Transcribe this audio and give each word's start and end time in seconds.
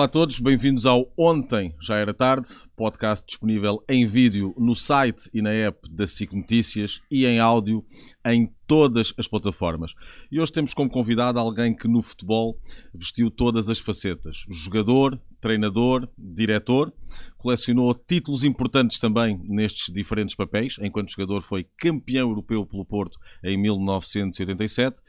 Olá 0.00 0.06
a 0.06 0.08
todos, 0.08 0.40
bem-vindos 0.40 0.86
ao 0.86 1.12
Ontem 1.14 1.74
Já 1.78 1.98
Era 1.98 2.14
Tarde, 2.14 2.48
podcast 2.74 3.26
disponível 3.26 3.84
em 3.86 4.06
vídeo 4.06 4.54
no 4.56 4.74
site 4.74 5.28
e 5.34 5.42
na 5.42 5.50
app 5.50 5.86
da 5.90 6.06
SIC 6.06 6.32
Notícias 6.32 7.02
e 7.10 7.26
em 7.26 7.38
áudio 7.38 7.84
em 8.24 8.50
todas 8.66 9.12
as 9.18 9.28
plataformas. 9.28 9.92
E 10.32 10.40
hoje 10.40 10.54
temos 10.54 10.72
como 10.72 10.88
convidado 10.88 11.38
alguém 11.38 11.76
que 11.76 11.86
no 11.86 12.00
futebol 12.00 12.58
vestiu 12.94 13.30
todas 13.30 13.68
as 13.68 13.78
facetas: 13.78 14.46
jogador, 14.48 15.20
treinador, 15.38 16.08
diretor. 16.16 16.90
Colecionou 17.36 17.92
títulos 17.94 18.44
importantes 18.44 18.98
também 19.00 19.38
nestes 19.44 19.92
diferentes 19.92 20.34
papéis. 20.34 20.76
Enquanto 20.80 21.10
jogador, 21.10 21.42
foi 21.42 21.66
campeão 21.76 22.28
europeu 22.28 22.64
pelo 22.64 22.84
Porto 22.84 23.18
em 23.42 23.60
1987 23.60 25.00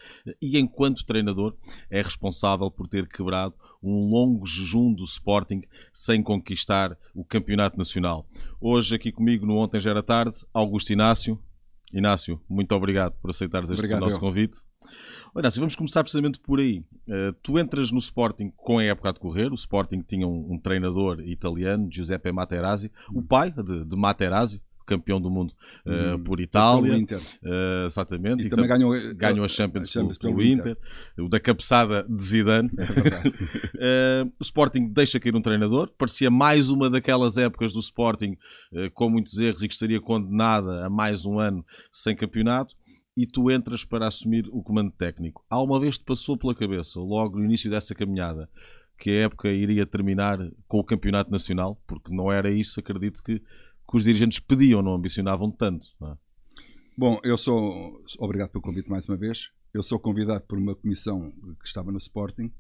e, 0.41 0.57
enquanto 0.57 1.05
treinador, 1.05 1.55
é 1.89 2.01
responsável 2.01 2.71
por 2.71 2.87
ter 2.87 3.07
quebrado 3.07 3.53
um 3.81 4.09
longo 4.09 4.45
jejum 4.45 4.93
do 4.93 5.03
Sporting 5.03 5.61
sem 5.91 6.21
conquistar 6.21 6.97
o 7.15 7.23
campeonato 7.25 7.77
nacional. 7.77 8.27
Hoje, 8.59 8.95
aqui 8.95 9.11
comigo 9.11 9.45
no 9.45 9.57
Ontem 9.57 9.79
Já 9.79 9.91
Era 9.91 10.03
Tarde, 10.03 10.37
Augusto 10.53 10.93
Inácio. 10.93 11.39
Inácio, 11.91 12.39
muito 12.47 12.73
obrigado 12.73 13.13
por 13.21 13.31
aceitares 13.31 13.69
este 13.69 13.79
obrigado, 13.79 14.01
nosso 14.01 14.15
eu. 14.15 14.19
convite. 14.19 14.57
Olha, 15.33 15.43
Inácio, 15.43 15.59
vamos 15.59 15.75
começar 15.75 16.03
precisamente 16.03 16.39
por 16.39 16.59
aí. 16.59 16.79
Uh, 17.07 17.33
tu 17.41 17.59
entras 17.59 17.91
no 17.91 17.99
Sporting 17.99 18.51
com 18.55 18.79
a 18.79 18.83
época 18.83 19.09
a 19.09 19.11
decorrer. 19.11 19.51
O 19.51 19.55
Sporting 19.55 20.01
tinha 20.01 20.27
um, 20.27 20.53
um 20.53 20.59
treinador 20.59 21.19
italiano, 21.21 21.89
Giuseppe 21.91 22.31
Materazzi, 22.31 22.91
o 23.13 23.21
pai 23.21 23.51
de, 23.51 23.85
de 23.85 23.95
Materazzi, 23.95 24.61
campeão 24.91 25.21
do 25.21 25.31
mundo 25.31 25.53
uh, 25.85 26.19
por 26.19 26.41
Itália. 26.41 26.97
Uh, 26.97 27.85
exatamente. 27.85 28.43
E, 28.43 28.47
e 28.47 28.49
também 28.49 28.67
ganhou, 28.67 28.93
ganhou 29.15 29.45
a 29.45 29.47
Champions, 29.47 29.87
a 29.87 29.91
Champions 29.91 30.17
pelo, 30.17 30.35
pelo 30.35 30.45
Inter. 30.45 30.71
Inter. 30.71 31.25
O 31.25 31.29
da 31.29 31.39
cabeçada 31.39 32.05
de 32.09 32.23
Zidane. 32.23 32.69
É 33.79 34.23
uh, 34.25 34.31
o 34.37 34.43
Sporting 34.43 34.87
deixa 34.87 35.19
cair 35.19 35.35
um 35.35 35.41
treinador. 35.41 35.89
Parecia 35.97 36.29
mais 36.29 36.69
uma 36.69 36.89
daquelas 36.89 37.37
épocas 37.37 37.71
do 37.71 37.79
Sporting 37.79 38.37
com 38.93 39.09
muitos 39.09 39.37
erros 39.39 39.61
e 39.63 39.67
que 39.67 39.73
estaria 39.73 40.01
condenada 40.01 40.85
a 40.85 40.89
mais 40.89 41.25
um 41.25 41.39
ano 41.39 41.65
sem 41.91 42.15
campeonato. 42.15 42.75
E 43.15 43.25
tu 43.25 43.51
entras 43.51 43.83
para 43.83 44.07
assumir 44.07 44.47
o 44.51 44.63
comando 44.63 44.91
técnico. 44.91 45.43
Há 45.49 45.61
uma 45.61 45.79
vez 45.79 45.97
te 45.97 46.05
passou 46.05 46.37
pela 46.37 46.55
cabeça, 46.55 46.99
logo 46.99 47.37
no 47.37 47.45
início 47.45 47.69
dessa 47.69 47.93
caminhada, 47.93 48.49
que 48.97 49.09
a 49.09 49.23
época 49.23 49.49
iria 49.49 49.85
terminar 49.85 50.37
com 50.67 50.79
o 50.79 50.83
campeonato 50.83 51.31
nacional, 51.31 51.81
porque 51.87 52.13
não 52.13 52.31
era 52.31 52.51
isso, 52.51 52.79
acredito 52.79 53.21
que 53.23 53.41
que 53.91 53.97
os 53.97 54.05
dirigentes 54.05 54.39
pediam, 54.39 54.81
não 54.81 54.95
ambicionavam 54.95 55.51
tanto. 55.51 55.87
Não 55.99 56.13
é? 56.13 56.17
Bom, 56.97 57.19
eu 57.23 57.37
sou. 57.37 58.01
Obrigado 58.17 58.51
pelo 58.51 58.61
convite 58.61 58.89
mais 58.89 59.07
uma 59.07 59.17
vez. 59.17 59.51
Eu 59.73 59.83
sou 59.83 59.99
convidado 59.99 60.45
por 60.45 60.57
uma 60.57 60.75
comissão 60.75 61.31
que 61.59 61.67
estava 61.67 61.91
no 61.91 61.97
Sporting 61.97 62.51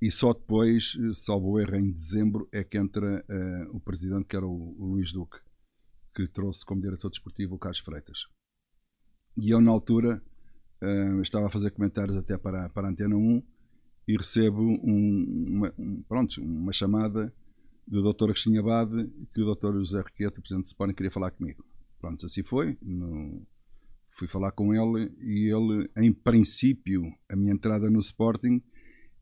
e 0.00 0.10
só 0.10 0.32
depois, 0.32 0.96
salvo 1.14 1.58
erro, 1.58 1.76
em 1.76 1.90
dezembro, 1.90 2.48
é 2.52 2.64
que 2.64 2.78
entra 2.78 3.24
uh, 3.28 3.76
o 3.76 3.80
presidente, 3.80 4.26
que 4.26 4.36
era 4.36 4.46
o, 4.46 4.74
o, 4.78 4.86
Luís 4.92 5.12
Duque, 5.12 5.38
que 6.14 6.26
trouxe 6.26 6.64
como 6.64 6.80
diretor 6.80 7.10
desportivo 7.10 7.54
o 7.54 7.58
Carlos 7.58 7.80
Freitas. 7.80 8.26
E 9.36 9.50
eu, 9.50 9.60
na 9.60 9.70
altura, 9.70 10.22
uh, 10.82 11.20
estava 11.20 11.46
a 11.46 11.50
fazer 11.50 11.70
comentários 11.70 12.16
até 12.16 12.38
para, 12.38 12.70
para 12.70 12.88
a 12.88 12.90
Antena 12.90 13.16
1 13.16 13.42
e 14.08 14.16
recebo 14.16 14.62
um, 14.62 15.46
uma, 15.48 15.74
um, 15.78 16.02
pronto, 16.08 16.42
uma 16.42 16.72
chamada 16.72 17.32
do 17.90 18.12
Dr. 18.12 18.26
Agostinho 18.26 18.60
Abade 18.60 19.10
que 19.34 19.42
o 19.42 19.52
Dr. 19.52 19.72
José 19.80 19.98
Requeto, 19.98 20.40
presidente 20.40 20.66
do 20.66 20.68
Sporting, 20.68 20.94
queria 20.94 21.10
falar 21.10 21.32
comigo. 21.32 21.64
Pronto, 22.00 22.24
assim 22.24 22.44
foi. 22.44 22.78
No... 22.80 23.44
Fui 24.12 24.28
falar 24.28 24.52
com 24.52 24.72
ele 24.72 25.12
e 25.20 25.52
ele, 25.52 25.90
em 25.96 26.12
princípio, 26.12 27.02
a 27.28 27.36
minha 27.36 27.52
entrada 27.52 27.90
no 27.90 27.98
Sporting 28.00 28.62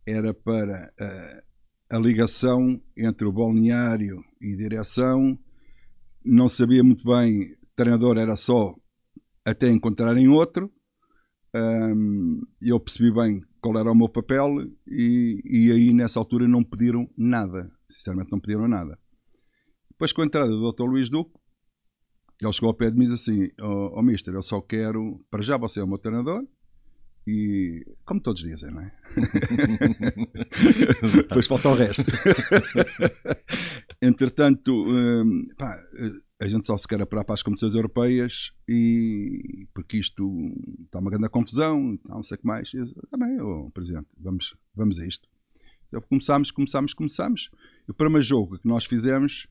era 0.06 0.34
para 0.34 0.92
uh, 1.00 1.97
a 1.97 1.98
ligação 1.98 2.81
entre 2.97 3.26
o 3.26 3.32
balneário 3.32 4.22
e 4.41 4.56
direção. 4.56 5.38
Não 6.25 6.48
sabia 6.48 6.82
muito 6.82 7.04
bem, 7.04 7.54
treinador 7.76 8.19
era 8.19 8.37
só 8.37 8.75
até 9.44 9.71
encontrarem 9.71 10.28
outro. 10.28 10.71
Um, 11.54 12.41
eu 12.60 12.78
percebi 12.78 13.12
bem 13.12 13.42
qual 13.60 13.78
era 13.78 13.91
o 13.91 13.94
meu 13.94 14.09
papel 14.09 14.48
e, 14.87 15.41
e 15.44 15.72
aí 15.72 15.92
nessa 15.94 16.19
altura 16.19 16.47
não 16.47 16.62
pediram 16.62 17.09
nada 17.16 17.71
Sinceramente 17.91 18.31
não 18.31 18.41
pediram 18.41 18.69
nada. 18.69 18.99
Depois 19.91 20.12
com 20.12 20.22
a 20.22 20.26
entrada 20.26 20.49
do 20.49 20.72
Dr. 20.72 20.84
Luís 20.84 21.10
Duque, 21.10 21.32
ele 22.41 22.53
chegou 22.53 22.69
ao 22.69 22.75
pé 22.75 22.91
de 22.91 22.97
mim 22.97 23.06
e 23.06 23.09
disse 23.09 23.31
assim, 23.31 23.50
ó 23.60 23.69
oh, 23.69 23.99
oh, 23.99 24.03
mister, 24.03 24.32
eu 24.32 24.43
só 24.43 24.60
quero, 24.60 25.25
para 25.31 25.43
já 25.43 25.56
você 25.56 25.81
é 25.81 25.82
o 25.82 25.88
meu 25.88 25.98
treinador, 25.98 26.47
e 27.27 27.84
como 28.04 28.22
todos 28.22 28.43
dizem, 28.43 28.71
não 28.71 28.81
é? 28.81 28.93
Depois 31.28 31.47
falta 31.47 31.69
o 31.69 31.75
resto. 31.75 32.04
Entretanto, 34.00 34.72
hum, 34.72 35.48
pá, 35.59 35.77
a 36.41 36.48
gente 36.48 36.66
só 36.66 36.78
se 36.78 36.87
quer 36.87 37.03
apurar 37.03 37.25
para 37.25 37.34
as 37.34 37.43
competições 37.43 37.75
europeias 37.75 38.53
e 38.66 39.66
porque 39.75 39.98
isto 39.98 40.54
está 40.84 41.00
uma 41.00 41.10
grande 41.10 41.28
confusão, 41.28 41.98
não 42.09 42.22
sei 42.22 42.37
o 42.37 42.41
que 42.41 42.47
mais. 42.47 42.71
Também, 43.10 43.38
oh, 43.41 43.71
Presidente, 43.72 44.09
vamos, 44.19 44.56
vamos 44.75 44.98
a 45.00 45.06
isto. 45.06 45.28
Então 45.88 46.00
começámos, 46.03 46.50
começámos, 46.50 46.94
começámos. 46.94 47.50
O 47.88 47.94
primeiro 47.94 48.22
jogo 48.22 48.59
que 48.59 48.69
nós 48.69 48.84
fizemos, 48.84 49.49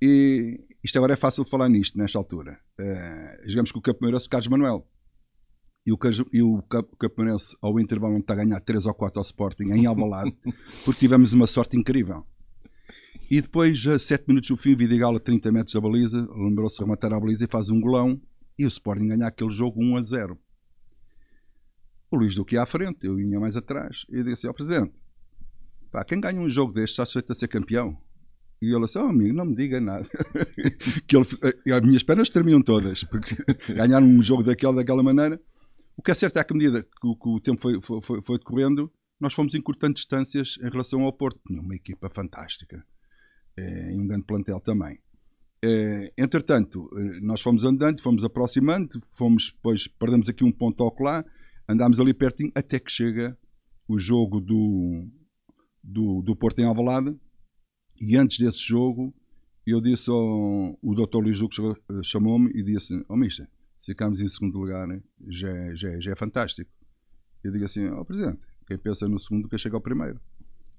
e 0.00 0.60
isto 0.82 0.96
agora 0.98 1.14
é 1.14 1.16
fácil 1.16 1.44
falar 1.44 1.68
nisto, 1.68 1.96
nesta 1.96 2.18
altura. 2.18 2.58
Uh, 2.78 3.48
jogamos 3.48 3.70
com 3.70 3.78
o 3.78 3.82
Campeonato 3.82 4.28
Carlos 4.28 4.48
Manuel. 4.48 4.88
E 5.84 5.92
o, 5.92 5.98
e 6.32 6.42
o 6.42 6.62
ao 7.60 7.80
intervalo 7.80 8.16
está 8.16 8.34
a 8.34 8.36
ganhar 8.36 8.60
3 8.60 8.86
ou 8.86 8.94
4 8.94 9.18
ao 9.18 9.22
Sporting 9.22 9.64
em 9.64 9.86
Alvalade, 9.86 10.32
porque 10.84 11.00
tivemos 11.00 11.32
uma 11.32 11.46
sorte 11.46 11.76
incrível. 11.76 12.24
E 13.30 13.40
depois, 13.40 13.86
a 13.86 13.98
7 13.98 14.26
minutos 14.28 14.50
do 14.50 14.56
fim, 14.56 14.76
Vidigal 14.76 15.16
a 15.16 15.20
30 15.20 15.50
metros 15.50 15.74
da 15.74 15.80
baliza, 15.80 16.28
lembrou-se 16.36 16.76
de 16.76 16.84
rematar 16.84 17.12
a 17.12 17.18
baliza 17.18 17.44
e 17.44 17.48
faz 17.48 17.68
um 17.68 17.80
golão. 17.80 18.20
E 18.58 18.64
o 18.64 18.68
Sporting 18.68 19.08
ganha 19.08 19.26
aquele 19.26 19.50
jogo 19.50 19.82
1 19.82 19.96
a 19.96 20.02
0. 20.02 20.38
O 22.10 22.16
Luís 22.16 22.34
Duque 22.34 22.58
à 22.58 22.66
frente, 22.66 23.06
eu 23.06 23.16
vinha 23.16 23.40
mais 23.40 23.56
atrás. 23.56 24.04
E 24.10 24.22
disse 24.22 24.46
ao 24.46 24.54
Presidente, 24.54 24.92
Pá, 25.92 26.02
quem 26.04 26.18
ganha 26.18 26.40
um 26.40 26.48
jogo 26.48 26.72
deste 26.72 26.94
está 26.94 27.04
sujeito 27.04 27.32
a 27.32 27.34
ser 27.34 27.48
campeão. 27.48 27.96
E 28.62 28.74
ele 28.74 28.84
disse: 28.86 28.98
Oh, 28.98 29.02
amigo, 29.02 29.34
não 29.34 29.44
me 29.44 29.54
diga 29.54 29.78
nada. 29.78 30.08
que 31.06 31.16
ele, 31.16 31.26
eh, 31.66 31.72
as 31.72 31.82
minhas 31.82 32.02
pernas 32.02 32.30
terminam 32.30 32.62
todas, 32.62 33.04
porque 33.04 33.36
ganhar 33.74 34.02
um 34.02 34.22
jogo 34.22 34.42
daquela, 34.42 34.76
daquela 34.76 35.02
maneira. 35.02 35.38
O 35.94 36.02
que 36.02 36.10
é 36.10 36.14
certo 36.14 36.38
é 36.38 36.44
que, 36.44 36.52
à 36.52 36.56
medida 36.56 36.82
que 36.82 36.88
que 37.00 37.28
o 37.28 37.40
tempo 37.40 37.60
foi, 37.60 37.78
foi, 38.00 38.22
foi, 38.22 38.38
decorrendo, 38.38 38.90
nós 39.20 39.34
fomos 39.34 39.54
encurtando 39.54 39.94
distâncias 39.94 40.56
em 40.62 40.70
relação 40.70 41.02
ao 41.02 41.12
Porto. 41.12 41.38
Tinha 41.46 41.60
uma 41.60 41.74
equipa 41.74 42.08
fantástica 42.08 42.82
é, 43.54 43.92
e 43.92 44.00
um 44.00 44.06
grande 44.06 44.24
plantel 44.24 44.60
também. 44.60 44.98
É, 45.62 46.10
entretanto, 46.16 46.88
nós 47.20 47.42
fomos 47.42 47.64
andando, 47.64 48.00
fomos 48.00 48.24
aproximando, 48.24 49.00
fomos, 49.12 49.52
depois 49.54 49.86
perdemos 49.86 50.28
aqui 50.28 50.42
um 50.42 50.50
ponto 50.50 50.82
ao 50.82 50.96
lá, 50.98 51.24
andámos 51.68 52.00
ali 52.00 52.14
pertinho, 52.14 52.50
até 52.54 52.80
que 52.80 52.90
chega 52.90 53.36
o 53.86 53.98
jogo 54.00 54.40
do, 54.40 55.06
do, 55.82 56.22
do 56.22 56.36
Porto 56.36 56.60
em 56.60 56.64
Alvalade. 56.64 57.16
E 58.00 58.16
antes 58.16 58.38
desse 58.38 58.60
jogo 58.60 59.14
eu 59.66 59.80
disse 59.80 60.10
ao 60.10 60.78
o 60.82 60.94
Dr. 60.94 61.18
Luís 61.18 61.38
Duque 61.38 61.56
chamou-me 62.02 62.50
e 62.52 62.62
disse 62.62 62.94
ó 63.08 63.14
oh, 63.14 63.16
mister, 63.16 63.48
se 63.78 63.92
ficamos 63.92 64.20
em 64.20 64.28
segundo 64.28 64.58
lugar 64.58 64.88
já, 65.28 65.48
é, 65.48 65.76
já, 65.76 65.90
é, 65.90 66.00
já 66.00 66.12
é 66.12 66.16
fantástico. 66.16 66.70
Eu 67.44 67.52
digo 67.52 67.64
assim, 67.64 67.86
ó 67.86 68.00
oh, 68.00 68.04
Presidente 68.04 68.52
quem 68.66 68.78
pensa 68.78 69.08
no 69.08 69.18
segundo 69.18 69.48
quer 69.48 69.58
chegar 69.58 69.76
ao 69.76 69.80
primeiro? 69.80 70.20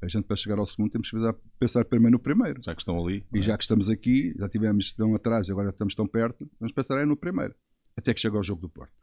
A 0.02 0.08
gente 0.08 0.26
para 0.26 0.36
chegar 0.36 0.58
ao 0.58 0.66
segundo 0.66 0.92
temos 0.92 1.10
que 1.10 1.18
pensar 1.60 1.86
primeiro 1.86 2.14
no 2.14 2.20
primeiro. 2.20 2.62
Já 2.62 2.76
que 2.76 2.82
estão 2.82 3.00
ali 3.00 3.26
e 3.34 3.40
é? 3.40 3.42
já 3.42 3.58
que 3.58 3.64
estamos 3.64 3.90
aqui, 3.90 4.34
já 4.38 4.50
tivemos 4.50 4.92
tão 4.92 5.16
atrás 5.16 5.48
e 5.48 5.52
agora 5.52 5.70
estamos 5.70 5.96
tão 5.96 6.08
perto, 6.08 6.50
vamos 6.60 6.74
pensar 6.74 7.00
é 7.00 7.06
no 7.06 7.16
primeiro. 7.16 7.56
Até 7.96 8.14
que 8.14 8.20
chega 8.20 8.36
ao 8.36 8.44
jogo 8.44 8.62
do 8.62 8.70
Porto. 8.70 8.94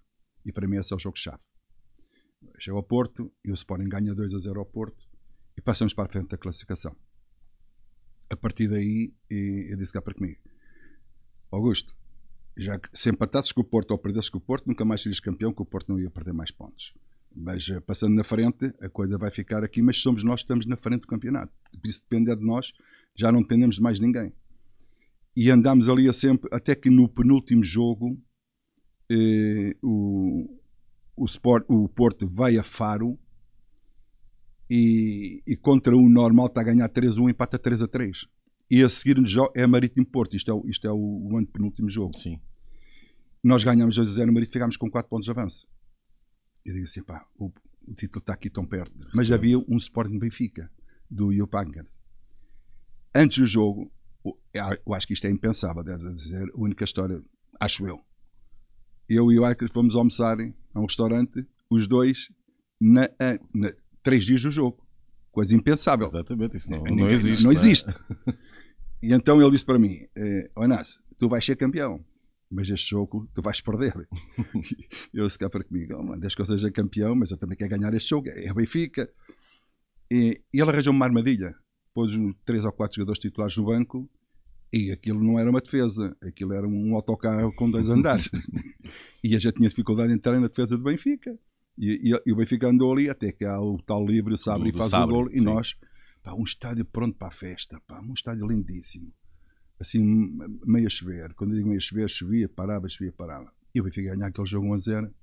E 0.44 0.52
para 0.52 0.66
mim 0.66 0.76
esse 0.76 0.92
é 0.92 0.96
o 0.96 0.98
jogo-chave. 0.98 1.40
Chega 2.58 2.76
ao 2.76 2.82
Porto 2.82 3.32
e 3.44 3.50
o 3.50 3.54
Sporting 3.54 3.88
ganha 3.88 4.14
2 4.14 4.34
a 4.34 4.38
0 4.38 4.58
ao 4.58 4.66
Porto 4.66 5.09
e 5.60 5.62
passamos 5.62 5.92
para 5.92 6.04
a 6.04 6.08
frente 6.08 6.28
da 6.28 6.38
classificação. 6.38 6.96
A 8.30 8.36
partir 8.36 8.66
daí, 8.66 9.12
eu 9.28 9.76
disse 9.76 9.92
cá 9.92 10.00
para 10.00 10.14
comigo: 10.14 10.40
Augusto, 11.50 11.94
já 12.56 12.78
que 12.78 12.88
se 12.94 13.10
empatasses 13.10 13.52
com 13.52 13.60
o 13.60 13.64
Porto 13.64 13.90
ou 13.90 13.98
perdesses 13.98 14.30
com 14.30 14.38
o 14.38 14.40
Porto, 14.40 14.66
nunca 14.66 14.86
mais 14.86 15.02
serias 15.02 15.20
campeão, 15.20 15.52
que 15.52 15.60
o 15.60 15.66
Porto 15.66 15.90
não 15.90 16.00
ia 16.00 16.10
perder 16.10 16.32
mais 16.32 16.50
pontos. 16.50 16.94
Mas 17.36 17.68
eh, 17.68 17.78
passando 17.78 18.14
na 18.14 18.24
frente, 18.24 18.72
a 18.80 18.88
coisa 18.88 19.18
vai 19.18 19.30
ficar 19.30 19.62
aqui, 19.62 19.82
mas 19.82 19.98
somos 19.98 20.24
nós 20.24 20.36
que 20.36 20.44
estamos 20.44 20.64
na 20.64 20.76
frente 20.78 21.02
do 21.02 21.06
campeonato. 21.06 21.52
Isso 21.84 22.00
depende 22.08 22.34
de 22.34 22.44
nós, 22.44 22.72
já 23.14 23.30
não 23.30 23.42
dependemos 23.42 23.76
de 23.76 23.82
mais 23.82 24.00
ninguém. 24.00 24.32
E 25.36 25.50
andamos 25.50 25.90
ali 25.90 26.08
a 26.08 26.12
sempre, 26.14 26.48
até 26.52 26.74
que 26.74 26.88
no 26.88 27.06
penúltimo 27.06 27.62
jogo, 27.62 28.18
eh, 29.10 29.76
o, 29.82 30.58
o, 31.16 31.26
Sport, 31.26 31.66
o 31.68 31.86
Porto 31.86 32.26
vai 32.26 32.56
a 32.56 32.62
Faro 32.62 33.18
e, 34.70 35.43
e, 35.44 35.56
contra 35.56 35.96
o 35.96 36.08
normal 36.08 36.46
está 36.46 36.61
a 36.61 36.64
ganhar 36.64 36.88
3-1, 36.88 37.31
empata 37.31 37.58
3-3. 37.58 38.28
E 38.70 38.82
a 38.82 38.88
seguir 38.88 39.17
é 39.56 39.67
Marítimo 39.67 40.06
Porto. 40.06 40.37
Isto 40.37 40.52
é, 40.52 40.55
o, 40.55 40.69
isto 40.69 40.87
é 40.87 40.93
o, 40.93 40.96
o 40.96 41.37
ano 41.37 41.46
penúltimo 41.49 41.90
jogo. 41.90 42.17
Sim. 42.17 42.40
Nós 43.43 43.64
ganhamos 43.64 43.99
2-0 43.99 44.26
no 44.26 44.32
Marítimo 44.32 44.52
ficámos 44.52 44.76
com 44.76 44.88
4 44.88 45.11
pontos 45.11 45.25
de 45.25 45.31
avanço. 45.32 45.67
Eu 46.64 46.75
digo 46.75 46.84
assim, 46.84 47.02
pá, 47.02 47.26
o, 47.37 47.50
o 47.88 47.94
título 47.94 48.20
está 48.20 48.32
aqui 48.32 48.49
tão 48.49 48.64
perto. 48.64 48.93
Mas 49.12 49.32
havia 49.32 49.58
um 49.58 49.76
Sporting 49.76 50.19
Benfica, 50.19 50.70
do 51.11 51.34
Jupankers. 51.34 51.99
antes 53.12 53.38
do 53.38 53.46
jogo, 53.46 53.90
eu 54.84 54.94
acho 54.94 55.06
que 55.06 55.14
isto 55.14 55.26
é 55.26 55.31
impensável, 55.31 55.82
deve 55.82 56.14
dizer, 56.14 56.49
a 56.49 56.61
única 56.61 56.84
história, 56.84 57.20
acho 57.58 57.87
eu. 57.88 58.00
Eu 59.08 59.32
e 59.32 59.38
o 59.40 59.44
Aicas 59.44 59.73
fomos 59.73 59.96
almoçar 59.96 60.38
a 60.38 60.78
um 60.78 60.84
restaurante, 60.84 61.44
os 61.69 61.88
dois, 61.88 62.28
na, 62.81 63.08
na, 63.52 63.73
três 64.02 64.25
dias 64.25 64.43
do 64.43 64.50
jogo. 64.50 64.87
Coisa 65.31 65.55
impensável. 65.55 66.06
Exatamente, 66.06 66.56
isso 66.56 66.70
não, 66.70 66.82
não 66.82 67.11
existe. 67.11 67.44
Não, 67.44 67.52
existe. 67.52 67.91
e 69.02 69.12
então 69.12 69.41
ele 69.41 69.50
disse 69.50 69.64
para 69.64 69.79
mim: 69.79 70.06
eh, 70.17 70.50
Onas, 70.56 70.99
tu 71.19 71.29
vais 71.29 71.44
ser 71.44 71.56
campeão, 71.56 72.05
mas 72.50 72.69
este 72.69 72.91
jogo 72.91 73.29
tu 73.35 73.41
vais 73.41 73.61
perder. 73.61 73.94
eu 75.14 75.29
se 75.31 75.38
cá 75.38 75.49
para 75.49 75.62
comigo: 75.62 75.94
oh, 75.94 76.17
desde 76.17 76.37
que 76.37 76.43
eu 76.43 76.47
seja 76.47 76.70
campeão, 76.70 77.14
mas 77.14 77.31
eu 77.31 77.38
também 77.38 77.56
quero 77.56 77.70
ganhar 77.70 77.94
este 77.94 78.11
jogo. 78.11 78.29
É 78.29 78.52
Benfica. 78.52 79.08
E, 80.11 80.43
e 80.52 80.61
ele 80.61 80.70
arranjou 80.70 80.93
uma 80.93 81.06
armadilha. 81.06 81.55
Pôs 81.94 82.12
três 82.44 82.64
ou 82.64 82.73
quatro 82.73 82.97
jogadores 82.97 83.20
titulares 83.20 83.56
no 83.56 83.67
banco 83.67 84.11
e 84.73 84.93
aquilo 84.93 85.23
não 85.23 85.38
era 85.38 85.50
uma 85.50 85.61
defesa, 85.61 86.17
aquilo 86.23 86.52
era 86.52 86.67
um 86.67 86.94
autocarro 86.94 87.52
com 87.55 87.70
dois 87.70 87.88
andares. 87.88 88.31
e 89.23 89.35
a 89.35 89.38
gente 89.38 89.55
tinha 89.55 89.69
dificuldade 89.69 90.12
em 90.12 90.17
entrar 90.17 90.38
na 90.38 90.47
defesa 90.47 90.76
do 90.76 90.85
Benfica. 90.85 91.37
E, 91.80 92.10
e, 92.10 92.22
e, 92.26 92.32
o 92.32 92.36
Benfica 92.36 92.68
andou 92.68 92.92
ali 92.92 93.08
até 93.08 93.32
que 93.32 93.42
há 93.42 93.58
o 93.58 93.80
tal 93.80 94.04
livre, 94.04 94.34
o 94.34 94.36
Sabre 94.36 94.68
e 94.68 94.76
faz 94.76 94.92
o 94.92 95.06
gol. 95.06 95.30
E 95.32 95.40
nós, 95.40 95.74
pá, 96.22 96.34
um 96.34 96.44
estádio 96.44 96.84
pronto 96.84 97.16
para 97.16 97.28
a 97.28 97.30
festa, 97.30 97.80
pá, 97.88 98.02
um 98.02 98.12
estádio 98.12 98.46
lindíssimo. 98.46 99.10
Assim, 99.80 100.38
meio 100.66 100.86
a 100.86 100.90
chover. 100.90 101.32
Quando 101.32 101.52
eu 101.52 101.56
digo 101.56 101.68
meio 101.68 101.78
a 101.78 101.80
chover, 101.80 102.10
chovia, 102.10 102.50
parava, 102.50 102.86
chovia, 102.86 103.10
parava. 103.10 103.50
E 103.74 103.80
o 103.80 103.84
Benfica 103.84 104.14
ganhar 104.14 104.26
aquele 104.26 104.46
jogo 104.46 104.66
1 104.66 104.74
a 104.74 104.76
0. 104.76 105.14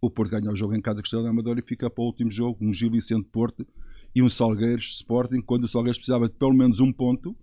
O 0.00 0.08
Porto 0.08 0.30
ganha 0.30 0.52
o 0.52 0.54
jogo 0.54 0.76
em 0.76 0.80
casa 0.80 0.96
com 0.96 1.00
o 1.00 1.04
Estrela 1.04 1.24
da 1.24 1.30
Amadora 1.30 1.58
e 1.58 1.62
fica 1.62 1.90
para 1.90 2.02
o 2.02 2.06
último 2.06 2.30
jogo, 2.30 2.58
um 2.64 2.72
Gil 2.72 2.92
Vicente 2.92 3.28
Porto 3.32 3.66
e 4.14 4.22
um 4.22 4.28
Salgueiros 4.28 4.96
Sporting, 4.96 5.40
quando 5.40 5.64
o 5.64 5.68
Salgueiros 5.68 5.98
precisava 5.98 6.28
de 6.28 6.34
pelo 6.34 6.54
menos 6.54 6.78
um 6.78 6.92
ponto 6.92 7.36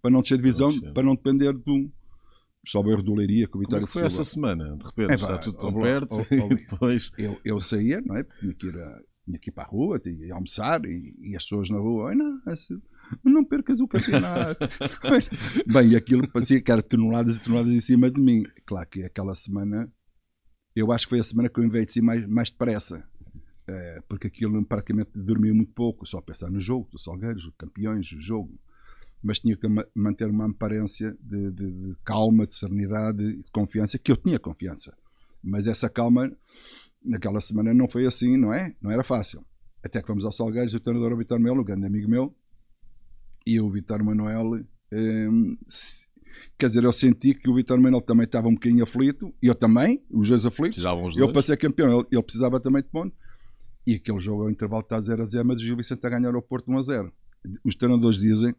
para 0.00 0.10
não 0.10 0.22
descer 0.22 0.38
divisão, 0.38 0.72
para 0.94 1.02
não 1.02 1.14
depender 1.14 1.52
de 1.52 1.70
um 1.70 1.90
salvo 2.66 2.90
erro 2.90 3.02
do 3.02 3.14
Leiria 3.14 3.48
com 3.48 3.58
o 3.58 3.60
Vitória 3.60 3.86
Como 3.86 3.90
é 3.90 3.92
foi 3.92 4.06
essa 4.06 4.24
semana? 4.24 4.76
De 4.76 4.84
repente, 4.84 5.12
é, 5.12 5.14
está 5.14 5.38
tudo 5.38 5.58
tão 5.58 5.72
perto 5.72 6.16
depois... 6.48 7.10
Eu, 7.18 7.38
eu 7.44 7.60
saía, 7.60 8.00
não 8.00 8.16
é? 8.16 8.24
Tinha 8.40 8.54
que 8.54 8.66
ir, 8.66 8.78
a, 8.78 9.00
tinha 9.24 9.38
que 9.38 9.50
ir 9.50 9.52
para 9.52 9.64
a 9.64 9.66
rua, 9.66 9.98
tinha 9.98 10.16
que 10.16 10.30
almoçar 10.30 10.84
e, 10.84 11.14
e, 11.20 11.36
as 11.36 11.44
pessoas 11.44 11.70
na 11.70 11.78
rua, 11.78 12.14
não, 12.14 12.40
assim, 12.46 12.80
não 13.24 13.44
percas 13.44 13.80
o 13.80 13.88
campeonato. 13.88 14.66
Bem, 15.66 15.96
aquilo 15.96 16.28
parecia 16.30 16.60
que 16.60 16.70
era 16.70 16.82
toneladas 16.82 17.36
e 17.36 17.42
toneladas 17.42 17.72
em 17.72 17.80
cima 17.80 18.10
de 18.10 18.20
mim. 18.20 18.44
Claro 18.66 18.88
que 18.88 19.02
aquela 19.02 19.34
semana, 19.34 19.90
eu 20.74 20.92
acho 20.92 21.06
que 21.06 21.10
foi 21.10 21.20
a 21.20 21.24
semana 21.24 21.48
que 21.48 21.58
eu 21.58 21.64
envelheci 21.64 22.00
mais, 22.00 22.26
mais 22.26 22.50
depressa. 22.50 23.06
É, 23.66 24.02
porque 24.08 24.26
aquilo 24.26 24.62
praticamente 24.66 25.10
dormia 25.14 25.54
muito 25.54 25.72
pouco, 25.72 26.06
só 26.06 26.20
pensar 26.20 26.50
no 26.50 26.60
jogo, 26.60 26.86
dos 26.92 27.02
Salgueiros, 27.02 27.50
campeões, 27.56 28.12
o 28.12 28.20
jogo 28.20 28.58
mas 29.24 29.40
tinha 29.40 29.56
que 29.56 29.66
manter 29.94 30.28
uma 30.28 30.44
aparência 30.44 31.16
de, 31.18 31.50
de, 31.50 31.70
de, 31.70 31.96
calma, 32.04 32.46
de 32.46 32.54
serenidade 32.54 33.22
e 33.24 33.42
de 33.42 33.50
confiança, 33.50 33.98
que 33.98 34.12
eu 34.12 34.18
tinha 34.18 34.38
confiança. 34.38 34.94
Mas 35.42 35.66
essa 35.66 35.88
calma, 35.88 36.30
naquela 37.02 37.40
semana, 37.40 37.72
não 37.72 37.88
foi 37.88 38.04
assim, 38.04 38.36
não 38.36 38.52
é? 38.52 38.74
Não 38.82 38.90
era 38.90 39.02
fácil. 39.02 39.42
Até 39.82 40.02
que 40.02 40.06
fomos 40.06 40.26
ao 40.26 40.30
Salgueiros, 40.30 40.74
o 40.74 40.80
treinador 40.80 41.14
o 41.14 41.16
Vitor 41.16 41.40
Melo, 41.40 41.62
um 41.62 41.64
grande 41.64 41.86
amigo 41.86 42.06
meu, 42.06 42.34
e 43.46 43.58
o 43.58 43.70
Vitor 43.70 44.04
Manuel. 44.04 44.62
Hum, 44.92 45.56
quer 46.58 46.66
dizer, 46.66 46.84
eu 46.84 46.92
senti 46.92 47.32
que 47.32 47.48
o 47.48 47.54
Vitor 47.54 47.80
Manuel 47.80 48.02
também 48.02 48.24
estava 48.24 48.48
um 48.48 48.54
bocadinho 48.54 48.84
aflito, 48.84 49.34
e 49.42 49.46
eu 49.46 49.54
também, 49.54 50.04
os 50.10 50.28
dois 50.28 50.44
aflitos. 50.44 50.76
Precisavam 50.76 51.06
os 51.06 51.14
dois. 51.14 51.26
Eu 51.26 51.32
passei 51.32 51.56
campeão, 51.56 51.98
ele, 51.98 52.06
ele 52.12 52.22
precisava 52.22 52.60
também 52.60 52.82
de 52.82 52.90
ponto. 52.90 53.16
E 53.86 53.94
aquele 53.94 54.20
jogo 54.20 54.42
ao 54.42 54.50
intervalo 54.50 54.82
está 54.82 55.00
0 55.00 55.22
a 55.22 55.26
0, 55.26 55.46
mas 55.46 55.60
o 55.60 55.64
Gil 55.64 55.76
Vicente 55.76 56.06
a 56.06 56.10
ganhar 56.10 56.34
ao 56.34 56.42
Porto 56.42 56.70
1 56.70 56.78
a 56.78 56.82
0. 56.82 57.12
Os 57.64 57.74
treinadores 57.74 58.18
dizem 58.18 58.54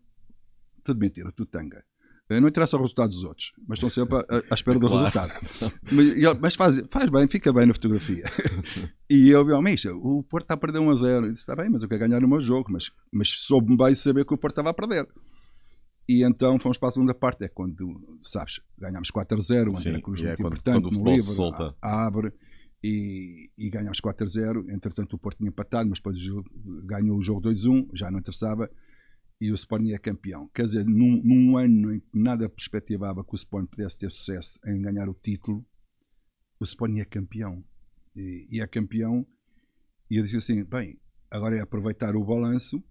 tudo 0.85 0.99
mentira, 0.99 1.31
tudo 1.31 1.47
tanga. 1.47 1.83
Não 2.27 2.47
interessa 2.47 2.75
o 2.75 2.81
resultado 2.81 3.09
dos 3.09 3.23
outros, 3.23 3.53
mas 3.67 3.77
estão 3.77 3.89
sempre 3.89 4.17
à, 4.17 4.55
espera 4.55 4.79
do 4.79 4.87
claro. 4.89 5.31
resultado. 5.31 5.79
Mas, 5.91 6.39
mas, 6.39 6.55
faz, 6.55 6.83
faz 6.89 7.09
bem, 7.09 7.27
fica 7.27 7.53
bem 7.53 7.67
na 7.67 7.73
fotografia. 7.73 8.23
E 9.07 9.29
eu 9.29 9.45
vi, 9.45 9.51
oh, 9.53 9.97
o 9.97 10.23
Porto 10.23 10.45
está 10.45 10.55
a 10.55 10.57
perder 10.57 10.79
1 10.79 10.89
a 10.89 10.95
0. 10.95 11.25
Eu 11.27 11.29
disse, 11.29 11.43
está 11.43 11.55
bem, 11.55 11.69
mas 11.69 11.83
eu 11.83 11.87
quero 11.87 12.07
ganhar 12.07 12.23
o 12.23 12.27
meu 12.27 12.41
jogo. 12.41 12.71
Mas, 12.71 12.91
mas 13.13 13.29
soube-me 13.29 13.77
bem 13.77 13.93
saber 13.93 14.25
que 14.25 14.33
o 14.33 14.37
Porto 14.37 14.53
estava 14.53 14.71
a 14.71 14.73
perder. 14.73 15.07
E 16.09 16.23
então 16.23 16.57
fomos 16.57 16.79
para 16.79 16.89
a 16.89 16.91
segunda 16.91 17.13
parte. 17.13 17.43
É 17.43 17.47
quando, 17.47 18.19
sabes, 18.23 18.59
ganhámos 18.75 19.11
4 19.11 19.37
a 19.37 19.41
0. 19.41 19.71
O 19.71 19.77
André 19.77 20.01
Cruz 20.01 20.21
é 20.21 20.25
muito 20.25 20.37
quando, 20.37 20.47
importante 20.47 20.81
quando 20.81 20.99
no 20.99 21.11
livro. 21.11 21.33
Solta. 21.33 21.75
abre 21.79 22.33
e, 22.83 23.51
e 23.55 23.69
ganhámos 23.69 23.99
4 23.99 24.25
a 24.25 24.27
0. 24.27 24.71
Entretanto, 24.71 25.13
o 25.15 25.19
Porto 25.19 25.37
tinha 25.37 25.49
empatado, 25.49 25.87
mas 25.87 25.99
depois 25.99 26.17
ganhou 26.83 27.19
o 27.19 27.23
jogo 27.23 27.41
2 27.41 27.63
a 27.63 27.69
1. 27.69 27.89
Já 27.93 28.09
não 28.09 28.17
interessava 28.17 28.67
e 29.39 29.51
o 29.51 29.55
Sporting 29.55 29.91
é 29.91 29.97
campeão. 29.97 30.49
Quer 30.53 30.63
dizer, 30.63 30.85
num, 30.85 31.21
num, 31.23 31.57
ano 31.57 31.93
em 31.93 31.99
que 31.99 32.07
nada 32.13 32.47
perspectivava 32.47 33.23
que 33.23 33.33
o 33.33 33.35
Sporting 33.35 33.67
pudesse 33.67 33.97
ter 33.97 34.11
sucesso 34.11 34.59
em 34.65 34.81
ganhar 34.81 35.09
o 35.09 35.13
título, 35.13 35.65
o 36.59 36.63
Sporting 36.63 36.99
é 36.99 37.05
campeão. 37.05 37.63
E, 38.15 38.47
e 38.49 38.61
é 38.61 38.67
campeão. 38.67 39.25
E 40.09 40.17
eu 40.17 40.23
disse 40.23 40.37
assim: 40.37 40.63
bem, 40.63 40.97
agora 41.29 41.57
é 41.57 41.61
aproveitar 41.61 42.15
o 42.15 42.23
balanço 42.23 42.83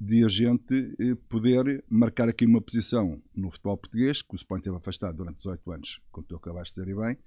de 0.00 0.24
a 0.24 0.28
gente 0.28 0.94
eh, 0.98 1.16
poder 1.28 1.84
marcar 1.88 2.28
aqui 2.28 2.46
uma 2.46 2.62
posição 2.62 3.20
no 3.34 3.50
futebol 3.50 3.76
português, 3.76 4.22
que 4.22 4.34
o 4.34 4.36
Sporting 4.36 4.64
teve 4.64 4.76
afastado 4.76 5.16
durante 5.16 5.36
18 5.38 5.72
anos, 5.72 6.00
como 6.12 6.26
tu 6.26 6.36
acabaste 6.36 6.74
de 6.74 6.86
dizer 6.86 6.96
bem, 6.96 7.18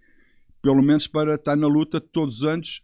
pelo 0.62 0.82
menos 0.82 1.06
para 1.06 1.36
estar 1.36 1.58
na 1.58 1.68
luta 1.68 2.00
todos 2.00 2.38
os 2.38 2.44
anos 2.44 2.82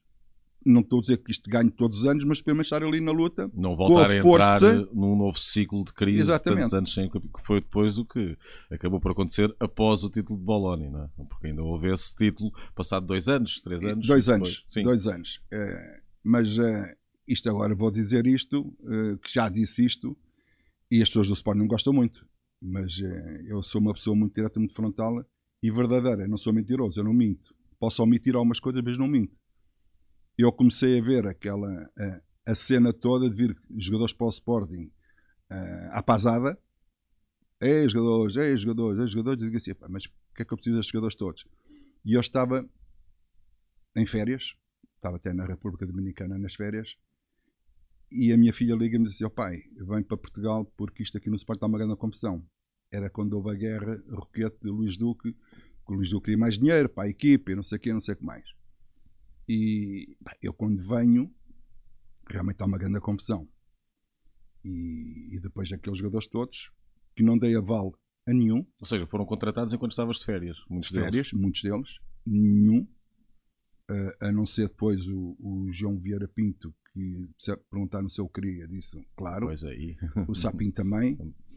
não 0.66 0.82
estou 0.82 1.00
a 1.00 1.02
dizer 1.02 1.18
que 1.18 1.32
isto 1.32 1.50
ganhe 1.50 1.70
todos 1.70 2.00
os 2.00 2.06
anos, 2.06 2.24
mas 2.24 2.42
pelo 2.42 2.56
menos 2.58 2.68
estar 2.68 2.84
ali 2.84 3.00
na 3.00 3.12
luta. 3.12 3.50
Não 3.54 3.76
voltar 3.76 4.12
a, 4.12 4.22
força... 4.22 4.74
entrar 4.74 4.94
num 4.94 5.16
novo 5.16 5.38
ciclo 5.38 5.84
de 5.84 5.94
crise 5.94 6.22
Exatamente. 6.22 6.60
tantos 6.62 6.74
anos 6.74 6.94
sem 6.94 7.10
que 7.10 7.20
foi 7.40 7.62
depois 7.62 7.96
do 7.96 8.06
que 8.06 8.38
acabou 8.70 9.00
por 9.00 9.12
acontecer 9.12 9.54
após 9.60 10.04
o 10.04 10.10
título 10.10 10.38
de 10.38 10.46
Bologna, 10.46 10.90
não 10.90 11.04
é? 11.04 11.10
Porque 11.30 11.48
ainda 11.48 11.64
houve 11.64 11.92
esse 11.92 12.16
título 12.16 12.52
passado 12.76 13.06
dois 13.06 13.28
anos, 13.28 13.62
três 13.62 13.84
anos. 13.84 14.08
Dois 14.08 14.30
anos, 14.30 14.66
Sim. 14.68 14.84
dois 14.84 15.08
anos. 15.08 15.42
É, 15.52 16.02
mas 16.24 16.58
é, 16.60 16.96
isto 17.28 17.50
agora 17.50 17.74
vou 17.74 17.92
dizer 17.92 18.26
isto, 18.28 18.74
é, 18.86 19.18
que 19.18 19.34
já 19.34 19.50
disse 19.50 19.86
isto, 19.86 20.18
e 20.90 21.02
as 21.02 21.10
pessoas 21.10 21.28
do 21.28 21.34
Sport 21.34 21.58
não 21.58 21.68
gostam 21.68 21.94
muito. 21.94 22.26
Mas 22.62 23.00
eu 23.46 23.62
sou 23.62 23.80
uma 23.80 23.94
pessoa 23.94 24.16
muito 24.16 24.34
direta, 24.34 24.60
muito 24.60 24.74
frontal 24.74 25.24
e 25.62 25.70
verdadeira. 25.70 26.28
Não 26.28 26.38
sou 26.38 26.52
mentiroso, 26.52 27.00
eu 27.00 27.04
não 27.04 27.14
minto. 27.14 27.54
Posso 27.80 28.02
omitir 28.02 28.36
algumas 28.36 28.60
coisas, 28.60 28.82
mas 28.84 28.98
não 28.98 29.08
minto 29.08 29.37
eu 30.38 30.52
comecei 30.52 31.00
a 31.00 31.04
ver 31.04 31.28
aquela 31.28 31.68
a, 31.98 32.52
a 32.52 32.56
cena 32.56 32.94
toda 32.94 33.30
de 33.30 33.36
vir 33.36 33.58
jogadores 33.78 34.14
para 34.14 34.28
o 34.28 34.30
Sporting 34.30 34.92
uh, 35.52 35.90
à 35.92 36.04
pasada. 36.04 36.58
Ei, 37.60 37.90
jogadores, 37.90 38.36
ei, 38.36 38.58
jogadores, 38.58 39.00
ei, 39.00 39.08
jogadores. 39.08 39.42
Eu 39.42 39.48
digo 39.48 39.58
assim, 39.58 39.74
mas 39.90 40.06
o 40.06 40.10
que 40.36 40.44
é 40.44 40.46
que 40.46 40.54
eu 40.54 40.58
preciso 40.58 40.76
destes 40.76 40.92
jogadores 40.92 41.16
todos? 41.16 41.46
E 42.06 42.14
eu 42.14 42.22
estava 42.22 42.68
em 43.96 44.06
férias, 44.06 44.56
estava 44.96 45.18
até 45.18 45.34
na 45.34 45.46
República 45.46 45.86
Dominicana 45.86 46.38
nas 46.38 46.54
férias, 46.54 46.96
e 48.12 48.32
a 48.32 48.38
minha 48.38 48.54
filha 48.54 48.76
liga-me 48.76 49.06
e 49.06 49.08
diz 49.08 49.16
assim: 49.16 49.26
oh, 49.26 49.30
pai, 49.30 49.64
venho 49.76 50.04
para 50.04 50.18
Portugal 50.18 50.66
porque 50.78 51.04
isto 51.04 51.18
aqui 51.18 51.30
no 51.30 51.36
Sport 51.36 51.58
está 51.58 51.66
uma 51.66 51.78
grande 51.78 51.96
confusão. 51.96 52.46
Era 52.92 53.10
quando 53.10 53.34
houve 53.34 53.50
a 53.50 53.54
guerra 53.54 54.02
Roquete 54.10 54.58
de 54.62 54.70
Luís 54.70 54.96
Duque, 54.96 55.34
que 55.34 55.94
o 55.94 55.96
Luís 55.96 56.10
Duque 56.10 56.26
queria 56.26 56.38
mais 56.38 56.58
dinheiro 56.58 56.88
para 56.88 57.04
a 57.04 57.10
equipe, 57.10 57.54
não 57.54 57.64
sei 57.64 57.78
o 57.78 57.82
que, 57.82 57.92
não 57.92 58.00
sei 58.00 58.14
o 58.14 58.18
que 58.18 58.24
mais. 58.24 58.46
E 59.48 60.18
eu, 60.42 60.54
quando 60.54 60.82
venho, 60.82 61.34
realmente 62.30 62.62
há 62.62 62.66
uma 62.66 62.78
grande 62.78 63.00
confusão. 63.00 63.48
E, 64.64 65.36
e 65.36 65.40
depois 65.40 65.72
aqueles 65.72 66.00
jogadores 66.00 66.28
todos 66.28 66.72
que 67.16 67.24
não 67.24 67.38
dei 67.38 67.56
aval 67.56 67.94
a 68.28 68.34
nenhum. 68.34 68.66
Ou 68.80 68.86
seja, 68.86 69.08
foram 69.08 69.26
contratados 69.26 69.74
enquanto 69.74 69.92
estavas 69.92 70.18
de 70.18 70.26
férias. 70.26 70.58
Muitos 70.70 70.90
de 70.90 71.00
férias, 71.00 71.32
deles. 71.32 71.34
muitos 71.34 71.62
deles. 71.62 71.90
Nenhum. 72.26 72.88
Uh, 73.90 74.12
a 74.20 74.32
não 74.34 74.46
ser 74.46 74.68
depois 74.68 75.00
o, 75.08 75.38
o, 75.40 75.72
João 75.72 75.98
Vieira 75.98 76.28
Pinto, 76.28 76.76
que 76.92 77.30
perguntaram 77.70 78.10
se 78.10 78.20
eu 78.20 78.28
queria, 78.28 78.68
disse 78.68 79.02
claro. 79.16 79.46
Pois 79.46 79.64
aí. 79.64 79.96
O 80.28 80.36
Sapinho 80.36 80.72
também. 80.72 81.18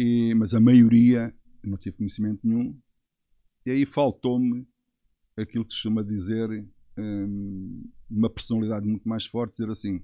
E, 0.00 0.32
mas 0.36 0.54
a 0.54 0.60
maioria 0.60 1.34
não 1.64 1.76
tive 1.76 1.96
conhecimento 1.96 2.46
nenhum. 2.46 2.80
E 3.66 3.70
aí 3.72 3.84
faltou-me 3.84 4.64
aquilo 5.36 5.64
que 5.64 5.74
se 5.74 5.80
chama 5.80 6.04
dizer 6.04 6.64
uma 8.10 8.30
personalidade 8.30 8.86
muito 8.86 9.08
mais 9.08 9.26
forte, 9.26 9.52
dizer 9.52 9.70
assim: 9.70 10.02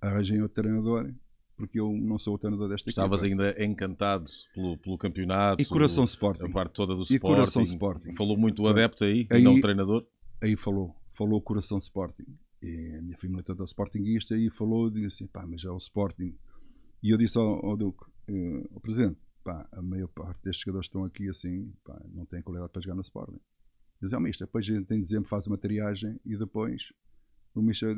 arranjem 0.00 0.42
outro 0.42 0.62
treinador, 0.62 1.12
porque 1.56 1.78
eu 1.78 1.92
não 1.92 2.18
sou 2.18 2.34
o 2.34 2.38
treinador 2.38 2.68
desta 2.68 2.88
Estavas 2.88 3.22
equipa. 3.22 3.42
ainda 3.42 3.64
encantado 3.64 4.30
pelo, 4.54 4.78
pelo 4.78 4.98
campeonato. 4.98 5.62
E 5.62 5.66
coração 5.66 6.04
Sporting. 6.04 6.46
A 6.46 6.50
parte 6.50 6.72
toda 6.72 6.94
do 6.94 7.02
e 7.02 7.04
Sporting. 7.04 7.20
coração 7.20 7.62
Sporting. 7.62 8.12
Falou 8.14 8.36
muito 8.36 8.62
o 8.62 8.68
adepto 8.68 9.04
aí, 9.04 9.26
aí, 9.30 9.42
não 9.42 9.56
o 9.56 9.60
treinador. 9.60 10.06
Aí 10.40 10.56
falou, 10.56 10.96
falou 11.12 11.40
coração 11.40 11.78
Sporting. 11.78 12.26
E 12.62 12.96
a 12.96 13.02
minha 13.02 13.16
família 13.16 13.42
toda 13.42 13.64
Sportingista 13.64 14.36
e 14.36 14.50
falou, 14.50 14.88
e 14.88 14.92
disse 15.02 15.24
assim, 15.24 15.26
pá, 15.26 15.46
mas 15.46 15.64
é 15.64 15.70
o 15.70 15.76
Sporting. 15.76 16.34
E 17.02 17.10
eu 17.10 17.16
disse 17.16 17.38
ao, 17.38 17.64
ao 17.64 17.76
Duque, 17.76 18.04
uh, 18.28 18.68
ao 18.74 18.80
Presidente, 18.80 19.18
pá, 19.42 19.66
a 19.72 19.80
maior 19.80 20.08
parte 20.08 20.42
destes 20.44 20.62
jogadores 20.62 20.86
estão 20.86 21.04
aqui 21.04 21.28
assim, 21.28 21.72
pá, 21.84 21.98
não 22.12 22.26
têm 22.26 22.42
qualidade 22.42 22.70
para 22.70 22.82
jogar 22.82 22.94
no 22.94 23.02
Sporting. 23.02 23.40
Diz, 24.00 24.12
oh, 24.12 24.20
mister, 24.20 24.46
depois 24.46 24.68
em 24.68 24.82
dezembro 25.00 25.28
faz 25.28 25.46
uma 25.46 25.58
triagem 25.58 26.18
e 26.24 26.36
depois 26.36 26.92
o 27.54 27.60
mister 27.60 27.94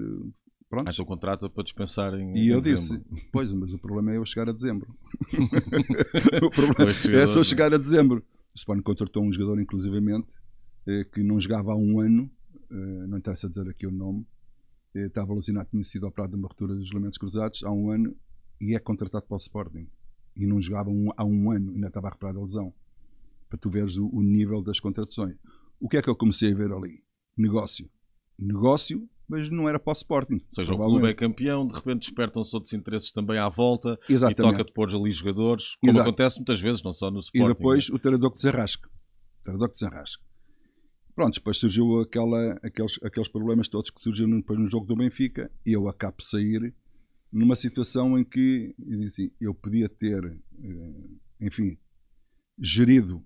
Pronto. 0.73 0.89
Ah, 0.89 0.91
então 0.91 1.05
contrata 1.05 1.51
para 1.51 1.65
dispensar 1.65 2.15
em 2.15 2.35
E 2.35 2.49
eu 2.49 2.59
em 2.59 2.63
disse, 2.63 2.99
pois, 3.31 3.53
mas 3.53 3.75
o 3.75 3.79
problema 3.79 4.13
é 4.13 4.17
eu 4.17 4.25
chegar 4.25 4.49
a 4.49 4.53
dezembro. 4.53 4.97
o 6.43 6.51
problema 6.51 6.91
é 6.91 7.27
só 7.27 7.45
chegar 7.45 7.75
a 7.75 7.77
dezembro. 7.77 8.25
O 8.55 8.57
Sporting 8.57 8.83
contratou 8.83 9.23
um 9.23 9.31
jogador, 9.31 9.61
inclusivamente, 9.61 10.29
eh, 10.87 11.05
que 11.05 11.23
não 11.23 11.39
jogava 11.39 11.73
há 11.73 11.77
um 11.77 12.01
ano, 12.01 12.31
eh, 12.71 13.07
não 13.07 13.19
interessa 13.19 13.51
dizer 13.51 13.69
aqui 13.69 13.87
o 13.87 13.91
nome, 13.91 14.27
eh, 14.95 15.09
estava 15.09 15.31
alucinado, 15.31 15.69
tinha 15.71 15.85
sido 15.85 16.07
operado 16.07 16.33
de 16.33 16.39
uma 16.39 16.49
ruptura 16.49 16.75
dos 16.75 16.91
elementos 16.91 17.19
cruzados 17.19 17.63
há 17.65 17.71
um 17.71 17.91
ano 17.91 18.17
e 18.59 18.75
é 18.75 18.79
contratado 18.79 19.27
para 19.27 19.35
o 19.35 19.39
Sporting. 19.39 19.87
E 20.35 20.47
não 20.47 20.59
jogava 20.59 20.89
um, 20.89 21.11
há 21.15 21.23
um 21.23 21.51
ano, 21.51 21.75
ainda 21.75 21.89
estava 21.89 22.09
a 22.09 22.13
reparar 22.13 22.35
a 22.35 22.41
lesão. 22.41 22.73
Para 23.47 23.59
tu 23.59 23.69
veres 23.69 23.99
o, 23.99 24.09
o 24.09 24.23
nível 24.23 24.63
das 24.63 24.81
contratações. 24.81 25.37
O 25.83 25.89
que 25.89 25.97
é 25.97 26.03
que 26.03 26.09
eu 26.09 26.15
comecei 26.15 26.53
a 26.53 26.55
ver 26.55 26.73
ali? 26.73 27.03
Negócio. 27.37 27.91
Negócio 28.39 29.09
mas 29.29 29.51
não 29.51 29.67
era 29.67 29.79
para 29.79 29.93
o 29.93 29.97
Sporting. 29.97 30.35
Ou 30.35 30.55
seja, 30.55 30.75
o 30.75 30.77
clube 30.77 31.09
é 31.09 31.15
campeão, 31.15 31.67
de 31.67 31.75
repente 31.75 32.01
despertam-se 32.01 32.55
outros 32.55 32.75
interesses 32.75 33.11
também 33.13 33.39
à 33.39 33.49
volta 33.49 33.99
Exatamente. 34.07 34.39
e 34.39 34.43
toca 34.43 34.65
de 34.65 34.73
pôr 34.75 34.95
ali 34.95 35.11
jogadores, 35.11 35.77
como 35.77 35.91
Exato. 35.91 36.07
acontece 36.07 36.37
muitas 36.37 36.61
vezes, 36.61 36.83
não 36.83 36.93
só 36.93 37.11
no 37.11 37.21
Sporting. 37.21 37.51
E 37.51 37.55
depois 37.55 37.89
né? 37.89 37.97
o 37.97 37.99
treinador 37.99 38.31
que 38.31 38.39
se 38.39 38.49
arrasca. 38.49 38.91
O 39.41 39.45
treinador 39.45 39.71
que 39.71 39.79
se 39.79 39.87
arrasca. 39.87 40.23
Pronto, 41.15 41.35
depois 41.35 41.57
surgiu 41.57 42.01
aquela, 42.01 42.59
aqueles, 42.63 42.99
aqueles 43.03 43.29
problemas 43.29 43.69
todos 43.69 43.91
que 43.91 44.03
surgiram 44.03 44.37
depois 44.37 44.59
no 44.59 44.69
jogo 44.69 44.85
do 44.85 44.97
Benfica 44.97 45.51
e 45.65 45.73
eu 45.73 45.89
acabo 45.89 46.19
de 46.19 46.27
sair 46.27 46.75
numa 47.33 47.57
situação 47.57 48.19
em 48.19 48.25
que 48.25 48.75
eu, 48.87 49.07
assim, 49.07 49.31
eu 49.41 49.55
podia 49.55 49.89
ter, 49.89 50.23
eh, 50.27 51.11
enfim, 51.41 51.79
gerido 52.59 53.25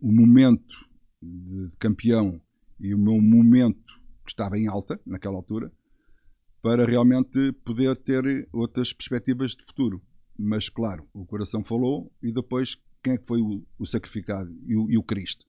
o 0.00 0.12
momento 0.12 0.87
de 1.22 1.76
campeão 1.78 2.40
e 2.80 2.94
o 2.94 2.98
meu 2.98 3.20
momento 3.20 3.92
que 4.24 4.30
estava 4.30 4.58
em 4.58 4.66
alta 4.66 5.00
naquela 5.06 5.36
altura, 5.36 5.72
para 6.62 6.84
realmente 6.84 7.52
poder 7.64 7.96
ter 7.96 8.48
outras 8.52 8.92
perspectivas 8.92 9.52
de 9.52 9.64
futuro. 9.64 10.02
Mas, 10.38 10.68
claro, 10.68 11.08
o 11.12 11.24
coração 11.24 11.64
falou 11.64 12.12
e 12.22 12.32
depois 12.32 12.76
quem 13.02 13.14
é 13.14 13.18
que 13.18 13.26
foi 13.26 13.40
o, 13.40 13.64
o 13.78 13.86
sacrificado 13.86 14.54
e 14.66 14.76
o, 14.76 14.90
e 14.90 14.98
o 14.98 15.02
Cristo? 15.02 15.46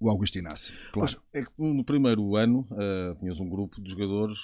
O 0.00 0.10
Augusto 0.10 0.36
Inácio, 0.36 0.74
claro. 0.92 1.12
Mas 1.32 1.42
é 1.42 1.46
que 1.46 1.52
no 1.56 1.84
primeiro 1.84 2.34
ano 2.34 2.66
uh, 2.72 3.14
tinhas 3.20 3.38
um 3.38 3.48
grupo 3.48 3.80
de 3.80 3.90
jogadores 3.90 4.40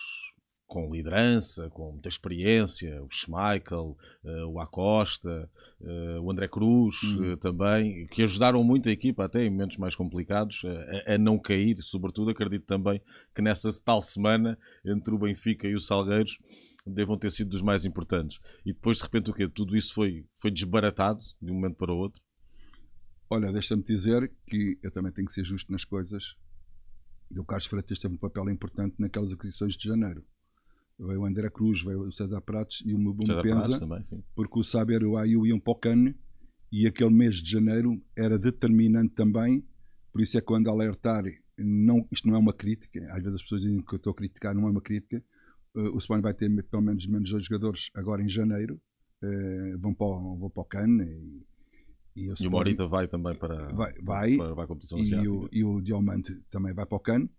com 0.69 0.95
liderança, 0.95 1.71
com 1.71 1.93
muita 1.93 2.11
experiência, 2.11 3.03
o 3.03 3.09
Schmeichel, 3.11 3.97
uh, 4.23 4.47
o 4.49 4.61
Acosta, 4.61 5.51
uh, 5.81 6.21
o 6.21 6.31
André 6.31 6.47
Cruz 6.47 7.03
uh, 7.03 7.39
também, 7.39 8.07
que 8.09 8.23
ajudaram 8.23 8.63
muito 8.63 8.91
a 8.91 8.93
equipa, 8.93 9.25
até 9.25 9.43
em 9.43 9.51
momentos 9.51 9.79
mais 9.79 9.97
complicados, 9.97 10.63
a, 11.09 11.15
a, 11.15 11.19
não 11.19 11.39
cair. 11.39 11.83
Sobretudo, 11.83 12.31
acredito 12.31 12.67
também 12.67 13.01
que 13.35 13.41
nessa 13.41 13.71
tal 13.83 14.03
semana 14.03 14.59
entre 14.85 15.15
o 15.15 15.19
Benfica 15.19 15.67
e 15.67 15.75
o 15.75 15.81
Salgueiros 15.81 16.39
devam 16.87 17.17
ter 17.19 17.33
sido 17.33 17.49
dos 17.49 17.63
mais 17.63 17.87
importantes. 17.87 18.39
E 18.65 18.73
depois, 18.75 18.99
de 18.99 19.05
repente, 19.05 19.31
o 19.31 19.35
quê? 19.35 19.49
Tudo 19.49 19.75
isso 19.75 19.95
foi, 19.95 20.27
foi 20.37 20.51
desbaratado 20.51 21.21
de 21.41 21.51
um 21.51 21.55
momento 21.55 21.77
para 21.77 21.93
o 21.93 21.97
outro? 21.97 22.21
Olha, 23.31 23.51
deixa-me 23.51 23.83
dizer 23.83 24.31
que 24.47 24.79
eu 24.83 24.91
também 24.91 25.13
tenho 25.13 25.27
que 25.27 25.33
ser 25.33 25.45
justo 25.47 25.73
nas 25.73 25.85
coisas. 25.85 26.37
E 27.31 27.39
o 27.39 27.45
Carlos 27.45 27.67
Freitas 27.67 27.99
teve 27.99 28.15
um 28.15 28.19
papel 28.19 28.51
importante 28.51 28.97
naquelas 28.99 29.33
aquisições 29.33 29.75
de 29.75 29.89
janeiro 29.89 30.23
veio 30.99 31.21
o 31.21 31.27
André 31.27 31.49
Cruz, 31.51 31.83
veio 31.83 32.01
o 32.01 32.13
César 32.13 32.41
Pratos 32.41 32.83
e 32.85 32.95
o 32.95 32.99
Mubum 32.99 33.25
Penza, 33.43 33.79
porque 34.35 34.59
o 34.59 34.65
Saber 34.65 35.03
e 35.03 35.07
o 35.07 35.17
Ayu 35.17 35.47
iam 35.47 35.61
para 35.61 35.73
o 35.73 35.77
Cane 35.77 36.17
e 36.73 36.87
aquele 36.87 37.11
mês 37.11 37.37
de 37.37 37.51
janeiro 37.51 38.01
era 38.17 38.39
determinante 38.39 39.15
também, 39.15 39.65
por 40.13 40.21
isso 40.21 40.37
é 40.37 40.41
que 40.41 40.47
quando 40.47 40.69
alertar, 40.69 41.25
não, 41.57 42.07
isto 42.11 42.29
não 42.29 42.35
é 42.35 42.39
uma 42.39 42.53
crítica, 42.53 43.01
às 43.11 43.23
vezes 43.23 43.37
as 43.37 43.43
pessoas 43.43 43.63
dizem 43.63 43.81
que 43.81 43.95
eu 43.95 43.97
estou 43.97 44.13
a 44.13 44.17
criticar, 44.17 44.55
não 44.55 44.67
é 44.67 44.71
uma 44.71 44.81
crítica, 44.81 45.23
uh, 45.77 45.95
o 45.95 45.99
Sporting 45.99 46.23
vai 46.23 46.35
ter 46.35 46.51
pelo 46.65 46.83
menos 46.83 47.07
menos 47.07 47.31
dois 47.31 47.47
jogadores 47.47 47.91
agora 47.95 48.23
em 48.23 48.29
janeiro, 48.29 48.81
uh, 49.23 49.79
vão, 49.79 49.95
para 49.95 50.07
o, 50.07 50.37
vão 50.37 50.51
para 50.51 50.61
o 50.61 50.65
Cane 50.65 51.05
e, 51.05 52.25
e, 52.25 52.31
o, 52.31 52.35
e 52.39 52.47
o 52.47 52.51
Morita 52.51 52.87
vai 52.87 53.07
também 53.07 53.35
para, 53.35 53.73
vai, 53.73 53.95
vai, 54.03 54.37
para, 54.37 54.55
para 54.55 54.65
a 54.65 54.67
competição 54.67 54.99
e 54.99 55.29
o, 55.29 55.49
e 55.53 55.65
o 55.65 55.81
Diamante 55.81 56.35
também 56.51 56.75
vai 56.75 56.85
para 56.85 56.97
o 56.97 57.01
Cane 57.01 57.31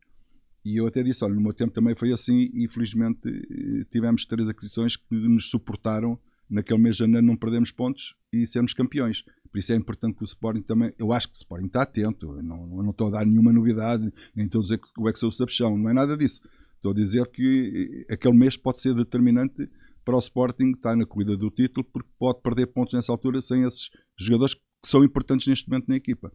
e 0.63 0.77
eu 0.77 0.87
até 0.87 1.03
disse: 1.03 1.23
olha, 1.23 1.33
no 1.33 1.41
meu 1.41 1.53
tempo 1.53 1.73
também 1.73 1.95
foi 1.95 2.11
assim, 2.11 2.49
e 2.53 2.67
felizmente 2.67 3.27
eh, 3.27 3.85
tivemos 3.91 4.25
três 4.25 4.49
aquisições 4.49 4.95
que 4.95 5.15
nos 5.15 5.49
suportaram 5.49 6.19
naquele 6.49 6.81
mês 6.81 6.95
de 6.95 7.01
janeiro 7.01 7.25
não 7.25 7.37
perdemos 7.37 7.71
pontos 7.71 8.15
e 8.33 8.47
sermos 8.47 8.73
campeões. 8.73 9.23
Por 9.51 9.59
isso 9.59 9.71
é 9.71 9.75
importante 9.75 10.15
que 10.15 10.23
o 10.23 10.25
Sporting 10.25 10.61
também. 10.61 10.93
Eu 10.97 11.13
acho 11.13 11.27
que 11.27 11.33
o 11.33 11.37
Sporting 11.37 11.67
está 11.67 11.83
atento. 11.83 12.35
Eu 12.37 12.43
não, 12.43 12.77
eu 12.77 12.83
não 12.83 12.91
estou 12.91 13.07
a 13.07 13.11
dar 13.11 13.25
nenhuma 13.25 13.53
novidade, 13.53 14.11
nem 14.35 14.45
estou 14.45 14.61
a 14.61 14.63
dizer 14.63 14.79
que 14.79 14.87
o 14.97 15.07
é 15.07 15.13
que 15.13 15.19
sou 15.19 15.29
o 15.29 15.33
sabichão, 15.33 15.77
não 15.77 15.89
é 15.89 15.93
nada 15.93 16.17
disso. 16.17 16.41
Estou 16.75 16.91
a 16.91 16.95
dizer 16.95 17.27
que 17.27 18.05
eh, 18.09 18.13
aquele 18.13 18.35
mês 18.35 18.57
pode 18.57 18.79
ser 18.79 18.93
determinante 18.93 19.69
para 20.03 20.15
o 20.15 20.19
Sporting 20.19 20.71
estar 20.71 20.95
na 20.95 21.05
corrida 21.05 21.37
do 21.37 21.49
título, 21.49 21.85
porque 21.91 22.09
pode 22.17 22.41
perder 22.41 22.67
pontos 22.67 22.93
nessa 22.93 23.11
altura 23.11 23.41
sem 23.41 23.63
esses 23.63 23.89
jogadores 24.19 24.55
que 24.55 24.61
são 24.85 25.03
importantes 25.03 25.47
neste 25.47 25.69
momento 25.69 25.87
na 25.87 25.95
equipa. 25.95 26.31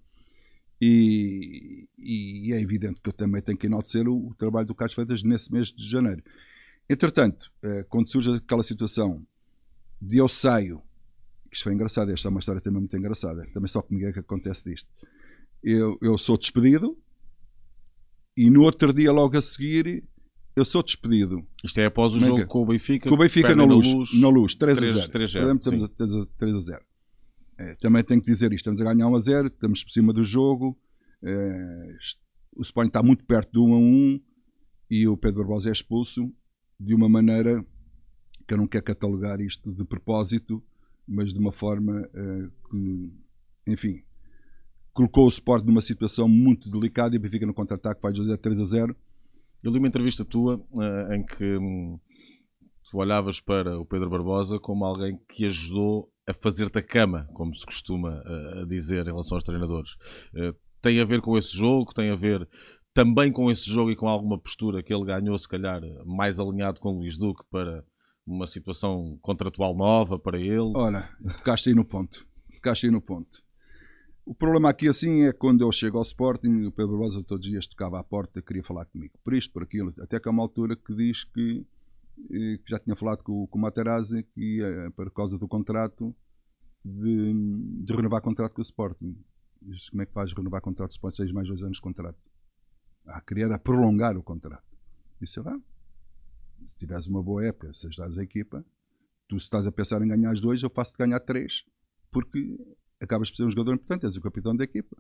E, 0.87 1.89
e, 1.99 2.53
é 2.53 2.61
evidente 2.61 3.01
que 3.01 3.09
eu 3.09 3.13
também 3.13 3.41
tenho 3.41 3.57
que 3.57 3.67
enaltecer 3.67 4.07
o, 4.07 4.29
o 4.29 4.35
trabalho 4.35 4.67
do 4.67 4.75
Carlos 4.75 4.95
Freitas 4.95 5.23
nesse 5.23 5.51
mês 5.51 5.69
de 5.69 5.89
janeiro. 5.89 6.23
Entretanto, 6.91 7.51
eh, 7.63 7.87
quando 7.89 8.07
surge 8.07 8.35
aquela 8.35 8.63
situação 8.63 9.27
de 9.99 10.19
eu 10.19 10.29
saio, 10.29 10.83
isto 11.51 11.65
foi 11.65 11.73
engraçado, 11.73 12.11
esta 12.11 12.29
é 12.29 12.31
uma 12.31 12.41
história 12.41 12.61
também 12.61 12.81
muito 12.81 12.97
engraçada, 12.97 13.47
também 13.55 13.69
só 13.69 13.81
comigo 13.81 14.07
é 14.09 14.13
que 14.13 14.19
acontece 14.19 14.71
disto. 14.71 14.87
Eu, 15.63 15.97
eu 16.03 16.19
sou 16.19 16.37
despedido 16.37 16.99
e 18.37 18.51
no 18.51 18.63
outro 18.63 18.93
dia, 18.93 19.11
logo 19.11 19.39
a 19.39 19.41
seguir, 19.41 20.05
eu 20.55 20.67
sou 20.67 20.83
despedido. 20.83 21.47
Isto 21.65 21.81
é 21.81 21.87
após 21.87 22.13
o 22.13 22.17
Mega. 22.17 22.27
jogo 22.27 22.47
com 22.47 22.63
o 22.63 22.67
Benfica? 22.67 23.09
Com 23.09 23.15
o 23.15 23.19
Benfica 23.19 23.57
na 23.57 23.65
luz, 23.65 23.89
na 23.89 23.95
luz, 23.95 24.21
na 24.21 24.29
luz 24.29 24.55
3 24.55 24.77
a 24.77 24.81
0. 24.81 25.09
3, 25.09 25.33
0 25.33 25.59
3, 25.59 26.29
3 26.37 26.55
a 26.55 26.61
0. 26.61 26.85
É, 27.59 27.75
também 27.77 28.03
tenho 28.03 28.21
que 28.21 28.31
dizer 28.31 28.53
isto: 28.53 28.71
estamos 28.71 28.81
a 28.81 28.85
ganhar 28.85 29.09
1 29.09 29.15
a 29.15 29.21
0, 29.21 29.49
estamos 29.49 29.85
por 29.85 29.91
cima 29.91 30.13
do 30.13 30.25
jogo. 30.25 30.77
É, 31.23 31.97
o 32.57 32.63
Sporting 32.63 32.89
está 32.89 33.03
muito 33.03 33.25
perto 33.25 33.53
do 33.53 33.65
1 33.65 33.75
a 33.75 33.79
1 33.79 34.21
e 34.91 35.09
o 35.09 35.17
Pedro 35.17 35.41
Barbosa 35.41 35.69
é 35.69 35.73
expulso 35.73 36.33
de 36.79 36.95
uma 36.95 37.09
maneira 37.09 37.65
que 38.47 38.55
eu 38.55 38.59
não 38.59 38.67
quero 38.67 38.85
catalogar 38.85 39.41
isto 39.41 39.73
de 39.73 39.85
propósito, 39.85 40.63
mas 41.07 41.33
de 41.33 41.39
uma 41.39 41.53
forma 41.53 42.09
é, 42.15 42.49
que, 42.71 43.13
enfim, 43.67 44.03
colocou 44.93 45.25
o 45.25 45.29
Sporting 45.29 45.67
numa 45.67 45.81
situação 45.81 46.29
muito 46.29 46.71
delicada 46.71 47.15
e 47.15 47.19
o 47.19 47.21
Benfica 47.21 47.47
no 47.47 47.55
contra-ataque 47.55 48.01
faz 48.01 48.17
3 48.17 48.61
a 48.61 48.65
0. 48.65 48.97
Eu 49.63 49.73
li 49.73 49.79
uma 49.79 49.89
entrevista 49.89 50.25
tua 50.25 50.63
em 51.15 51.25
que 51.25 51.57
hum, 51.57 51.99
tu 52.91 52.99
olhavas 52.99 53.41
para 53.41 53.79
o 53.79 53.87
Pedro 53.87 54.11
Barbosa 54.11 54.59
como 54.59 54.85
alguém 54.85 55.19
que 55.29 55.47
ajudou 55.47 56.13
a 56.27 56.35
fazer-te 56.35 56.79
a 56.79 56.83
cama, 56.83 57.29
como 57.35 57.55
se 57.55 57.65
costuma 57.65 58.23
uh, 58.23 58.67
dizer 58.67 59.03
em 59.03 59.11
relação 59.11 59.37
aos 59.37 59.45
treinadores. 59.45 59.93
Uh, 60.35 60.55
tem 60.81 61.01
a 61.01 61.05
ver 61.05 61.21
com 61.21 61.37
esse 61.37 61.57
jogo, 61.57 61.95
tem 61.95 62.11
a 62.11 62.17
ver 62.17 62.49
também 62.93 63.33
com 63.33 63.51
esse 63.51 63.69
jogo 63.69 63.91
e 63.91 63.97
com 63.97 64.09
alguma 64.09 64.39
postura 64.39 64.83
que 64.83 64.95
ele 64.95 65.05
ganhou, 65.05 65.37
se 65.37 65.49
calhar, 65.49 65.81
mais 66.05 66.39
alinhado 66.39 66.81
com 66.81 66.91
o 66.91 66.99
Luís 66.99 67.19
Duque 67.19 67.43
para 67.51 67.85
uma 68.27 68.47
situação 68.47 69.19
contratual 69.21 69.75
nova 69.77 70.19
para 70.19 70.39
ele. 70.39 70.73
Olha, 70.75 71.09
ficaste 71.37 71.69
aí 71.69 71.75
no 71.75 71.85
ponto. 71.85 72.27
Ficaste 72.51 72.87
aí 72.87 72.93
no 72.93 73.01
ponto. 73.01 73.43
O 74.25 74.35
problema 74.35 74.71
aqui 74.71 74.89
assim 74.89 75.25
é 75.25 75.33
quando 75.33 75.63
eu 75.63 75.71
chego 75.71 75.99
ao 75.99 76.03
Sporting, 76.03 76.65
o 76.65 76.73
Pedro 76.73 76.97
Rosa 76.97 77.23
todos 77.23 77.45
os 77.45 77.51
dias 77.51 77.67
tocava 77.67 77.99
à 77.99 78.05
porta, 78.05 78.41
queria 78.41 78.63
falar 78.63 78.87
comigo. 78.87 79.13
Por 79.23 79.35
isto, 79.35 79.53
por 79.53 79.63
aquilo, 79.63 79.93
até 80.01 80.19
que 80.19 80.29
há 80.29 80.33
uma 80.33 80.43
altura 80.43 80.75
que 80.75 80.95
diz 80.95 81.25
que 81.25 81.67
que 82.29 82.63
já 82.67 82.79
tinha 82.79 82.97
falado 82.97 83.23
com, 83.23 83.47
com 83.47 83.59
o 83.59 83.61
Materazzi 83.61 84.23
que 84.35 84.63
é 84.63 84.91
por 84.91 85.11
causa 85.11 85.39
do 85.39 85.49
contrato 85.49 86.15
de, 86.85 87.33
de 87.85 87.93
renovar 87.93 88.21
contrato 88.21 88.53
com 88.53 88.61
o 88.61 88.65
Sporting. 88.65 89.17
Diz, 89.61 89.89
como 89.89 90.03
é 90.03 90.07
que 90.07 90.13
faz 90.13 90.33
renovar 90.33 90.61
contrato 90.61 90.91
com 90.91 90.93
o 90.93 91.11
Sporting? 91.11 91.17
6 91.17 91.33
mais 91.33 91.49
2 91.49 91.63
anos 91.63 91.77
de 91.77 91.83
contrato. 91.83 92.19
Ah, 93.07 93.21
queria 93.21 93.59
prolongar 93.59 94.17
o 94.17 94.23
contrato. 94.23 94.65
Disse, 95.21 95.41
vá. 95.41 95.59
Se 96.69 96.79
tiveres 96.79 97.07
uma 97.07 97.23
boa 97.23 97.45
época, 97.45 97.73
se 97.75 97.87
ajudares 97.87 98.17
a 98.17 98.23
equipa, 98.23 98.65
tu 99.29 99.39
se 99.39 99.45
estás 99.45 99.67
a 99.67 99.73
pensar 99.73 100.01
em 100.03 100.09
ganhar 100.09 100.31
as 100.31 100.41
dois, 100.41 100.63
eu 100.63 100.71
faço-te 100.71 100.99
ganhar 100.99 101.21
três, 101.21 101.65
porque 102.11 102.57
acabas 103.01 103.31
por 103.31 103.37
ser 103.37 103.45
um 103.45 103.51
jogador 103.51 103.75
importante, 103.75 104.07
és 104.07 104.17
o 104.17 104.21
capitão 104.21 104.57
da 104.57 104.65
equipa. 104.65 104.97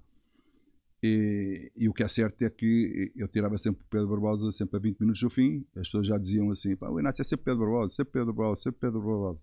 E, 1.06 1.70
e, 1.76 1.86
o 1.86 1.92
que 1.92 2.02
é 2.02 2.08
certo 2.08 2.40
é 2.40 2.48
que 2.48 3.12
eu 3.14 3.28
tirava 3.28 3.58
sempre 3.58 3.84
o 3.84 3.88
Pedro 3.90 4.08
Barbosa 4.08 4.50
sempre 4.50 4.78
a 4.78 4.80
20 4.80 5.00
minutos 5.00 5.20
do 5.20 5.28
fim. 5.28 5.62
As 5.76 5.86
pessoas 5.86 6.06
já 6.06 6.16
diziam 6.16 6.50
assim: 6.50 6.74
Pá, 6.74 6.88
o 6.88 6.98
Inácio 6.98 7.20
é 7.20 7.24
sempre 7.26 7.44
Pedro 7.44 7.60
Barbosa, 7.60 7.94
sempre 7.94 8.12
Pedro 8.14 8.32
Barbosa, 8.32 8.62
sempre 8.62 8.80
Pedro 8.80 9.02
Barbosa. 9.02 9.38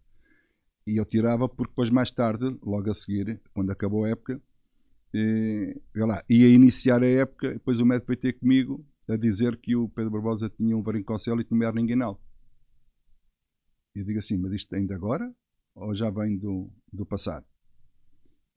E 0.87 0.97
eu 0.97 1.05
tirava 1.05 1.47
porque 1.47 1.69
depois, 1.69 1.91
mais 1.91 2.09
tarde, 2.09 2.57
logo 2.63 2.89
a 2.89 2.95
seguir, 2.95 3.39
quando 3.53 3.69
acabou 3.69 4.05
a 4.05 4.09
época, 4.09 4.41
e, 5.13 5.79
lá, 5.93 6.23
ia 6.27 6.49
iniciar 6.49 7.03
a 7.03 7.07
época. 7.07 7.53
Depois 7.53 7.79
o 7.79 7.85
médico 7.85 8.07
veio 8.07 8.19
ter 8.19 8.33
comigo 8.33 8.83
a 9.07 9.15
dizer 9.15 9.55
que 9.57 9.75
o 9.75 9.87
Pedro 9.87 10.09
Barbosa 10.09 10.49
tinha 10.49 10.75
um 10.75 10.81
varincocele 10.81 11.43
e 11.43 11.53
não 11.53 11.67
era 11.67 11.79
inguinal. 11.79 12.19
E 13.95 13.99
eu 13.99 14.05
digo 14.05 14.17
assim: 14.17 14.35
Mas 14.35 14.51
isto 14.53 14.75
ainda 14.75 14.95
agora? 14.95 15.31
Ou 15.75 15.93
já 15.93 16.09
vem 16.09 16.39
do, 16.39 16.71
do 16.91 17.05
passado? 17.05 17.45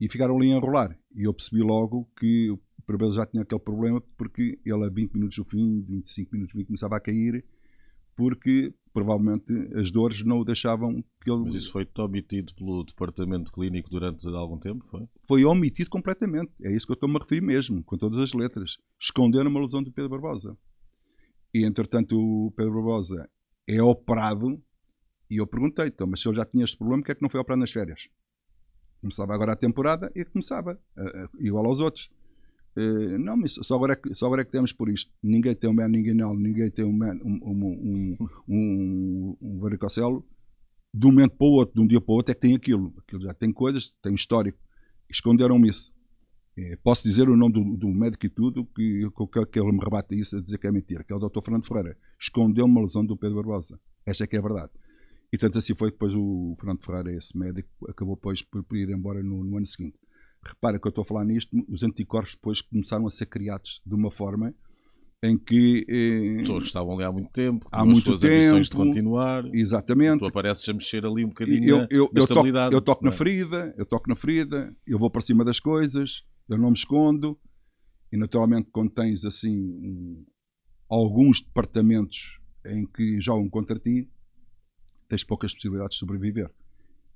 E 0.01 0.09
ficaram 0.09 0.37
ali 0.37 0.51
a 0.51 0.55
enrolar. 0.55 0.97
E 1.15 1.25
eu 1.27 1.33
percebi 1.35 1.61
logo 1.61 2.09
que 2.19 2.51
para 2.51 2.64
ele 2.87 3.11
já 3.11 3.25
tinha 3.25 3.43
aquele 3.43 3.61
problema 3.61 4.01
porque 4.17 4.59
ele 4.65 4.85
a 4.85 4.89
20 4.89 5.13
minutos 5.13 5.37
do 5.37 5.45
fim, 5.45 5.81
25 5.81 6.31
minutos 6.33 6.53
do 6.53 6.59
fim 6.59 6.65
começava 6.65 6.95
a 6.95 6.99
cair 6.99 7.43
porque 8.15 8.73
provavelmente 8.93 9.51
as 9.75 9.91
dores 9.91 10.23
não 10.23 10.39
o 10.39 10.45
deixavam 10.45 11.03
que 11.21 11.29
ele. 11.29 11.43
Mas 11.43 11.55
isso 11.55 11.71
foi 11.71 11.85
omitido 11.99 12.55
pelo 12.55 12.83
departamento 12.83 13.51
clínico 13.51 13.89
durante 13.89 14.25
algum 14.29 14.57
tempo? 14.57 14.85
Foi? 14.89 15.05
Foi 15.27 15.43
omitido 15.43 15.89
completamente. 15.89 16.53
É 16.63 16.73
isso 16.73 16.85
que 16.85 16.93
eu 16.93 16.95
estou-me 16.95 17.17
a 17.17 17.19
referir 17.19 17.41
mesmo, 17.41 17.83
com 17.83 17.97
todas 17.97 18.17
as 18.19 18.33
letras. 18.33 18.77
Esconderam 18.99 19.49
uma 19.49 19.59
lesão 19.59 19.83
do 19.83 19.91
Pedro 19.91 20.11
Barbosa. 20.11 20.57
E 21.53 21.65
entretanto 21.65 22.17
o 22.17 22.51
Pedro 22.51 22.73
Barbosa 22.73 23.29
é 23.67 23.83
operado 23.83 24.61
e 25.29 25.37
eu 25.37 25.47
perguntei, 25.47 25.87
então, 25.87 26.07
mas 26.07 26.21
se 26.21 26.29
ele 26.29 26.37
já 26.37 26.45
tinha 26.45 26.63
este 26.63 26.77
problema, 26.77 27.01
porque 27.01 27.11
é 27.11 27.15
que 27.15 27.21
não 27.21 27.29
foi 27.29 27.39
operado 27.39 27.59
nas 27.59 27.71
férias? 27.71 28.07
Começava 29.01 29.33
agora 29.33 29.53
a 29.53 29.55
temporada 29.57 30.11
e 30.15 30.23
começava, 30.23 30.79
igual 31.39 31.65
aos 31.65 31.81
outros. 31.81 32.09
Uh, 32.77 33.17
não, 33.17 33.37
mas 33.37 33.53
só 33.53 33.75
agora, 33.75 33.93
é 33.93 33.95
que, 33.95 34.13
só 34.13 34.25
agora 34.25 34.41
é 34.41 34.45
que 34.45 34.51
temos 34.51 34.73
por 34.73 34.89
isto. 34.89 35.11
Ninguém 35.23 35.55
tem 35.55 35.69
um 35.69 35.73
man, 35.73 35.87
ninguém 35.87 36.13
não, 36.13 36.35
ninguém 36.35 36.69
tem 36.69 36.83
um 36.83 36.91
man, 36.91 37.17
um, 37.23 37.39
um, 37.43 38.17
um, 38.17 38.27
um, 38.47 39.37
um 39.41 39.59
varicocelo. 39.59 40.25
De 40.93 41.05
um 41.07 41.11
momento 41.11 41.35
para 41.37 41.47
o 41.47 41.51
outro, 41.51 41.75
de 41.75 41.81
um 41.81 41.87
dia 41.87 41.99
para 41.99 42.11
o 42.11 42.15
outro, 42.15 42.31
é 42.31 42.35
que 42.35 42.41
tem 42.41 42.55
aquilo. 42.55 42.93
Aquilo 42.97 43.21
já 43.21 43.33
tem 43.33 43.51
coisas, 43.51 43.93
tem 44.01 44.13
histórico. 44.13 44.57
Esconderam-me 45.09 45.69
isso. 45.69 45.93
Eh, 46.57 46.77
posso 46.81 47.03
dizer 47.03 47.27
o 47.29 47.35
nome 47.35 47.53
do, 47.53 47.77
do, 47.77 47.87
médico 47.89 48.25
e 48.25 48.29
tudo, 48.29 48.65
que, 48.65 49.09
que, 49.09 49.45
que 49.45 49.59
ele 49.59 49.73
me 49.73 49.83
rebate 49.83 50.17
isso 50.17 50.37
a 50.37 50.41
dizer 50.41 50.57
que 50.57 50.67
é 50.67 50.71
mentira, 50.71 51.03
que 51.03 51.11
é 51.11 51.15
o 51.15 51.19
Dr. 51.19 51.41
Fernando 51.41 51.67
Ferreira. 51.67 51.97
Escondeu 52.19 52.65
uma 52.65 52.81
lesão 52.81 53.05
do 53.05 53.17
Pedro 53.17 53.35
Barbosa. 53.35 53.79
Esta 54.05 54.23
é 54.23 54.27
que 54.27 54.37
é 54.37 54.39
a 54.39 54.41
verdade. 54.41 54.71
E 55.33 55.37
tanto 55.37 55.57
assim 55.57 55.75
foi 55.75 55.91
depois 55.91 56.13
o 56.15 56.55
Fernando 56.57 56.81
Ferreira, 56.81 57.11
esse 57.11 57.37
médico, 57.37 57.69
acabou 57.89 58.15
depois 58.15 58.41
por 58.41 58.63
ir 58.73 58.89
embora 58.89 59.21
no, 59.21 59.43
no, 59.43 59.57
ano 59.57 59.65
seguinte. 59.65 59.97
Repara 60.47 60.79
que 60.79 60.87
eu 60.87 60.89
estou 60.89 61.01
a 61.01 61.05
falar 61.05 61.25
nisto, 61.25 61.55
os 61.67 61.83
anticorpos 61.83 62.35
depois 62.35 62.61
começaram 62.61 63.07
a 63.07 63.09
ser 63.09 63.25
criados 63.25 63.81
de 63.85 63.95
uma 63.95 64.11
forma 64.11 64.53
em 65.23 65.37
que. 65.37 65.85
Eh, 65.87 66.37
Pessoas 66.37 66.63
que 66.63 66.67
estavam 66.67 66.93
ali 66.93 67.03
há 67.03 67.11
muito 67.11 67.31
tempo, 67.31 67.67
há 67.71 67.83
muito 67.83 68.01
suas 68.01 68.21
tempo, 68.21 68.61
de 68.61 68.69
continuar. 68.69 69.45
Exatamente. 69.53 70.19
Tu 70.19 70.25
apareces 70.25 70.69
a 70.69 70.73
mexer 70.73 71.05
ali 71.05 71.25
um 71.25 71.29
bocadinho 71.29 71.67
eu, 71.67 71.87
eu, 71.89 72.09
na 72.13 72.21
eu. 72.21 72.27
Toco, 72.27 72.47
eu 72.47 72.81
toco 72.81 73.03
é? 73.03 73.05
na 73.05 73.11
ferida, 73.11 73.75
eu 73.77 73.85
toco 73.85 74.09
na 74.09 74.15
ferida, 74.15 74.75
eu 74.85 74.99
vou 74.99 75.09
para 75.09 75.21
cima 75.21 75.43
das 75.43 75.59
coisas, 75.59 76.23
eu 76.47 76.57
não 76.57 76.69
me 76.69 76.75
escondo. 76.77 77.37
E 78.11 78.17
naturalmente, 78.17 78.69
quando 78.71 78.91
tens 78.91 79.25
assim 79.25 79.57
um, 79.57 80.25
alguns 80.87 81.41
departamentos 81.41 82.39
em 82.65 82.85
que 82.85 83.19
jogam 83.19 83.49
contra 83.49 83.79
ti, 83.79 84.07
tens 85.07 85.23
poucas 85.23 85.53
possibilidades 85.53 85.95
de 85.95 85.99
sobreviver. 85.99 86.51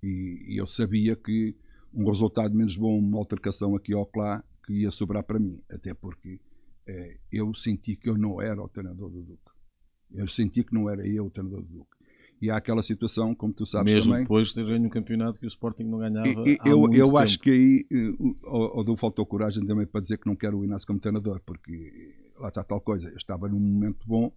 E, 0.01 0.45
e, 0.47 0.57
eu 0.57 0.65
sabia 0.65 1.15
que 1.15 1.55
um 1.93 2.07
resultado 2.07 2.55
menos 2.55 2.75
bom, 2.75 2.97
uma 2.97 3.17
altercação 3.17 3.75
aqui 3.75 3.93
ou 3.93 4.09
lá, 4.15 4.43
que 4.65 4.73
ia 4.81 4.91
sobrar 4.91 5.23
para 5.23 5.39
mim. 5.39 5.59
Até 5.69 5.93
porque 5.93 6.39
eh, 6.87 7.17
eu 7.31 7.53
senti 7.55 7.95
que 7.95 8.09
eu 8.09 8.17
não 8.17 8.41
era 8.41 8.61
o 8.61 8.67
treinador 8.67 9.09
do 9.09 9.21
Duque. 9.21 9.51
Eu 10.11 10.27
senti 10.27 10.63
que 10.63 10.73
não 10.73 10.89
era 10.89 11.07
eu 11.07 11.25
o 11.25 11.29
treinador 11.29 11.61
do 11.61 11.67
Duque. 11.67 11.99
E 12.41 12.49
há 12.49 12.55
aquela 12.55 12.81
situação, 12.81 13.35
como 13.35 13.53
tu 13.53 13.65
sabes 13.65 13.93
Mesmo 13.93 14.11
também. 14.11 14.23
depois 14.23 14.47
de 14.49 14.55
ter 14.55 14.65
ganho 14.65 14.85
um 14.85 14.89
campeonato 14.89 15.39
que 15.39 15.45
o 15.45 15.49
Sporting 15.49 15.83
não 15.83 15.99
ganhava. 15.99 16.27
E, 16.47 16.57
eu 16.65 16.83
eu 16.93 17.05
tempo. 17.05 17.17
acho 17.17 17.37
que 17.39 17.49
aí 17.49 17.87
o 18.43 18.79
Adolfo 18.79 19.01
faltou 19.01 19.25
coragem 19.25 19.65
também 19.65 19.85
para 19.85 19.99
dizer 19.99 20.17
que 20.17 20.25
não 20.25 20.37
quero 20.37 20.57
o 20.57 20.63
Inácio 20.63 20.87
como 20.87 20.99
treinador, 20.99 21.41
porque 21.45 22.15
lá 22.37 22.47
está 22.47 22.63
tal 22.63 22.79
coisa. 22.79 23.09
Eu 23.09 23.17
estava 23.17 23.49
num 23.49 23.59
momento 23.59 24.07
bom 24.07 24.31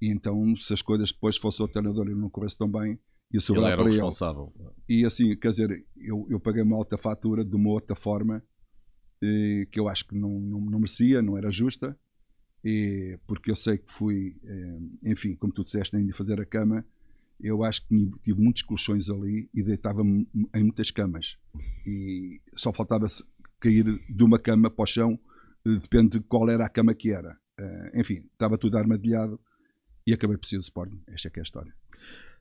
e 0.00 0.08
então, 0.08 0.56
se 0.56 0.72
as 0.72 0.80
coisas 0.80 1.12
depois 1.12 1.36
fosse 1.36 1.62
o 1.62 1.68
treinador 1.68 2.08
e 2.08 2.14
não 2.14 2.30
corresse 2.30 2.56
tão 2.56 2.68
bem, 2.68 2.98
ia 3.32 3.36
ele 3.38 3.40
sobrar 3.40 3.72
era 3.72 3.80
o 3.80 3.84
para 3.84 3.92
ele. 3.92 4.00
responsável. 4.00 4.52
E 4.88 5.04
assim, 5.04 5.36
quer 5.36 5.50
dizer, 5.50 5.86
eu, 5.96 6.26
eu 6.28 6.40
paguei 6.40 6.62
uma 6.62 6.76
alta 6.76 6.98
fatura 6.98 7.44
de 7.44 7.54
uma 7.54 7.70
outra 7.70 7.94
forma 7.94 8.42
eh, 9.22 9.66
que 9.70 9.78
eu 9.78 9.88
acho 9.88 10.06
que 10.06 10.16
não, 10.16 10.40
não, 10.40 10.60
não 10.60 10.78
merecia, 10.78 11.22
não 11.22 11.36
era 11.36 11.50
justa, 11.50 11.96
e, 12.64 13.18
porque 13.26 13.50
eu 13.50 13.56
sei 13.56 13.78
que 13.78 13.90
fui, 13.90 14.36
eh, 14.44 14.78
enfim, 15.10 15.34
como 15.36 15.52
tu 15.52 15.62
disseste, 15.62 15.96
ainda 15.96 16.12
fazer 16.14 16.40
a 16.40 16.44
cama, 16.44 16.84
eu 17.42 17.64
acho 17.64 17.86
que 17.86 18.10
tive 18.22 18.40
muitos 18.40 18.62
colchões 18.62 19.08
ali 19.08 19.48
e 19.54 19.62
deitava-me 19.62 20.28
em 20.54 20.62
muitas 20.62 20.90
camas. 20.90 21.38
E 21.86 22.40
só 22.54 22.72
faltava 22.72 23.06
cair 23.58 23.84
de 23.84 24.22
uma 24.22 24.38
cama 24.38 24.70
para 24.70 24.82
o 24.82 24.86
chão, 24.86 25.18
eh, 25.66 25.76
depende 25.76 26.18
de 26.18 26.20
qual 26.20 26.48
era 26.50 26.66
a 26.66 26.68
cama 26.68 26.94
que 26.94 27.10
era. 27.10 27.38
Eh, 27.58 28.00
enfim, 28.00 28.26
estava 28.32 28.58
tudo 28.58 28.76
armadilhado 28.76 29.40
e 30.06 30.12
acabei 30.12 30.36
por 30.36 30.46
ser 30.46 30.58
o 30.58 30.60
Sporting. 30.60 31.02
Esta 31.08 31.28
é 31.28 31.30
que 31.30 31.40
é 31.40 31.42
a 31.42 31.44
história. 31.44 31.74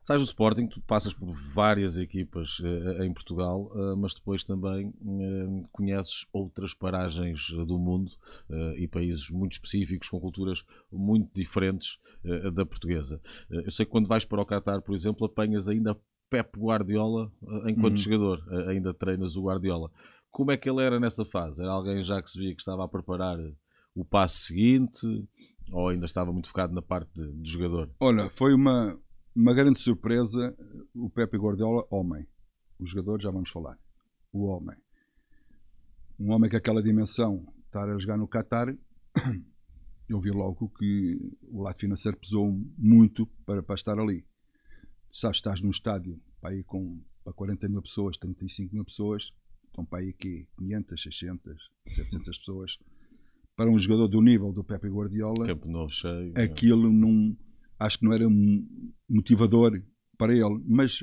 Sais 0.10 0.20
do 0.20 0.26
Sporting, 0.26 0.66
tu 0.66 0.82
passas 0.82 1.14
por 1.14 1.30
várias 1.54 2.00
equipas 2.00 2.60
eh, 2.64 3.06
em 3.06 3.14
Portugal, 3.14 3.72
eh, 3.76 3.96
mas 3.96 4.16
depois 4.16 4.44
também 4.44 4.92
eh, 5.06 5.68
conheces 5.72 6.26
outras 6.34 6.74
paragens 6.74 7.52
do 7.52 7.78
mundo 7.78 8.12
e 8.78 8.88
países 8.88 9.30
muito 9.30 9.52
específicos, 9.52 10.10
com 10.10 10.20
culturas 10.20 10.66
muito 10.92 11.30
diferentes 11.32 12.00
da 12.56 12.66
portuguesa. 12.66 13.22
Eu 13.52 13.70
sei 13.70 13.86
que 13.86 13.92
quando 13.92 14.08
vais 14.08 14.26
para 14.26 14.42
o 14.42 14.46
Qatar, 14.48 14.82
por 14.82 14.96
exemplo, 14.96 15.28
apanhas 15.28 15.68
ainda 15.68 15.96
Pep 16.28 16.58
Guardiola 16.58 17.32
enquanto 17.68 17.98
Uhum. 17.98 17.98
jogador, 17.98 18.44
ainda 18.68 18.92
treinas 18.96 19.36
o 19.36 19.44
Guardiola. 19.44 19.92
Como 20.32 20.52
é 20.52 20.58
que 20.58 20.68
ele 20.68 20.82
era 20.82 21.00
nessa 21.00 21.24
fase? 21.24 21.62
Era 21.62 21.72
alguém 21.72 22.04
já 22.04 22.20
que 22.20 22.32
se 22.32 22.40
via 22.40 22.56
que 22.56 22.62
estava 22.62 22.84
a 22.84 22.88
preparar 22.88 23.38
o 23.94 24.04
passo 24.04 24.38
seguinte 24.40 25.06
ou 25.72 25.90
ainda 25.90 26.08
estava 26.08 26.34
muito 26.34 26.48
focado 26.48 26.74
na 26.74 26.82
parte 26.82 27.12
de, 27.16 27.32
de 27.32 27.52
jogador? 27.52 27.92
Olha, 28.00 28.30
foi 28.32 28.56
uma, 28.56 29.00
uma 29.36 29.54
grande 29.54 29.80
surpresa 29.80 30.56
o 30.94 31.10
Pepe 31.10 31.38
Guardiola, 31.38 31.86
homem. 31.90 32.28
O 32.80 32.86
jogador, 32.86 33.22
já 33.22 33.32
vamos 33.32 33.50
falar. 33.50 33.78
O 34.32 34.46
homem. 34.46 34.76
Um 36.20 36.32
homem 36.32 36.50
com 36.50 36.58
aquela 36.58 36.84
dimensão, 36.84 37.46
estar 37.66 37.90
a 37.90 37.98
jogar 37.98 38.18
no 38.18 38.28
Qatar, 38.28 38.76
eu 40.10 40.20
vi 40.20 40.32
logo 40.32 40.70
que 40.70 41.18
o 41.44 41.62
lado 41.62 41.80
financeiro 41.80 42.18
pesou 42.18 42.52
muito 42.78 43.26
para, 43.46 43.64
para 43.64 43.76
estar 43.76 43.98
ali. 43.98 44.26
Sabes, 45.12 45.38
estás 45.38 45.62
num 45.62 45.70
estádio 45.70 46.20
para 46.42 46.52
aí 46.52 46.64
com 46.64 47.02
para 47.24 47.34
40 47.34 47.68
mil 47.70 47.82
pessoas, 47.82 48.18
35 48.18 48.74
mil 48.74 48.86
pessoas, 48.86 49.32
estão 49.68 49.86
para 49.86 50.00
aí 50.00 50.10
aqui 50.10 50.48
500, 50.58 51.02
600, 51.02 51.70
700 51.88 52.38
pessoas. 52.38 52.78
Para 53.56 53.70
um 53.70 53.78
jogador 53.78 54.08
do 54.08 54.22
nível 54.22 54.52
do 54.54 54.64
Pepe 54.64 54.88
Guardiola, 54.88 55.46
Campo 55.46 55.68
Novo 55.68 55.92
cheio. 55.92 56.34
aquilo 56.36 56.92
não 56.92 57.36
acho 57.80 58.00
que 58.00 58.06
não 58.06 58.14
era 58.14 58.26
motivador 59.10 59.82
para 60.18 60.34
ele, 60.34 60.62
mas 60.68 61.00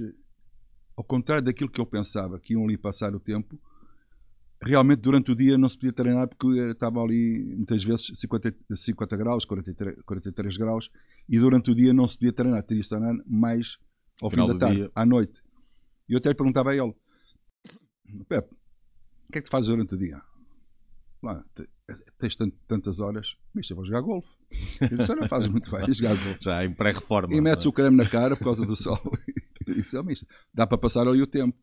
ao 0.97 1.05
contrário 1.05 1.45
daquilo 1.45 1.71
que 1.71 1.81
eu 1.81 1.87
pensava, 1.87 2.39
que 2.39 2.53
iam 2.53 2.65
ali 2.65 2.77
passar 2.77 3.15
o 3.15 3.21
tempo, 3.21 3.59
realmente 4.63 5.01
durante 5.01 5.31
o 5.31 5.35
dia 5.35 5.57
não 5.59 5.69
se 5.69 5.77
podia 5.77 5.93
treinar 5.93 6.29
porque 6.29 6.47
estava 6.71 7.03
ali 7.03 7.55
muitas 7.57 7.83
vezes 7.83 8.11
50, 8.15 8.55
50 8.75 9.17
graus, 9.17 9.45
43, 9.45 10.03
43 10.03 10.57
graus, 10.57 10.91
e 11.29 11.39
durante 11.39 11.71
o 11.71 11.75
dia 11.75 11.93
não 11.93 12.07
se 12.09 12.17
podia 12.17 12.33
treinar, 12.33 12.63
teria 12.63 12.83
de 12.83 12.89
treinar 12.89 13.15
mais 13.27 13.79
ao 14.21 14.31
Final 14.31 14.47
fim 14.49 14.53
da 14.55 14.59
tarde, 14.59 14.81
dia. 14.81 14.91
à 14.95 15.05
noite. 15.05 15.41
E 16.09 16.13
eu 16.13 16.19
até 16.19 16.29
lhe 16.31 16.35
perguntava 16.35 16.71
a 16.71 16.77
ele, 16.77 16.95
Pepe, 18.29 18.55
o 19.29 19.33
que 19.33 19.39
é 19.39 19.43
que 19.43 19.49
tu 19.49 19.51
fazes 19.51 19.69
durante 19.69 19.95
o 19.95 19.99
dia? 19.99 20.23
Lá, 21.23 21.45
te- 21.55 21.69
tens 22.19 22.37
tant- 22.37 22.55
tantas 22.69 23.01
horas, 23.01 23.35
bicho, 23.55 23.73
eu 23.73 23.77
vou 23.77 23.85
jogar 23.85 24.01
golfe. 24.01 24.29
Eu 24.81 24.99
disse, 24.99 25.13
olha, 25.13 25.29
fazes 25.29 25.49
muito 25.49 25.71
bem, 25.71 25.95
jogar 25.95 26.15
golfe. 26.17 26.39
Já 26.41 26.65
em 26.65 26.73
pré-reforma. 26.73 27.35
E 27.35 27.41
metes 27.41 27.65
não 27.65 27.71
o 27.71 27.75
creme 27.75 27.97
na 27.97 28.09
cara 28.09 28.37
por 28.37 28.45
causa 28.45 28.65
do 28.65 28.77
sol. 28.77 28.99
Isso 29.67 29.97
é 29.97 30.03
misto. 30.03 30.27
Dá 30.55 30.67
para 30.67 30.79
passar 30.79 31.07
ali 31.09 31.21
o 31.21 31.27
tempo. 31.27 31.57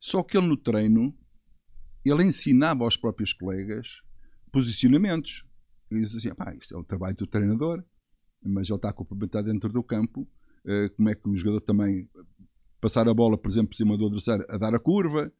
Só 0.00 0.22
que 0.22 0.36
ele 0.36 0.46
no 0.46 0.56
treino, 0.56 1.14
ele 2.04 2.24
ensinava 2.24 2.84
aos 2.84 2.96
próprios 2.96 3.32
colegas 3.32 4.00
posicionamentos. 4.52 5.44
Ele 5.90 6.02
dizia 6.02 6.18
assim, 6.18 6.34
pá, 6.34 6.54
isto 6.54 6.74
é 6.74 6.78
o 6.78 6.84
trabalho 6.84 7.16
do 7.16 7.26
treinador, 7.26 7.82
mas 8.42 8.68
ele 8.68 8.76
está 8.76 8.90
a 8.90 8.92
complementar 8.92 9.42
dentro 9.42 9.68
do 9.70 9.82
campo. 9.82 10.28
eh, 10.66 10.88
como 10.90 11.08
é 11.08 11.14
que 11.14 11.28
o 11.28 11.36
jogador 11.36 11.60
também 11.62 12.08
passar 12.80 13.08
a 13.08 13.14
bola, 13.14 13.38
por 13.38 13.48
exemplo, 13.50 13.70
por 13.70 13.76
cima 13.76 13.96
do 13.96 14.06
adversário, 14.06 14.44
a 14.48 14.58
dar 14.58 14.74
a 14.74 14.78
curva. 14.78 15.32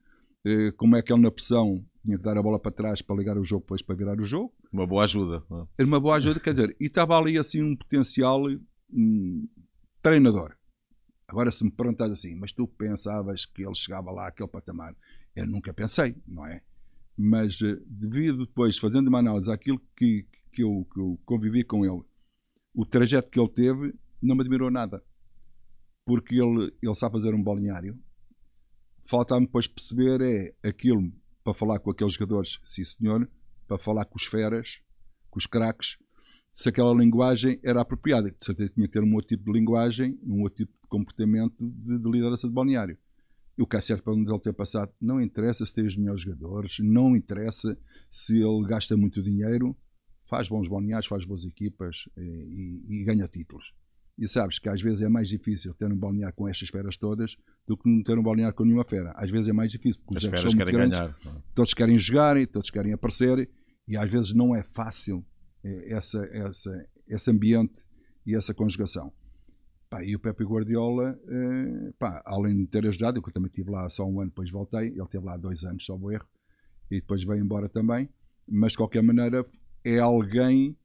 eh, 0.47 0.73
como 0.77 0.97
é 0.97 1.03
que 1.03 1.13
ele 1.13 1.23
na 1.23 1.31
pressão 1.31 1.85
tinha 2.09 2.17
que 2.17 2.25
dar 2.25 2.39
a 2.39 2.43
bola 2.43 2.59
para 2.59 2.73
trás 2.73 3.03
para 3.03 3.17
ligar 3.17 3.37
o 3.37 3.45
jogo, 3.45 3.63
depois 3.63 3.83
para 3.83 3.95
virar 3.95 4.19
o 4.19 4.25
jogo 4.25 4.55
Uma 4.73 4.87
boa 4.87 5.05
ajuda. 5.05 5.45
é? 5.51 5.67
era 5.77 5.87
uma 5.87 6.01
boa 6.01 6.17
ajuda, 6.17 6.41
quer 6.41 6.55
dizer, 6.55 6.75
e 6.81 6.87
estava 6.87 7.19
ali 7.19 7.37
assim 7.37 7.63
um 7.63 7.77
potencial 7.77 8.45
hum, 8.91 9.47
treinador. 10.03 10.57
Agora, 11.27 11.53
se 11.53 11.63
me 11.63 11.71
perguntas 11.71 12.11
assim, 12.11 12.35
mas 12.35 12.53
tu 12.53 12.67
pensavas 12.67 13.45
que 13.45 13.63
ele 13.63 13.75
chegava 13.75 14.11
lá 14.11 14.29
àquele 14.29 14.49
patamar? 14.49 14.97
Eu 15.37 15.47
nunca 15.47 15.75
pensei, 15.75 16.17
não 16.27 16.47
é? 16.47 16.63
Mas 17.15 17.61
eh, 17.61 17.77
devido 17.87 18.47
depois, 18.47 18.79
fazendo 18.79 19.09
uma 19.09 19.19
análise 19.19 19.53
àquilo 19.53 19.79
que, 19.95 20.27
que, 20.51 20.63
eu, 20.63 20.89
que 20.91 20.99
eu 20.99 21.21
convivi 21.27 21.63
com 21.63 21.85
ele, 21.85 22.03
o 22.75 22.87
trajeto 22.87 23.31
que 23.31 23.39
ele 23.39 23.51
teve 23.51 23.95
não 24.23 24.35
me 24.35 24.41
admirou 24.41 24.71
nada. 24.71 25.05
Porque 26.07 26.37
ele, 26.37 26.73
ele 26.83 26.95
sabe 26.95 27.13
fazer 27.13 27.35
um 27.35 27.43
balneário. 27.43 27.99
Falta-me 29.07 29.45
depois 29.45 29.67
perceber 29.67 30.23
é 30.23 30.69
aquilo 30.69 31.13
para 31.49 31.55
falar 31.55 31.79
com 31.79 31.91
aqueles 31.91 32.13
jogadores, 32.13 32.61
sim 32.63 32.85
senhor, 32.85 33.27
para 33.67 33.79
falar 33.79 34.05
com 34.05 34.17
os 34.17 34.27
feras, 34.27 34.83
com 35.31 35.39
os 35.39 35.47
craques, 35.47 35.97
se 36.53 36.69
aquela 36.69 36.93
linguagem 36.93 37.59
era 37.63 37.81
apropriada. 37.81 38.31
De 38.31 38.45
certeza 38.45 38.75
tinha 38.75 38.87
que 38.87 38.93
ter 38.93 39.03
um 39.03 39.15
outro 39.15 39.29
tipo 39.29 39.51
de 39.51 39.59
linguagem, 39.59 40.19
um 40.23 40.43
outro 40.43 40.59
tipo 40.59 40.73
de 40.73 40.89
comportamento 40.89 41.55
de, 41.59 41.99
de 41.99 42.11
liderança 42.11 42.47
de 42.47 42.53
balneário. 42.53 42.99
E 43.57 43.63
o 43.63 43.67
que 43.67 43.77
é 43.77 43.81
certo 43.81 44.03
para 44.05 44.13
onde 44.13 44.31
ele 44.31 44.39
ter 44.41 44.53
passado, 44.53 44.93
não 45.01 45.23
interessa 45.23 45.65
se 45.65 45.75
tem 45.75 45.87
os 45.87 45.97
melhores 45.97 46.21
jogadores, 46.21 46.79
não 46.81 47.17
interessa 47.17 47.77
se 48.11 48.37
ele 48.37 48.67
gasta 48.67 48.95
muito 48.95 49.23
dinheiro, 49.23 49.75
faz 50.29 50.49
bons 50.49 50.69
balneários, 50.69 51.09
faz 51.09 51.25
boas 51.25 51.45
equipas 51.45 52.09
eh, 52.15 52.21
e, 52.21 52.85
e 52.89 53.05
ganha 53.05 53.27
títulos. 53.27 53.73
E 54.19 54.27
sabes 54.27 54.59
que 54.59 54.69
às 54.69 54.83
vezes 54.83 55.01
é 55.01 55.09
mais 55.09 55.29
difícil 55.29 55.73
ter 55.75 55.87
um 55.87 55.97
balneário 55.97 56.35
com 56.35 56.49
estas 56.49 56.69
feras 56.69 56.97
todas 56.97 57.37
do 57.67 57.77
que 57.77 57.89
não 57.89 58.03
ter 58.03 58.19
um 58.19 58.23
balneário 58.23 58.55
com 58.55 58.65
nenhuma 58.65 58.85
fera. 58.85 59.13
Às 59.17 59.31
vezes 59.31 59.49
é 59.49 59.53
mais 59.53 59.71
difícil. 59.71 60.03
Porque 60.05 60.27
As 60.27 60.31
feras 60.31 60.55
querem 60.55 60.75
grandes, 60.75 60.99
ganhar. 60.99 61.17
É? 61.25 61.43
Todos 61.55 61.73
querem 61.73 61.99
jogar, 61.99 62.35
todos 62.49 62.71
querem 62.71 62.93
aparecer 62.93 63.49
e 63.87 63.97
às 63.97 64.11
vezes 64.11 64.35
não 64.35 64.57
é 64.57 64.63
fácil 64.65 65.25
eh, 65.65 65.95
essa, 65.95 66.19
essa, 66.33 66.89
esse 67.07 67.31
ambiente 67.31 67.85
e 68.27 68.35
essa 68.35 68.53
conjugação. 68.53 69.13
Pá, 69.89 70.05
e 70.05 70.15
o 70.17 70.19
Pepe 70.19 70.45
Guardiola, 70.45 71.19
eh, 71.29 71.93
pá, 71.97 72.21
além 72.27 72.57
de 72.57 72.67
ter 72.67 72.87
ajudado, 72.87 73.23
eu 73.25 73.33
também 73.33 73.49
estive 73.49 73.71
lá 73.71 73.89
só 73.89 74.05
um 74.05 74.21
ano, 74.21 74.31
depois 74.31 74.51
voltei, 74.51 74.89
ele 74.89 75.03
esteve 75.03 75.25
lá 75.25 75.37
dois 75.37 75.63
anos, 75.63 75.85
só 75.85 75.97
o 75.97 76.11
erro, 76.11 76.27
e 76.91 77.01
depois 77.01 77.25
veio 77.25 77.43
embora 77.43 77.69
também, 77.69 78.09
mas 78.47 78.73
de 78.73 78.79
qualquer 78.79 79.03
maneira 79.03 79.45
é 79.85 79.99
alguém 79.99 80.77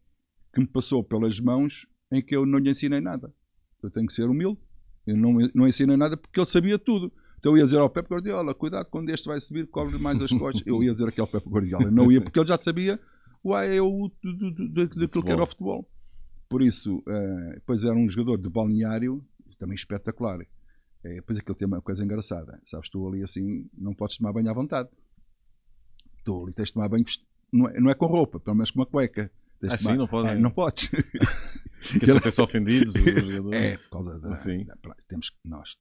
que 0.54 0.62
me 0.62 0.68
passou 0.68 1.04
pelas 1.04 1.40
mãos 1.40 1.88
em 2.14 2.22
que 2.22 2.36
eu 2.36 2.46
não 2.46 2.60
lhe 2.60 2.70
ensinei 2.70 3.02
nada. 3.02 3.34
Eu 3.82 3.90
tenho 3.90 4.08
que 4.08 4.14
ser 4.14 4.30
humilde. 4.30 4.60
Eu 5.06 5.18
não, 5.18 5.34
não 5.54 5.68
ensinei 5.68 5.98
nada 5.98 6.16
porque 6.16 6.40
ele 6.40 6.48
sabia 6.48 6.80
tudo. 6.80 7.12
Então 7.40 7.52
eu 7.52 7.58
ia 7.58 7.66
dizer 7.66 7.80
ao 7.80 7.90
Pepe 7.90 8.10
Guardiola, 8.10 8.54
cuidado 8.54 8.86
quando 8.90 9.10
este 9.10 9.28
vai 9.28 9.42
subir, 9.42 9.68
cobre 9.68 9.98
mais 9.98 10.22
as 10.22 10.32
costas. 10.32 10.64
Eu 10.66 10.82
ia 10.82 10.94
dizer 10.94 11.10
aquele 11.10 11.28
Pepe 11.28 11.50
Guardiola. 11.50 11.92
Não 11.92 12.10
ia 12.10 12.22
porque 12.22 12.40
ele 12.40 12.48
já 12.48 12.58
sabia 12.58 13.00
uai, 13.44 13.78
eu, 13.78 14.12
daquilo 14.96 15.24
que 15.24 15.32
era 15.32 15.44
o 15.44 15.48
futebol. 15.48 15.88
Por 16.50 16.62
isso, 16.62 17.00
uh, 17.00 17.54
depois 17.56 17.84
era 17.84 17.96
um 17.96 18.10
jogador 18.10 18.38
de 18.38 18.50
balneário 18.50 19.24
também 19.60 19.76
espetacular. 19.76 20.40
É, 21.04 21.16
depois 21.16 21.38
aquele 21.38 21.58
tem 21.58 21.68
uma 21.68 21.82
coisa 21.82 22.04
engraçada. 22.04 22.62
Sabes, 22.66 22.90
tu 22.90 23.06
ali 23.08 23.24
assim, 23.24 23.70
não 23.78 23.94
podes 23.94 24.18
tomar 24.18 24.32
banho 24.32 24.50
à 24.50 24.54
vontade. 24.54 24.90
Tu 26.24 26.44
ali 26.44 26.54
tens 26.54 26.68
de 26.68 26.74
tomar 26.74 26.88
banho, 26.88 27.04
não 27.52 27.68
é, 27.68 27.80
não 27.80 27.90
é 27.90 27.94
com 27.94 28.06
roupa, 28.06 28.40
pelo 28.40 28.56
menos 28.56 28.72
com 28.72 28.80
uma 28.80 28.86
cueca. 28.86 29.32
Tens 29.64 29.74
ah, 29.76 29.78
sim, 29.78 29.96
não 29.96 30.08
pode. 30.08 30.30
É, 30.30 30.36
não 30.36 30.52
podes. 30.52 30.90
Porque 31.92 32.06
se 32.06 32.32
se 32.32 32.42
ofendidos. 32.42 32.94
É, 33.54 33.78
por 33.78 33.90
causa 33.90 34.20
da. 34.20 34.32
Assim. 34.32 34.66
da 34.66 34.76
temos 35.08 35.30
que. 35.30 35.38
Nós. 35.46 35.78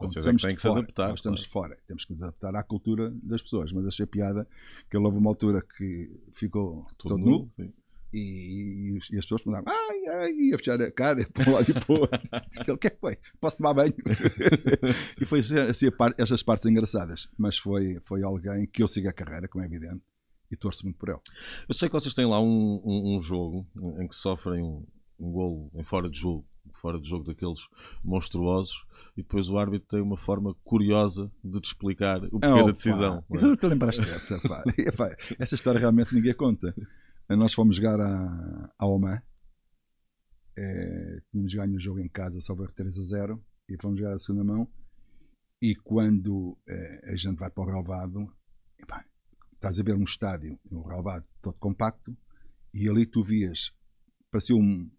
É 0.00 0.06
que 0.06 0.20
têm 0.22 0.36
que 0.36 0.56
se 0.56 0.62
fora, 0.62 0.80
adaptar. 0.80 1.08
Nós 1.10 1.18
estamos 1.18 1.46
claro. 1.46 1.68
fora. 1.68 1.82
Temos 1.86 2.04
que 2.04 2.12
nos 2.12 2.22
adaptar 2.22 2.56
à 2.56 2.62
cultura 2.62 3.12
das 3.22 3.42
pessoas. 3.42 3.70
Mas 3.70 3.86
achei 3.86 4.06
piada 4.06 4.48
que 4.90 4.96
houve 4.96 5.16
uma 5.16 5.30
altura 5.30 5.62
que 5.62 6.10
ficou 6.32 6.86
Tudo 6.98 7.16
todo 7.16 7.18
nu. 7.18 7.50
nu 7.56 7.72
e, 8.12 8.98
e, 9.10 9.18
as 9.18 9.24
pessoas 9.24 9.42
perguntavam, 9.42 9.72
ai, 9.72 10.06
ai, 10.18 10.32
ia 10.32 10.58
fechar 10.58 10.80
a 10.82 10.90
cara 10.90 11.26
para 11.32 11.48
um 11.48 11.54
lado 11.54 11.70
e 11.70 11.74
para 11.74 11.92
o 11.92 12.00
outro. 12.00 12.74
O 12.74 12.78
que 12.78 12.86
é 12.86 12.90
que 12.90 12.98
foi? 12.98 13.16
Posso 13.40 13.58
tomar 13.58 13.74
banho? 13.74 13.94
e 15.20 15.24
foi 15.24 15.38
assim, 15.38 15.58
assim 15.58 15.90
par, 15.90 16.12
essas 16.18 16.42
partes 16.42 16.66
engraçadas. 16.66 17.28
Mas 17.38 17.56
foi, 17.56 18.00
foi 18.04 18.22
alguém 18.22 18.66
que 18.66 18.82
eu 18.82 18.88
sigo 18.88 19.08
a 19.08 19.12
carreira, 19.12 19.48
como 19.48 19.64
é 19.64 19.66
evidente, 19.66 20.02
e 20.52 20.56
torço 20.56 20.84
muito 20.84 20.98
por 20.98 21.08
ele. 21.08 21.20
Eu 21.66 21.74
sei 21.74 21.88
que 21.88 21.94
vocês 21.94 22.14
têm 22.14 22.26
lá 22.26 22.40
um, 22.40 22.80
um, 22.84 23.16
um 23.16 23.20
jogo 23.22 23.66
em 23.98 24.06
que 24.06 24.14
sofrem 24.14 24.62
um, 24.62 24.86
um 25.18 25.32
golo 25.32 25.70
em 25.74 25.82
fora 25.82 26.10
de 26.10 26.18
jogo, 26.18 26.46
fora 26.74 27.00
de 27.00 27.08
jogo 27.08 27.24
daqueles 27.24 27.58
monstruosos, 28.04 28.74
e 29.16 29.22
depois 29.22 29.48
o 29.48 29.58
árbitro 29.58 29.88
tem 29.88 30.00
uma 30.00 30.16
forma 30.16 30.54
curiosa 30.62 31.30
de 31.42 31.60
te 31.60 31.66
explicar 31.66 32.22
o 32.24 32.38
porquê 32.38 32.46
oh, 32.48 32.66
da 32.66 32.72
decisão. 32.72 33.22
Pá, 33.22 33.38
é? 33.38 33.56
Tu 33.56 33.66
lembraste 33.66 34.02
dessa, 34.02 34.38
pá. 34.40 34.62
Essa 35.38 35.54
história 35.54 35.80
realmente 35.80 36.14
ninguém 36.14 36.34
conta. 36.34 36.74
Nós 37.28 37.54
fomos 37.54 37.76
jogar 37.76 37.98
a, 38.00 38.74
a 38.78 38.86
Oman. 38.86 39.20
É, 40.56 41.20
tínhamos 41.30 41.54
ganho 41.54 41.76
o 41.76 41.80
jogo 41.80 41.98
em 41.98 42.08
casa, 42.08 42.38
só 42.42 42.54
veio 42.54 42.70
3 42.72 42.98
a 42.98 43.02
0 43.02 43.44
e 43.70 43.76
fomos 43.80 43.98
jogar 43.98 44.14
a 44.14 44.18
segunda 44.18 44.44
mão. 44.44 44.68
E 45.60 45.74
quando 45.76 46.58
é, 46.68 47.12
a 47.12 47.16
gente 47.16 47.38
vai 47.38 47.48
para 47.48 47.62
o 47.62 47.66
relvado, 47.66 48.30
epá, 48.78 49.04
estás 49.62 49.78
a 49.78 49.82
ver 49.82 49.94
um 49.94 50.02
estádio, 50.02 50.58
um 50.70 50.82
relvado 50.82 51.24
todo 51.40 51.56
compacto, 51.58 52.16
e 52.74 52.88
ali 52.88 53.06
tu 53.06 53.22
vias, 53.22 53.72
parecia 54.30 54.56
um, 54.56 54.90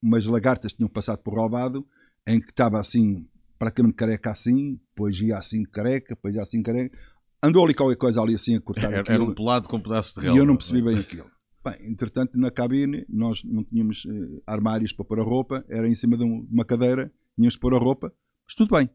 umas 0.00 0.24
lagartas 0.26 0.72
que 0.72 0.78
tinham 0.78 0.88
passado 0.88 1.18
por 1.18 1.34
relvado, 1.34 1.86
em 2.26 2.40
que 2.40 2.50
estava 2.50 2.78
assim, 2.78 3.26
praticamente 3.58 3.96
careca 3.96 4.30
assim, 4.30 4.78
depois 4.90 5.20
ia 5.20 5.36
assim 5.36 5.64
careca, 5.64 6.14
depois 6.14 6.34
ia 6.34 6.42
assim 6.42 6.62
careca. 6.62 6.96
Andou 7.42 7.64
ali 7.64 7.74
qualquer 7.74 7.96
coisa 7.96 8.20
ali 8.20 8.34
assim 8.34 8.56
a 8.56 8.60
cortar 8.60 8.92
era, 8.92 9.00
aquilo. 9.00 9.14
Era 9.14 9.24
um 9.24 9.34
pelado 9.34 9.68
com 9.68 9.76
um 9.76 9.82
pedaço 9.82 10.14
de 10.14 10.26
relva. 10.26 10.38
E 10.38 10.40
eu 10.40 10.46
não 10.46 10.56
percebi 10.56 10.82
bem 10.82 10.98
aquilo. 10.98 11.30
Bem, 11.64 11.90
entretanto, 11.90 12.38
na 12.38 12.50
cabine, 12.50 13.04
nós 13.08 13.42
não 13.44 13.64
tínhamos 13.64 14.06
eh, 14.06 14.42
armários 14.46 14.92
para 14.92 15.04
pôr 15.04 15.20
a 15.20 15.24
roupa, 15.24 15.64
era 15.68 15.88
em 15.88 15.94
cima 15.94 16.16
de, 16.16 16.24
um, 16.24 16.44
de 16.44 16.52
uma 16.52 16.64
cadeira, 16.64 17.12
tínhamos 17.34 17.56
que 17.56 17.60
pôr 17.60 17.74
a 17.74 17.78
roupa, 17.78 18.12
mas 18.46 18.54
tudo 18.54 18.76
bem. 18.76 18.88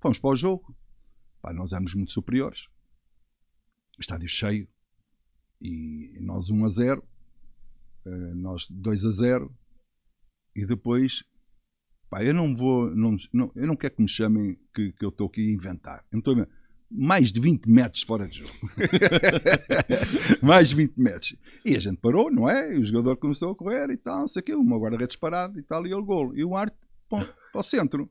Fomos 0.00 0.18
para 0.18 0.30
o 0.30 0.36
jogo. 0.36 0.76
Pá, 1.40 1.54
nós 1.54 1.72
éramos 1.72 1.94
muito 1.94 2.12
superiores. 2.12 2.66
Estádio 3.98 4.28
cheio. 4.28 4.68
E 5.60 6.18
nós 6.20 6.50
1 6.50 6.64
a 6.64 6.68
0, 6.68 7.04
eh, 8.04 8.10
nós 8.34 8.66
2 8.68 9.04
a 9.04 9.10
0. 9.10 9.54
E 10.54 10.66
depois, 10.66 11.24
pá, 12.10 12.22
eu 12.22 12.34
não 12.34 12.54
vou, 12.54 12.94
não, 12.94 13.16
não, 13.32 13.52
eu 13.54 13.66
não 13.66 13.76
quero 13.76 13.94
que 13.94 14.02
me 14.02 14.08
chamem 14.08 14.58
que, 14.74 14.92
que 14.92 15.04
eu 15.04 15.08
estou 15.08 15.26
aqui 15.26 15.48
a 15.48 15.52
inventar. 15.52 16.04
Eu 16.10 16.18
estou 16.18 16.40
a 16.40 16.46
mais 16.90 17.32
de 17.32 17.40
20 17.40 17.66
metros 17.66 18.02
fora 18.02 18.28
de 18.28 18.38
jogo. 18.38 18.52
mais 20.42 20.68
de 20.68 20.76
20 20.76 20.96
metros. 20.96 21.36
E 21.64 21.76
a 21.76 21.80
gente 21.80 21.98
parou, 21.98 22.30
não 22.30 22.48
é? 22.48 22.74
E 22.74 22.78
o 22.78 22.84
jogador 22.84 23.16
começou 23.16 23.52
a 23.52 23.56
correr 23.56 23.90
e 23.90 23.96
tal, 23.96 24.20
não 24.20 24.28
sei 24.28 24.40
o 24.40 24.44
quê, 24.44 24.54
uma 24.54 24.78
guarda-redes 24.78 25.16
parado 25.16 25.58
e 25.58 25.62
tal, 25.62 25.86
e 25.86 25.94
o 25.94 26.04
golo. 26.04 26.36
E 26.36 26.44
o 26.44 26.54
arte 26.54 26.76
para 27.08 27.28
o 27.54 27.62
centro. 27.62 28.10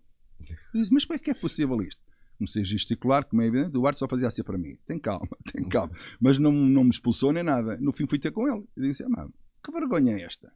E 0.74 0.80
diz, 0.80 0.90
mas 0.90 1.06
como 1.06 1.16
é 1.16 1.20
que 1.20 1.32
é 1.32 1.34
possível 1.34 1.82
isto? 1.82 2.02
Comecei 2.38 2.64
a 2.64 2.66
gesticular, 2.66 3.26
como 3.26 3.42
é 3.42 3.48
evidente, 3.48 3.78
o 3.78 3.88
arte 3.88 4.00
só 4.00 4.08
fazia 4.08 4.28
assim 4.28 4.44
para 4.44 4.58
mim. 4.58 4.78
Tem 4.86 5.00
calma, 5.00 5.30
tem 5.52 5.64
calma. 5.68 5.94
Mas 6.20 6.38
não, 6.38 6.52
não 6.52 6.84
me 6.84 6.90
expulsou 6.90 7.32
nem 7.32 7.44
nada. 7.44 7.78
No 7.78 7.94
fim 7.94 8.08
fui 8.08 8.20
ter 8.20 8.32
com 8.32 8.48
ele. 8.48 8.66
E 8.78 8.82
disse, 8.82 9.04
ah, 9.04 9.28
que 9.64 9.72
vergonha 9.72 10.18
é 10.18 10.24
esta? 10.24 10.52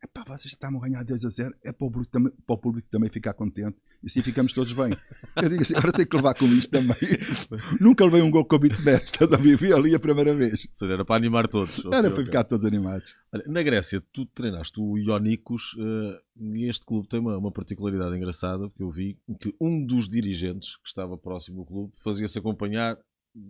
É 0.00 0.06
pá, 0.06 0.22
vocês 0.24 0.52
estavam 0.52 0.78
a 0.78 0.88
ganhar 0.88 1.02
2 1.02 1.24
a 1.24 1.28
0, 1.28 1.54
é 1.64 1.72
para 1.72 1.84
o, 1.84 1.90
público 1.90 2.12
também, 2.12 2.32
para 2.46 2.54
o 2.54 2.58
público 2.58 2.88
também 2.88 3.10
ficar 3.10 3.34
contente 3.34 3.76
e 4.00 4.06
assim 4.06 4.22
ficamos 4.22 4.52
todos 4.52 4.72
bem. 4.72 4.96
Eu 5.34 5.48
digo 5.48 5.62
assim, 5.62 5.74
agora 5.74 5.92
tenho 5.92 6.08
que 6.08 6.16
levar 6.16 6.34
com 6.34 6.46
isto 6.46 6.70
também. 6.70 6.96
Nunca 7.80 8.04
levei 8.04 8.22
um 8.22 8.30
gol 8.30 8.44
com 8.44 8.54
o 8.54 8.58
Bitmatch, 8.60 9.10
também 9.10 9.56
vi 9.56 9.72
ali 9.72 9.96
a 9.96 9.98
primeira 9.98 10.32
vez. 10.34 10.66
Ou 10.70 10.76
seja, 10.76 10.94
era 10.94 11.04
para 11.04 11.16
animar 11.16 11.48
todos. 11.48 11.84
Era 11.86 12.12
para 12.12 12.24
ficar 12.24 12.44
todos 12.44 12.64
animados. 12.64 13.16
Olha, 13.32 13.42
na 13.48 13.60
Grécia, 13.60 14.00
tu 14.12 14.24
treinaste 14.26 14.80
o 14.80 14.96
Ionicos 14.96 15.74
uh, 15.74 16.20
e 16.36 16.68
este 16.68 16.86
clube 16.86 17.08
tem 17.08 17.18
uma, 17.18 17.36
uma, 17.36 17.50
particularidade 17.50 18.16
engraçada 18.16 18.70
que 18.70 18.82
eu 18.82 18.90
vi, 18.90 19.18
que 19.40 19.52
um 19.60 19.84
dos 19.84 20.08
dirigentes 20.08 20.76
que 20.76 20.86
estava 20.86 21.18
próximo 21.18 21.58
do 21.58 21.64
clube 21.64 21.92
fazia-se 21.96 22.38
acompanhar 22.38 22.96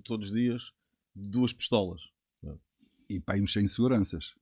todos 0.03 0.29
os 0.29 0.33
dias 0.33 0.63
de 1.15 1.29
duas 1.31 1.53
pistolas 1.53 2.01
e 3.09 3.19
para 3.19 3.35
aí 3.35 3.43
uns 3.43 3.53
sem 3.53 3.67
seguranças. 3.67 4.35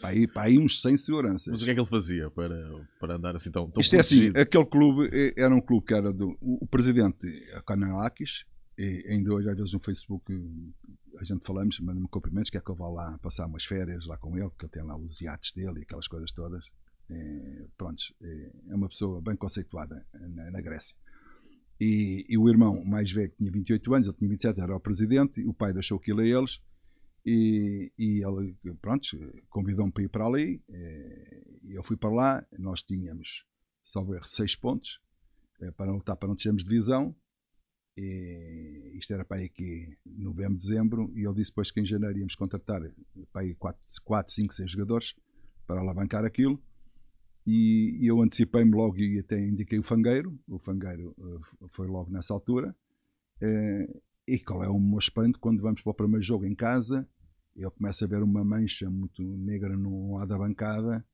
para, 0.00 0.10
aí, 0.10 0.26
para 0.26 0.42
aí 0.44 0.58
uns 0.58 0.80
seguranças. 0.80 1.48
Mas 1.48 1.62
o 1.62 1.64
que 1.64 1.70
é 1.70 1.74
que 1.74 1.80
ele 1.80 1.88
fazia 1.88 2.30
para, 2.30 2.86
para 3.00 3.16
andar 3.16 3.34
assim 3.34 3.50
tão, 3.50 3.68
tão 3.68 3.80
Isto 3.80 3.96
protegido? 3.96 4.38
é 4.38 4.40
assim, 4.40 4.48
aquele 4.48 4.64
clube 4.66 5.10
eh, 5.12 5.34
era 5.36 5.54
um 5.54 5.60
clube 5.60 5.86
que 5.86 5.94
era 5.94 6.12
do 6.12 6.36
o, 6.40 6.66
presidente 6.66 7.26
Kanalakis, 7.66 8.44
e 8.78 9.04
ainda 9.08 9.32
hoje 9.32 9.50
às 9.50 9.56
vezes 9.56 9.72
no 9.72 9.80
Facebook 9.80 10.32
a 11.18 11.24
gente 11.24 11.44
falamos, 11.44 11.78
manda-me 11.80 12.08
cumprimentos, 12.08 12.50
quer 12.50 12.62
que 12.62 12.70
eu 12.70 12.74
vá 12.74 12.88
lá 12.88 13.18
passar 13.18 13.46
umas 13.46 13.64
férias 13.64 14.06
lá 14.06 14.16
com 14.16 14.36
ele, 14.36 14.48
porque 14.48 14.66
ele 14.66 14.72
tem 14.72 14.82
lá 14.82 14.96
os 14.96 15.20
iates 15.20 15.52
dele 15.52 15.80
e 15.80 15.82
aquelas 15.82 16.08
coisas 16.08 16.30
todas. 16.32 16.64
É, 17.10 17.66
pronto, 17.76 18.02
é, 18.22 18.52
é 18.70 18.74
uma 18.74 18.88
pessoa 18.88 19.20
bem 19.20 19.36
conceituada 19.36 20.06
na, 20.12 20.50
na 20.50 20.60
Grécia. 20.60 20.96
E, 21.80 22.24
e, 22.28 22.38
o 22.38 22.48
irmão 22.48 22.84
mais 22.84 23.10
velho 23.10 23.32
tinha 23.36 23.50
28 23.50 23.94
anos, 23.94 24.06
ele 24.06 24.16
tinha 24.16 24.30
27, 24.30 24.60
era 24.60 24.76
o 24.76 24.80
presidente, 24.80 25.44
o 25.44 25.52
pai 25.52 25.72
deixou 25.72 25.98
aquilo 25.98 26.20
a 26.20 26.26
eles 26.26 26.60
e, 27.24 27.90
e 27.98 28.22
ele, 28.22 28.54
pronto, 28.82 29.06
convidou-me 29.48 29.90
para 29.90 30.02
ir 30.02 30.08
para 30.08 30.26
ali. 30.26 30.62
Eh, 30.68 31.44
e 31.62 31.72
eu 31.72 31.82
fui 31.82 31.96
para 31.96 32.10
lá. 32.10 32.46
Nós 32.58 32.82
tínhamos, 32.82 33.46
salvo 33.82 34.14
erro, 34.14 34.26
seis 34.26 34.54
pontos 34.54 35.00
eh, 35.60 35.70
para 35.70 35.90
lutar 35.90 36.16
para 36.16 36.28
não 36.28 36.36
termos 36.36 36.62
divisão. 36.62 37.16
E 37.96 38.92
isto 38.98 39.14
era 39.14 39.24
para 39.24 39.38
aí 39.38 39.48
que 39.48 39.96
novembro, 40.04 40.58
dezembro. 40.58 41.12
E 41.14 41.24
ele 41.24 41.34
disse 41.36 41.50
depois 41.50 41.70
que 41.70 41.80
em 41.80 41.86
janeiro 41.86 42.18
íamos 42.18 42.34
contratar 42.34 42.82
para 43.32 43.42
aí 43.42 43.54
4, 43.54 43.80
5, 44.30 44.52
6 44.52 44.70
jogadores 44.70 45.14
para 45.66 45.80
alavancar 45.80 46.26
aquilo. 46.26 46.62
E, 47.46 47.98
e 48.02 48.06
eu 48.06 48.20
antecipei-me 48.20 48.72
logo 48.72 48.98
e 48.98 49.18
até 49.18 49.40
indiquei 49.40 49.78
o 49.78 49.82
Fangueiro. 49.82 50.38
O 50.46 50.58
Fangueiro 50.58 51.14
uh, 51.16 51.68
foi 51.68 51.86
logo 51.86 52.10
nessa 52.10 52.34
altura. 52.34 52.74
E 54.26 54.38
qual 54.38 54.64
é 54.64 54.68
o 54.68 54.78
meu 54.78 54.98
espanto 54.98 55.38
quando 55.38 55.60
vamos 55.60 55.82
para 55.82 55.90
o 55.90 55.94
primeiro 55.94 56.22
jogo 56.22 56.46
em 56.46 56.54
casa 56.54 57.06
eu 57.56 57.70
começo 57.70 58.04
a 58.04 58.08
ver 58.08 58.22
uma 58.22 58.44
mancha 58.44 58.90
muito 58.90 59.22
negra 59.22 59.76
no 59.76 60.16
lado 60.16 60.28
da 60.28 60.38
bancada 60.38 61.04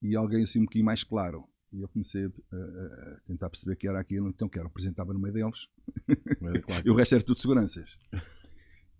e 0.00 0.16
alguém 0.16 0.42
assim 0.42 0.60
um 0.60 0.64
bocadinho 0.64 0.84
mais 0.84 1.04
claro. 1.04 1.46
E 1.72 1.80
eu 1.80 1.88
comecei 1.88 2.26
a, 2.26 2.56
a, 2.56 3.20
tentar 3.26 3.48
perceber 3.48 3.76
que 3.76 3.88
era 3.88 3.98
aquilo, 3.98 4.28
então 4.28 4.48
que 4.48 4.58
era, 4.58 4.68
apresentava 4.68 5.12
no 5.14 5.18
meio 5.18 5.32
deles. 5.32 5.68
Claro. 6.64 6.82
e 6.86 6.90
o 6.90 6.94
resto 6.94 7.14
era 7.14 7.24
tudo 7.24 7.38
seguranças. 7.38 7.96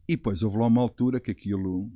E 0.09 0.17
depois 0.17 0.43
houve 0.43 0.57
lá 0.57 0.67
uma 0.67 0.81
altura 0.81 1.21
que 1.21 1.31
aquilo. 1.31 1.91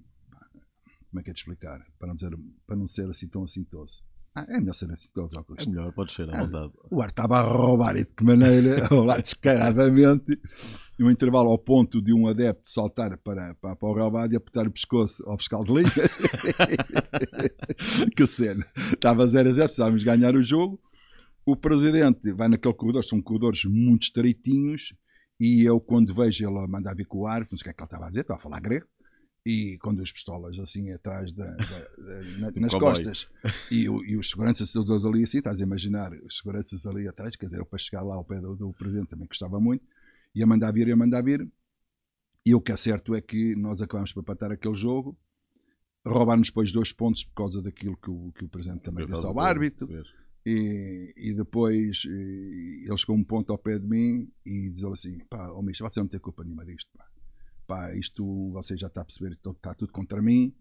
Como 1.08 1.20
é 1.20 1.22
que 1.22 1.30
é 1.30 1.32
de 1.32 1.38
explicar? 1.38 1.86
Para 1.98 2.08
não, 2.08 2.14
dizer, 2.14 2.36
para 2.66 2.76
não 2.76 2.86
ser 2.86 3.08
assim 3.08 3.26
tão 3.26 3.44
assintoso. 3.44 4.02
Ah, 4.36 4.44
é 4.50 4.60
melhor 4.60 4.74
ser 4.74 4.92
assintoso, 4.92 5.38
Augusto. 5.38 5.66
É 5.66 5.72
melhor, 5.72 5.90
pode 5.94 6.12
ser, 6.12 6.28
à 6.28 6.38
ah, 6.38 6.44
vontade. 6.44 6.72
O 6.90 7.00
ar 7.00 7.08
estava 7.08 7.38
a 7.38 7.40
roubar 7.40 7.96
e 7.96 8.04
de 8.04 8.12
que 8.12 8.22
maneira, 8.22 8.86
lá 9.02 9.16
descaradamente 9.16 10.38
e 10.98 11.02
um 11.02 11.10
intervalo 11.10 11.48
ao 11.48 11.58
ponto 11.58 12.02
de 12.02 12.12
um 12.12 12.28
adepto 12.28 12.68
saltar 12.68 13.16
para, 13.16 13.54
para, 13.54 13.76
para 13.76 13.88
o 13.88 13.94
relvado 13.94 14.34
e 14.34 14.36
apertar 14.36 14.66
o 14.66 14.70
pescoço 14.70 15.26
ao 15.26 15.38
fiscal 15.38 15.64
de 15.64 15.72
linha. 15.72 15.88
que 18.14 18.26
cena. 18.26 18.66
Estava 18.92 19.26
0 19.26 19.48
a 19.48 19.52
0, 19.54 19.68
precisávamos 19.68 20.02
ganhar 20.02 20.36
o 20.36 20.42
jogo. 20.42 20.78
O 21.46 21.56
presidente 21.56 22.30
vai 22.34 22.48
naquele 22.48 22.74
corredor, 22.74 23.04
são 23.04 23.22
corredores 23.22 23.64
muito 23.64 24.02
estreitinhos, 24.02 24.92
e 25.40 25.64
eu, 25.64 25.80
quando 25.80 26.14
vejo 26.14 26.46
ele 26.46 26.58
a 26.58 26.66
mandar 26.66 26.94
vir 26.94 27.06
com 27.06 27.20
o 27.20 27.26
ar, 27.26 27.46
não 27.50 27.56
sei 27.56 27.56
o 27.56 27.64
que 27.64 27.70
é 27.70 27.72
que 27.72 27.80
ele 27.80 27.86
estava 27.86 28.06
a 28.06 28.08
dizer, 28.08 28.20
estava 28.20 28.38
a 28.38 28.42
falar 28.42 28.60
grego, 28.60 28.86
e 29.46 29.78
com 29.78 29.94
duas 29.94 30.10
pistolas 30.10 30.58
assim 30.58 30.90
atrás 30.90 31.32
da, 31.32 31.46
da, 31.46 31.54
da, 31.54 32.22
na, 32.38 32.52
nas 32.56 32.74
costas. 32.74 33.28
E, 33.70 33.84
e, 33.84 34.16
os 34.16 34.28
seguranças 34.28 34.72
todos 34.72 35.06
ali 35.06 35.22
assim, 35.22 35.38
estás 35.38 35.60
a 35.60 35.62
imaginar 35.62 36.12
os 36.12 36.38
seguranças 36.38 36.84
ali 36.84 37.06
atrás, 37.06 37.36
quer 37.36 37.46
dizer, 37.46 37.64
para 37.64 37.78
chegar 37.78 38.02
lá 38.02 38.16
ao 38.16 38.24
pé 38.24 38.40
do, 38.40 38.56
do 38.56 38.72
presidente 38.72 39.10
também 39.10 39.28
gostava 39.28 39.60
muito, 39.60 39.84
ia 40.34 40.44
mandar 40.46 40.72
vir, 40.72 40.88
ia 40.88 40.96
mandar 40.96 41.22
vir, 41.22 41.48
e 42.44 42.54
o 42.56 42.60
que 42.60 42.72
é 42.72 42.76
certo 42.76 43.14
é 43.14 43.20
que 43.20 43.54
nós 43.54 43.80
acabamos 43.80 44.12
por 44.12 44.20
empatar 44.20 44.50
aquele 44.50 44.74
jogo, 44.74 45.16
roubar-nos 46.04 46.48
depois 46.48 46.72
dois 46.72 46.92
pontos 46.92 47.22
por 47.22 47.34
causa 47.34 47.62
daquilo 47.62 47.96
que 47.96 48.10
o, 48.10 48.32
que 48.32 48.44
o 48.44 48.48
presidente 48.48 48.82
também 48.82 49.06
disse 49.06 49.26
ao 49.26 49.38
árbitro. 49.38 49.88
E, 50.44 51.12
e, 51.16 51.34
depois 51.34 52.04
e, 52.04 52.84
eles 52.86 53.04
com 53.04 53.14
um 53.14 53.24
ponto 53.24 53.50
ao 53.50 53.58
pé 53.58 53.80
de 53.80 53.86
mim 53.86 54.28
e 54.44 54.70
dizem 54.70 54.92
assim: 54.92 55.18
pá, 55.28 55.50
oh, 55.50 55.60
Micho, 55.60 55.82
você 55.82 55.98
não 55.98 56.06
tem 56.06 56.20
culpa 56.20 56.44
nenhuma 56.44 56.64
disto, 56.64 56.88
pá 56.96 57.04
pá, 57.66 57.94
isto 57.94 58.50
você 58.52 58.76
já 58.76 58.86
está 58.86 59.00
a 59.00 59.04
perceber, 59.04 59.32
está 59.32 59.50
então 59.50 59.74
tudo 59.74 59.92
contra 59.92 60.22
mim. 60.22 60.54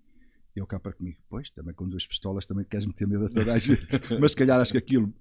E 0.56 0.60
eu 0.60 0.66
cá 0.66 0.80
para 0.80 0.94
comigo, 0.94 1.18
pois, 1.30 1.50
também 1.50 1.74
com 1.74 1.88
duas 1.88 2.08
pistolas 2.08 2.46
também 2.46 2.66
queres 2.66 2.86
meter 2.86 3.06
medo 3.06 3.26
a 3.26 3.30
toda 3.30 3.54
a 3.54 3.60
gente. 3.60 3.88
Mas 4.20 4.32
se 4.32 4.38
calhar 4.38 4.60
acho 4.60 4.72
que 4.72 4.78
aquilo 4.78 5.14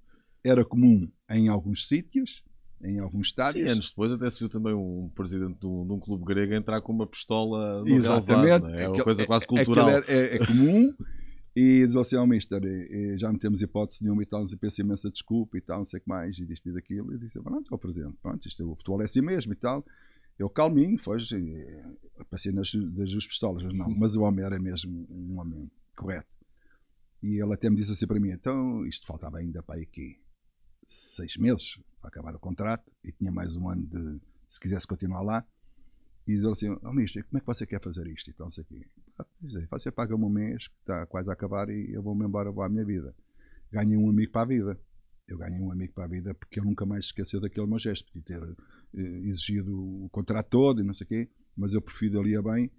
era 0.43 0.63
comum 0.63 1.09
em 1.29 1.49
alguns 1.49 1.87
sítios, 1.87 2.43
em 2.81 2.99
alguns 2.99 3.27
estádios. 3.27 3.65
Sim, 3.65 3.71
anos 3.71 3.89
depois 3.89 4.11
até 4.11 4.29
se 4.29 4.39
viu 4.39 4.47
também 4.47 4.73
um 4.73 5.11
presidente 5.13 5.59
de 5.59 5.65
um, 5.65 5.85
de 5.85 5.91
um 5.91 5.99
clube 5.99 6.23
grego 6.23 6.53
entrar 6.53 6.81
com 6.81 6.93
uma 6.93 7.05
pistola 7.05 7.81
no 7.81 7.87
Exatamente. 7.89 8.63
Relevado, 8.63 8.69
é? 8.69 8.83
é 8.83 8.89
uma 8.89 9.03
coisa 9.03 9.23
é, 9.23 9.25
quase 9.25 9.45
cultural. 9.45 9.89
É, 9.89 10.03
é, 10.07 10.35
é 10.35 10.45
comum. 10.45 10.93
E 11.55 11.85
diz 11.85 11.95
assim 11.95 12.17
ao 12.17 12.27
Mister, 12.27 12.61
já 13.17 13.31
não 13.31 13.39
temos 13.39 13.61
hipótese 13.61 14.03
nenhuma 14.03 14.21
e 14.21 14.25
tal, 14.25 14.41
nos 14.41 14.53
peço 14.55 14.81
imensa 14.81 15.09
desculpa 15.09 15.57
e 15.57 15.61
tal, 15.61 15.77
não 15.77 15.85
sei 15.85 15.99
o 15.99 16.03
que 16.03 16.09
mais, 16.09 16.37
e 16.37 16.45
disto 16.45 16.67
e 16.67 16.73
daquilo. 16.73 17.13
E 17.13 17.17
disse, 17.17 17.39
pronto, 17.39 17.73
ó 17.73 17.77
Presidente, 17.77 18.17
pronto, 18.21 18.45
isto, 18.45 18.69
o 18.69 18.75
futebol 18.75 19.01
é 19.01 19.05
assim 19.05 19.21
mesmo 19.21 19.53
e 19.53 19.55
tal. 19.55 19.85
Eu 20.37 20.49
calminho, 20.49 20.97
foi, 20.97 21.19
passei 22.29 22.51
nas, 22.51 22.73
das 22.73 23.11
duas 23.11 23.25
pistolas, 23.25 23.63
não, 23.73 23.89
mas 23.89 24.15
o 24.15 24.21
homem 24.21 24.43
era 24.43 24.59
mesmo 24.59 25.07
um 25.09 25.39
homem 25.39 25.71
correto. 25.95 26.27
E 27.23 27.41
ele 27.41 27.53
até 27.53 27.69
me 27.69 27.77
disse 27.77 27.93
assim 27.93 28.05
para 28.05 28.19
mim: 28.19 28.31
então, 28.31 28.85
isto 28.85 29.07
faltava 29.07 29.37
ainda 29.37 29.63
para 29.63 29.81
aqui 29.81 30.19
seis 30.87 31.37
meses 31.37 31.79
para 31.99 32.09
acabar 32.09 32.35
o 32.35 32.39
contrato 32.39 32.91
e 33.03 33.11
tinha 33.11 33.31
mais 33.31 33.55
um 33.55 33.69
ano 33.69 33.87
de, 33.87 34.21
se 34.47 34.59
quisesse 34.59 34.85
continuar 34.85 35.21
lá. 35.21 35.45
E 36.27 36.33
diz 36.33 36.43
ele 36.43 36.51
assim: 36.51 36.77
oh, 36.83 36.91
mister, 36.91 37.23
como 37.25 37.37
é 37.37 37.39
que 37.39 37.47
você 37.47 37.65
quer 37.65 37.81
fazer 37.81 38.05
isto? 38.07 38.29
Então, 38.29 38.49
isso 38.49 38.59
aqui. 38.59 38.85
Ah, 39.17 39.25
você 39.71 39.91
paga-me 39.91 40.25
um 40.25 40.29
mês 40.29 40.67
que 40.67 40.75
está 40.81 41.05
quase 41.05 41.29
a 41.29 41.33
acabar 41.33 41.69
e 41.69 41.93
eu 41.93 42.03
vou-me 42.03 42.25
embora, 42.25 42.51
vou 42.51 42.63
à 42.63 42.67
minha 42.67 42.83
vida. 42.83 43.15
Ganhei 43.71 43.95
um 43.95 44.09
amigo 44.09 44.33
para 44.33 44.41
a 44.41 44.45
vida 44.45 44.79
eu 45.27 45.37
ganhei 45.37 45.59
um 45.59 45.71
amigo 45.71 45.93
para 45.93 46.05
a 46.05 46.07
vida 46.07 46.33
porque 46.33 46.59
ele 46.59 46.67
nunca 46.67 46.85
mais 46.85 47.05
esqueceu 47.05 47.41
daquele 47.41 47.65
meu 47.65 47.79
gesto, 47.79 48.11
de 48.13 48.21
ter 48.21 48.41
eh, 48.41 48.55
exigido 49.01 49.73
o 49.75 50.09
contrato 50.09 50.49
todo 50.49 50.81
e 50.81 50.83
não 50.83 50.93
sei 50.93 51.05
o 51.05 51.07
quê, 51.07 51.29
mas 51.57 51.73
eu 51.73 51.81
prefiro 51.81 52.19
ali 52.19 52.35
a 52.35 52.41
bem 52.41 52.71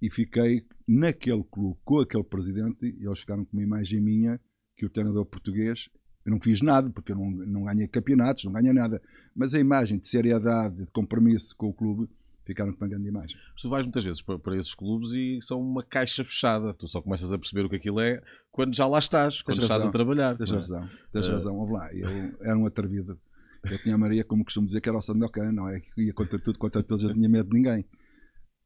e 0.00 0.10
fiquei 0.10 0.66
naquele 0.86 1.44
clube 1.44 1.78
com 1.84 2.00
aquele 2.00 2.24
presidente 2.24 2.86
e 2.86 3.06
eles 3.06 3.20
ficaram 3.20 3.44
com 3.44 3.56
uma 3.56 3.62
imagem 3.62 4.00
minha 4.00 4.40
que 4.76 4.84
o 4.84 4.90
treinador 4.90 5.24
português 5.26 5.88
eu 6.24 6.30
não 6.30 6.40
fiz 6.40 6.62
nada 6.62 6.88
porque 6.90 7.12
eu 7.12 7.16
não, 7.16 7.30
não 7.30 7.64
ganhei 7.64 7.88
campeonatos, 7.88 8.44
não 8.44 8.52
ganhei 8.52 8.72
nada, 8.72 9.02
mas 9.34 9.54
a 9.54 9.58
imagem 9.58 9.98
de 9.98 10.06
seriedade, 10.06 10.76
de 10.76 10.86
compromisso 10.86 11.54
com 11.56 11.68
o 11.68 11.74
clube 11.74 12.08
ficaram 12.44 12.72
com 12.72 12.84
uma 12.84 12.88
grande 12.88 13.08
imagem. 13.08 13.36
Tu 13.60 13.68
vais 13.68 13.84
muitas 13.84 14.04
vezes 14.04 14.22
para, 14.22 14.38
para, 14.38 14.56
esses 14.56 14.74
clubes 14.74 15.12
e 15.12 15.38
são 15.42 15.60
uma 15.60 15.82
caixa 15.82 16.24
fechada. 16.24 16.72
Tu 16.74 16.88
só 16.88 17.00
começas 17.00 17.32
a 17.32 17.38
perceber 17.38 17.64
o 17.64 17.70
que 17.70 17.76
aquilo 17.76 18.00
é 18.00 18.22
quando 18.50 18.74
já 18.74 18.86
lá 18.86 18.98
estás, 18.98 19.42
quando 19.42 19.56
tens 19.56 19.64
estás 19.64 19.82
razão, 19.82 19.88
a 19.88 19.92
trabalhar. 19.92 20.36
Tens 20.36 20.52
é? 20.52 20.56
razão, 20.56 20.88
tens 21.12 21.28
uh... 21.28 21.32
razão. 21.32 21.56
Vamos 21.56 21.72
lá, 21.72 21.92
eu 21.94 22.08
era 22.40 22.56
um 22.56 22.66
atrevido. 22.66 23.18
Eu 23.64 23.78
tinha 23.78 23.94
a 23.94 23.98
Maria, 23.98 24.24
como 24.24 24.44
costumo 24.44 24.66
dizer, 24.66 24.80
que 24.80 24.88
era 24.88 24.98
o 24.98 25.02
Sandokan, 25.02 25.52
não 25.52 25.68
é? 25.68 25.80
Que 25.80 26.02
ia 26.02 26.12
contra 26.12 26.38
tudo, 26.38 26.58
contra 26.58 26.82
todos, 26.82 27.02
eu 27.02 27.10
não 27.10 27.16
tinha 27.16 27.28
medo 27.28 27.48
de 27.48 27.56
ninguém. 27.56 27.84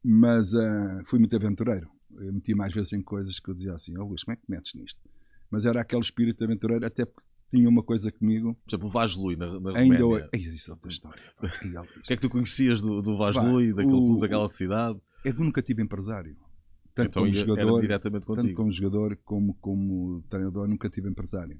Mas 0.03 0.53
uh, 0.53 1.03
fui 1.05 1.19
muito 1.19 1.35
aventureiro. 1.35 1.87
Eu 2.19 2.33
meti 2.33 2.55
mais 2.55 2.73
vezes 2.73 2.93
em 2.93 3.01
coisas 3.01 3.39
que 3.39 3.49
eu 3.49 3.53
dizia 3.53 3.73
assim: 3.73 3.97
Oh 3.97 4.05
Luís, 4.05 4.23
como 4.23 4.33
é 4.33 4.37
que 4.37 4.43
metes 4.49 4.73
nisto? 4.73 4.99
Mas 5.51 5.65
era 5.65 5.81
aquele 5.81 6.01
espírito 6.01 6.43
aventureiro, 6.43 6.85
até 6.85 7.05
porque 7.05 7.27
tinha 7.51 7.69
uma 7.69 7.83
coisa 7.83 8.11
comigo. 8.11 8.55
Por 8.55 8.69
exemplo, 8.69 8.87
o 8.87 8.89
Vaslui 8.89 9.35
na, 9.35 9.59
na 9.59 9.77
Ainda 9.77 10.03
Roménia. 10.03 10.29
Ainda 10.33 10.55
isso 10.55 10.71
é 10.71 10.73
outra 10.73 10.89
história. 10.89 11.21
o 11.41 12.01
que 12.03 12.13
é 12.13 12.15
que 12.15 12.21
tu 12.21 12.29
conhecias 12.29 12.81
do, 12.81 13.01
do 13.01 13.17
daquele 13.17 13.85
o, 13.85 14.03
clube, 14.03 14.21
daquela 14.21 14.49
cidade? 14.49 14.99
Eu 15.23 15.33
nunca 15.35 15.61
tive 15.61 15.81
empresário. 15.81 16.35
Tanto 16.93 17.09
então, 17.09 17.23
como 17.23 17.33
jogador, 17.33 17.81
diretamente 17.81 18.25
contigo. 18.25 18.47
tanto 18.47 18.55
como 18.55 18.71
jogador 18.71 19.19
como 19.23 19.53
como 19.55 20.23
treinador, 20.29 20.67
nunca 20.67 20.89
tive 20.89 21.09
empresário. 21.09 21.59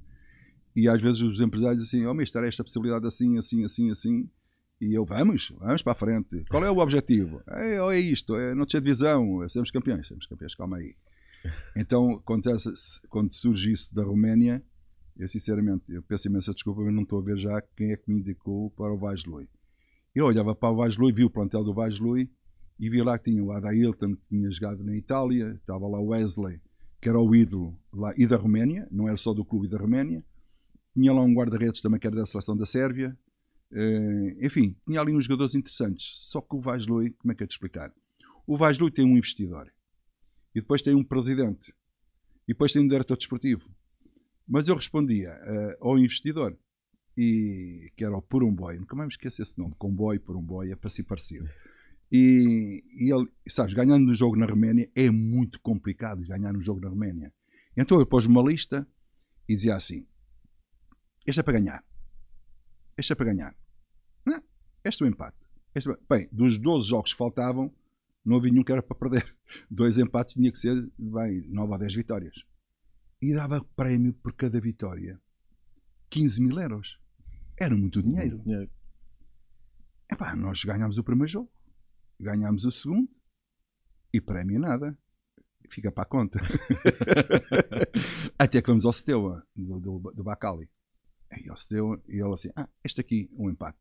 E 0.78 0.88
às 0.88 1.02
vezes 1.02 1.20
os 1.22 1.42
empresários 1.42 1.84
dizem 1.84 2.02
assim, 2.02 2.08
oh 2.08 2.14
mister, 2.14 2.44
esta 2.44 2.64
possibilidade 2.64 3.08
assim, 3.08 3.36
assim, 3.40 3.66
assim, 3.66 3.90
assim. 3.90 4.30
E 4.80 4.94
eu, 4.94 5.04
vamos, 5.04 5.52
vamos 5.58 5.82
para 5.82 5.94
a 5.94 5.96
frente. 5.96 6.46
Qual 6.52 6.64
é 6.64 6.70
o 6.70 6.78
objetivo? 6.78 7.42
É, 7.50 7.78
é 7.78 8.00
isto, 8.00 8.36
é 8.36 8.54
não 8.54 8.64
ter 8.64 8.80
divisão, 8.80 9.44
é 9.44 9.50
sermos 9.50 9.72
campeões, 9.72 10.08
sermos 10.08 10.28
campeões, 10.28 10.54
calma 10.54 10.78
aí. 10.78 10.96
Então, 11.76 12.22
quando, 12.24 12.44
quando 13.10 13.34
surge 13.34 13.74
isso 13.74 13.96
da 13.96 14.04
Roménia, 14.04 14.62
eu, 15.18 15.28
sinceramente, 15.28 15.86
eu 15.90 16.04
peço 16.04 16.28
imensa 16.28 16.54
desculpa, 16.54 16.82
mas 16.82 16.94
não 16.94 17.02
estou 17.02 17.22
a 17.22 17.24
ver 17.24 17.40
já 17.40 17.60
quem 17.76 17.92
é 17.92 17.98
que 17.98 18.12
me 18.12 18.20
indicou 18.20 18.70
para 18.70 18.94
o 18.94 19.00
Vaslui. 19.00 19.50
Eu 20.14 20.28
olhava 20.28 20.54
para 20.54 20.70
o 20.70 20.76
Vaslui, 20.76 21.12
vi 21.12 21.24
o 21.24 21.30
plantel 21.30 21.64
do 21.64 21.74
Vaslui 21.74 22.30
e 22.80 22.88
vi 22.88 23.02
lá 23.02 23.18
que 23.18 23.32
tinha 23.32 23.44
o 23.44 23.52
Adailton, 23.52 24.16
que 24.16 24.22
tinha 24.30 24.52
jogado 24.52 24.84
na 24.84 24.96
Itália, 24.96 25.56
estava 25.60 25.88
lá 25.88 26.00
o 26.00 26.10
Wesley, 26.10 26.62
que 27.02 27.10
era 27.10 27.20
o 27.20 27.36
ídolo 27.36 27.76
lá, 27.92 28.14
e 28.16 28.28
da 28.28 28.38
Roménia, 28.38 28.88
não 28.92 29.08
era 29.08 29.18
só 29.18 29.34
do 29.34 29.44
clube 29.44 29.68
da 29.68 29.80
Roménia. 29.80 30.24
Tinha 30.98 31.14
lá 31.14 31.22
um 31.22 31.32
guarda-redes 31.32 31.80
também 31.80 32.00
que 32.00 32.08
era 32.08 32.16
da 32.16 32.26
seleção 32.26 32.58
da 32.58 32.66
Sérvia. 32.66 33.16
Uh, 33.72 34.44
enfim, 34.44 34.76
tinha 34.84 35.00
ali 35.00 35.14
uns 35.14 35.26
jogadores 35.26 35.54
interessantes. 35.54 36.10
Só 36.32 36.42
que 36.42 36.56
o 36.56 36.60
Vaslui, 36.60 37.12
como 37.12 37.32
é 37.32 37.36
que 37.36 37.44
é 37.44 37.46
de 37.46 37.54
explicar? 37.54 37.94
O 38.48 38.58
Vaslui 38.58 38.90
tem 38.90 39.06
um 39.06 39.16
investidor. 39.16 39.72
E 40.56 40.60
depois 40.60 40.82
tem 40.82 40.96
um 40.96 41.04
presidente. 41.04 41.72
E 42.48 42.54
depois 42.54 42.74
tem 42.74 42.82
um 42.82 42.88
diretor 42.88 43.16
desportivo. 43.16 43.70
Mas 44.48 44.68
eu 44.68 44.76
respondia 44.76 45.34
uh, 45.34 45.88
ao 45.88 46.00
investidor, 46.00 46.58
e, 47.16 47.92
que 47.96 48.04
era 48.04 48.18
o 48.18 48.22
Porumboy, 48.22 48.80
nunca 48.80 48.96
mais 48.96 49.08
me 49.08 49.12
esqueço 49.12 49.44
esse 49.44 49.56
nome, 49.60 49.76
Comboio, 49.78 50.20
Porumboy, 50.20 50.72
é 50.72 50.76
para 50.76 50.90
si 50.90 51.04
parecido. 51.04 51.48
E, 52.12 52.84
e 52.92 53.14
ele, 53.14 53.28
sabes, 53.48 53.76
ganhando 53.76 54.08
no 54.08 54.16
jogo 54.16 54.36
na 54.36 54.48
Roménia 54.48 54.90
é 54.96 55.12
muito 55.12 55.60
complicado 55.60 56.26
ganhar 56.26 56.54
no 56.54 56.62
jogo 56.62 56.80
na 56.80 56.90
Roménia. 56.90 57.32
Então 57.76 58.00
eu 58.00 58.06
pus 58.06 58.26
uma 58.26 58.42
lista 58.42 58.88
e 59.48 59.56
dizia 59.56 59.76
assim: 59.76 60.08
Este 61.28 61.42
é 61.42 61.44
para 61.44 61.60
ganhar. 61.60 61.84
Este 62.98 63.14
é 63.14 63.16
para 63.16 63.26
ganhar. 63.26 63.56
Não, 64.26 64.42
este 64.84 65.04
é 65.04 65.06
o 65.06 65.10
empate. 65.10 65.38
Este 65.76 65.92
é... 65.92 65.98
Bem, 66.10 66.30
dos 66.32 66.58
12 66.58 66.88
jogos 66.90 67.12
que 67.12 67.18
faltavam, 67.18 67.72
não 68.26 68.38
havia 68.38 68.52
nenhum 68.52 68.64
que 68.64 68.72
era 68.72 68.82
para 68.82 68.98
perder. 68.98 69.36
Dois 69.70 69.98
empates 69.98 70.34
tinha 70.34 70.52
que 70.52 70.58
ser, 70.58 70.90
bem, 70.98 71.42
9 71.50 71.76
a 71.76 71.78
10 71.78 71.96
vitórias 71.96 72.36
e 73.22 73.34
dava 73.34 73.64
prémio 73.76 74.14
por 74.14 74.34
cada 74.34 74.60
vitória 74.60 75.20
15 76.10 76.42
mil 76.42 76.60
euros. 76.60 77.00
Era 77.60 77.76
muito 77.76 78.02
dinheiro. 78.02 78.38
dinheiro. 78.40 78.70
Epá, 80.10 80.36
nós 80.36 80.64
ganhámos 80.64 80.98
o 80.98 81.04
primeiro 81.04 81.32
jogo, 81.32 81.52
ganhámos 82.20 82.66
o 82.66 82.72
segundo 82.72 83.10
e 84.14 84.22
prémio 84.22 84.60
nada. 84.60 84.98
Fica 85.70 85.92
para 85.92 86.04
a 86.04 86.08
conta. 86.08 86.40
Até 88.40 88.62
que 88.62 88.68
vamos 88.68 88.86
ao 88.86 88.94
Steaua, 88.94 89.46
do, 89.54 89.80
do, 89.80 90.14
do 90.16 90.24
Bacali. 90.24 90.70
E 91.44 91.50
ao 91.50 91.58
Steaua, 91.58 92.02
e 92.08 92.16
ele 92.16 92.34
assim: 92.34 92.50
Ah, 92.56 92.70
este 92.84 93.02
aqui, 93.02 93.30
um 93.34 93.50
empate. 93.50 93.80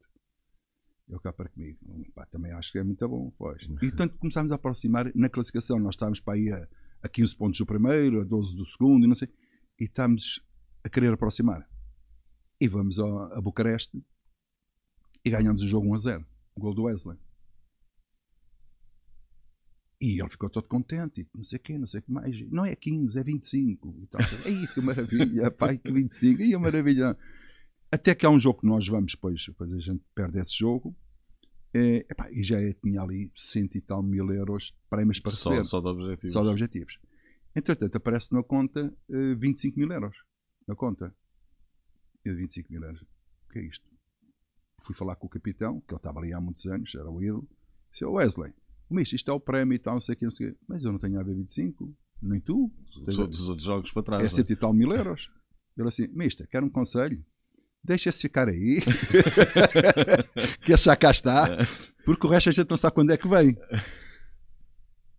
Eu 1.09 1.21
cá 1.21 1.33
para 1.33 1.49
comigo, 1.49 1.79
um 1.87 2.01
empate 2.01 2.33
também 2.33 2.51
acho 2.53 2.73
que 2.73 2.79
é 2.79 2.85
muito 2.85 3.09
bom. 3.09 3.33
Pois. 3.39 3.63
E 3.83 3.93
tanto 3.93 4.19
começámos 4.19 4.51
a 4.53 4.57
aproximar 4.57 5.11
na 5.15 5.29
classificação. 5.29 5.79
Nós 5.79 5.95
estávamos 5.95 6.21
para 6.21 6.35
aí 6.35 6.51
a 6.53 6.69
a 7.03 7.09
15 7.09 7.37
pontos 7.37 7.59
do 7.59 7.67
primeiro, 7.67 8.21
a 8.21 8.25
12 8.25 8.55
do 8.55 8.67
segundo, 8.67 9.05
e 9.05 9.09
não 9.09 9.15
sei. 9.15 9.29
E 9.79 9.85
estamos 9.85 10.41
a 10.85 10.89
querer 10.89 11.13
aproximar. 11.13 11.69
E 12.61 12.69
vamos 12.69 12.99
a, 12.99 13.05
a 13.37 13.41
Bucareste 13.41 14.03
e 15.25 15.31
ganhamos 15.31 15.63
o 15.63 15.69
jogo 15.69 15.89
1 15.89 15.95
a 15.95 15.99
0. 15.99 16.27
O 16.55 16.61
gol 16.61 16.75
do 16.75 16.85
Wesley. 16.85 17.19
E 20.01 20.21
ele 20.21 20.29
ficou 20.29 20.51
todo 20.51 20.69
contente, 20.69 21.23
e 21.23 21.29
não 21.35 21.43
sei 21.43 21.59
o 21.59 21.63
quê, 21.63 21.79
não 21.79 21.87
sei 21.87 22.01
o 22.01 22.03
que 22.03 22.13
mais. 22.13 22.51
Não 22.51 22.65
é 22.65 22.77
15, 22.77 23.19
é 23.19 23.23
25. 23.23 23.97
E 24.03 24.07
tal. 24.07 24.21
Ei, 24.45 24.67
que 24.67 24.81
maravilha, 24.81 25.51
pai, 25.51 25.79
que 25.79 25.91
25, 25.91 26.43
e 26.43 26.55
a 26.55 26.59
maravilha. 26.59 27.17
Até 27.91 28.15
que 28.15 28.27
há 28.27 28.31
um 28.31 28.39
jogo 28.39 28.61
que 28.61 28.67
nós 28.67 28.87
vamos, 28.87 29.13
depois, 29.13 29.45
depois 29.47 29.73
a 29.73 29.79
gente 29.79 30.03
perde 30.15 30.39
esse 30.39 30.57
jogo, 30.57 30.97
é, 31.73 32.07
epá, 32.11 32.31
e 32.31 32.43
já 32.43 32.61
é, 32.61 32.73
tinha 32.73 33.01
ali 33.03 33.31
cento 33.37 33.77
e 33.77 33.81
tal 33.81 34.03
mil 34.03 34.31
euros 34.33 34.67
de 34.67 34.89
prémios 34.89 35.21
para 35.21 35.33
só, 35.33 35.51
receber. 35.51 35.67
Só 35.67 35.81
de 35.81 35.89
objetivos. 35.89 36.33
Só 36.33 36.43
de 36.43 36.49
objetivos. 36.49 36.99
Entretanto, 37.55 37.97
aparece 37.97 38.33
na 38.33 38.43
conta 38.43 38.93
uh, 39.09 39.15
eh, 39.15 39.35
25 39.35 39.79
mil 39.79 39.91
euros. 39.91 40.17
Na 40.67 40.75
conta. 40.75 41.15
E 42.25 42.33
25 42.33 42.73
mil 42.73 42.83
euros. 42.83 43.01
O 43.03 43.53
que 43.53 43.59
é 43.59 43.63
isto? 43.63 43.85
Fui 44.83 44.95
falar 44.95 45.17
com 45.17 45.27
o 45.27 45.31
capitão, 45.31 45.81
que 45.81 45.93
ele 45.93 45.99
estava 45.99 46.19
ali 46.21 46.33
há 46.33 46.41
muitos 46.41 46.67
anos, 46.67 46.95
era 46.95 47.11
o 47.11 47.23
ídolo. 47.23 47.49
Disse, 47.91 48.05
oh 48.05 48.13
Wesley, 48.13 48.53
mas 48.89 49.13
isto 49.13 49.31
é 49.31 49.35
o 49.35 49.41
prémio 49.41 49.75
e 49.75 49.79
tal, 49.79 49.95
não 49.95 50.01
sei 50.01 50.15
o 50.15 50.19
que, 50.19 50.25
não 50.25 50.31
sei 50.31 50.49
o 50.49 50.53
que. 50.53 50.59
Mas 50.69 50.85
eu 50.85 50.93
não 50.93 50.99
tenho 50.99 51.19
a 51.19 51.23
ver 51.23 51.35
25, 51.35 51.95
nem 52.23 52.41
tu. 52.41 52.71
Os 53.07 53.19
outros 53.19 53.63
jogos 53.63 53.93
para 53.93 54.03
trás. 54.03 54.25
É 54.25 54.31
cento 54.31 54.53
e 54.53 54.57
tal 54.57 54.73
mil 54.73 54.93
euros. 54.93 55.31
Ele 55.77 55.89
assim, 55.89 56.07
mister, 56.09 56.47
quer 56.49 56.63
um 56.63 56.71
conselho? 56.71 57.25
Deixa-se 57.87 58.23
ficar 58.23 58.49
aí, 58.49 58.81
que 60.65 60.73
esse 60.73 60.85
já 60.85 60.97
cá 60.97 61.11
está, 61.11 61.47
porque 62.05 62.27
o 62.27 62.31
resto 62.31 62.51
a 62.51 62.53
gente 62.53 62.69
não 62.69 62.77
sabe 62.77 62.95
quando 62.95 63.13
é 63.13 63.17
que 63.17 63.29
vem. 63.29 63.57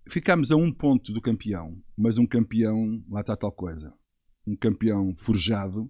Ficámos 0.09 0.51
a 0.51 0.55
um 0.55 0.71
ponto 0.71 1.11
do 1.11 1.21
campeão, 1.21 1.81
mas 1.97 2.17
um 2.17 2.25
campeão, 2.25 3.03
lá 3.09 3.21
está 3.21 3.35
tal 3.35 3.51
coisa, 3.51 3.93
um 4.45 4.55
campeão 4.55 5.15
forjado, 5.17 5.89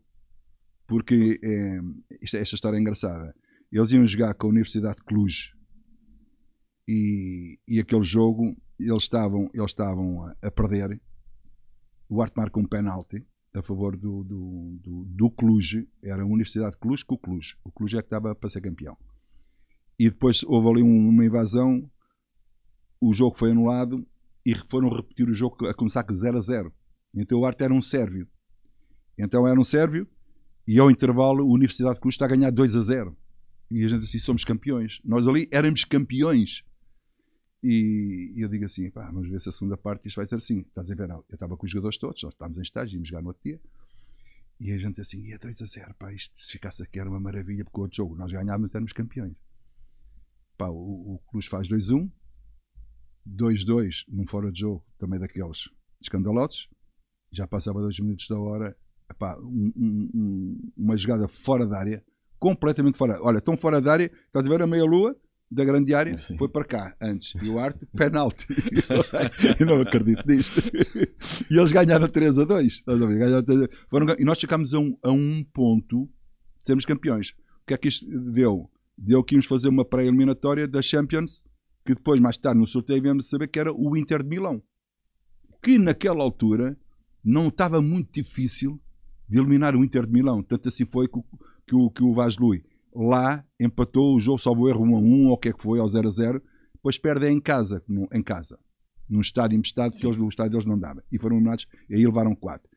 porque 0.87 1.39
é, 1.43 1.79
esta, 2.21 2.37
esta 2.37 2.55
história 2.55 2.77
é 2.77 2.79
engraçada. 2.79 3.35
Eles 3.71 3.91
iam 3.91 4.05
jogar 4.05 4.33
com 4.35 4.47
a 4.47 4.49
Universidade 4.51 4.97
de 4.97 5.03
Cluj 5.03 5.51
e, 6.87 7.59
e 7.67 7.79
aquele 7.79 8.05
jogo 8.05 8.55
eles 8.79 9.03
estavam, 9.03 9.49
eles 9.53 9.71
estavam 9.71 10.25
a, 10.25 10.35
a 10.41 10.51
perder. 10.51 11.01
O 12.07 12.21
Arte 12.21 12.37
marca 12.37 12.59
um 12.59 12.65
penalti 12.65 13.25
a 13.55 13.61
favor 13.61 13.95
do, 13.97 14.23
do, 14.23 14.79
do, 14.81 15.05
do 15.05 15.31
Cluj. 15.31 15.87
Era 16.03 16.23
a 16.23 16.25
Universidade 16.25 16.71
de 16.71 16.77
Cluj 16.77 17.03
com 17.03 17.15
o 17.15 17.17
Cluj. 17.17 17.55
O 17.63 17.71
Cluj 17.71 17.97
é 17.97 18.01
que 18.01 18.07
estava 18.07 18.33
para 18.35 18.49
ser 18.49 18.61
campeão. 18.61 18.97
E 19.99 20.09
depois 20.09 20.43
houve 20.43 20.69
ali 20.69 20.83
um, 20.83 21.09
uma 21.09 21.25
invasão. 21.25 21.89
O 23.01 23.13
jogo 23.13 23.37
foi 23.37 23.51
anulado 23.51 24.05
e 24.45 24.55
foram 24.69 24.89
repetir 24.89 25.29
o 25.29 25.33
jogo 25.33 25.67
a 25.67 25.73
começar 25.73 26.03
com 26.03 26.15
0 26.15 26.37
a 26.37 26.41
0. 26.41 26.73
Então 27.15 27.39
o 27.39 27.45
Arte 27.45 27.63
era 27.63 27.73
um 27.73 27.81
sérvio. 27.81 28.27
Então 29.17 29.47
era 29.47 29.59
um 29.59 29.63
sérvio 29.63 30.07
e 30.67 30.79
ao 30.79 30.91
intervalo 30.91 31.41
a 31.41 31.45
Universidade 31.45 31.95
de 31.95 32.01
Cluj 32.01 32.13
está 32.13 32.25
a 32.25 32.29
ganhar 32.29 32.51
2 32.51 32.75
a 32.75 32.81
0. 32.81 33.17
E 33.71 33.83
a 33.83 33.89
gente 33.89 34.05
assim, 34.05 34.19
somos 34.19 34.45
campeões. 34.45 35.01
Nós 35.03 35.27
ali 35.27 35.47
éramos 35.51 35.83
campeões. 35.83 36.63
E, 37.63 38.33
e 38.35 38.41
eu 38.41 38.49
digo 38.49 38.65
assim, 38.65 38.89
pá, 38.91 39.09
vamos 39.09 39.29
ver 39.29 39.41
se 39.41 39.49
a 39.49 39.51
segunda 39.51 39.75
parte 39.75 40.07
isto 40.07 40.17
vai 40.17 40.27
ser 40.27 40.35
assim. 40.35 40.59
Estás 40.59 40.91
a 40.91 40.95
ver? 40.95 41.07
Não, 41.07 41.23
eu 41.29 41.33
estava 41.33 41.57
com 41.57 41.65
os 41.65 41.71
jogadores 41.71 41.97
todos, 41.97 42.21
nós 42.23 42.33
estávamos 42.33 42.57
em 42.57 42.61
estágio, 42.61 42.95
íamos 42.95 43.09
jogar 43.09 43.21
no 43.21 43.29
outro 43.29 43.43
dia. 43.43 43.59
E 44.59 44.71
a 44.71 44.77
gente 44.77 44.99
assim, 45.01 45.21
ia 45.21 45.37
2 45.37 45.61
a 45.61 45.65
0, 45.65 45.95
pá, 45.95 46.11
isto 46.13 46.39
se 46.39 46.51
ficasse 46.53 46.81
aqui 46.81 46.99
era 46.99 47.09
uma 47.09 47.19
maravilha, 47.19 47.63
porque 47.63 47.79
o 47.79 47.83
outro 47.83 47.97
jogo 47.97 48.15
nós 48.15 48.31
ganhávamos 48.31 48.73
éramos 48.73 48.93
campeões. 48.93 49.35
Pá, 50.57 50.67
o, 50.69 51.15
o 51.15 51.19
Cruz 51.29 51.45
faz 51.45 51.67
2-1, 51.67 52.09
2-2 53.27 54.05
num 54.07 54.25
fora 54.25 54.51
de 54.51 54.61
jogo, 54.61 54.83
também 54.97 55.19
daqueles 55.19 55.69
escandalosos. 56.01 56.69
Já 57.31 57.47
passava 57.47 57.81
dois 57.81 57.99
minutos 57.99 58.27
da 58.27 58.39
hora, 58.39 58.75
um, 59.41 59.73
um, 59.75 60.09
um, 60.13 60.71
uma 60.77 60.97
jogada 60.97 61.27
fora 61.27 61.67
da 61.67 61.77
área, 61.77 62.03
completamente 62.39 62.97
fora. 62.97 63.19
Olha, 63.21 63.41
tão 63.41 63.57
fora 63.57 63.81
da 63.81 63.91
área, 63.91 64.05
estás 64.05 64.45
a 64.45 64.49
ver 64.49 64.61
a 64.61 64.67
meia-lua 64.67 65.15
da 65.49 65.63
grande 65.63 65.93
área, 65.93 66.17
Sim. 66.17 66.37
foi 66.37 66.49
para 66.49 66.65
cá 66.65 66.95
antes. 67.01 67.33
E 67.41 67.49
o 67.49 67.57
Arte, 67.57 67.85
penalti. 67.95 68.47
eu 69.59 69.65
não 69.65 69.81
acredito 69.81 70.23
nisto. 70.27 70.61
E 71.49 71.57
eles 71.57 71.71
ganharam 71.71 72.07
3 72.07 72.39
a 72.39 72.43
2. 72.43 72.73
Estás 72.73 73.01
a 73.01 73.05
ver? 73.05 73.17
Ganharam 73.17 73.43
3 73.43 73.61
a... 73.63 73.67
Foram... 73.89 74.07
E 74.19 74.25
nós 74.25 74.39
ficámos 74.39 74.73
a 74.73 74.79
um, 74.79 74.97
a 75.01 75.11
um 75.11 75.43
ponto 75.53 76.05
de 76.05 76.67
sermos 76.67 76.85
campeões. 76.85 77.29
O 77.29 77.65
que 77.67 77.73
é 77.73 77.77
que 77.77 77.87
isto 77.87 78.05
deu? 78.31 78.69
Deu 78.97 79.23
que 79.23 79.35
íamos 79.35 79.45
fazer 79.45 79.69
uma 79.69 79.85
pré-eliminatória 79.85 80.67
da 80.67 80.81
Champions, 80.81 81.43
que 81.85 81.95
depois, 81.95 82.19
mais 82.19 82.37
tarde, 82.37 82.59
no 82.59 82.67
sorteio, 82.67 83.01
viemos 83.01 83.29
saber 83.29 83.47
que 83.47 83.59
era 83.59 83.71
o 83.71 83.95
Inter 83.95 84.23
de 84.23 84.29
Milão. 84.29 84.61
Que 85.63 85.77
naquela 85.77 86.23
altura 86.23 86.77
não 87.23 87.47
estava 87.47 87.81
muito 87.81 88.11
difícil 88.11 88.81
de 89.29 89.37
eliminar 89.37 89.75
o 89.75 89.83
Inter 89.83 90.05
de 90.05 90.11
Milão. 90.11 90.43
Tanto 90.43 90.67
assim 90.67 90.85
foi 90.85 91.07
que 91.07 91.19
o, 91.19 91.25
que 91.65 91.75
o, 91.75 91.89
que 91.89 92.03
o 92.03 92.13
Vaslui 92.13 92.63
lá 92.97 93.45
empatou 93.59 94.15
o 94.15 94.19
jogo, 94.19 94.39
salvo 94.39 94.67
erro 94.67 94.83
1 94.83 94.95
a 94.95 94.99
1 94.99 95.27
ou 95.27 95.33
o 95.33 95.37
que 95.37 95.49
é 95.49 95.53
que 95.53 95.61
foi, 95.61 95.79
ao 95.79 95.87
0 95.87 96.07
a 96.07 96.11
0. 96.11 96.43
Depois 96.73 96.97
perde 96.97 97.29
em 97.29 97.39
casa, 97.39 97.83
em 98.11 98.23
casa, 98.23 98.59
num 99.07 99.21
estádio 99.21 99.57
emprestado, 99.57 99.93
que 99.93 100.05
eles, 100.05 100.17
o 100.19 100.27
estádio 100.27 100.53
deles 100.53 100.65
não 100.65 100.79
dava. 100.79 101.03
E 101.11 101.19
foram 101.19 101.35
eliminados, 101.35 101.67
e 101.89 101.95
aí 101.95 102.05
levaram 102.05 102.35
4. 102.35 102.69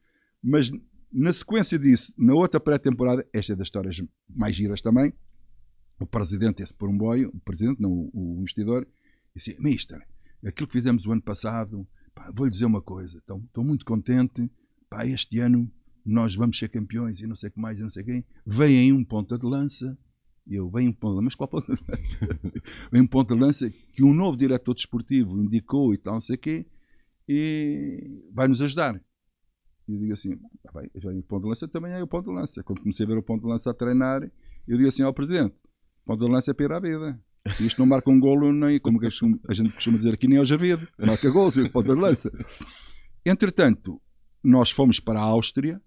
Mas 0.42 0.70
na 1.12 1.32
sequência 1.32 1.78
disso, 1.78 2.12
na 2.16 2.34
outra 2.34 2.60
pré-temporada, 2.60 3.26
esta 3.32 3.52
é 3.52 3.56
das 3.56 3.66
histórias 3.66 4.02
mais 4.28 4.54
giras 4.54 4.80
também, 4.80 5.12
o 5.98 6.06
presidente, 6.06 6.62
esse 6.62 6.74
por 6.74 6.88
um 6.88 6.96
boio, 6.96 7.30
o 7.34 7.40
presidente, 7.40 7.80
não 7.80 7.90
o, 7.92 8.10
o 8.14 8.40
investidor, 8.40 8.86
disse: 9.34 9.56
Mister, 9.58 10.00
aquilo 10.44 10.66
que 10.66 10.72
fizemos 10.72 11.06
o 11.06 11.12
ano 11.12 11.22
passado, 11.22 11.86
vou-lhe 12.34 12.50
dizer 12.50 12.64
uma 12.64 12.80
coisa, 12.80 13.18
estou 13.18 13.64
muito 13.64 13.84
contente, 13.84 14.50
pá, 14.88 15.06
este 15.06 15.38
ano 15.38 15.70
nós 16.04 16.34
vamos 16.34 16.58
ser 16.58 16.68
campeões 16.68 17.20
e 17.20 17.26
não 17.26 17.36
sei 17.36 17.50
o 17.50 17.52
que 17.52 17.60
mais, 17.60 17.78
e 17.78 17.82
não 17.82 17.90
sei 17.90 18.02
quem. 18.02 18.24
Vem 18.46 18.78
aí 18.78 18.92
um 18.92 19.04
ponta 19.04 19.38
de 19.38 19.46
lança, 19.46 19.96
e 20.46 20.54
eu, 20.54 20.68
vem 20.70 20.88
um 20.88 20.92
ponta 20.92 21.12
de 21.12 21.16
lança, 21.16 21.24
mas 21.24 21.34
qual 21.34 21.48
ponta 21.48 21.74
de 21.74 21.82
lança? 21.88 22.40
vem 22.90 23.02
um 23.02 23.06
ponta 23.06 23.34
de 23.34 23.40
lança 23.40 23.70
que 23.70 24.02
um 24.02 24.12
novo 24.12 24.36
diretor 24.36 24.74
desportivo 24.74 25.40
indicou 25.40 25.94
e 25.94 25.98
tal, 25.98 26.14
não 26.14 26.20
sei 26.20 26.36
o 26.36 26.38
quê, 26.38 26.66
e 27.28 28.28
vai 28.32 28.48
nos 28.48 28.60
ajudar. 28.62 29.00
E 29.86 29.92
eu 29.92 29.98
digo 29.98 30.12
assim, 30.12 30.36
tá 30.62 30.72
bem, 30.72 30.90
já 30.94 31.10
o 31.10 31.22
ponto 31.22 31.42
de 31.42 31.48
lança 31.48 31.68
também 31.68 31.92
é 31.92 32.02
o 32.02 32.06
ponto 32.06 32.30
de 32.30 32.34
lança. 32.34 32.62
Quando 32.62 32.80
comecei 32.80 33.04
a 33.04 33.08
ver 33.08 33.18
o 33.18 33.22
ponto 33.22 33.42
de 33.42 33.48
lança 33.48 33.70
a 33.70 33.74
treinar, 33.74 34.22
eu 34.66 34.76
digo 34.76 34.88
assim 34.88 35.02
ao 35.02 35.14
presidente, 35.14 35.54
ponto 36.04 36.24
de 36.24 36.30
lança 36.30 36.50
é 36.50 36.54
para 36.54 36.76
à 36.76 36.80
vida. 36.80 37.20
Isto 37.60 37.78
não 37.78 37.86
marca 37.86 38.10
um 38.10 38.20
golo, 38.20 38.52
nem, 38.52 38.78
como 38.78 39.00
a 39.04 39.54
gente 39.54 39.72
costuma 39.72 39.96
dizer 39.96 40.14
aqui, 40.14 40.28
nem 40.28 40.38
ao 40.38 40.44
Javido. 40.44 40.86
Marca 40.98 41.30
gols 41.30 41.56
e 41.56 41.62
o 41.62 41.72
ponto 41.72 41.94
de 41.94 42.00
lança. 42.00 42.30
Entretanto, 43.24 44.00
nós 44.42 44.70
fomos 44.70 45.00
para 45.00 45.20
a 45.20 45.24
Áustria, 45.24 45.80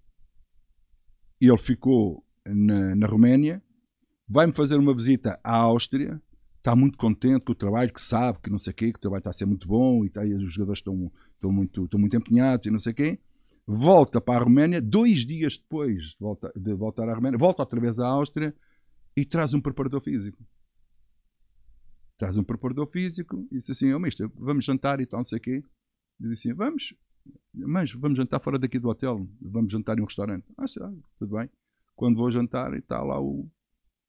ele 1.39 1.57
ficou 1.57 2.25
na, 2.45 2.95
na 2.95 3.07
Roménia, 3.07 3.61
vai-me 4.27 4.53
fazer 4.53 4.77
uma 4.77 4.95
visita 4.95 5.39
à 5.43 5.57
Áustria, 5.57 6.21
está 6.57 6.75
muito 6.75 6.97
contente 6.97 7.43
com 7.43 7.51
o 7.51 7.55
trabalho, 7.55 7.93
que 7.93 8.01
sabe 8.01 8.39
que 8.41 8.49
não 8.49 8.57
sei 8.57 8.71
o 8.71 8.75
quê, 8.75 8.91
que 8.91 8.97
o 8.97 9.01
trabalho 9.01 9.19
está 9.19 9.29
a 9.31 9.33
ser 9.33 9.45
muito 9.45 9.67
bom 9.67 10.05
e, 10.05 10.09
tá, 10.09 10.25
e 10.25 10.33
os 10.33 10.53
jogadores 10.53 10.79
estão, 10.79 11.11
estão, 11.35 11.51
muito, 11.51 11.83
estão 11.83 11.99
muito 11.99 12.15
empenhados 12.15 12.65
e 12.65 12.71
não 12.71 12.79
sei 12.79 12.93
o 12.93 12.95
quê. 12.95 13.19
Volta 13.65 14.19
para 14.19 14.41
a 14.41 14.43
Roménia, 14.43 14.81
dois 14.81 15.25
dias 15.25 15.57
depois 15.57 16.03
de, 16.03 16.17
volta, 16.19 16.51
de 16.55 16.73
voltar 16.73 17.07
à 17.09 17.13
Roménia, 17.13 17.37
volta 17.37 17.61
outra 17.61 17.79
vez 17.79 17.99
à 17.99 18.07
Áustria 18.07 18.55
e 19.15 19.25
traz 19.25 19.53
um 19.53 19.61
preparador 19.61 20.01
físico. 20.01 20.43
Traz 22.17 22.37
um 22.37 22.43
preparador 22.43 22.87
físico 22.87 23.47
e 23.51 23.59
diz 23.59 23.69
assim: 23.69 23.91
oh, 23.93 23.99
mister, 23.99 24.29
vamos 24.35 24.65
jantar 24.65 24.99
e 25.01 25.05
tal, 25.05 25.19
não 25.19 25.25
sei 25.25 25.39
o 25.39 25.41
quê. 25.41 25.63
Diz 26.19 26.31
assim: 26.31 26.53
Vamos, 26.53 26.93
mas 27.53 27.91
vamos 27.91 28.17
jantar 28.17 28.39
fora 28.39 28.59
daqui 28.59 28.79
do 28.79 28.89
hotel, 28.89 29.27
vamos 29.41 29.71
jantar 29.71 29.97
em 29.97 30.01
um 30.01 30.05
restaurante. 30.05 30.45
Ah, 30.57 30.67
já, 30.67 30.91
tudo 31.17 31.37
bem. 31.37 31.49
Quando 31.95 32.17
vou 32.17 32.31
jantar, 32.31 32.73
está 32.73 33.01
lá 33.01 33.19
o, 33.19 33.49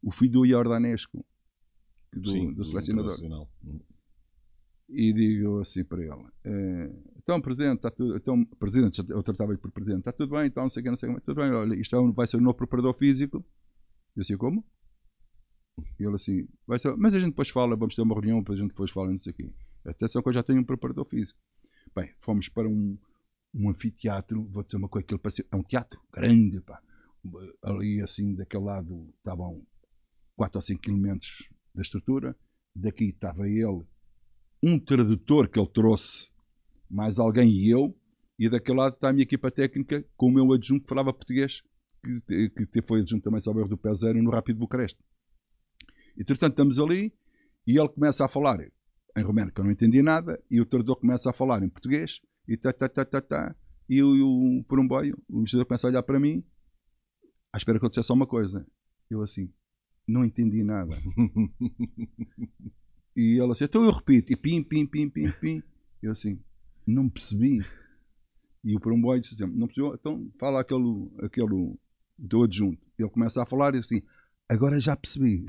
o 0.05 0.13
filho 0.13 0.33
do 0.33 0.47
Iordanesco, 0.47 1.25
do, 2.13 2.31
Sim, 2.31 2.53
do 2.53 2.65
selecionador. 2.65 3.17
E 4.89 5.13
digo 5.13 5.61
assim 5.61 5.83
para 5.83 6.03
ele: 6.03 6.27
eh, 6.45 6.93
então, 7.19 7.41
presidente, 7.41 7.77
está 7.77 7.91
tudo. 7.91 8.17
Então, 8.17 8.45
presidente, 8.45 9.03
eu 9.09 9.23
tratava-lhe 9.23 9.59
por 9.59 9.71
presidente, 9.71 10.01
está 10.01 10.13
tudo 10.13 10.31
bem, 10.37 10.47
então, 10.47 10.65
não 10.65 10.71
sei 10.71 10.81
o 10.81 10.85
que, 10.85 10.91
não 10.91 10.97
sei 10.97 11.09
o 11.09 11.15
que, 11.15 11.23
tudo 11.23 11.41
bem, 11.41 11.51
olha, 11.51 11.75
isto 11.75 11.97
é 11.97 12.13
vai 12.13 12.27
ser 12.27 12.37
o 12.37 12.41
novo 12.41 12.57
preparador 12.57 12.95
físico. 12.95 13.45
Eu 14.15 14.21
assim, 14.21 14.37
como? 14.37 14.65
E 15.99 16.05
ele 16.05 16.15
assim, 16.15 16.47
vai 16.67 16.79
ser, 16.79 16.95
mas 16.97 17.15
a 17.15 17.19
gente 17.19 17.31
depois 17.31 17.49
fala, 17.49 17.75
vamos 17.75 17.97
ter 17.97 18.03
uma 18.03 18.15
reunião, 18.15 18.39
depois 18.39 18.59
a 18.59 18.63
gente 18.63 18.71
depois 18.71 18.91
fala, 18.91 19.11
não 19.11 19.19
sei 19.19 19.33
o 19.33 19.35
quê. 19.35 19.53
Atenção 19.87 20.23
que 20.23 20.29
eu 20.29 20.33
já 20.33 20.43
tenho 20.43 20.61
um 20.61 20.65
preparador 20.65 21.05
físico. 21.05 21.39
Bem, 21.97 22.13
fomos 22.21 22.49
para 22.49 22.69
um, 22.69 22.97
um 23.55 23.71
anfiteatro, 23.71 24.45
vou 24.45 24.63
dizer 24.63 24.77
uma 24.77 24.89
coisa 24.89 25.07
que 25.07 25.15
ele 25.15 25.21
parecia, 25.21 25.45
é 25.51 25.57
um 25.57 25.63
teatro 25.63 26.01
grande, 26.13 26.61
pá. 26.61 26.81
Ali 27.63 28.01
assim, 28.03 28.35
daquele 28.35 28.65
lado 28.65 29.09
estavam 29.19 29.67
4 30.37 30.59
ou 30.59 30.63
5 30.63 30.91
elementos 30.91 31.49
da 31.75 31.83
estrutura, 31.83 32.37
daqui 32.75 33.07
estava 33.07 33.49
ele, 33.49 33.85
um 34.63 34.79
tradutor 34.79 35.49
que 35.49 35.59
ele 35.59 35.69
trouxe, 35.69 36.31
mais 36.91 37.19
alguém 37.19 37.49
e 37.49 37.71
eu, 37.71 37.97
e 38.39 38.49
daquele 38.49 38.79
lado 38.79 38.95
está 38.95 39.11
a 39.11 39.13
minha 39.13 39.23
equipa 39.23 39.51
técnica 39.51 40.05
com 40.17 40.29
o 40.29 40.33
meu 40.33 40.53
adjunto 40.53 40.83
que 40.83 40.89
falava 40.89 41.13
português, 41.13 41.63
que, 42.27 42.67
que 42.67 42.83
foi 42.83 43.01
adjunto 43.01 43.23
também, 43.23 43.41
erro, 43.47 43.69
do 43.69 43.79
pé 43.79 43.95
zero 43.95 44.23
no 44.23 44.31
Rápido 44.31 44.59
Bucareste. 44.59 44.99
E, 46.17 46.25
portanto, 46.25 46.53
estamos 46.53 46.79
ali 46.79 47.13
e 47.67 47.79
ele 47.79 47.89
começa 47.89 48.25
a 48.25 48.29
falar 48.29 48.61
em 49.17 49.23
romeno, 49.23 49.53
que 49.53 49.61
eu 49.61 49.65
não 49.65 49.71
entendia 49.71 50.03
nada, 50.03 50.43
e 50.51 50.61
o 50.61 50.67
tradutor 50.67 50.97
começa 50.97 51.31
a 51.31 51.33
falar 51.33 51.63
em 51.63 51.69
português, 51.69 52.21
e 52.49 52.57
tá, 52.57 52.73
tá, 52.73 52.89
tá, 52.89 53.05
tá, 53.05 53.21
tá. 53.21 53.57
E 53.89 54.03
o, 54.03 54.59
o, 54.61 54.65
por 54.65 54.81
um 54.81 54.87
boio, 54.87 55.17
o 55.29 55.39
investidor 55.39 55.67
começa 55.67 55.87
a 55.87 55.91
olhar 55.91 56.03
para 56.03 56.19
mim, 56.19 56.45
à 57.53 57.59
espera 57.59 57.79
que 57.79 57.89
dissesse 57.89 58.09
só 58.09 58.15
uma 58.15 58.27
coisa. 58.27 58.67
Eu 59.09 59.23
assim, 59.23 59.53
não 60.07 60.25
entendi 60.25 60.63
nada. 60.63 60.95
e 63.17 63.41
ele 63.41 63.53
assim, 63.53 63.65
então 63.65 63.85
eu 63.85 63.93
repito, 63.93 64.33
e 64.33 64.37
pim, 64.37 64.63
pim, 64.63 64.87
pim, 64.87 65.09
pim, 65.09 65.31
pim. 65.41 65.63
Eu 66.03 66.13
assim, 66.13 66.39
não 66.87 67.09
percebi. 67.09 67.65
E 68.63 68.77
o 68.77 68.81
por 68.81 68.97
boio 68.99 69.21
disse 69.21 69.35
assim, 69.35 69.53
não 69.55 69.67
percebeu? 69.67 69.95
Então 69.95 70.31
fala 70.39 70.61
aquele, 70.61 71.11
aquele 71.23 71.75
do 72.19 72.43
adjunto. 72.43 72.83
Ele 72.99 73.09
começa 73.09 73.43
a 73.43 73.47
falar 73.47 73.75
e 73.75 73.79
assim, 73.79 74.03
agora 74.49 74.81
já 74.81 74.97
percebi. 74.97 75.47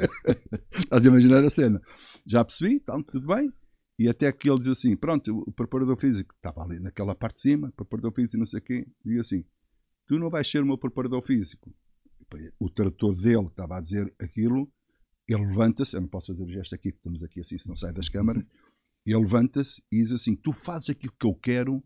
Estás 0.72 1.04
a 1.04 1.08
imaginar 1.08 1.44
a 1.44 1.50
cena? 1.50 1.80
Já 2.26 2.44
percebi, 2.44 2.74
então 2.74 3.02
tudo 3.02 3.26
bem. 3.26 3.52
E 3.98 4.08
até 4.08 4.32
que 4.32 4.48
ele 4.48 4.58
diz 4.58 4.68
assim: 4.68 4.96
pronto, 4.96 5.44
o 5.46 5.52
preparador 5.52 5.98
físico 5.98 6.34
estava 6.34 6.62
ali 6.62 6.80
naquela 6.80 7.14
parte 7.14 7.34
de 7.34 7.40
cima, 7.42 7.72
preparador 7.76 8.12
físico 8.14 8.38
não 8.38 8.46
sei 8.46 8.58
o 8.58 8.62
quê, 8.62 8.86
diz 9.04 9.20
assim: 9.20 9.44
tu 10.06 10.18
não 10.18 10.30
vais 10.30 10.50
ser 10.50 10.62
o 10.62 10.66
meu 10.66 10.78
preparador 10.78 11.22
físico. 11.22 11.74
O 12.58 12.70
tradutor 12.70 13.14
dele 13.16 13.46
estava 13.46 13.76
a 13.76 13.80
dizer 13.80 14.12
aquilo, 14.18 14.70
ele 15.28 15.46
levanta-se, 15.46 15.96
eu 15.96 16.00
não 16.00 16.08
posso 16.08 16.28
fazer 16.32 16.42
o 16.42 16.48
gesto 16.48 16.74
aqui, 16.74 16.90
porque 16.92 16.98
estamos 17.00 17.22
aqui 17.22 17.40
assim, 17.40 17.58
se 17.58 17.68
não 17.68 17.76
sai 17.76 17.92
das 17.92 18.08
câmaras. 18.08 18.44
Ele 19.06 19.18
levanta-se 19.18 19.82
e 19.90 20.02
diz 20.02 20.12
assim: 20.12 20.36
tu 20.36 20.52
fazes 20.52 20.90
aquilo 20.90 21.12
que 21.18 21.26
eu 21.26 21.34
quero 21.34 21.82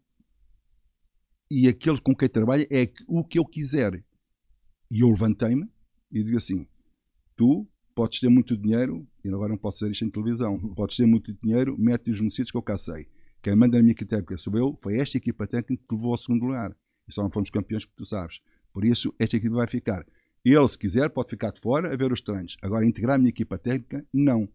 e 1.50 1.68
aquele 1.68 2.00
com 2.00 2.14
quem 2.14 2.28
trabalha 2.28 2.66
é 2.70 2.90
o 3.06 3.24
que 3.24 3.38
eu 3.38 3.44
quiser. 3.44 4.02
E 4.90 5.00
eu 5.00 5.08
levantei-me 5.08 5.68
e 6.10 6.22
digo 6.22 6.36
assim: 6.36 6.66
tu 7.36 7.66
podes 7.94 8.18
ter 8.18 8.28
muito 8.28 8.56
dinheiro, 8.56 9.06
e 9.24 9.28
agora 9.28 9.50
não 9.50 9.58
posso 9.58 9.78
dizer 9.78 9.92
isto 9.92 10.04
em 10.04 10.10
televisão, 10.10 10.58
podes 10.74 10.96
ter 10.96 11.06
muito 11.06 11.32
dinheiro, 11.32 11.78
mete-os 11.78 12.20
nos 12.20 12.34
sítios 12.34 12.50
que 12.50 12.56
eu 12.56 12.62
cá 12.62 12.76
sei. 12.76 13.06
Quem 13.42 13.54
manda 13.54 13.76
na 13.76 13.82
minha 13.82 13.94
técnica 13.94 14.36
sou 14.38 14.56
eu, 14.56 14.78
foi 14.82 14.98
esta 14.98 15.18
equipa 15.18 15.46
técnica 15.46 15.84
que 15.86 15.94
levou 15.94 16.12
ao 16.12 16.16
segundo 16.16 16.46
lugar. 16.46 16.74
E 17.06 17.12
só 17.12 17.22
não 17.22 17.30
fomos 17.30 17.50
campeões, 17.50 17.84
que 17.84 17.94
tu 17.94 18.06
sabes. 18.06 18.40
Por 18.72 18.84
isso, 18.84 19.14
esta 19.18 19.36
equipa 19.36 19.56
vai 19.56 19.68
ficar. 19.68 20.04
Ele, 20.44 20.68
se 20.68 20.78
quiser, 20.78 21.08
pode 21.08 21.30
ficar 21.30 21.52
de 21.52 21.60
fora 21.60 21.92
a 21.92 21.96
ver 21.96 22.12
os 22.12 22.20
treinos. 22.20 22.56
Agora, 22.60 22.84
integrar 22.84 23.14
a 23.14 23.18
minha 23.18 23.30
equipa 23.30 23.56
técnica, 23.56 24.04
não. 24.12 24.48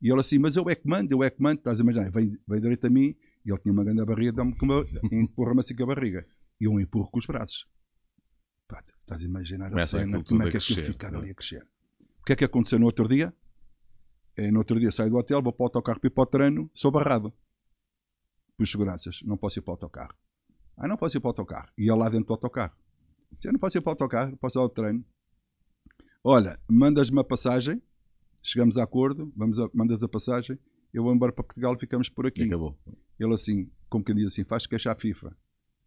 E 0.00 0.10
ele 0.10 0.20
assim, 0.20 0.38
mas 0.38 0.56
eu 0.56 0.68
é 0.68 0.74
que 0.74 0.86
mando, 0.86 1.12
eu 1.12 1.22
é 1.22 1.30
que 1.30 1.40
mando. 1.42 1.58
Estás 1.58 1.80
a 1.80 1.82
imaginar? 1.82 2.10
Vem, 2.10 2.38
vem 2.46 2.60
direito 2.60 2.86
a 2.86 2.90
mim 2.90 3.16
e 3.44 3.50
ele 3.50 3.58
tinha 3.58 3.72
uma 3.72 3.82
grande 3.82 4.04
barriga, 4.04 4.42
empurra-me 5.10 5.60
assim 5.60 5.74
com 5.74 5.84
a 5.84 5.86
barriga. 5.86 6.26
E 6.60 6.64
eu 6.64 6.78
empurro 6.78 7.10
com 7.10 7.18
os 7.18 7.26
braços. 7.26 7.66
Pá, 8.68 8.84
estás 9.00 9.22
a 9.22 9.24
imaginar 9.24 9.74
a 9.74 9.80
cena, 9.80 10.22
como 10.22 10.42
é 10.42 10.50
que 10.50 10.56
aquilo 10.58 10.82
ficar 10.82 11.14
ali 11.14 11.30
a 11.30 11.34
crescer. 11.34 11.66
O 12.20 12.24
que 12.24 12.32
é 12.32 12.36
que 12.36 12.44
aconteceu 12.44 12.78
no 12.78 12.86
outro 12.86 13.08
dia? 13.08 13.32
É, 14.36 14.50
no 14.50 14.58
outro 14.58 14.78
dia 14.78 14.92
saio 14.92 15.10
do 15.10 15.16
hotel, 15.16 15.40
vou 15.40 15.52
para 15.52 15.62
o 15.62 15.66
autocarro 15.66 15.98
para 16.00 16.08
ir 16.08 16.10
para 16.10 16.22
o 16.22 16.26
treino, 16.26 16.70
sou 16.74 16.90
barrado. 16.90 17.32
Por 18.56 18.66
seguranças, 18.66 19.20
não 19.22 19.36
posso 19.36 19.58
ir 19.58 19.62
para 19.62 19.70
o 19.70 19.74
autocarro. 19.74 20.14
Ah, 20.76 20.86
não 20.86 20.96
posso 20.96 21.16
ir 21.16 21.20
para 21.20 21.28
o 21.28 21.30
autocarro. 21.30 21.70
E 21.78 21.86
eu 21.86 21.96
lá 21.96 22.08
dentro 22.08 22.26
do 22.26 22.32
autocarro. 22.34 22.74
Eu 23.44 23.52
não 23.52 23.60
posso 23.60 23.78
ir 23.78 23.80
para 23.80 23.90
o 23.90 23.92
autocarro, 23.92 24.36
posso 24.36 24.58
ir 24.58 24.60
ao 24.60 24.68
treino. 24.68 25.04
Olha, 26.22 26.58
mandas-me 26.68 27.20
a 27.20 27.24
passagem, 27.24 27.80
chegamos 28.42 28.76
a 28.76 28.82
acordo, 28.82 29.32
vamos 29.36 29.58
a, 29.58 29.70
mandas 29.72 30.02
a 30.02 30.08
passagem, 30.08 30.58
eu 30.92 31.02
vou 31.02 31.14
embora 31.14 31.32
para 31.32 31.44
Portugal 31.44 31.74
e 31.74 31.78
ficamos 31.78 32.08
por 32.08 32.26
aqui. 32.26 32.42
E 32.42 32.46
acabou. 32.46 32.76
Ele 33.18 33.34
assim, 33.34 33.70
como 33.88 34.04
que 34.04 34.12
diz 34.14 34.26
assim, 34.26 34.44
faz 34.44 34.66
queixa 34.66 34.90
à 34.90 34.96
FIFA. 34.96 35.36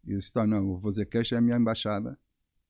E 0.06 0.12
eu 0.12 0.18
disse, 0.18 0.32
tá, 0.32 0.46
não, 0.46 0.64
vou 0.64 0.80
fazer 0.80 1.06
queixa 1.06 1.36
à 1.36 1.40
minha 1.40 1.56
embaixada, 1.56 2.18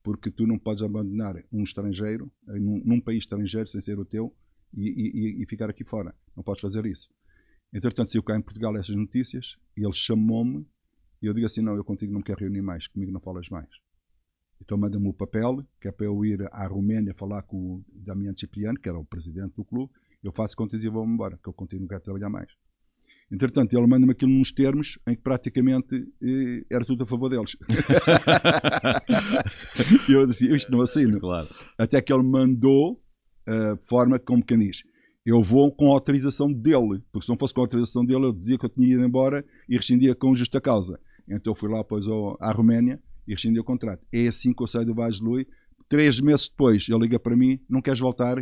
porque 0.03 0.29
tu 0.31 0.45
não 0.45 0.57
podes 0.57 0.83
abandonar 0.83 1.41
um 1.51 1.63
estrangeiro, 1.63 2.31
num, 2.45 2.81
num 2.83 2.99
país 2.99 3.19
estrangeiro, 3.19 3.67
sem 3.67 3.81
ser 3.81 3.97
o 3.99 4.05
teu, 4.05 4.35
e, 4.73 4.89
e, 4.89 5.43
e, 5.43 5.45
ficar 5.45 5.69
aqui 5.69 5.83
fora. 5.83 6.15
Não 6.35 6.43
podes 6.43 6.61
fazer 6.61 6.85
isso. 6.85 7.09
Entretanto, 7.73 8.11
saiu 8.11 8.23
cá 8.23 8.35
em 8.35 8.41
Portugal 8.41 8.75
essas 8.77 8.95
notícias, 8.95 9.57
ele 9.75 9.93
chamou-me, 9.93 10.67
e 11.21 11.27
eu 11.27 11.33
digo 11.33 11.45
assim, 11.45 11.61
não, 11.61 11.75
eu 11.75 11.83
contigo 11.83 12.11
não 12.11 12.21
quero 12.21 12.39
reunir 12.39 12.61
mais, 12.61 12.87
comigo 12.87 13.11
não 13.11 13.19
falas 13.19 13.47
mais. 13.49 13.69
Então 14.61 14.77
manda-me 14.77 15.07
o 15.07 15.13
papel, 15.13 15.65
que 15.81 15.87
é 15.87 15.91
para 15.91 16.05
eu 16.05 16.23
ir 16.23 16.47
à 16.51 16.67
Roménia 16.67 17.13
falar 17.15 17.41
com 17.43 17.57
o 17.57 17.85
Damiano 17.91 18.37
Cipriano, 18.37 18.79
que 18.79 18.87
era 18.87 18.97
o 18.97 19.03
presidente 19.03 19.55
do 19.55 19.65
clube, 19.65 19.91
eu 20.23 20.31
faço 20.31 20.55
contas 20.55 20.83
e 20.83 20.87
vou-me 20.87 21.13
embora, 21.13 21.37
que 21.41 21.49
eu 21.49 21.53
continuo, 21.53 21.87
quero 21.87 22.01
trabalhar 22.01 22.29
mais. 22.29 22.49
Entretanto, 23.31 23.75
ele 23.75 23.87
manda-me 23.87 24.11
aquilo 24.11 24.31
nos 24.31 24.51
termos 24.51 24.99
em 25.07 25.15
que 25.15 25.21
praticamente 25.21 25.95
eh, 26.21 26.63
era 26.69 26.85
tudo 26.85 27.03
a 27.03 27.07
favor 27.07 27.29
deles. 27.29 27.55
e 30.07 30.11
eu 30.11 30.27
disse, 30.27 30.53
isto 30.53 30.71
não 30.71 30.81
assino. 30.81 31.17
Claro. 31.17 31.47
Até 31.77 32.01
que 32.01 32.13
ele 32.13 32.23
mandou 32.23 33.01
a 33.47 33.77
forma 33.87 34.19
como 34.19 34.45
quem 34.45 34.59
diz, 34.59 34.83
eu 35.25 35.41
vou 35.41 35.73
com 35.73 35.91
a 35.91 35.93
autorização 35.93 36.51
dele, 36.51 37.01
porque 37.11 37.25
se 37.25 37.29
não 37.29 37.37
fosse 37.37 37.53
com 37.53 37.61
a 37.61 37.63
autorização 37.63 38.05
dele, 38.05 38.25
eu 38.25 38.33
dizia 38.33 38.57
que 38.57 38.65
eu 38.65 38.69
tinha 38.69 38.87
ido 38.87 39.03
embora 39.03 39.45
e 39.67 39.77
rescindia 39.77 40.13
com 40.13 40.35
justa 40.35 40.59
causa. 40.59 40.99
Então 41.27 41.51
eu 41.51 41.55
fui 41.55 41.69
lá 41.69 41.77
depois 41.77 42.05
à 42.39 42.51
Roménia 42.51 42.99
e 43.27 43.33
rescindi 43.33 43.59
o 43.59 43.63
contrato. 43.63 44.05
É 44.11 44.27
assim 44.27 44.53
que 44.53 44.61
eu 44.61 44.67
saio 44.67 44.85
do 44.85 44.93
Vaz 44.93 45.17
de 45.17 45.23
Lui. 45.23 45.47
Três 45.87 46.19
meses 46.19 46.47
depois, 46.47 46.87
ele 46.87 46.99
liga 46.99 47.19
para 47.19 47.35
mim, 47.35 47.59
não 47.69 47.81
queres 47.81 47.99
voltar? 47.99 48.37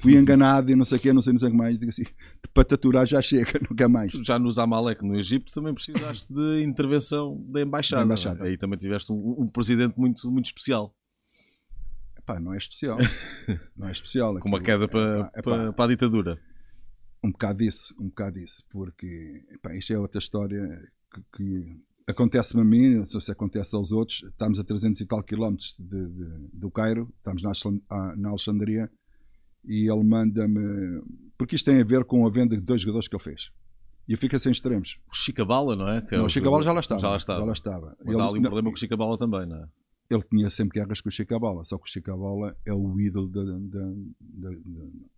Fui 0.00 0.14
enganado 0.16 0.70
e 0.70 0.76
não 0.76 0.84
sei 0.84 0.98
o 0.98 1.00
quê, 1.00 1.12
não 1.12 1.22
sei, 1.22 1.32
não 1.32 1.38
sei 1.38 1.48
o 1.48 1.50
que 1.50 1.56
mais. 1.56 1.78
Digo 1.78 1.88
assim, 1.88 2.04
para 2.52 2.64
taturar 2.64 3.06
já 3.06 3.20
chega, 3.22 3.58
nunca 3.68 3.88
mais. 3.88 4.12
Já 4.12 4.38
nos 4.38 4.58
Amalek, 4.58 5.04
no 5.04 5.18
Egito, 5.18 5.52
também 5.52 5.72
precisaste 5.72 6.32
de 6.32 6.62
intervenção 6.62 7.42
da 7.48 7.62
embaixada. 7.62 8.02
Da 8.02 8.06
embaixada. 8.06 8.44
Aí 8.44 8.56
também 8.56 8.78
tiveste 8.78 9.12
um, 9.12 9.36
um, 9.38 9.48
presidente 9.48 9.98
muito, 9.98 10.30
muito 10.30 10.46
especial. 10.46 10.94
Epá, 12.18 12.38
não 12.38 12.52
é 12.52 12.58
especial. 12.58 12.98
não 13.76 13.88
é 13.88 13.92
especial. 13.92 14.38
Com 14.38 14.48
uma 14.48 14.60
queda 14.60 14.86
para, 14.86 15.30
epá, 15.34 15.42
para, 15.42 15.72
para 15.72 15.84
a 15.84 15.88
ditadura. 15.88 16.38
Um 17.22 17.30
bocado 17.30 17.58
disso, 17.58 17.94
um 17.98 18.08
bocado 18.08 18.38
disso, 18.38 18.62
porque 18.70 19.44
epá, 19.50 19.74
isto 19.74 19.92
é 19.92 19.98
outra 19.98 20.18
história 20.18 20.80
que, 21.12 21.22
que 21.36 21.80
acontece-me 22.06 22.62
a 22.62 22.64
mim, 22.64 22.94
não 22.96 23.06
sei 23.06 23.20
se 23.20 23.32
acontece 23.32 23.74
aos 23.74 23.92
outros, 23.92 24.22
estamos 24.22 24.58
a 24.58 24.64
300 24.64 25.00
e 25.00 25.06
tal 25.06 25.22
quilómetros 25.22 25.76
de, 25.78 26.06
de, 26.06 26.48
do 26.52 26.70
Cairo, 26.70 27.12
estamos 27.18 27.42
na, 27.42 28.16
na 28.16 28.28
Alexandria, 28.28 28.90
e 29.64 29.90
ele 29.90 30.04
manda-me. 30.04 31.02
Porque 31.36 31.56
isto 31.56 31.66
tem 31.66 31.80
a 31.80 31.84
ver 31.84 32.04
com 32.04 32.26
a 32.26 32.30
venda 32.30 32.56
de 32.56 32.62
dois 32.62 32.80
jogadores 32.82 33.08
que 33.08 33.16
ele 33.16 33.22
fez. 33.22 33.50
E 34.08 34.12
eu 34.12 34.18
fico 34.18 34.38
sem 34.38 34.52
extremos. 34.52 35.00
O 35.10 35.16
Chicabala, 35.16 35.74
não 35.74 35.88
é? 35.88 36.00
Que 36.00 36.14
é 36.14 36.18
não, 36.18 36.26
o 36.26 36.28
Chicabala 36.28 36.62
já 36.62 36.72
lá 36.72 36.80
estava. 36.80 37.00
Já 37.00 37.10
lá 37.10 37.16
estava. 37.16 37.40
Já 37.40 37.46
lá 37.46 37.52
estava. 37.52 37.96
Mas 38.04 38.14
ele, 38.14 38.22
há 38.22 38.28
ali 38.28 38.38
um 38.38 38.42
não, 38.42 38.50
problema 38.50 38.70
com 38.70 38.76
o 38.76 38.78
Chicabala 38.78 39.18
também, 39.18 39.46
não 39.46 39.56
é? 39.56 39.68
Ele 40.08 40.22
tinha 40.22 40.50
sempre 40.50 40.80
guerras 40.80 41.00
com 41.00 41.08
o 41.08 41.12
Chicabala, 41.12 41.64
só 41.64 41.76
que 41.78 41.84
o 41.84 41.88
Chicabala 41.88 42.56
é 42.64 42.72
o 42.72 43.00
ídolo 43.00 43.28
da. 43.28 43.42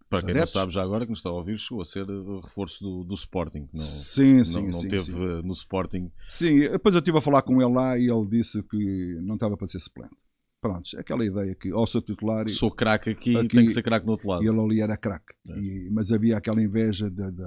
Para 0.08 0.22
quem 0.22 0.34
não 0.34 0.46
sabe 0.46 0.72
já 0.72 0.82
agora 0.82 1.04
que 1.04 1.10
nos 1.10 1.18
está 1.18 1.28
a 1.28 1.34
ouvir, 1.34 1.58
chegou 1.58 1.82
a 1.82 1.84
ser 1.84 2.08
o 2.10 2.40
reforço 2.40 2.82
do, 2.82 3.04
do 3.04 3.14
Sporting. 3.14 3.68
Não, 3.72 3.80
sim, 3.82 4.42
sim, 4.42 4.54
não, 4.54 4.62
não 4.62 4.72
sim, 4.72 4.88
teve 4.88 5.04
sim. 5.04 5.12
no 5.12 5.52
Sporting. 5.52 6.10
Sim, 6.26 6.60
depois 6.60 6.94
eu 6.94 7.00
estive 7.00 7.18
a 7.18 7.20
falar 7.20 7.42
com 7.42 7.60
ele 7.60 7.74
lá 7.74 7.98
e 7.98 8.10
ele 8.10 8.26
disse 8.28 8.62
que 8.62 9.18
não 9.20 9.34
estava 9.34 9.56
para 9.56 9.66
ser 9.66 9.80
suplente. 9.80 10.16
Pronto, 10.60 10.98
aquela 10.98 11.24
ideia 11.24 11.54
que 11.54 11.72
ou 11.72 11.86
sou 11.86 12.02
titular 12.02 12.48
sou 12.48 12.70
craque 12.70 13.10
aqui, 13.10 13.36
aqui 13.36 13.48
tem 13.56 13.66
que 13.66 13.72
ser 13.72 13.82
craque 13.82 14.06
no 14.06 14.12
outro 14.12 14.28
lado. 14.28 14.42
E 14.42 14.48
ele 14.48 14.58
ali 14.58 14.80
era 14.80 14.96
craque. 14.96 15.34
É. 15.46 15.90
Mas 15.90 16.10
havia 16.10 16.36
aquela 16.36 16.60
inveja 16.60 17.08
de, 17.10 17.30
de, 17.30 17.44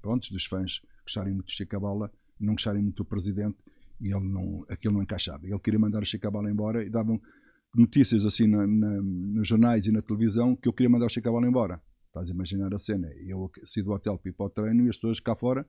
pronto, 0.00 0.30
dos 0.30 0.44
fãs 0.44 0.80
gostarem 1.04 1.32
muito 1.32 1.46
de 1.46 1.54
Chicabala, 1.54 2.12
não 2.38 2.54
gostarem 2.54 2.82
muito 2.82 3.02
do 3.02 3.04
presidente 3.04 3.56
e 4.02 4.14
ele 4.14 4.28
não, 4.28 4.64
aquilo 4.68 4.94
não 4.94 5.02
encaixava. 5.02 5.46
Ele 5.46 5.58
queria 5.58 5.78
mandar 5.78 6.02
o 6.02 6.06
Chicabala 6.06 6.50
embora 6.50 6.84
e 6.84 6.90
davam 6.90 7.20
notícias 7.74 8.26
assim 8.26 8.46
na, 8.46 8.66
na, 8.66 9.02
nos 9.02 9.48
jornais 9.48 9.86
e 9.86 9.92
na 9.92 10.02
televisão 10.02 10.54
que 10.56 10.68
eu 10.68 10.72
queria 10.72 10.90
mandar 10.90 11.06
o 11.06 11.08
Chicabala 11.08 11.46
embora. 11.46 11.80
Estás 12.08 12.28
a 12.28 12.34
imaginar 12.34 12.74
a 12.74 12.78
cena? 12.78 13.08
Eu 13.26 13.50
saí 13.64 13.82
do 13.82 13.92
hotel 13.92 14.18
para 14.18 14.30
ir 14.30 14.34
para 14.34 14.46
o 14.46 14.50
treino 14.50 14.84
e 14.84 14.90
as 14.90 14.96
pessoas 14.96 15.20
cá 15.20 15.34
fora 15.34 15.66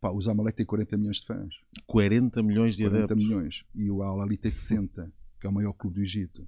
pá, 0.00 0.10
o 0.10 0.20
Zamalek 0.20 0.56
tem 0.56 0.66
40 0.66 0.96
milhões 0.96 1.18
de 1.18 1.26
fãs. 1.26 1.54
40 1.86 2.42
milhões 2.42 2.76
de 2.76 2.84
40 2.84 3.04
adeptos. 3.04 3.28
milhões. 3.28 3.64
E 3.74 3.90
o 3.90 4.02
Al 4.02 4.22
Ali 4.22 4.36
tem 4.36 4.50
60 4.50 5.12
que 5.40 5.46
é 5.46 5.50
o 5.50 5.52
maior 5.52 5.72
clube 5.72 5.96
do 5.96 6.02
Egito. 6.02 6.46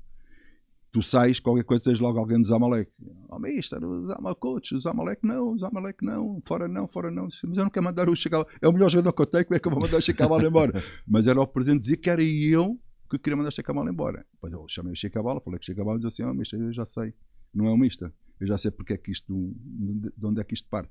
Tu 0.93 1.03
sais, 1.03 1.40
qualquer 1.40 1.64
coisa, 1.64 1.84
tens 1.84 1.99
logo 2.01 2.18
alguém 2.18 2.40
do 2.40 2.47
Zamalek. 2.47 2.93
Oh, 3.30 3.38
mister, 3.38 3.82
o 3.82 4.07
Zamalek, 4.07 4.47
o 4.47 4.80
Zamalek 4.80 5.26
não, 5.26 5.53
o 5.53 5.59
Zamalek 5.59 6.05
não, 6.05 6.43
fora 6.45 6.68
não, 6.68 6.86
fora 6.86 7.11
não. 7.11 7.24
Mas 7.24 7.43
eu 7.43 7.64
não 7.64 7.70
quero 7.70 7.84
mandar 7.84 8.11
o 8.11 8.14
Chicago. 8.14 8.47
É 8.61 8.68
o 8.68 8.72
melhor 8.72 8.90
jogador 8.90 9.14
que 9.14 9.22
eu 9.22 9.26
tenho, 9.26 9.47
como 9.47 9.57
é 9.57 9.59
que 9.59 9.66
eu 9.66 9.72
vou 9.72 9.80
mandar 9.80 9.97
o 9.97 10.03
Chicago 10.03 10.38
embora? 10.38 10.84
Mas 11.09 11.26
era 11.26 11.40
o 11.40 11.47
presidente 11.47 11.80
dizer 11.80 11.97
que 11.97 12.11
era 12.11 12.22
eu 12.22 12.78
que 13.11 13.18
queria 13.18 13.38
mandar 13.38 13.49
o 13.49 13.53
Chicago 13.53 13.88
embora. 13.88 14.26
Depois 14.34 14.53
eu 14.53 14.66
chamei 14.68 14.93
o 14.93 14.97
Chicago, 14.97 15.40
falei 15.40 15.59
que 15.59 15.64
o 15.64 15.66
Chicago 15.66 15.95
disse 15.97 16.09
assim: 16.09 16.24
oh, 16.24 16.34
mister, 16.34 16.61
eu 16.61 16.72
já 16.74 16.84
sei. 16.84 17.14
Não 17.55 17.66
é 17.66 17.70
o 17.70 17.76
mister. 17.76 18.12
Eu 18.38 18.47
já 18.47 18.59
sei 18.59 18.70
porque 18.70 18.93
é 18.93 18.99
que 18.99 19.11
isto, 19.11 19.32
de 19.34 20.26
onde 20.26 20.43
é 20.43 20.45
que 20.45 20.53
isto 20.53 20.68
parte. 20.68 20.90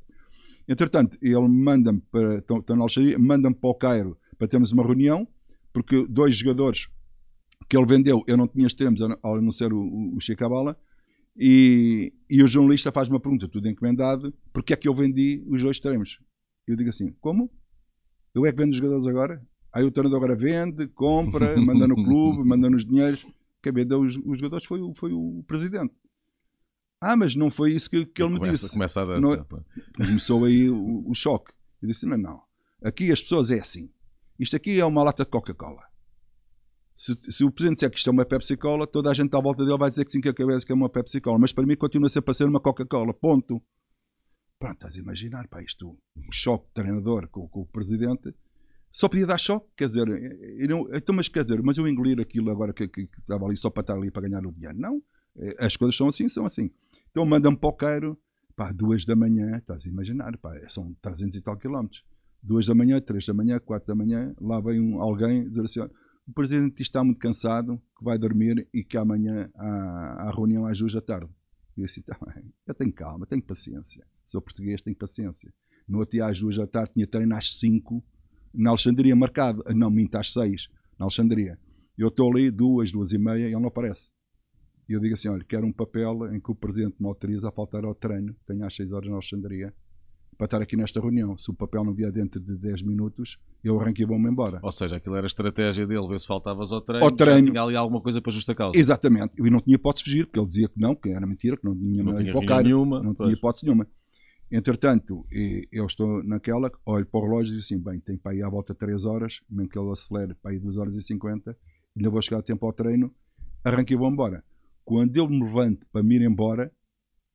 Entretanto, 0.68 1.16
ele 1.22 1.47
manda-me 1.47 2.02
para, 2.12 2.38
estão 2.38 2.76
na 2.76 2.84
Alexandria, 2.84 3.20
manda-me 3.20 3.56
para 3.56 3.70
o 3.70 3.76
Cairo 3.76 4.18
para 4.38 4.47
termos 4.47 4.72
uma 4.72 4.84
reunião, 4.84 5.28
porque 5.72 6.08
dois 6.08 6.36
jogadores 6.36 6.88
que 7.70 7.78
ele 7.78 7.86
vendeu, 7.86 8.24
eu 8.28 8.38
não 8.38 8.47
tinha 8.47 8.68
extremos, 8.68 9.01
ao 9.22 9.41
não 9.41 9.51
ser 9.51 9.74
o, 9.74 10.16
o, 10.16 10.20
Chicabala, 10.20 10.78
e, 11.38 12.14
e 12.30 12.43
o 12.43 12.47
jornalista 12.47 12.91
faz 12.91 13.09
uma 13.09 13.20
pergunta, 13.20 13.47
tudo 13.47 13.70
encomendado, 13.70 14.34
porque 14.51 14.74
é 14.74 14.76
que 14.76 14.88
eu 14.88 14.93
vendi 14.93 15.43
os 15.47 15.62
dois 15.62 15.78
extremos? 15.78 16.20
Eu 16.68 16.76
digo 16.76 16.89
assim, 16.89 17.14
como? 17.20 17.49
Eu 18.34 18.45
é 18.45 18.51
que 18.51 18.57
vendo 18.57 18.72
os 18.72 18.78
jogadores 18.78 19.07
agora? 19.07 19.41
Aí 19.74 19.84
o 19.84 19.91
treinador 19.91 20.18
agora 20.18 20.36
vende, 20.36 20.88
compra, 20.88 21.55
manda 21.59 21.88
no 21.88 21.95
clube, 21.95 22.47
manda 22.47 22.70
nos 22.70 22.86
dinheiros. 22.86 23.26
Quem 23.64 23.72
vendeu 23.72 24.01
os, 24.01 24.18
os 24.18 24.38
jogadores 24.38 24.66
foi 24.66 24.82
o, 24.82 24.93
foi 24.93 25.14
o 25.14 25.43
presidente. 25.47 25.93
Ah, 27.01 27.16
mas 27.16 27.36
não 27.36 27.49
foi 27.49 27.72
isso 27.72 27.89
que, 27.89 28.05
que 28.05 28.22
ele 28.22 28.38
começa, 28.38 28.45
me 28.45 28.51
disse. 28.51 28.72
Começa 28.72 29.01
a 29.01 29.05
dança, 29.05 29.47
não, 29.49 30.05
começou 30.05 30.45
aí 30.45 30.70
o, 30.70 31.09
o, 31.09 31.16
choque. 31.16 31.51
Eu 31.82 31.88
disse: 31.88 32.05
não, 32.05 32.18
não. 32.18 32.41
Aqui 32.84 33.12
as 33.12 33.22
pessoas 33.22 33.49
é 33.49 33.59
assim. 33.59 33.89
Isto 34.39 34.55
aqui 34.55 34.80
é 34.80 34.86
uma 34.86 35.03
lata 35.03 35.24
de 35.24 35.30
Coca-Cola. 35.30 35.82
Se, 37.02 37.16
se, 37.32 37.43
o 37.43 37.49
Presidente 37.49 37.78
disser 37.78 37.89
que 37.89 37.97
isto 37.97 38.12
é 38.12 38.14
uma 38.14 38.24
Pepsi-Cola, 38.24 38.86
toda 38.86 39.10
a 39.10 39.14
gente 39.16 39.36
à 39.36 39.39
volta 39.39 39.66
dele 39.66 39.76
vai 39.76 39.89
dizer 39.89 40.06
que 40.06 40.12
sim, 40.12 40.22
que 40.22 40.30
a 40.30 40.34
cabeça 40.36 40.64
que 40.64 40.72
é 40.72 40.76
uma 40.76 40.88
Pepsi-Cola. 40.88 41.39
Mas 41.39 41.52
para 41.52 41.66
mim 41.66 41.76
continua 41.76 42.08
sempre 42.10 42.30
a 42.30 42.34
ser 42.36 42.45
uma 42.45 42.60
Coca-Cola. 42.60 43.12
Ponto. 43.12 43.60
Pronto, 44.60 44.76
estás 44.76 44.95
a 44.95 44.99
imaginar, 44.99 45.47
pá, 45.47 45.64
isto, 45.64 45.97
o 46.16 46.32
choque 46.32 46.68
de 46.68 46.74
treinador 46.76 47.28
com, 47.30 47.47
com, 47.47 47.62
o 47.62 47.66
Presidente. 47.66 48.36
Só 48.91 49.10
podia 49.10 49.26
dar 49.26 49.39
choque, 49.39 49.68
quer 49.76 49.88
dizer, 49.88 50.06
não, 50.70 50.88
então, 50.93 51.16
mas 51.16 51.28
quer 51.28 51.43
dizer, 51.43 51.64
mas 51.64 51.80
eu 51.80 51.88
engolir 51.88 52.20
aquilo 52.20 52.52
agora 52.52 52.72
que, 52.72 52.88
que, 52.88 53.08
que, 53.08 53.20
estava 53.20 53.47
ali 53.47 53.58
só 53.58 53.72
para 53.72 53.82
estar 53.82 53.95
ali 53.95 54.12
para 54.12 54.22
ganhar 54.22 54.45
o 54.45 54.52
dinheiro. 54.52 54.78
Não, 54.78 55.02
é, 55.38 55.56
as 55.66 55.76
coisas 55.76 55.95
são 55.95 56.08
assim, 56.08 56.30
são 56.30 56.45
assim. 56.45 56.70
Então 57.10 57.26
manda-me 57.26 57.58
para 57.58 57.70
o 57.70 57.74
Cairo, 57.74 58.16
pá, 58.56 58.72
duas 58.72 59.06
da 59.06 59.16
manhã, 59.16 59.58
estás 59.58 59.88
a 59.88 59.89
imaginar, 59.89 60.38
pá, 60.38 60.54
são 60.70 60.95
300 61.02 61.36
e 61.36 61.41
tal 61.41 61.58
quilómetros. 61.58 62.06
Duas 62.43 62.68
da 62.68 62.76
manhã, 62.76 63.02
três 63.02 63.26
da 63.26 63.34
manhã, 63.34 63.60
quatro 63.60 63.88
da 63.88 63.95
manhã, 63.95 64.36
lá 64.39 64.60
vem 64.60 64.80
um, 64.80 65.02
alguém 65.02 65.49
dizer 65.49 65.66
assim, 65.66 65.80
o 66.28 66.34
presidente 66.34 66.82
está 66.82 67.03
muito 67.03 67.19
cansado, 67.19 67.82
que 67.97 68.03
vai 68.03 68.17
dormir 68.17 68.67
e 68.74 68.84
que 68.84 68.97
amanhã 68.97 69.49
há, 69.55 70.28
há 70.28 70.32
reunião 70.32 70.65
às 70.65 70.78
duas 70.78 70.93
da 70.93 71.01
tarde. 71.01 71.30
Eu 71.78 71.86
disse, 71.86 72.01
tá 72.03 72.17
bem, 72.26 72.53
eu 72.67 72.74
tenho 72.74 72.93
calma, 72.93 73.26
tenho 73.26 73.41
paciência. 73.41 74.05
Sou 74.28 74.41
português, 74.41 74.82
tenho 74.82 74.95
paciência. 74.95 75.53
No 75.88 75.99
outro 75.99 76.13
dia 76.13 76.26
às 76.26 76.39
duas 76.39 76.57
da 76.57 76.67
tarde 76.67 76.93
tinha 76.93 77.07
treino 77.07 77.36
às 77.36 77.55
cinco, 77.55 78.03
na 78.53 78.69
Alexandria 78.69 79.15
marcado, 79.15 79.63
não, 79.76 79.89
minta 79.89 80.19
às 80.19 80.32
seis, 80.32 80.69
na 80.97 81.05
Alexandria. 81.05 81.57
Eu 81.97 82.09
estou 82.09 82.32
ali 82.32 82.51
duas, 82.51 82.91
duas 82.91 83.11
e 83.11 83.17
meia 83.17 83.47
e 83.47 83.53
ele 83.53 83.59
não 83.59 83.67
aparece. 83.67 84.09
E 84.88 84.93
eu 84.93 84.99
digo 84.99 85.13
assim: 85.13 85.30
olha, 85.30 85.43
quero 85.43 85.65
um 85.65 85.72
papel 85.72 86.34
em 86.34 86.39
que 86.39 86.51
o 86.51 86.55
presidente 86.55 86.95
me 86.99 87.07
autoriza 87.07 87.49
a 87.49 87.51
faltar 87.51 87.84
ao 87.86 87.95
treino, 87.95 88.36
tenho 88.45 88.65
às 88.65 88.76
6 88.76 88.91
horas 88.91 89.09
na 89.09 89.15
Alexandria, 89.15 89.74
para 90.42 90.48
estar 90.48 90.60
aqui 90.64 90.76
nesta 90.76 91.00
reunião. 91.00 91.38
Se 91.38 91.52
o 91.52 91.54
papel 91.54 91.84
não 91.84 91.94
vier 91.94 92.12
dentro 92.12 92.39
de 92.39 92.58
10 92.58 92.82
minutos, 92.82 93.38
eu 93.64 93.80
arranco 93.80 94.02
e 94.02 94.06
vou-me 94.06 94.28
embora. 94.28 94.60
Ou 94.64 94.72
seja, 94.72 94.96
aquilo 94.96 95.16
era 95.16 95.24
a 95.24 95.28
estratégia 95.28 95.86
dele, 95.86 96.08
ver 96.08 96.20
se 96.20 96.26
faltavas 96.26 96.72
ao 96.72 96.82
treino, 96.82 97.06
Ao 97.06 97.12
treino. 97.12 97.46
tinha 97.52 97.62
ali 97.62 97.76
alguma 97.76 98.02
coisa 98.02 98.20
para 98.20 98.32
justa 98.32 98.56
causa. 98.56 98.76
Exatamente. 98.76 99.34
E 99.38 99.52
não 99.52 99.60
tinha 99.60 99.76
hipótese 99.76 100.04
de 100.04 100.10
fugir, 100.10 100.26
porque 100.26 100.39
ele 100.39 100.48
dizia 100.48 100.68
que 100.68 100.80
não, 100.82 100.96
que 100.96 101.10
era 101.10 101.28
mentira, 101.28 101.56
que 101.56 101.64
não 101.64 101.76
tinha 101.78 102.04
Não 102.04 102.16
tinha 102.16 102.64
nenhuma, 102.64 103.04
Não 103.04 103.14
pois. 103.14 103.28
tinha 103.28 103.38
hipótese 103.38 103.66
nenhuma. 103.68 103.86
Entretanto, 104.52 105.24
eu 105.72 105.86
estou 105.86 106.24
naquela, 106.24 106.72
olho 106.88 107.06
para 107.06 107.20
o 107.20 107.24
relógio 107.24 107.50
e 107.50 107.60
digo 107.60 107.60
assim: 107.60 107.78
bem, 107.78 108.00
tem 108.00 108.18
para 108.18 108.34
ir 108.34 108.42
à 108.42 108.50
volta 108.50 108.74
3 108.74 109.06
horas, 109.06 109.42
mesmo 109.48 109.70
que 109.70 109.78
ele 109.78 109.92
acelere 109.92 110.34
para 110.42 110.56
ir 110.56 110.60
2 110.60 110.76
horas 110.78 110.96
e 110.96 111.02
50, 111.04 111.56
ainda 111.96 112.10
vou 112.10 112.20
chegar 112.20 112.39
a 112.39 112.42
tempo 112.42 112.66
ao 112.66 112.74
treino, 112.74 113.14
arranque 113.64 113.94
e 113.94 113.96
vou 113.96 114.10
embora. 114.10 114.44
Quando 114.84 115.16
eu 115.16 115.30
me 115.30 115.39
levanto 115.39 115.86
para 115.92 116.02
me 116.02 116.16
ir 116.16 116.24
embora, 116.24 116.72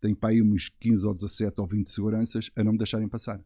tem 0.00 0.14
para 0.14 0.30
aí 0.30 0.42
uns 0.42 0.68
15 0.68 1.06
ou 1.06 1.14
17 1.14 1.60
ou 1.60 1.66
20 1.66 1.90
seguranças 1.90 2.50
a 2.56 2.62
não 2.62 2.72
me 2.72 2.78
deixarem 2.78 3.08
passar. 3.08 3.42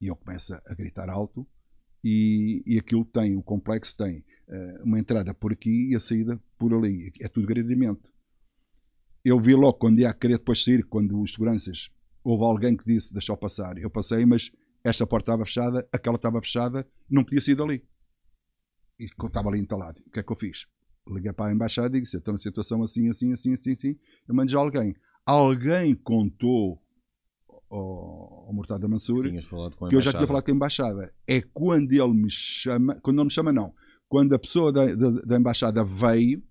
E 0.00 0.06
eu 0.06 0.16
começo 0.16 0.54
a 0.54 0.74
gritar 0.74 1.08
alto 1.10 1.46
e, 2.02 2.62
e 2.66 2.78
aquilo 2.78 3.04
tem, 3.04 3.36
o 3.36 3.42
complexo 3.42 3.96
tem 3.96 4.24
eh, 4.48 4.80
uma 4.82 4.98
entrada 4.98 5.34
por 5.34 5.52
aqui 5.52 5.90
e 5.90 5.96
a 5.96 6.00
saída 6.00 6.40
por 6.56 6.72
ali. 6.72 7.12
É 7.20 7.28
tudo 7.28 7.46
gradimento. 7.46 8.10
Eu 9.22 9.38
vi 9.38 9.54
logo 9.54 9.74
quando 9.74 9.98
ia 10.00 10.12
querer 10.14 10.38
depois 10.38 10.64
sair, 10.64 10.82
quando 10.84 11.20
os 11.20 11.32
seguranças, 11.32 11.90
houve 12.24 12.44
alguém 12.44 12.76
que 12.76 12.84
disse 12.84 13.12
deixou 13.12 13.36
passar. 13.36 13.76
Eu 13.76 13.90
passei, 13.90 14.24
mas 14.24 14.50
esta 14.82 15.06
porta 15.06 15.24
estava 15.24 15.44
fechada, 15.44 15.86
aquela 15.92 16.16
estava 16.16 16.40
fechada, 16.40 16.88
não 17.08 17.22
podia 17.22 17.40
sair 17.40 17.54
dali. 17.54 17.84
E 18.98 19.04
estava 19.04 19.48
ali 19.48 19.60
entalado. 19.60 20.00
O 20.06 20.10
que 20.10 20.20
é 20.20 20.22
que 20.22 20.32
eu 20.32 20.36
fiz? 20.36 20.66
Liguei 21.06 21.32
para 21.32 21.50
a 21.50 21.52
embaixada 21.52 21.96
e 21.96 22.00
disse: 22.00 22.16
"Eu 22.16 22.20
estou 22.20 22.32
numa 22.32 22.38
situação 22.38 22.82
assim, 22.82 23.08
assim, 23.08 23.32
assim, 23.32 23.52
assim, 23.52 23.72
assim. 23.72 23.98
Eu 24.26 24.34
mando 24.34 24.50
já 24.50 24.58
alguém. 24.58 24.94
Alguém 25.30 25.94
contou 25.94 26.80
ao, 27.70 28.46
ao 28.48 28.52
Murtada 28.52 28.88
Mansur 28.88 29.22
que 29.90 29.94
eu 29.96 30.00
já 30.00 30.10
tinha 30.10 30.26
falado 30.26 30.44
com 30.44 30.50
a 30.50 30.54
embaixada. 30.54 31.14
É 31.26 31.40
quando 31.40 31.92
ele 31.92 32.12
me 32.12 32.30
chama, 32.30 32.96
quando 32.96 33.18
ele 33.18 33.24
me 33.26 33.30
chama, 33.30 33.52
não. 33.52 33.72
Quando 34.08 34.34
a 34.34 34.38
pessoa 34.38 34.72
da, 34.72 34.92
da, 34.94 35.10
da 35.22 35.36
embaixada 35.38 35.84
veio 35.84 36.42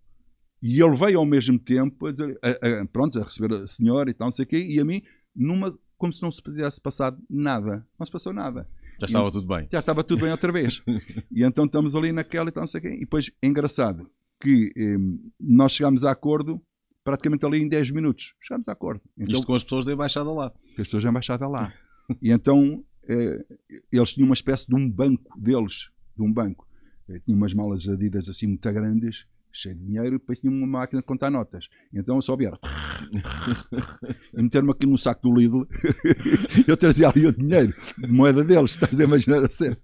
e 0.62 0.82
ele 0.82 0.96
veio 0.96 1.20
ao 1.20 1.26
mesmo 1.26 1.60
tempo 1.60 2.08
a 2.08 2.12
dizer, 2.12 2.40
a, 2.42 2.50
a- 2.82 2.86
pronto, 2.86 3.20
a 3.20 3.24
receber 3.24 3.54
a 3.54 3.68
senhora 3.68 4.10
e 4.10 4.14
tal, 4.14 4.28
não 4.28 4.32
sei 4.32 4.46
o 4.46 4.48
quê, 4.48 4.58
e 4.66 4.80
a 4.80 4.86
mim, 4.86 5.02
numa, 5.36 5.78
como 5.98 6.14
se 6.14 6.22
não 6.22 6.32
se 6.32 6.42
tivesse 6.42 6.80
passado 6.80 7.22
nada. 7.30 7.86
Não 8.00 8.06
se 8.06 8.12
passou 8.12 8.32
nada. 8.32 8.66
Já 9.00 9.06
estava 9.08 9.32
tudo 9.32 9.48
bem. 9.48 9.68
Já 9.72 9.80
estava 9.80 10.04
tudo 10.04 10.22
bem 10.22 10.32
outra 10.32 10.52
vez. 10.54 10.82
e 11.32 11.44
então 11.44 11.66
estamos 11.66 11.96
ali 11.98 12.12
naquela 12.14 12.48
e 12.50 12.52
tal, 12.52 12.62
não 12.62 12.68
sei 12.68 12.80
o 12.80 12.84
quê. 12.84 12.96
E 12.96 13.00
depois, 13.02 13.30
é 13.42 13.48
engraçado 13.48 14.10
que 14.42 14.72
eh, 14.78 14.98
nós 15.40 15.74
chegámos 15.74 16.06
a 16.06 16.12
acordo 16.12 16.62
praticamente 17.10 17.44
ali 17.46 17.60
em 17.62 17.68
10 17.68 17.92
minutos. 17.92 18.36
Chegámos 18.42 18.68
a 18.68 18.72
acordo. 18.72 19.02
Então, 19.18 19.34
Isto 19.34 19.48
com 19.48 19.56
as 19.56 19.64
pessoas 19.64 19.86
da 19.88 19.94
embaixada 19.94 20.32
lá. 20.32 20.52
que 20.76 20.82
as 20.82 20.88
pessoas 20.88 21.04
da 21.04 21.10
embaixada 21.10 21.48
lá. 21.48 21.74
E 22.22 22.32
então 22.32 22.84
eh, 23.08 23.44
eles 23.92 24.14
tinham 24.14 24.28
uma 24.28 24.34
espécie 24.34 24.68
de 24.68 24.76
um 24.76 24.90
banco 24.90 25.38
deles, 25.40 25.90
de 26.16 26.24
um 26.24 26.32
banco. 26.32 26.68
Eh, 27.10 27.20
tinham 27.26 27.38
umas 27.38 27.54
malas 27.54 27.88
adidas 27.88 28.30
assim 28.30 28.46
muito 28.46 28.72
grandes, 28.72 29.26
cheio 29.52 29.76
de 29.76 29.84
dinheiro, 29.84 30.16
e 30.16 30.20
depois 30.20 30.40
tinham 30.40 30.54
uma 30.54 30.68
máquina 30.68 31.02
de 31.02 31.08
contar 31.08 31.32
notas. 31.32 31.68
Então 31.92 32.16
eu 32.16 32.22
só 32.22 32.36
vieram 32.36 32.60
e 34.38 34.42
meter-me 34.42 34.72
aqui 34.72 34.86
num 34.86 34.98
saco 34.98 35.28
do 35.28 35.36
Lidl. 35.36 35.68
eu 36.68 36.78
trazia 36.78 37.10
ali 37.10 37.26
o 37.26 37.34
dinheiro 37.34 37.74
de 37.98 38.12
moeda 38.12 38.44
deles, 38.44 38.72
estás 38.72 39.00
a 39.00 39.04
imaginar 39.04 39.42
a 39.42 39.50
ser. 39.50 39.80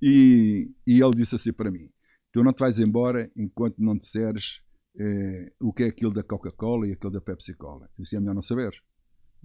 E, 0.00 0.70
e 0.86 1.02
ele 1.02 1.14
disse 1.14 1.34
assim 1.34 1.52
para 1.52 1.70
mim: 1.70 1.90
Tu 2.32 2.42
não 2.42 2.52
te 2.54 2.60
vais 2.60 2.78
embora 2.78 3.30
enquanto 3.36 3.76
não 3.78 3.96
disseres 3.96 4.61
eh, 4.98 5.52
o 5.60 5.72
que 5.72 5.84
é 5.84 5.86
aquilo 5.86 6.12
da 6.12 6.22
Coca-Cola 6.22 6.86
e 6.86 6.92
aquilo 6.92 7.12
da 7.12 7.20
Pepsi-Cola. 7.20 7.88
Eu 7.98 8.02
disse: 8.02 8.16
É 8.16 8.20
melhor 8.20 8.34
não 8.34 8.42
saber. 8.42 8.72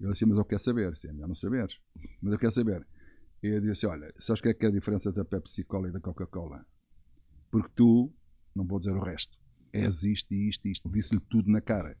Ele 0.00 0.12
disse, 0.12 0.26
mas 0.26 0.38
eu 0.38 0.44
quero 0.44 0.62
saber. 0.62 0.96
Sim, 0.96 1.08
é 1.08 1.12
melhor 1.12 1.28
não 1.28 1.34
saber. 1.34 1.68
Mas 2.22 2.32
eu 2.32 2.38
quero 2.38 2.52
saber. 2.52 2.86
E 3.42 3.48
eu 3.48 3.60
disse, 3.60 3.86
olha, 3.86 4.12
sabes 4.18 4.40
o 4.40 4.42
que 4.42 4.48
é 4.48 4.54
que 4.54 4.64
é 4.64 4.68
a 4.68 4.72
diferença 4.72 5.12
da 5.12 5.24
Pepsi-Cola 5.24 5.88
e 5.88 5.92
da 5.92 6.00
Coca-Cola? 6.00 6.64
Porque 7.50 7.70
tu, 7.74 8.12
não 8.54 8.64
vou 8.64 8.78
dizer 8.78 8.92
o 8.92 9.00
resto, 9.00 9.36
és 9.72 10.02
isto 10.02 10.32
e 10.32 10.48
isto 10.48 10.66
e 10.66 10.72
isto. 10.72 10.88
Disse-lhe 10.88 11.20
tudo 11.28 11.50
na 11.50 11.60
cara. 11.60 11.96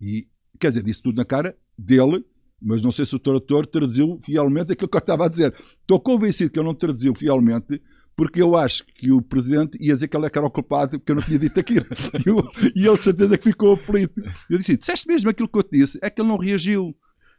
E, 0.00 0.28
quer 0.58 0.68
dizer, 0.68 0.82
disse 0.82 1.02
tudo 1.02 1.16
na 1.16 1.24
cara 1.24 1.56
dele, 1.76 2.24
mas 2.60 2.82
não 2.82 2.92
sei 2.92 3.06
se 3.06 3.16
o 3.16 3.18
tradutor 3.18 3.66
traduziu 3.66 4.18
fielmente 4.18 4.72
aquilo 4.72 4.88
que 4.88 4.96
eu 4.96 5.00
estava 5.00 5.26
a 5.26 5.28
dizer. 5.28 5.54
Estou 5.80 6.00
convencido 6.00 6.50
que 6.50 6.58
ele 6.58 6.66
não 6.66 6.74
traduziu 6.74 7.14
fielmente, 7.14 7.82
porque 8.20 8.42
eu 8.42 8.54
acho 8.54 8.84
que 8.84 9.10
o 9.10 9.22
presidente 9.22 9.78
ia 9.80 9.94
dizer 9.94 10.06
que 10.06 10.14
ele 10.14 10.26
é 10.26 10.30
que 10.30 10.36
era 10.36 10.46
o 10.46 10.50
culpado, 10.50 10.98
porque 10.98 11.10
eu 11.10 11.16
não 11.16 11.22
tinha 11.22 11.38
dito 11.38 11.58
aquilo. 11.58 11.86
E, 12.22 12.28
eu- 12.28 12.50
e 12.76 12.86
ele 12.86 12.98
de 12.98 13.04
certeza 13.04 13.38
que 13.38 13.44
ficou 13.44 13.72
aflito. 13.72 14.20
Eu 14.50 14.58
disse, 14.58 14.76
disseste 14.76 15.08
mesmo 15.08 15.30
aquilo 15.30 15.48
que 15.48 15.58
eu 15.58 15.62
te 15.62 15.70
disse, 15.78 15.98
é 16.02 16.10
que 16.10 16.20
ele 16.20 16.28
não 16.28 16.36
reagiu. 16.36 16.94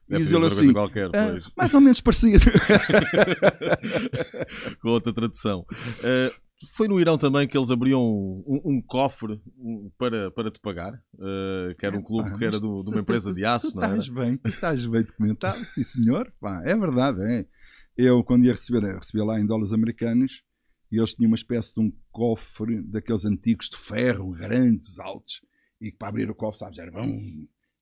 E 0.10 0.14
Deve 0.14 0.24
diz 0.24 0.34
ele 0.34 0.46
assim, 0.48 0.74
qualquer, 0.74 1.12
"Ah, 1.16 1.38
mais 1.56 1.72
ou 1.76 1.82
menos 1.82 2.02
parecido. 2.02 2.40
com 4.82 4.90
outra 4.90 5.14
tradução. 5.14 5.64
Eh, 6.04 6.32
foi 6.76 6.88
no 6.88 7.00
Irão 7.00 7.16
também 7.18 7.48
que 7.48 7.56
eles 7.56 7.70
abriam 7.70 8.02
um, 8.02 8.62
um 8.66 8.82
cofre 8.82 9.40
para, 10.00 10.32
para 10.32 10.50
te 10.50 10.60
pagar, 10.60 10.94
eh, 11.20 11.76
que 11.78 11.86
era 11.86 11.96
um 11.96 12.02
clube 12.02 12.30
Epá, 12.30 12.38
que 12.40 12.46
era 12.46 12.60
do- 12.60 12.80
de 12.80 12.86
tu- 12.86 12.92
uma 12.92 13.02
empresa 13.02 13.30
tu- 13.32 13.36
de 13.36 13.46
aço, 13.46 13.72
tu 13.72 13.76
não 13.78 13.84
é? 13.84 13.88
estás 13.98 14.10
bem, 14.10 14.38
tu 14.38 14.50
estás 14.50 14.86
bem 14.88 15.04
documentado, 15.04 15.64
sim 15.66 15.84
senhor. 15.84 16.32
Pá, 16.42 16.64
é 16.66 16.76
verdade, 16.76 17.20
é. 17.22 17.46
Eu, 17.98 18.24
quando 18.24 18.46
ia 18.46 18.54
receber, 18.54 18.82
recebia 18.98 19.26
lá 19.26 19.40
em 19.40 19.46
dólares 19.46 19.74
americanos 19.74 20.42
e 20.92 20.98
eles 20.98 21.14
tinham 21.14 21.30
uma 21.30 21.36
espécie 21.36 21.74
de 21.74 21.80
um 21.80 21.92
cofre 22.12 22.82
daqueles 22.82 23.26
antigos 23.26 23.70
de 23.70 23.78
ferro, 23.78 24.32
grandes, 24.32 25.00
altos, 25.00 25.42
e 25.80 25.92
para 25.92 26.10
abrir 26.10 26.30
o 26.30 26.36
cofre, 26.36 26.60
sabes, 26.60 26.80
era 26.80 26.92
bom, 26.92 27.08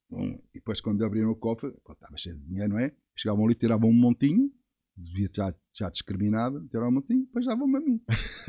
bom. 0.10 0.26
E 0.54 0.60
depois, 0.60 0.80
quando 0.80 1.04
abriram 1.04 1.32
o 1.32 1.36
cofre, 1.36 1.70
estava 1.70 2.18
cheio 2.18 2.38
de 2.38 2.46
dinheiro, 2.46 2.70
não 2.74 2.80
é? 2.80 2.96
Chegavam 3.16 3.46
ali, 3.46 3.56
tiravam 3.56 3.90
um 3.90 3.94
montinho, 3.94 4.52
devia 4.96 5.30
já, 5.34 5.54
já 5.74 5.90
discriminado, 5.90 6.68
tiravam 6.68 6.90
um 6.90 6.96
montinho, 6.96 7.26
depois 7.26 7.46
davam-me 7.46 7.78
a 7.78 7.82
mim. 7.82 8.02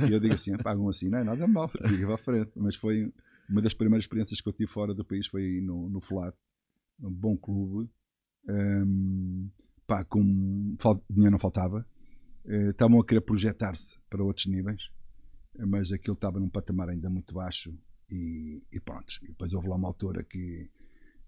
E 0.09 0.13
eu 0.13 0.21
digo 0.21 0.35
assim, 0.35 0.57
pagam 0.59 0.89
assim, 0.89 1.09
não 1.09 1.19
é 1.19 1.25
nada 1.25 1.47
mal, 1.47 1.69
siga 1.89 2.15
a 2.15 2.19
frente. 2.19 2.53
Mas 2.57 2.77
foi 2.77 3.11
uma 3.49 3.63
das 3.63 3.75
primeiras 3.75 4.05
experiências 4.05 4.41
que 4.41 4.49
eu 4.49 4.53
tive 4.53 4.71
fora 4.71 4.95
do 4.95 5.05
país, 5.05 5.27
foi 5.27 5.61
no, 5.63 5.89
no 5.89 6.01
FLAT, 6.01 6.35
um 7.03 7.11
bom 7.11 7.37
clube. 7.37 7.91
Ehm, 8.49 9.49
pá, 9.87 10.05
com 10.05 10.77
dinheiro 11.11 11.33
não 11.33 11.39
faltava. 11.39 11.87
Eh, 12.47 12.70
Estavam 12.70 13.01
a 13.01 13.05
querer 13.05 13.20
projetar-se 13.20 13.99
para 14.09 14.22
outros 14.22 14.47
níveis, 14.47 14.91
eh, 15.59 15.66
mas 15.66 15.93
aquilo 15.93 16.14
estava 16.14 16.41
num 16.41 16.49
patamar 16.49 16.88
ainda 16.88 17.09
muito 17.11 17.34
baixo 17.34 17.72
e, 18.11 18.62
e 18.72 18.80
pronto. 18.80 19.12
E 19.22 19.28
depois 19.28 19.53
houve 19.53 19.68
lá 19.68 19.76
uma 19.76 19.88
altura 19.88 20.22
que 20.24 20.68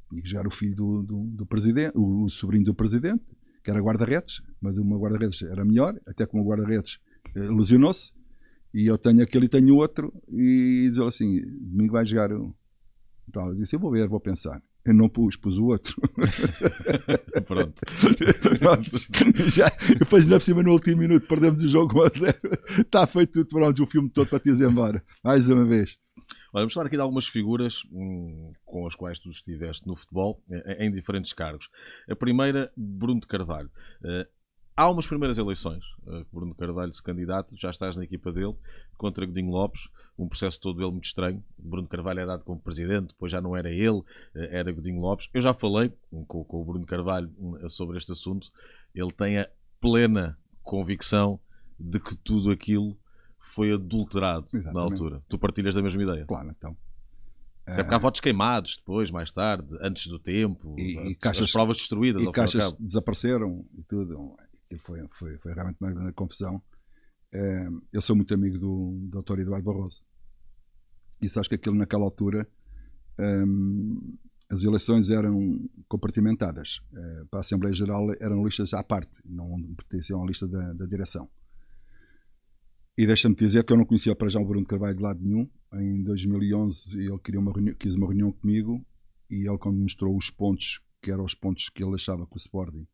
tinha 0.09 0.23
que 0.23 0.29
jogar 0.29 0.47
o 0.47 0.51
filho 0.51 0.75
do, 0.75 1.03
do, 1.03 1.25
do 1.25 1.47
presidente, 1.47 1.97
o, 1.97 2.25
o 2.25 2.29
sobrinho 2.29 2.65
do 2.65 2.75
presidente, 2.75 3.25
que 3.63 3.71
era 3.71 3.81
guarda-redes, 3.81 4.43
mas 4.61 4.75
meu 4.77 4.99
guarda-redes 4.99 5.43
era 5.43 5.65
melhor, 5.65 5.99
até 6.07 6.27
que 6.27 6.33
o 6.35 6.37
meu 6.37 6.47
guarda-redes 6.47 6.99
eh, 7.35 7.41
lesionou-se. 7.41 8.13
E 8.75 8.87
eu 8.87 8.97
tenho 8.97 9.23
aquele 9.23 9.47
e 9.47 9.49
tenho 9.51 9.77
outro, 9.77 10.13
e 10.31 10.89
diz 10.91 10.99
assim: 11.01 11.43
domingo 11.61 11.93
vai 11.93 12.07
jogar 12.07 12.33
o. 12.33 12.55
Então, 13.29 13.49
eu 13.49 13.55
disse: 13.55 13.77
eu 13.77 13.81
vou 13.81 13.91
ver, 13.91 14.09
vou 14.09 14.19
pensar. 14.19 14.63
Eu 14.85 14.95
não 14.95 15.09
pus, 15.09 15.37
pus 15.37 15.57
o 15.57 15.67
outro. 15.67 15.95
Pronto. 17.47 17.81
Pronto. 18.59 19.51
Já, 19.51 19.71
depois, 19.99 20.25
ainda 20.25 20.37
por 20.37 20.43
cima, 20.43 20.63
no 20.63 20.73
último 20.73 21.03
minuto, 21.03 21.27
perdemos 21.29 21.63
o 21.63 21.69
jogo 21.69 22.01
1 22.01 22.03
a 22.03 22.09
0. 22.09 22.39
Está 22.81 23.07
feito 23.07 23.33
tudo, 23.33 23.49
pronto, 23.49 23.83
o 23.83 23.87
filme 23.87 24.11
todo 24.11 24.29
para 24.29 24.41
te 24.41 24.51
ir 24.51 24.61
embora. 24.63 25.05
Mais 25.23 25.49
uma 25.49 25.65
vez. 25.65 25.97
Olha, 26.53 26.63
vamos 26.63 26.75
falar 26.75 26.87
aqui 26.87 26.97
de 26.97 27.03
algumas 27.03 27.27
figuras 27.29 27.83
hum, 27.93 28.53
com 28.65 28.87
as 28.87 28.95
quais 28.95 29.19
tu 29.19 29.31
estiveste 29.31 29.87
no 29.87 29.97
futebol, 29.97 30.43
em, 30.51 30.87
em 30.87 30.93
diferentes 30.93 31.33
cargos. 31.33 31.69
A 32.11 32.17
primeira, 32.17 32.71
Bruno 32.77 33.21
de 33.21 33.27
Carvalho. 33.27 33.71
Eh, 34.05 34.29
há 34.77 34.91
umas 34.91 35.07
primeiras 35.07 35.39
eleições, 35.39 35.85
que 36.05 36.27
Bruno 36.33 36.53
de 36.53 36.59
Carvalho 36.59 36.93
se 36.93 37.03
candidato, 37.03 37.57
já 37.57 37.71
estás 37.71 37.97
na 37.97 38.05
equipa 38.05 38.33
dele, 38.33 38.55
contra 38.99 39.25
Godinho 39.25 39.51
Lopes, 39.51 39.83
um 40.19 40.29
processo 40.29 40.61
todo 40.61 40.81
ele 40.83 40.91
muito 40.91 41.05
estranho. 41.05 41.43
Bruno 41.59 41.89
Carvalho 41.89 42.21
é 42.21 42.27
dado 42.27 42.45
como 42.45 42.61
presidente, 42.61 43.09
depois 43.09 43.33
já 43.33 43.41
não 43.41 43.57
era 43.57 43.71
ele, 43.71 44.03
eh, 44.35 44.59
era 44.59 44.71
Godinho 44.73 45.01
Lopes. 45.01 45.29
Eu 45.33 45.41
já 45.41 45.53
falei 45.55 45.93
com, 46.11 46.45
com 46.45 46.61
o 46.61 46.65
Bruno 46.65 46.87
Carvalho 46.87 47.31
hum, 47.39 47.69
sobre 47.69 47.97
este 47.99 48.13
assunto. 48.13 48.51
Ele 48.95 49.11
tem 49.13 49.39
a 49.39 49.49
plena 49.81 50.39
convicção 50.63 51.41
de 51.79 51.99
que 51.99 52.15
tudo 52.17 52.51
aquilo 52.51 52.97
foi 53.39 53.73
adulterado 53.73 54.47
na 54.53 54.59
Exatamente. 54.61 54.93
altura. 54.93 55.23
Tu 55.29 55.39
partilhas 55.39 55.75
da 55.75 55.83
mesma 55.83 56.03
ideia? 56.03 56.25
Claro, 56.27 56.51
então. 56.57 56.77
Até 57.67 57.83
porque 57.83 57.95
há 57.95 57.99
votos 57.99 58.21
queimados 58.21 58.77
depois, 58.77 59.11
mais 59.11 59.31
tarde, 59.33 59.67
antes 59.81 60.07
do 60.09 60.19
tempo, 60.19 60.75
E- 60.79 60.95
e 60.97 61.13
as, 61.13 61.17
caixas- 61.19 61.45
as 61.47 61.53
provas 61.53 61.77
destruídas. 61.77 62.23
e 62.23 62.31
caixas 62.33 62.73
desapareceram 62.79 63.65
e 63.79 63.83
tudo. 63.83 64.37
Foi, 64.85 65.07
foi, 65.19 65.37
foi 65.39 65.53
realmente 65.55 65.77
uma 65.81 65.91
grande 65.93 66.13
confusão. 66.13 66.63
Eh, 67.33 67.69
eu 67.93 68.03
sou 68.03 68.15
muito 68.15 68.33
amigo 68.35 68.59
do 68.59 69.09
Dr. 69.09 69.41
Eduardo 69.41 69.65
Barroso. 69.65 70.03
E 71.21 71.29
sabes 71.29 71.49
que 71.49 71.55
aquilo 71.55 71.77
naquela 71.77 72.05
altura 72.05 72.49
ehm, 73.19 74.19
as 74.51 74.63
eleições 74.65 75.09
eram 75.09 75.69
compartimentadas. 75.89 76.83
Eh, 76.95 77.25
para 77.31 77.41
a 77.41 77.43
Assembleia 77.43 77.75
Geral 77.75 78.13
eram 78.21 78.45
listas 78.45 78.75
à 78.75 78.83
parte, 78.85 79.17
não 79.25 79.63
pertenciam 79.75 80.23
à 80.23 80.27
lista 80.27 80.47
da, 80.47 80.73
da 80.75 80.85
direção. 80.85 81.29
E 82.97 83.07
deixa-me 83.07 83.35
dizer 83.35 83.65
que 83.65 83.73
eu 83.73 83.79
não 83.79 83.87
conhecia 83.87 84.15
para 84.15 84.29
já 84.29 84.39
o 84.39 84.45
Bruno 84.45 84.67
Carvalho 84.67 84.97
de 84.97 85.03
lado 85.03 85.21
nenhum. 85.23 85.49
Em 85.73 86.03
2011 86.03 86.99
ele 86.99 87.19
queria 87.21 87.41
uma 87.41 87.51
reunião, 87.51 87.75
quis 87.77 87.95
uma 87.95 88.07
reunião 88.07 88.31
comigo 88.31 88.85
e 89.31 89.49
ele 89.49 89.57
quando 89.57 89.79
mostrou 89.79 90.15
os 90.15 90.29
pontos, 90.29 90.83
que 91.01 91.11
eram 91.11 91.25
os 91.25 91.35
pontos 91.35 91.71
que 91.71 91.83
ele 91.83 91.95
achava 91.95 92.27
que 92.27 92.37
o 92.37 92.37
Sporting 92.37 92.87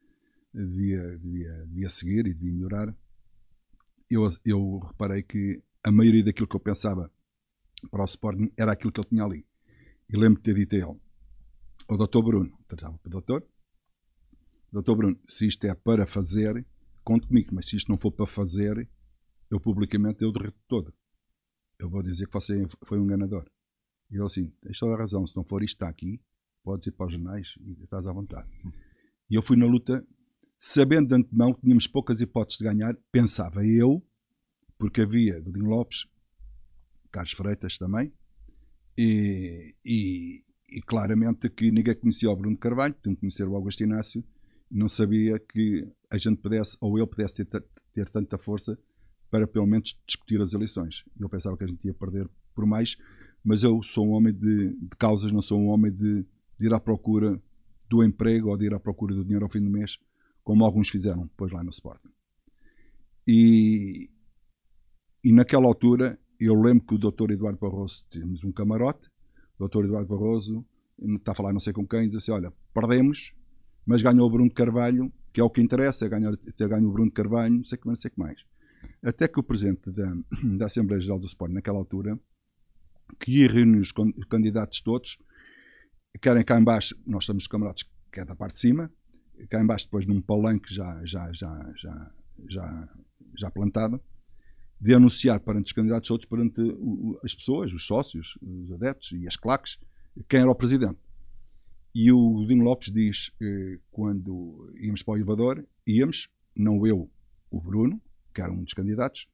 devia, 0.55 1.19
devia, 1.19 1.67
devia 1.67 1.91
seguir 1.91 2.27
e 2.29 2.35
devia 2.35 2.53
melhorar, 2.53 2.95
eu, 4.11 4.25
eu 4.45 4.79
reparei 4.79 5.23
que 5.23 5.63
a 5.85 5.93
maioria 5.93 6.25
daquilo 6.25 6.49
que 6.49 6.57
eu 6.57 6.61
pensava 6.61 7.11
para 7.91 8.03
o 8.03 8.07
Sporting 8.07 8.51
era 8.57 8.73
aquilo 8.73 8.93
que 8.93 9.01
ele 9.01 9.09
tinha 9.09 9.25
ali. 9.25 9.47
E 10.09 10.17
lembro 10.17 10.39
de 10.39 10.45
ter 10.45 10.55
dito 10.55 10.75
a 10.75 10.79
ele, 10.79 11.01
doutor 11.97 12.23
Bruno, 12.23 12.59
tratava 12.67 12.99
para 12.99 13.09
o 13.09 13.11
doutor, 13.11 13.47
doutor 14.73 14.97
Bruno, 14.97 15.19
se 15.27 15.47
isto 15.47 15.65
é 15.67 15.75
para 15.75 16.07
fazer, 16.07 16.67
conte 17.05 17.27
comigo, 17.27 17.55
mas 17.55 17.67
se 17.69 17.77
isto 17.77 17.91
não 17.91 17.99
for 17.99 18.13
para 18.13 18.27
fazer, 18.27 18.89
eu 19.51 19.61
publicamente 19.61 20.23
eu 20.23 20.33
derreto 20.33 20.59
todo. 20.67 20.93
Eu 21.79 21.89
vou 21.89 22.03
dizer 22.03 22.27
que 22.27 22.33
você 22.33 22.67
foi 22.87 22.99
um 22.99 23.05
enganador. 23.05 23.49
E 24.11 24.17
ele 24.17 24.25
assim, 24.25 24.51
tens 24.63 24.79
toda 24.79 24.95
a 24.95 24.99
razão, 24.99 25.27
se 25.27 25.37
não 25.37 25.45
for 25.45 25.63
isto 25.63 25.77
está 25.77 25.89
aqui, 25.89 26.21
podes 26.63 26.87
ir 26.87 26.93
para 26.93 27.07
os 27.07 27.13
jornais 27.13 27.55
e 27.61 27.83
estás 27.85 28.07
à 28.07 28.13
vontade. 28.13 28.49
E 29.31 29.35
eu 29.35 29.43
fui 29.43 29.57
na 29.57 29.67
luta, 29.67 30.07
sabendo 30.59 31.09
de 31.09 31.15
antemão 31.15 31.55
que 31.55 31.61
tínhamos 31.61 31.87
poucas 31.87 32.21
hipóteses 32.21 32.59
de 32.59 32.65
ganhar, 32.65 32.97
pensava 33.13 33.65
eu, 33.65 34.05
porque 34.79 35.03
havia 35.03 35.41
Godinho 35.41 35.67
Lopes, 35.67 36.07
Carlos 37.11 37.33
Freitas 37.33 37.79
também, 37.79 38.13
e, 38.97 39.75
e, 39.85 40.45
e, 40.69 40.83
claramente 40.83 41.49
que 41.49 41.71
ninguém 41.71 41.95
conhecia 41.95 42.31
o 42.31 42.37
Bruno 42.37 42.57
Carvalho, 42.57 42.95
tinha 43.01 43.15
que 43.15 43.21
conhecer 43.21 43.47
o 43.47 43.55
Augusto 43.55 43.83
Inácio, 43.83 44.25
não 44.71 44.89
sabia 44.89 45.39
que 45.39 45.89
a 46.11 46.19
gente 46.19 46.41
pudesse, 46.41 46.77
ou 46.81 46.99
ele 46.99 47.07
pudesse 47.07 47.45
ter, 47.45 47.65
ter 47.93 48.11
tanta 48.11 48.37
força 48.37 48.79
para 49.31 49.47
pelo 49.47 49.67
menos 49.67 49.99
discutir 50.07 50.41
as 50.41 50.53
eleições. 50.53 51.05
Eu 51.19 51.29
pensava 51.29 51.57
que 51.57 51.65
a 51.65 51.67
gente 51.67 51.87
ia 51.87 51.95
perder 51.95 52.29
por 52.55 52.67
mais, 52.67 52.97
mas 53.45 53.63
eu 53.63 53.83
sou 53.83 54.07
um 54.07 54.11
homem 54.11 54.33
de, 54.33 54.75
de 54.75 54.97
causas, 54.99 55.33
não 55.33 55.43
sou 55.43 55.61
um 55.61 55.69
homem 55.69 55.93
de, 55.93 56.27
de, 56.59 56.67
ir 56.67 56.75
à 56.75 56.81
procura 56.81 57.41
do 57.89 58.03
emprego 58.03 58.51
ou 58.51 58.57
de 58.57 58.67
ir 58.67 58.75
à 58.75 58.81
procura 58.81 59.15
do 59.15 59.23
dinheiro 59.23 59.45
ao 59.45 59.51
fim 59.51 59.61
do 59.61 59.71
mês, 59.71 59.99
como 60.49 60.65
alguns 60.65 60.89
fizeram 60.89 61.27
depois 61.27 61.53
lá 61.53 61.63
no 61.63 61.69
Sporting. 61.69 62.09
E, 63.27 64.09
e 65.23 65.31
naquela 65.31 65.67
altura, 65.67 66.19
eu 66.41 66.55
lembro 66.55 66.87
que 66.87 66.95
o 66.95 66.99
Dr. 66.99 67.33
Eduardo 67.33 67.59
Barroso, 67.59 68.07
tínhamos 68.11 68.43
um 68.43 68.51
camarote, 68.51 69.11
o 69.59 69.69
Dr. 69.69 69.85
Eduardo 69.85 70.09
Barroso 70.09 70.65
está 70.99 71.33
a 71.33 71.35
falar 71.35 71.53
não 71.53 71.61
sei 71.61 71.75
com 71.75 71.87
quem, 71.87 72.09
diz 72.09 72.17
assim, 72.17 72.33
olha, 72.33 72.51
perdemos, 72.73 73.35
mas 73.85 74.01
ganhou 74.01 74.27
o 74.27 74.31
Bruno 74.31 74.51
Carvalho, 74.51 75.13
que 75.35 75.41
é 75.43 75.45
o 75.45 75.51
que 75.51 75.61
interessa, 75.61 76.07
é 76.07 76.09
ganhar, 76.09 76.35
ter 76.35 76.67
ganho 76.67 76.89
o 76.89 76.93
Bruno 76.93 77.13
Carvalho, 77.13 77.57
não 77.57 77.65
sei, 77.65 77.79
não 77.85 77.95
sei 77.95 78.09
o 78.09 78.13
que 78.15 78.19
mais. 78.19 78.41
Até 79.03 79.29
que 79.29 79.39
o 79.39 79.43
presidente 79.43 79.93
da, 79.93 80.17
da 80.57 80.65
Assembleia 80.65 81.03
Geral 81.03 81.19
do 81.19 81.27
Sport, 81.27 81.53
naquela 81.53 81.77
altura, 81.77 82.19
que 83.21 83.43
ia 83.43 83.53
reunir 83.53 83.81
os 83.81 83.93
candidatos 84.31 84.81
todos, 84.81 85.19
querem 86.23 86.43
cá 86.43 86.59
embaixo, 86.59 86.95
nós 87.07 87.25
estamos 87.25 87.45
os 87.45 87.49
camaradas 87.49 87.83
que 88.11 88.21
é 88.21 88.25
da 88.25 88.35
parte 88.35 88.55
de 88.55 88.61
cima, 88.61 88.91
cá 89.49 89.63
embaixo 89.63 89.87
depois 89.87 90.07
num 90.07 90.21
palanque 90.21 90.75
já, 90.75 91.05
já, 91.05 91.33
já, 91.33 91.73
já, 91.77 92.11
já, 92.49 92.89
já 93.37 93.51
plantado, 93.51 94.01
de 94.81 94.95
anunciar 94.95 95.41
perante 95.41 95.67
os 95.67 95.73
candidatos 95.73 96.11
outros, 96.11 96.29
perante 96.29 96.61
as 97.25 97.35
pessoas, 97.35 97.73
os 97.73 97.85
sócios, 97.85 98.39
os 98.41 98.73
adeptos 98.73 99.13
e 99.13 99.27
as 99.27 99.37
claques, 99.37 99.79
quem 100.29 100.41
era 100.41 100.51
o 100.51 100.55
presidente. 100.55 100.99
E 101.95 102.13
o 102.13 102.33
Godinho 102.35 102.63
Lopes 102.63 102.93
diz, 102.93 103.33
quando 103.91 104.73
íamos 104.79 105.03
para 105.03 105.15
o 105.15 105.17
elevador, 105.17 105.65
íamos, 105.87 106.29
não 106.55 106.87
eu, 106.87 107.11
o 107.51 107.61
Bruno, 107.61 108.01
que 108.33 108.41
era 108.41 108.53
um 108.53 108.63
dos 108.63 108.75
candidatos, 108.75 109.27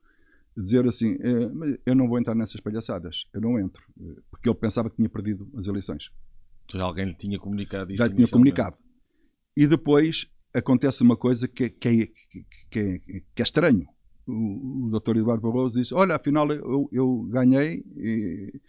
dizer 0.57 0.87
assim: 0.87 1.17
eh, 1.21 1.79
eu 1.85 1.95
não 1.95 2.09
vou 2.09 2.19
entrar 2.19 2.35
nessas 2.35 2.61
palhaçadas, 2.61 3.27
eu 3.33 3.41
não 3.41 3.59
entro, 3.59 3.83
eh, 4.01 4.21
porque 4.31 4.49
ele 4.49 4.57
pensava 4.57 4.89
que 4.89 4.97
tinha 4.97 5.09
perdido 5.09 5.51
as 5.57 5.67
eleições. 5.67 6.11
Já 6.71 6.85
alguém 6.85 7.07
lhe 7.07 7.15
tinha 7.15 7.39
comunicado 7.39 7.93
isso? 7.93 8.03
Já 8.03 8.09
tinha 8.09 8.29
comunicado. 8.29 8.77
E 9.57 9.67
depois 9.67 10.27
acontece 10.55 11.03
uma 11.03 11.17
coisa 11.17 11.49
que, 11.49 11.69
que, 11.71 11.89
é, 11.89 12.07
que, 12.71 12.79
é, 12.79 12.99
que 12.99 13.23
é 13.39 13.43
estranho. 13.43 13.87
O, 14.27 14.87
o 14.87 14.91
doutor 14.91 15.17
Eduardo 15.17 15.43
Barroso 15.43 15.81
disse: 15.81 15.95
Olha, 15.95 16.17
afinal 16.17 16.51
eu, 16.51 16.89
eu 16.93 17.23
ganhei, 17.31 17.85
e, 17.97 18.61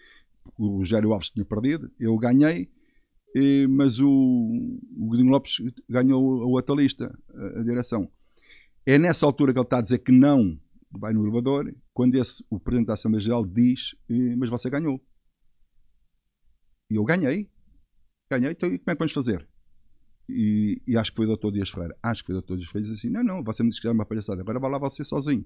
o 0.58 0.78
Rogério 0.78 1.14
Alves 1.14 1.30
tinha 1.30 1.46
perdido, 1.46 1.92
eu 2.00 2.18
ganhei, 2.18 2.70
e, 3.34 3.68
mas 3.68 4.00
o, 4.00 4.08
o 4.08 5.08
Godinho 5.08 5.32
Lopes 5.32 5.58
ganhou 5.90 6.44
a 6.44 6.46
outra 6.46 6.76
lista, 6.76 7.18
a, 7.34 7.60
a 7.60 7.64
direção. 7.64 8.10
É 8.86 8.98
nessa 8.98 9.26
altura 9.26 9.54
que 9.54 9.60
ele 9.60 9.66
está 9.66 9.80
a 9.80 9.82
dizer 9.82 10.00
que 10.00 10.12
não 10.12 10.60
vai 10.92 11.14
no 11.14 11.24
elevador, 11.24 11.74
quando 11.94 12.16
esse, 12.16 12.46
o 12.50 12.60
Presidente 12.60 12.88
da 12.88 12.94
Assembleia 12.94 13.22
Geral 13.22 13.46
diz 13.46 13.96
mas 14.38 14.50
você 14.50 14.70
ganhou. 14.70 15.02
E 16.90 16.96
eu 16.96 17.04
ganhei. 17.04 17.50
Ganhei, 18.30 18.52
então 18.52 18.70
e 18.70 18.80
como 18.80 18.92
é 18.92 18.94
que 18.94 19.00
vamos 19.00 19.14
fazer? 19.14 19.48
E, 20.28 20.82
e, 20.88 20.98
acho 20.98 21.12
que 21.12 21.18
foi 21.18 21.28
o 21.28 21.36
Dr. 21.36 21.52
Dias 21.52 21.70
Freire. 21.70 21.94
Acho 22.02 22.24
que 22.24 22.32
foi 22.32 22.36
o 22.36 22.42
Dr. 22.42 22.56
Dias 22.56 22.70
Freire. 22.70 22.92
Assim: 22.92 23.10
Não, 23.10 23.24
não, 23.24 23.44
você 23.44 23.62
me 23.64 23.70
disse 23.70 23.82
que 23.82 23.88
era 23.88 23.94
uma 23.94 24.06
palhaçada. 24.06 24.42
Agora 24.42 24.60
vai 24.60 24.72
lá 24.72 24.78
você 24.78 25.04
sozinho. 25.04 25.46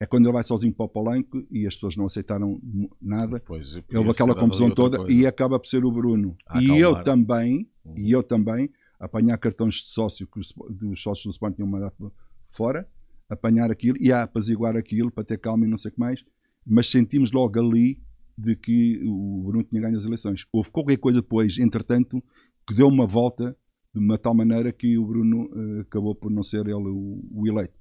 É 0.00 0.06
quando 0.06 0.26
ele 0.26 0.32
vai 0.32 0.44
sozinho 0.44 0.72
para 0.72 0.86
o 0.86 0.88
palanque 0.88 1.46
e 1.50 1.66
as 1.66 1.74
pessoas 1.74 1.96
não 1.96 2.06
aceitaram 2.06 2.60
nada. 3.02 3.42
Pois, 3.44 3.74
houve 3.74 4.10
aquela 4.10 4.34
confusão 4.34 4.70
toda 4.70 4.98
coisa. 4.98 5.12
e 5.12 5.26
acaba 5.26 5.58
por 5.58 5.66
ser 5.66 5.84
o 5.84 5.90
Bruno. 5.90 6.36
e 6.60 6.78
eu 6.78 7.02
também, 7.02 7.68
hum. 7.84 7.94
e 7.96 8.12
eu 8.12 8.22
também, 8.22 8.70
apanhar 9.00 9.36
cartões 9.38 9.76
de 9.76 9.88
sócio 9.88 10.26
que 10.26 10.38
os, 10.38 10.54
dos 10.70 11.02
sócios 11.02 11.24
do 11.24 11.30
Sport 11.32 11.56
tinham 11.56 11.68
mandado 11.68 12.12
fora, 12.50 12.88
apanhar 13.28 13.72
aquilo 13.72 13.98
e 14.00 14.12
a 14.12 14.22
apaziguar 14.22 14.76
aquilo 14.76 15.10
para 15.10 15.24
ter 15.24 15.38
calma 15.38 15.66
e 15.66 15.68
não 15.68 15.76
sei 15.76 15.90
o 15.90 15.94
que 15.94 16.00
mais, 16.00 16.24
mas 16.64 16.88
sentimos 16.88 17.32
logo 17.32 17.58
ali 17.58 18.00
de 18.36 18.54
que 18.54 19.02
o 19.04 19.42
Bruno 19.46 19.64
tinha 19.64 19.82
ganho 19.82 19.96
as 19.96 20.04
eleições. 20.04 20.46
Houve 20.52 20.70
qualquer 20.70 20.96
coisa 20.98 21.20
depois, 21.20 21.58
entretanto, 21.58 22.22
que 22.66 22.72
deu 22.72 22.86
uma 22.86 23.06
volta 23.06 23.56
de 23.98 24.04
uma 24.04 24.16
tal 24.16 24.34
maneira 24.34 24.72
que 24.72 24.96
o 24.96 25.04
Bruno 25.04 25.46
uh, 25.46 25.80
acabou 25.80 26.14
por 26.14 26.30
não 26.30 26.42
ser 26.42 26.66
ele 26.66 26.88
o, 26.88 27.46
eleito. 27.46 27.74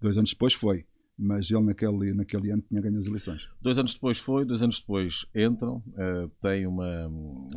Dois 0.00 0.16
anos 0.16 0.30
depois 0.30 0.54
foi, 0.54 0.84
mas 1.16 1.50
ele 1.50 1.62
naquele, 1.62 2.12
naquele 2.12 2.50
ano 2.50 2.62
tinha 2.62 2.80
ganho 2.80 2.98
as 2.98 3.06
eleições. 3.06 3.48
Dois 3.60 3.78
anos 3.78 3.94
depois 3.94 4.18
foi, 4.18 4.44
dois 4.44 4.62
anos 4.62 4.80
depois 4.80 5.26
entram, 5.34 5.76
uh, 5.76 6.28
tem 6.42 6.66
uma 6.66 7.10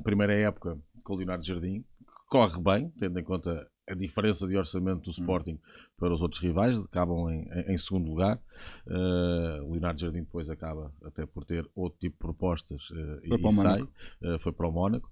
primeira 0.04 0.34
época 0.34 0.78
com 1.04 1.14
o 1.14 1.18
Leonardo 1.18 1.46
Jardim, 1.46 1.82
que 1.82 2.30
corre 2.30 2.62
bem, 2.62 2.92
tendo 2.98 3.20
em 3.20 3.24
conta 3.24 3.68
a 3.88 3.94
diferença 3.94 4.48
de 4.48 4.58
orçamento 4.58 5.02
do 5.02 5.10
hum. 5.10 5.14
Sporting 5.14 5.60
para 5.98 6.14
os 6.14 6.22
outros 6.22 6.42
rivais, 6.42 6.80
acabam 6.80 7.30
em, 7.30 7.48
em 7.68 7.78
segundo 7.78 8.10
lugar. 8.10 8.42
Uh, 8.88 9.72
Leonardo 9.72 10.00
Jardim 10.00 10.20
depois 10.20 10.50
acaba 10.50 10.94
até 11.04 11.26
por 11.26 11.46
ter 11.46 11.70
outro 11.76 12.00
tipo 12.00 12.16
de 12.16 12.20
propostas 12.20 12.90
uh, 12.92 13.20
e, 13.24 13.36
e 13.36 13.54
sai, 13.54 13.82
uh, 13.82 14.40
foi 14.40 14.52
para 14.52 14.68
o 14.68 14.72
Mónaco. 14.72 15.12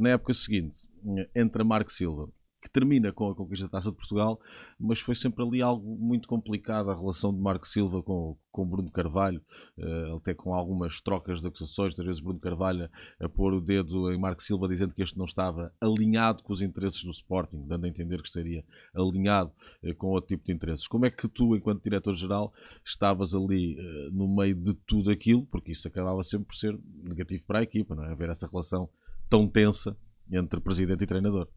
na 0.00 0.10
época 0.10 0.34
seguinte, 0.34 0.88
entra 1.34 1.64
Marco 1.64 1.92
Silva, 1.92 2.28
que 2.62 2.70
termina 2.70 3.12
com 3.12 3.28
a 3.28 3.34
conquista 3.34 3.66
da 3.66 3.72
Taça 3.72 3.90
de 3.90 3.96
Portugal, 3.96 4.40
mas 4.78 5.00
foi 5.00 5.16
sempre 5.16 5.42
ali 5.42 5.60
algo 5.60 5.98
muito 5.98 6.28
complicado 6.28 6.90
a 6.90 6.94
relação 6.94 7.34
de 7.34 7.40
Marco 7.40 7.66
Silva 7.66 8.00
com, 8.04 8.36
com 8.52 8.64
Bruno 8.64 8.88
Carvalho, 8.88 9.42
uh, 9.76 10.16
até 10.16 10.32
com 10.32 10.54
algumas 10.54 11.00
trocas 11.00 11.40
de 11.40 11.48
acusações, 11.48 11.98
às 11.98 12.06
vezes 12.06 12.20
Bruno 12.20 12.38
Carvalho 12.38 12.88
a, 13.18 13.28
pôr 13.28 13.52
o 13.52 13.60
dedo 13.60 14.12
em 14.12 14.18
Marco 14.18 14.40
Silva 14.40 14.68
dizendo 14.68 14.94
que 14.94 15.02
este 15.02 15.18
não 15.18 15.24
estava 15.24 15.74
alinhado 15.80 16.44
com 16.44 16.52
os 16.52 16.62
interesses 16.62 17.02
do 17.02 17.10
Sporting, 17.10 17.66
dando 17.66 17.84
a 17.84 17.88
entender 17.88 18.22
que 18.22 18.28
estaria 18.28 18.64
alinhado 18.94 19.50
uh, 19.82 19.94
com 19.96 20.06
outro 20.06 20.28
tipo 20.28 20.44
de 20.44 20.52
interesses. 20.52 20.86
Como 20.86 21.04
é 21.04 21.10
que 21.10 21.26
tu, 21.26 21.56
enquanto 21.56 21.82
diretor-geral, 21.82 22.54
estavas 22.86 23.34
ali 23.34 23.74
uh, 23.74 24.12
no 24.12 24.28
meio 24.28 24.54
de 24.54 24.72
tudo 24.86 25.10
aquilo, 25.10 25.44
porque 25.46 25.72
isso 25.72 25.88
acabava 25.88 26.22
sempre 26.22 26.46
por 26.46 26.54
ser 26.54 26.78
negativo 27.02 27.44
para 27.44 27.58
a 27.58 27.62
equipa, 27.62 27.96
não 27.96 28.04
é? 28.04 28.12
Haver 28.12 28.30
essa 28.30 28.46
relação 28.46 28.88
tão 29.28 29.48
tensa 29.48 29.96
entre 30.30 30.60
presidente 30.60 31.02
e 31.02 31.06
treinador. 31.08 31.48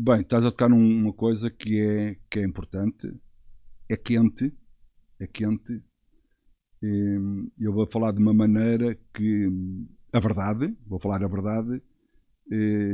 Bem, 0.00 0.20
estás 0.20 0.44
a 0.44 0.52
tocar 0.52 0.68
numa 0.68 1.12
coisa 1.12 1.50
que 1.50 1.80
é, 1.80 2.16
que 2.30 2.38
é 2.38 2.44
importante, 2.44 3.12
é 3.88 3.96
quente, 3.96 4.56
é 5.18 5.26
quente. 5.26 5.82
Eu 7.58 7.72
vou 7.72 7.84
falar 7.84 8.12
de 8.12 8.20
uma 8.20 8.32
maneira 8.32 8.96
que 9.12 9.48
a 10.12 10.20
verdade, 10.20 10.72
vou 10.86 11.00
falar 11.00 11.24
a 11.24 11.26
verdade, 11.26 11.82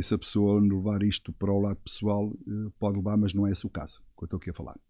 se 0.03 0.15
a 0.15 0.19
pessoa 0.19 0.59
levar 0.59 1.03
isto 1.03 1.31
para 1.31 1.53
o 1.53 1.61
lado 1.61 1.77
pessoal, 1.77 2.33
eh, 2.49 2.73
pode 2.79 2.97
levar, 2.97 3.19
mas 3.19 3.35
não 3.35 3.47
é 3.47 3.53
esse 3.53 3.67
o 3.67 3.71
caso 3.71 4.01
que 4.17 4.25
eu 4.25 4.27
estou 4.27 4.39
aqui 4.39 4.49
a 4.49 4.55
falar. 4.55 4.81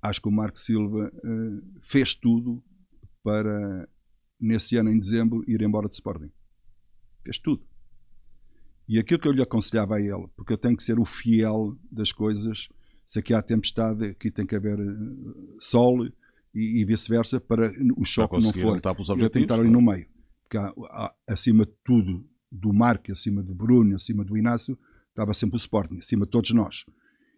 Acho 0.00 0.22
que 0.22 0.28
o 0.28 0.32
Marco 0.32 0.58
Silva 0.58 1.12
eh, 1.22 1.62
fez 1.82 2.14
tudo 2.14 2.64
para, 3.22 3.86
nesse 4.40 4.74
ano, 4.78 4.88
em 4.90 4.98
dezembro, 4.98 5.44
ir 5.46 5.60
embora 5.60 5.86
de 5.86 5.96
Sporting. 5.96 6.32
Fez 7.22 7.38
tudo. 7.38 7.62
E 8.90 8.98
aquilo 8.98 9.20
que 9.20 9.28
eu 9.28 9.32
lhe 9.32 9.40
aconselhava 9.40 9.94
a 9.94 10.00
ele, 10.00 10.26
porque 10.36 10.52
eu 10.52 10.58
tenho 10.58 10.76
que 10.76 10.82
ser 10.82 10.98
o 10.98 11.04
fiel 11.04 11.78
das 11.92 12.10
coisas, 12.10 12.68
se 13.06 13.20
aqui 13.20 13.32
há 13.32 13.40
tempestade, 13.40 14.04
aqui 14.04 14.32
tem 14.32 14.44
que 14.44 14.56
haver 14.56 14.80
eh, 14.80 15.54
sol 15.60 16.04
e, 16.04 16.12
e 16.52 16.84
vice-versa, 16.84 17.40
para 17.40 17.72
o 17.96 18.04
choque 18.04 18.34
não 18.42 18.52
for. 18.52 18.80
Eu 19.16 19.30
tenho 19.30 19.46
que 19.46 19.52
estar 19.52 19.60
ali 19.60 19.70
no 19.70 19.80
meio. 19.80 20.08
Porque 20.42 20.58
há, 20.58 20.74
há, 20.90 21.14
acima 21.28 21.64
de 21.64 21.72
tudo, 21.84 22.28
do 22.50 22.72
Marco, 22.72 23.12
acima 23.12 23.44
do 23.44 23.54
Bruno, 23.54 23.94
acima 23.94 24.24
do 24.24 24.36
Inácio, 24.36 24.76
estava 25.10 25.32
sempre 25.34 25.54
o 25.54 25.58
Sporting, 25.58 25.98
acima 25.98 26.24
de 26.24 26.32
todos 26.32 26.50
nós. 26.50 26.84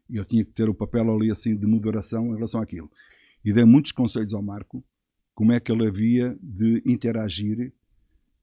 E 0.08 0.16
eu 0.16 0.24
tinha 0.24 0.46
que 0.46 0.52
ter 0.52 0.70
o 0.70 0.74
papel 0.74 1.14
ali 1.14 1.30
assim 1.30 1.54
de 1.54 1.66
moderação 1.66 2.28
em 2.28 2.34
relação 2.34 2.62
àquilo. 2.62 2.90
E 3.44 3.52
dei 3.52 3.66
muitos 3.66 3.92
conselhos 3.92 4.32
ao 4.32 4.42
Marco, 4.42 4.82
como 5.34 5.52
é 5.52 5.60
que 5.60 5.70
ele 5.70 5.86
havia 5.86 6.34
de 6.42 6.82
interagir 6.86 7.74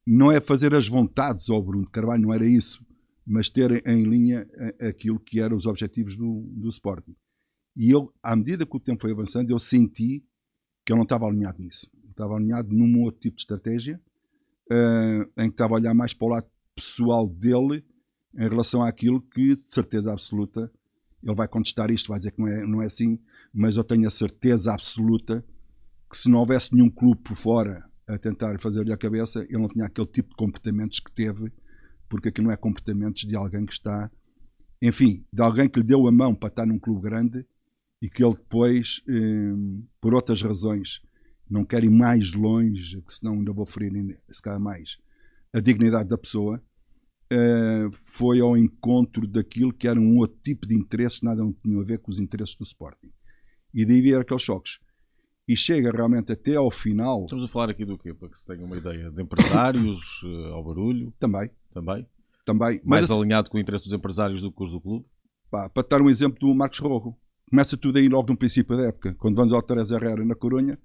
não 0.06 0.30
é 0.30 0.40
fazer 0.40 0.76
as 0.76 0.86
vontades 0.86 1.50
ao 1.50 1.60
Bruno 1.60 1.88
Carvalho, 1.90 2.22
não 2.22 2.32
era 2.32 2.46
isso, 2.46 2.84
mas 3.30 3.48
ter 3.48 3.86
em 3.86 4.02
linha 4.02 4.44
aquilo 4.80 5.20
que 5.20 5.40
eram 5.40 5.56
os 5.56 5.64
objetivos 5.64 6.16
do, 6.16 6.50
do 6.52 6.68
Sporting. 6.68 7.14
E 7.76 7.88
eu, 7.88 8.12
à 8.20 8.34
medida 8.34 8.66
que 8.66 8.76
o 8.76 8.80
tempo 8.80 9.02
foi 9.02 9.12
avançando, 9.12 9.50
eu 9.50 9.58
senti 9.60 10.24
que 10.84 10.92
eu 10.92 10.96
não 10.96 11.04
estava 11.04 11.26
alinhado 11.26 11.62
nisso. 11.62 11.88
Eu 12.02 12.10
estava 12.10 12.34
alinhado 12.34 12.74
num 12.74 13.02
outro 13.02 13.20
tipo 13.20 13.36
de 13.36 13.42
estratégia, 13.42 14.00
uh, 14.72 15.40
em 15.40 15.48
que 15.48 15.54
estava 15.54 15.74
a 15.74 15.76
olhar 15.76 15.94
mais 15.94 16.12
para 16.12 16.26
o 16.26 16.30
lado 16.30 16.46
pessoal 16.74 17.28
dele 17.28 17.84
em 18.36 18.48
relação 18.48 18.82
àquilo 18.82 19.22
que, 19.22 19.54
de 19.54 19.62
certeza 19.62 20.12
absoluta, 20.12 20.68
ele 21.22 21.34
vai 21.34 21.46
contestar 21.46 21.88
isto, 21.88 22.08
vai 22.08 22.18
dizer 22.18 22.32
que 22.32 22.40
não 22.40 22.48
é, 22.48 22.66
não 22.66 22.82
é 22.82 22.86
assim, 22.86 23.16
mas 23.54 23.76
eu 23.76 23.84
tenho 23.84 24.08
a 24.08 24.10
certeza 24.10 24.72
absoluta 24.72 25.44
que 26.10 26.16
se 26.16 26.28
não 26.28 26.40
houvesse 26.40 26.74
nenhum 26.74 26.90
clube 26.90 27.22
por 27.22 27.36
fora 27.36 27.88
a 28.08 28.18
tentar 28.18 28.58
fazer-lhe 28.58 28.92
a 28.92 28.96
cabeça, 28.96 29.44
ele 29.44 29.58
não 29.58 29.68
tinha 29.68 29.84
aquele 29.84 30.08
tipo 30.08 30.30
de 30.30 30.34
comportamentos 30.34 30.98
que 30.98 31.12
teve, 31.12 31.52
porque 32.10 32.28
aquilo 32.28 32.48
não 32.48 32.52
é 32.52 32.56
comportamentos 32.56 33.22
de 33.22 33.36
alguém 33.36 33.64
que 33.64 33.72
está, 33.72 34.10
enfim, 34.82 35.24
de 35.32 35.40
alguém 35.40 35.68
que 35.68 35.78
lhe 35.78 35.86
deu 35.86 36.06
a 36.06 36.12
mão 36.12 36.34
para 36.34 36.48
estar 36.48 36.66
num 36.66 36.78
clube 36.78 37.02
grande 37.02 37.46
e 38.02 38.10
que 38.10 38.22
ele 38.22 38.34
depois, 38.34 39.02
eh, 39.08 39.80
por 40.00 40.12
outras 40.12 40.42
razões, 40.42 41.00
não 41.48 41.64
quer 41.64 41.84
ir 41.84 41.90
mais 41.90 42.32
longe, 42.32 43.00
que 43.02 43.14
senão 43.14 43.34
ainda 43.34 43.52
vou 43.52 43.64
ferir 43.64 43.92
se 44.32 44.42
calhar 44.42 44.60
mais 44.60 44.98
a 45.52 45.60
dignidade 45.60 46.08
da 46.08 46.18
pessoa, 46.18 46.62
eh, 47.30 47.88
foi 48.06 48.40
ao 48.40 48.56
encontro 48.56 49.26
daquilo 49.26 49.72
que 49.72 49.86
era 49.86 50.00
um 50.00 50.18
outro 50.18 50.38
tipo 50.42 50.66
de 50.66 50.74
interesse, 50.74 51.24
nada 51.24 51.42
tinha 51.62 51.80
a 51.80 51.84
ver 51.84 51.98
com 51.98 52.10
os 52.10 52.18
interesses 52.18 52.56
do 52.56 52.64
Sporting. 52.64 53.12
E 53.72 53.84
daí 53.84 54.00
vieram 54.00 54.22
aqueles 54.22 54.42
choques. 54.42 54.78
E 55.46 55.56
chega 55.56 55.90
realmente 55.90 56.32
até 56.32 56.56
ao 56.56 56.70
final. 56.70 57.22
Estamos 57.24 57.44
a 57.44 57.48
falar 57.48 57.70
aqui 57.70 57.84
do 57.84 57.98
quê? 57.98 58.14
Para 58.14 58.28
que 58.28 58.38
se 58.38 58.46
tenha 58.46 58.64
uma 58.64 58.76
ideia. 58.76 59.10
De 59.10 59.22
empresários 59.22 60.22
uh, 60.22 60.46
ao 60.54 60.64
barulho? 60.64 61.12
Também. 61.18 61.50
Também? 61.72 62.06
Também. 62.44 62.80
Mais 62.84 63.08
Mas, 63.08 63.10
alinhado 63.10 63.50
com 63.50 63.56
o 63.56 63.60
interesse 63.60 63.84
dos 63.84 63.94
empresários 63.94 64.42
do 64.42 64.50
que 64.52 64.62
os 64.62 64.70
do 64.70 64.80
clube? 64.80 65.06
Pá, 65.50 65.68
para 65.68 65.86
dar 65.88 66.02
um 66.02 66.08
exemplo 66.08 66.38
do 66.38 66.54
Marcos 66.54 66.78
Rojo. 66.78 67.14
Começa 67.48 67.76
tudo 67.76 67.98
aí 67.98 68.08
logo 68.08 68.28
no 68.28 68.36
princípio 68.36 68.76
da 68.76 68.84
época. 68.84 69.14
Quando 69.14 69.36
vamos 69.36 69.52
ao 69.52 69.62
Teresa 69.62 69.96
Herrera 69.96 70.24
na 70.24 70.36
Corunha, 70.36 70.78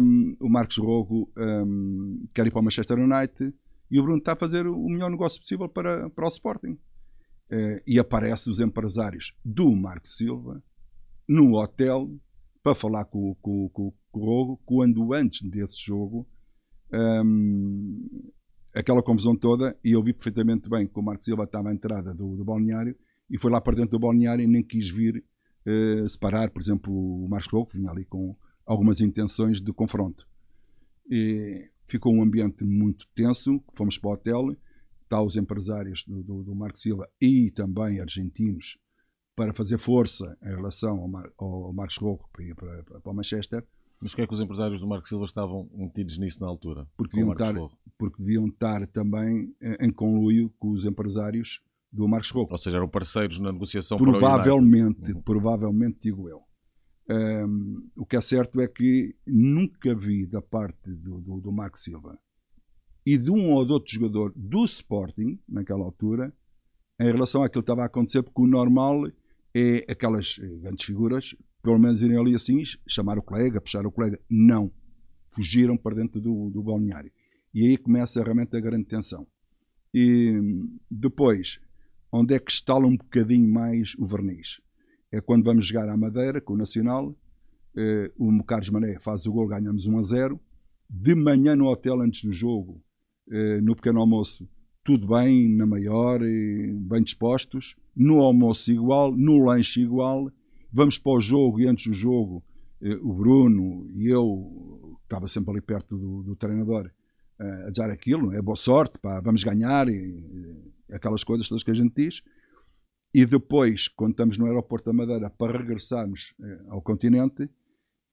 um, 0.00 0.36
o 0.40 0.48
Marcos 0.48 0.76
Rojo 0.78 1.28
um, 1.36 2.28
quer 2.32 2.46
ir 2.46 2.50
para 2.50 2.60
o 2.60 2.64
Manchester 2.64 2.98
United 2.98 3.52
e 3.90 3.98
o 3.98 4.02
Bruno 4.02 4.18
está 4.18 4.32
a 4.32 4.36
fazer 4.36 4.66
o 4.66 4.88
melhor 4.88 5.10
negócio 5.10 5.40
possível 5.40 5.68
para, 5.68 6.08
para 6.10 6.26
o 6.26 6.28
Sporting. 6.28 6.78
Uh, 7.50 7.80
e 7.86 7.98
aparecem 7.98 8.52
os 8.52 8.58
empresários 8.58 9.32
do 9.44 9.70
Marco 9.74 10.08
Silva 10.08 10.60
no 11.28 11.54
hotel 11.54 12.10
para 12.62 12.74
falar 12.74 13.04
com, 13.04 13.36
com, 13.40 13.68
com, 13.68 13.92
com 14.10 14.20
o 14.20 14.24
Rogo, 14.24 14.60
quando 14.64 15.14
antes 15.14 15.48
desse 15.48 15.84
jogo 15.84 16.26
um, 16.92 18.32
aquela 18.78 19.02
confusão 19.02 19.36
toda, 19.36 19.76
e 19.82 19.92
eu 19.92 20.02
vi 20.02 20.12
perfeitamente 20.12 20.68
bem 20.68 20.86
que 20.86 20.98
o 20.98 21.02
Marco 21.02 21.24
Silva 21.24 21.44
estava 21.44 21.70
à 21.70 21.74
entrada 21.74 22.14
do, 22.14 22.36
do 22.36 22.44
balneário 22.44 22.96
e 23.30 23.38
foi 23.38 23.50
lá 23.50 23.60
para 23.60 23.74
dentro 23.74 23.92
do 23.92 23.98
balneário 23.98 24.42
e 24.42 24.46
nem 24.46 24.62
quis 24.62 24.88
vir 24.88 25.24
uh, 25.66 26.08
separar, 26.08 26.50
por 26.50 26.60
exemplo, 26.60 26.92
o 26.92 27.28
Marcos 27.28 27.48
que 27.70 27.78
vinha 27.78 27.90
ali 27.90 28.04
com 28.04 28.36
algumas 28.64 29.00
intenções 29.00 29.60
de 29.60 29.72
confronto. 29.72 30.28
E, 31.10 31.70
ficou 31.86 32.12
um 32.14 32.22
ambiente 32.22 32.64
muito 32.64 33.06
tenso. 33.14 33.62
Fomos 33.72 33.98
para 33.98 34.10
o 34.10 34.12
hotel, 34.12 34.56
está 35.02 35.22
os 35.22 35.36
empresários 35.36 36.04
do, 36.04 36.22
do, 36.22 36.42
do 36.42 36.54
Marco 36.54 36.78
Silva 36.78 37.08
e 37.20 37.50
também 37.52 38.00
argentinos 38.00 38.76
para 39.34 39.52
fazer 39.52 39.78
força 39.78 40.36
em 40.42 40.48
relação 40.48 40.98
ao, 40.98 41.08
Mar, 41.08 41.30
ao 41.38 41.72
Marcos 41.72 41.96
Roco 41.98 42.28
para 42.32 42.54
para, 42.54 42.82
para, 42.82 43.00
para, 43.00 43.12
o 43.12 43.14
Manchester. 43.14 43.64
Mas 44.00 44.14
que 44.14 44.20
é 44.20 44.26
que 44.26 44.34
os 44.34 44.40
empresários 44.40 44.80
do 44.80 44.86
Marco 44.86 45.08
Silva 45.08 45.24
estavam 45.24 45.68
metidos 45.72 46.18
nisso 46.18 46.40
na 46.40 46.46
altura? 46.46 46.86
Porque 46.96 47.16
deviam, 47.16 47.32
estar, 47.32 47.54
porque 47.98 48.22
deviam 48.22 48.46
estar 48.46 48.86
também 48.88 49.54
em 49.80 49.90
conluio 49.90 50.52
com 50.58 50.70
os 50.70 50.84
empresários 50.84 51.62
do 51.90 52.06
Marcos 52.06 52.30
Roco. 52.30 52.52
Ou 52.52 52.58
seja, 52.58 52.76
eram 52.76 52.88
parceiros 52.88 53.40
na 53.40 53.52
negociação 53.52 53.96
provavelmente, 53.96 55.12
uhum. 55.12 55.22
provavelmente 55.22 55.98
digo 56.02 56.28
eu. 56.28 56.42
Um, 57.08 57.88
o 57.96 58.04
que 58.04 58.16
é 58.16 58.20
certo 58.20 58.60
é 58.60 58.66
que 58.66 59.14
nunca 59.26 59.94
vi 59.94 60.26
da 60.26 60.42
parte 60.42 60.90
do, 60.90 61.20
do, 61.20 61.40
do 61.40 61.52
Marco 61.52 61.78
Silva 61.78 62.18
e 63.06 63.16
de 63.16 63.30
um 63.30 63.52
ou 63.52 63.64
de 63.64 63.72
outro 63.72 63.94
jogador 63.94 64.32
do 64.34 64.64
Sporting, 64.64 65.38
naquela 65.48 65.84
altura, 65.84 66.34
em 67.00 67.06
relação 67.06 67.42
àquilo 67.42 67.62
que 67.62 67.70
estava 67.70 67.82
a 67.82 67.86
acontecer, 67.86 68.22
porque 68.22 68.42
o 68.42 68.46
normal 68.48 69.06
é 69.54 69.86
aquelas 69.88 70.38
grandes 70.38 70.84
figuras, 70.84 71.36
pelo 71.66 71.80
menos 71.80 72.00
irem 72.00 72.16
ali 72.16 72.34
assim, 72.34 72.62
chamar 72.86 73.18
o 73.18 73.22
colega, 73.22 73.60
puxar 73.60 73.84
o 73.84 73.90
colega. 73.90 74.20
Não. 74.30 74.70
Fugiram 75.30 75.76
para 75.76 75.96
dentro 75.96 76.20
do, 76.20 76.48
do 76.48 76.62
balneário. 76.62 77.10
E 77.52 77.66
aí 77.66 77.76
começa 77.76 78.22
realmente 78.22 78.56
a 78.56 78.60
grande 78.60 78.84
tensão. 78.84 79.26
E 79.92 80.40
depois, 80.90 81.58
onde 82.12 82.34
é 82.34 82.38
que 82.38 82.52
estala 82.52 82.86
um 82.86 82.96
bocadinho 82.96 83.52
mais 83.52 83.96
o 83.98 84.06
verniz? 84.06 84.60
é 85.10 85.20
quando 85.20 85.44
vamos 85.44 85.66
jogar 85.66 85.88
à 85.88 85.96
Madeira 85.96 86.40
com 86.40 86.54
o 86.54 86.56
Nacional. 86.56 87.08
Uh, 87.74 88.10
o 88.16 88.44
Carlos 88.44 88.70
Mané 88.70 88.98
faz 89.00 89.26
o 89.26 89.32
gol, 89.32 89.48
ganhamos 89.48 89.86
1 89.86 89.98
a 89.98 90.02
0. 90.02 90.40
De 90.88 91.14
manhã 91.14 91.56
no 91.56 91.66
hotel, 91.66 92.00
antes 92.00 92.22
do 92.22 92.32
jogo, 92.32 92.80
uh, 93.28 93.60
no 93.62 93.74
pequeno 93.74 94.00
almoço, 94.00 94.48
tudo 94.84 95.08
bem, 95.08 95.48
na 95.48 95.66
maior, 95.66 96.20
bem 96.20 97.02
dispostos. 97.02 97.74
No 97.94 98.20
almoço, 98.20 98.70
igual. 98.70 99.16
No 99.16 99.44
lanche, 99.44 99.80
igual. 99.80 100.30
Vamos 100.72 100.98
para 100.98 101.12
o 101.12 101.20
jogo 101.20 101.60
e 101.60 101.66
antes 101.66 101.86
do 101.86 101.94
jogo, 101.94 102.44
uh, 102.82 103.08
o 103.08 103.14
Bruno 103.14 103.88
e 103.90 104.08
eu, 104.08 104.98
estava 105.04 105.28
sempre 105.28 105.52
ali 105.52 105.60
perto 105.60 105.96
do, 105.96 106.22
do 106.22 106.36
treinador, 106.36 106.90
a 107.38 107.70
dizer 107.70 107.90
aquilo: 107.90 108.32
é 108.32 108.40
boa 108.40 108.56
sorte, 108.56 108.98
pá, 108.98 109.20
vamos 109.20 109.44
ganhar, 109.44 109.88
e, 109.88 109.92
e 110.88 110.94
aquelas 110.94 111.22
coisas 111.22 111.48
todas 111.48 111.62
que 111.62 111.70
a 111.70 111.74
gente 111.74 111.94
diz. 111.94 112.22
E 113.14 113.24
depois, 113.24 113.88
quando 113.88 114.12
estamos 114.12 114.36
no 114.36 114.46
aeroporto 114.46 114.86
da 114.86 114.92
Madeira 114.92 115.30
para 115.30 115.58
regressarmos 115.58 116.34
eh, 116.38 116.60
ao 116.68 116.82
continente, 116.82 117.44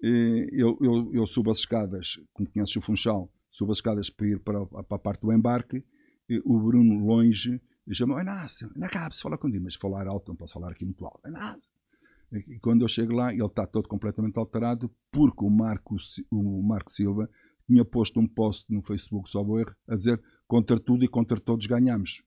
eh, 0.02 0.48
eu, 0.52 0.78
eu, 0.80 1.14
eu, 1.14 1.28
subo 1.28 1.52
as 1.52 1.60
escadas, 1.60 2.20
como 2.32 2.50
conheces 2.50 2.76
o 2.78 2.82
Funchal, 2.82 3.30
subo 3.52 3.72
as 3.74 3.80
escadas 3.80 4.10
para 4.10 4.28
ir 4.28 4.40
para, 4.40 4.66
para 4.66 4.96
a 4.96 5.00
parte 5.00 5.22
do 5.22 5.34
embarque, 5.34 5.84
o 6.46 6.58
Bruno 6.58 7.06
longe 7.06 7.62
chama 7.92 8.22
Inácio, 8.22 8.72
não 8.78 8.88
cabe-se 8.88 9.22
falar 9.22 9.38
contigo, 9.38 9.66
mas 9.66 9.76
falar 9.76 10.08
alto, 10.08 10.30
não 10.30 10.38
posso 10.38 10.54
falar 10.54 10.72
aqui 10.72 10.86
muito 10.86 11.06
alto, 11.06 11.28
Inácio. 11.28 11.70
E 12.34 12.60
quando 12.60 12.82
eu 12.82 12.88
chego 12.88 13.14
lá, 13.14 13.32
ele 13.32 13.46
está 13.46 13.66
todo 13.68 13.88
completamente 13.88 14.38
alterado, 14.40 14.92
porque 15.12 15.46
o 15.46 15.50
Marco, 15.50 15.96
o 16.32 16.64
Marco 16.64 16.92
Silva 16.92 17.30
tinha 17.68 17.86
posto 17.86 18.20
um 18.20 18.28
post 18.28 18.66
no 18.74 18.82
Facebook, 18.82 19.30
só 19.30 19.44
vou 19.44 19.60
erro, 19.60 19.76
a 19.88 19.96
dizer 19.96 20.22
contra 20.48 20.80
tudo 20.80 21.06
e 21.06 21.08
contra 21.08 21.40
todos 21.40 21.66
ganhamos. 21.66 22.24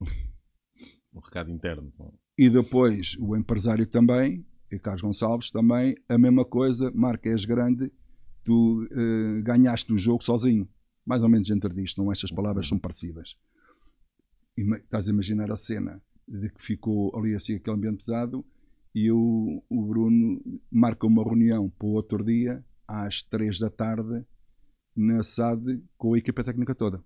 Um 1.12 1.18
recado 1.18 1.50
interno. 1.50 1.92
E 2.38 2.48
depois 2.48 3.16
o 3.18 3.36
empresário 3.36 3.84
também, 3.84 4.46
e 4.70 4.78
Carlos 4.78 5.02
Gonçalves 5.02 5.50
também, 5.50 5.96
a 6.08 6.16
mesma 6.16 6.44
coisa, 6.44 6.88
marca 6.92 7.28
és 7.28 7.44
grande, 7.44 7.90
tu 8.44 8.84
uh, 8.84 9.42
ganhaste 9.42 9.92
o 9.92 9.98
jogo 9.98 10.22
sozinho. 10.22 10.68
Mais 11.04 11.20
ou 11.20 11.28
menos 11.28 11.50
entre 11.50 11.74
disto, 11.74 12.00
não 12.00 12.12
estas 12.12 12.30
palavras 12.30 12.68
são 12.68 12.78
parecidas. 12.78 13.36
E, 14.56 14.62
estás 14.76 15.08
a 15.08 15.10
imaginar 15.10 15.50
a 15.50 15.56
cena 15.56 16.00
de 16.28 16.48
que 16.48 16.62
ficou 16.62 17.12
ali 17.18 17.34
assim 17.34 17.56
aquele 17.56 17.76
ambiente 17.76 17.98
pesado 17.98 18.46
e 18.94 19.10
o, 19.10 19.62
o 19.68 19.86
Bruno 19.86 20.40
marca 20.70 21.06
uma 21.06 21.22
reunião 21.22 21.70
para 21.70 21.86
o 21.86 21.92
outro 21.92 22.24
dia, 22.24 22.64
às 22.86 23.22
3 23.22 23.58
da 23.58 23.70
tarde, 23.70 24.24
na 24.96 25.22
SAD, 25.22 25.82
com 25.96 26.14
a 26.14 26.18
equipa 26.18 26.42
técnica 26.42 26.74
toda. 26.74 27.02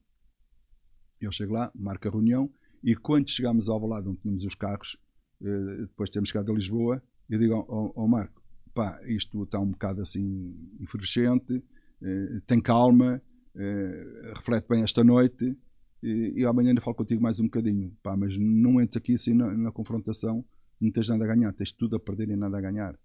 Eu 1.20 1.30
chego 1.30 1.53
lá, 1.53 1.70
marco 1.74 2.09
a 2.09 2.11
reunião 2.11 2.51
e 2.82 2.95
quando 2.95 3.30
chegámos 3.30 3.68
ao 3.68 3.87
lado 3.87 4.11
onde 4.11 4.20
tínhamos 4.20 4.45
os 4.45 4.55
carros, 4.55 4.97
eh, 5.43 5.76
depois 5.82 6.11
temos 6.11 6.30
chegado 6.30 6.53
a 6.53 6.55
Lisboa, 6.55 7.03
eu 7.28 7.39
digo 7.39 7.55
ao, 7.55 7.93
ao 7.99 8.09
Marco, 8.09 8.43
pá, 8.74 9.01
isto 9.07 9.43
está 9.43 9.59
um 9.59 9.70
bocado 9.70 10.03
assim 10.03 10.55
efervescente, 10.80 11.62
eh, 12.03 12.41
tem 12.47 12.61
calma, 12.61 13.22
eh, 13.57 14.32
reflete 14.37 14.68
bem 14.68 14.82
esta 14.82 15.05
noite 15.05 15.57
e, 16.03 16.35
e 16.37 16.45
amanhã 16.45 16.70
ainda 16.70 16.80
falo 16.80 16.97
contigo 16.97 17.22
mais 17.22 17.41
um 17.41 17.45
bocadinho, 17.45 17.97
pá, 18.03 18.16
mas 18.16 18.37
não 18.37 18.80
entres 18.80 18.97
aqui 18.97 19.14
assim 19.14 19.32
na, 19.32 19.55
na 19.57 19.72
confrontação, 19.72 20.45
não 20.81 20.91
tens 20.91 21.09
nada 21.09 21.25
a 21.25 21.27
ganhar, 21.27 21.53
tens 21.53 21.72
tudo 21.72 21.97
a 21.97 22.01
perder 22.01 22.29
e 22.31 22.37
nada 22.37 22.59
a 22.59 22.61
ganhar. 22.61 22.99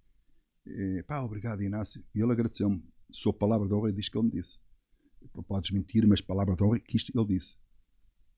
E, 0.66 1.04
pá, 1.08 1.22
obrigado 1.22 1.64
Inácio. 1.64 2.04
E 2.14 2.22
ele 2.22 2.32
agradeceu-me. 2.32 2.84
Sua 3.12 3.34
palavra 3.34 3.68
de 3.68 3.74
honra 3.74 3.92
diz 3.92 4.10
que 4.10 4.18
ele 4.18 4.26
me 4.26 4.32
disse. 4.32 4.60
Podes 5.48 5.72
mentir, 5.72 6.06
mas 6.08 6.22
palavra 6.22 6.56
de 6.56 6.64
honra 6.64 6.80
que 6.80 6.98
isto 6.98 7.12
ele 7.18 7.36
disse. 7.36 7.58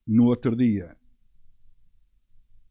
No 0.08 0.26
outro 0.26 0.56
dia, 0.56 0.98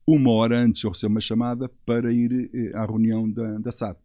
uma 0.07 0.33
hora 0.33 0.59
antes 0.59 0.83
eu 0.83 0.91
recebo 0.91 1.15
uma 1.15 1.21
chamada 1.21 1.69
para 1.87 2.13
ir 2.13 2.51
eh, 2.53 2.77
à 2.77 2.85
reunião 2.85 3.31
da, 3.31 3.59
da 3.59 3.71
SAD. 3.71 3.99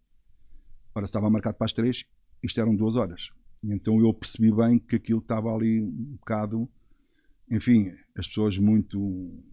Ora, 0.94 1.06
estava 1.06 1.30
marcado 1.30 1.58
para 1.58 1.66
as 1.66 1.74
três, 1.74 2.06
isto 2.44 2.62
eram 2.62 2.76
duas 2.76 2.96
horas. 2.96 3.32
E 3.64 3.72
então 3.74 4.00
eu 4.00 4.14
percebi 4.14 4.52
bem 4.52 4.78
que 4.78 4.96
aquilo 4.96 5.20
estava 5.20 5.54
ali 5.54 5.82
um 5.82 6.16
bocado, 6.20 6.70
enfim, 7.50 7.92
as 8.16 8.28
pessoas 8.28 8.58
muito 8.60 9.44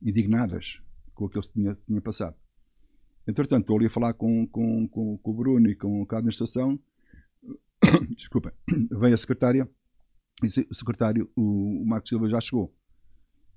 indignadas 0.00 0.80
com 1.18 1.26
aquilo 1.26 1.42
que 1.42 1.52
tinha, 1.52 1.76
tinha 1.86 2.00
passado. 2.00 2.36
Entretanto, 3.26 3.62
estou 3.62 3.76
ali 3.76 3.86
a 3.86 3.90
falar 3.90 4.14
com, 4.14 4.46
com, 4.46 4.88
com, 4.88 5.18
com 5.18 5.30
o 5.30 5.34
Bruno 5.34 5.68
e 5.68 5.74
com 5.74 6.06
a 6.08 6.16
administração. 6.16 6.78
Desculpa, 8.16 8.54
vem 8.90 9.12
a 9.12 9.18
secretária 9.18 9.68
E 10.42 10.46
o 10.46 10.74
secretário, 10.74 11.28
o, 11.36 11.82
o 11.82 11.86
Marcos 11.86 12.08
Silva, 12.08 12.28
já 12.28 12.40
chegou. 12.40 12.72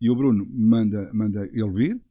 E 0.01 0.09
o 0.09 0.16
Bruno 0.16 0.45
manda, 0.49 1.12
manda 1.14 1.45
ele 1.53 1.72
vir. 1.72 2.01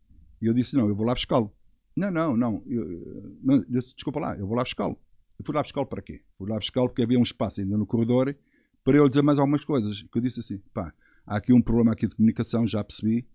E 0.40 0.46
eu 0.46 0.54
disse: 0.54 0.76
Não, 0.76 0.88
eu 0.88 0.94
vou 0.94 1.04
lá 1.04 1.12
buscá-lo. 1.12 1.52
Não, 1.96 2.10
não, 2.10 2.36
não, 2.36 2.62
eu, 2.66 3.36
não. 3.42 3.60
Desculpa 3.68 4.20
lá, 4.20 4.38
eu 4.38 4.46
vou 4.46 4.56
lá 4.56 4.62
buscá-lo. 4.62 4.96
Eu 5.36 5.44
fui 5.44 5.54
lá 5.54 5.62
buscá-lo 5.62 5.86
para 5.86 6.00
quê? 6.00 6.22
Fui 6.38 6.48
lá 6.48 6.56
buscá-lo 6.56 6.88
porque 6.88 7.02
havia 7.02 7.18
um 7.18 7.22
espaço 7.22 7.60
ainda 7.60 7.76
no 7.76 7.84
corredor 7.84 8.34
para 8.84 8.96
eu 8.96 9.08
dizer 9.08 9.22
mais 9.22 9.38
algumas 9.38 9.64
coisas. 9.64 10.02
Que 10.02 10.18
eu 10.18 10.22
disse 10.22 10.40
assim: 10.40 10.58
pá, 10.72 10.94
há 11.26 11.36
aqui 11.36 11.52
um 11.52 11.60
problema 11.60 11.92
aqui 11.92 12.06
de 12.06 12.14
comunicação, 12.14 12.66
já 12.68 12.82
percebi. 12.84 13.26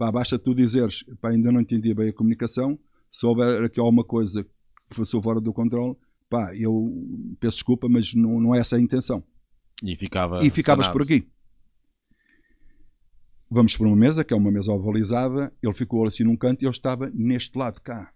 Pá, 0.00 0.10
basta 0.10 0.38
tu 0.38 0.54
dizeres, 0.54 1.04
pá, 1.20 1.28
ainda 1.28 1.52
não 1.52 1.60
entendi 1.60 1.92
bem 1.92 2.08
a 2.08 2.12
comunicação. 2.14 2.78
Se 3.10 3.26
houver 3.26 3.64
aqui 3.64 3.78
alguma 3.78 4.02
coisa 4.02 4.42
que 4.42 4.96
fosse 4.96 5.20
fora 5.20 5.38
do 5.42 5.52
controle, 5.52 5.94
pá, 6.26 6.56
eu 6.56 6.90
peço 7.38 7.56
desculpa, 7.56 7.86
mas 7.86 8.14
não, 8.14 8.40
não 8.40 8.54
é 8.54 8.60
essa 8.60 8.76
a 8.76 8.80
intenção. 8.80 9.22
E, 9.84 9.94
ficava 9.96 10.38
e 10.42 10.48
ficavas 10.48 10.86
sanado. 10.86 10.98
por 10.98 11.04
aqui. 11.04 11.28
Vamos 13.50 13.76
para 13.76 13.88
uma 13.88 13.96
mesa, 13.96 14.24
que 14.24 14.32
é 14.32 14.36
uma 14.38 14.50
mesa 14.50 14.72
ovalizada. 14.72 15.52
Ele 15.62 15.74
ficou 15.74 16.06
assim 16.06 16.24
num 16.24 16.34
canto 16.34 16.62
e 16.62 16.64
eu 16.64 16.70
estava 16.70 17.10
neste 17.12 17.58
lado 17.58 17.78
cá. 17.82 18.10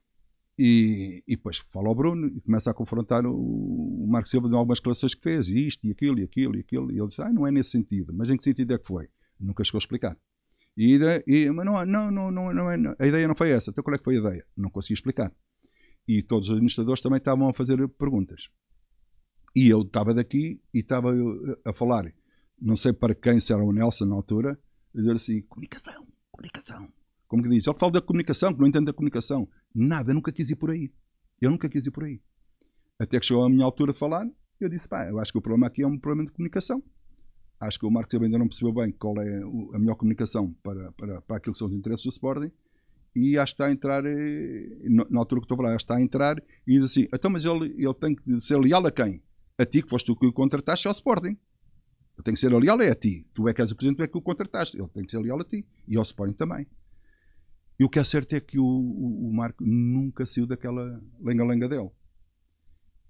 E, 0.58 1.22
e 1.28 1.36
depois 1.36 1.58
fala 1.70 1.88
ao 1.88 1.94
Bruno 1.94 2.28
e 2.28 2.40
começa 2.40 2.70
a 2.70 2.74
confrontar 2.74 3.26
o, 3.26 3.34
o 3.34 4.06
Marco 4.08 4.26
Silva 4.30 4.48
de 4.48 4.54
algumas 4.54 4.78
declarações 4.78 5.14
que 5.14 5.22
fez, 5.22 5.48
e 5.48 5.66
isto, 5.66 5.86
e 5.86 5.90
aquilo, 5.90 6.18
e 6.18 6.22
aquilo, 6.22 6.56
e 6.56 6.60
aquilo. 6.60 6.90
E 6.90 6.98
ele 6.98 7.08
diz: 7.08 7.20
ah, 7.20 7.30
não 7.30 7.46
é 7.46 7.50
nesse 7.50 7.72
sentido. 7.72 8.10
Mas 8.14 8.30
em 8.30 8.38
que 8.38 8.44
sentido 8.44 8.72
é 8.72 8.78
que 8.78 8.86
foi? 8.86 9.06
Nunca 9.38 9.62
chegou 9.62 9.76
a 9.76 9.80
explicar. 9.80 10.16
E, 10.76 10.98
e 11.26 11.50
mas 11.50 11.64
não, 11.64 11.86
não, 11.86 12.10
não, 12.10 12.30
não, 12.30 12.52
não, 12.52 12.70
é, 12.70 12.96
a 12.98 13.06
ideia 13.06 13.28
não 13.28 13.34
foi 13.34 13.50
essa. 13.50 13.70
Então 13.70 13.82
qual 13.82 13.94
é 13.94 13.98
que 13.98 14.04
foi 14.04 14.16
a 14.16 14.20
ideia? 14.20 14.46
Não 14.56 14.70
consegui 14.70 14.94
explicar. 14.94 15.32
E 16.06 16.22
todos 16.22 16.48
os 16.48 16.54
administradores 16.54 17.00
também 17.00 17.18
estavam 17.18 17.48
a 17.48 17.54
fazer 17.54 17.86
perguntas. 17.88 18.48
E 19.56 19.68
eu 19.68 19.82
estava 19.82 20.12
daqui 20.12 20.60
e 20.72 20.80
estava 20.80 21.14
a 21.64 21.72
falar, 21.72 22.12
não 22.60 22.76
sei 22.76 22.92
para 22.92 23.14
quem, 23.14 23.40
se 23.40 23.52
era 23.52 23.62
o 23.62 23.72
Nelson 23.72 24.04
na 24.06 24.16
altura, 24.16 24.58
a 24.94 24.98
dizer 24.98 25.14
assim: 25.14 25.42
comunicação, 25.42 26.06
comunicação. 26.30 26.88
Como 27.28 27.42
que 27.42 27.48
diz? 27.48 27.66
Eu 27.66 27.74
falo 27.74 27.92
da 27.92 28.02
comunicação, 28.02 28.52
que 28.52 28.60
não 28.60 28.66
entendo 28.66 28.86
da 28.86 28.92
comunicação. 28.92 29.48
Nada, 29.74 30.12
nunca 30.12 30.32
quis 30.32 30.50
ir 30.50 30.56
por 30.56 30.70
aí. 30.70 30.92
Eu 31.40 31.50
nunca 31.50 31.68
quis 31.68 31.86
ir 31.86 31.90
por 31.90 32.04
aí. 32.04 32.20
Até 32.98 33.18
que 33.18 33.26
chegou 33.26 33.44
a 33.44 33.48
minha 33.48 33.64
altura 33.64 33.92
de 33.92 33.98
falar, 33.98 34.26
eu 34.60 34.68
disse: 34.68 34.88
pá, 34.88 35.08
eu 35.08 35.18
acho 35.18 35.32
que 35.32 35.38
o 35.38 35.42
problema 35.42 35.66
aqui 35.66 35.82
é 35.82 35.86
um 35.86 35.98
problema 35.98 36.28
de 36.28 36.34
comunicação. 36.34 36.82
Acho 37.66 37.78
que 37.78 37.86
o 37.86 37.90
Marcos 37.90 38.20
ainda 38.20 38.38
não 38.38 38.48
percebeu 38.48 38.72
bem 38.72 38.92
qual 38.92 39.20
é 39.20 39.42
a 39.74 39.78
melhor 39.78 39.96
comunicação 39.96 40.54
para, 40.62 40.92
para, 40.92 41.20
para 41.22 41.36
aquilo 41.36 41.52
que 41.52 41.58
são 41.58 41.68
os 41.68 41.74
interesses 41.74 42.04
do 42.04 42.10
Sporting. 42.10 42.50
E 43.14 43.38
acho 43.38 43.54
que 43.54 43.62
está 43.62 43.66
a 43.66 43.72
entrar, 43.72 44.04
eh, 44.04 44.88
na 44.88 45.20
altura 45.20 45.40
que 45.40 45.44
estou 45.44 45.54
a 45.54 45.58
falar, 45.58 45.68
acho 45.70 45.78
que 45.78 45.84
está 45.84 45.96
a 45.96 46.02
entrar 46.02 46.42
e 46.66 46.74
diz 46.74 46.84
assim: 46.84 47.06
então, 47.12 47.30
mas 47.30 47.44
ele, 47.44 47.74
ele 47.78 47.94
tem 47.94 48.14
que 48.14 48.40
ser 48.40 48.58
leal 48.58 48.84
a 48.84 48.90
quem? 48.90 49.22
A 49.56 49.64
ti, 49.64 49.82
que 49.82 49.88
foste 49.88 50.06
tu 50.06 50.16
que 50.16 50.26
o 50.26 50.32
contrataste 50.32 50.88
ao 50.88 50.94
Sporting. 50.94 51.36
Ele 52.16 52.24
tem 52.24 52.34
que 52.34 52.40
ser 52.40 52.52
leal 52.52 52.80
é 52.80 52.90
a 52.90 52.94
ti. 52.94 53.26
Tu 53.34 53.48
é 53.48 53.54
que 53.54 53.60
és 53.60 53.70
o 53.70 53.76
presidente, 53.76 53.98
tu 53.98 54.04
é 54.04 54.08
que 54.08 54.18
o 54.18 54.22
contrataste. 54.22 54.76
Ele 54.76 54.88
tem 54.88 55.04
que 55.04 55.10
ser 55.10 55.18
leal 55.18 55.40
a 55.40 55.44
ti. 55.44 55.64
E 55.86 55.96
ao 55.96 56.02
Sporting 56.02 56.34
também. 56.34 56.66
E 57.78 57.84
o 57.84 57.88
que 57.88 57.98
é 57.98 58.04
certo 58.04 58.34
é 58.34 58.40
que 58.40 58.58
o, 58.58 58.64
o, 58.64 59.28
o 59.28 59.32
Marco 59.32 59.64
nunca 59.64 60.24
saiu 60.24 60.46
daquela 60.46 61.00
lenga-lenga 61.20 61.68
dele. 61.68 61.90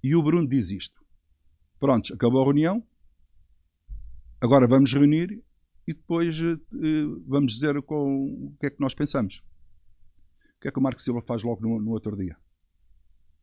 E 0.03 0.15
o 0.15 0.23
Bruno 0.23 0.49
diz 0.49 0.71
isto. 0.71 1.03
Pronto, 1.79 2.15
acabou 2.15 2.41
a 2.41 2.45
reunião. 2.45 2.83
Agora 4.41 4.67
vamos 4.67 4.93
reunir 4.93 5.43
e 5.87 5.93
depois 5.93 6.41
uh, 6.41 7.25
vamos 7.27 7.55
dizer 7.55 7.81
com, 7.83 8.27
o 8.27 8.57
que 8.59 8.67
é 8.67 8.71
que 8.71 8.81
nós 8.81 8.95
pensamos. 8.95 9.43
O 10.57 10.61
que 10.61 10.69
é 10.69 10.71
que 10.71 10.79
o 10.79 10.83
Marco 10.83 11.01
Silva 11.01 11.23
faz 11.23 11.43
logo 11.43 11.61
no, 11.61 11.81
no 11.81 11.91
outro 11.91 12.17
dia? 12.17 12.37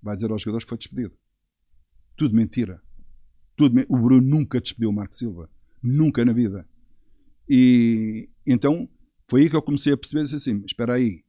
Vai 0.02 0.16
dizer 0.16 0.32
aos 0.32 0.42
jogadores 0.42 0.66
que 0.66 0.70
foi 0.70 0.78
despedido. 0.78 1.14
Tudo 2.18 2.36
mentira. 2.36 2.82
Tudo 3.56 3.76
me... 3.76 3.86
O 3.88 3.98
Bruno 3.98 4.28
nunca 4.28 4.60
despediu 4.60 4.89
o 4.89 4.94
Marco 4.94 5.16
Silva. 5.16 5.50
Nunca 5.84 6.26
na 6.26 6.34
vida. 6.34 6.68
E 7.48 8.30
então 8.46 8.89
foi 9.30 9.42
aí 9.42 9.50
que 9.50 9.56
eu 9.56 9.62
comecei 9.62 9.94
a 9.94 9.98
perceber 9.98 10.24
assim: 10.24 10.64
espera 10.66 10.96
aí, 10.96 11.24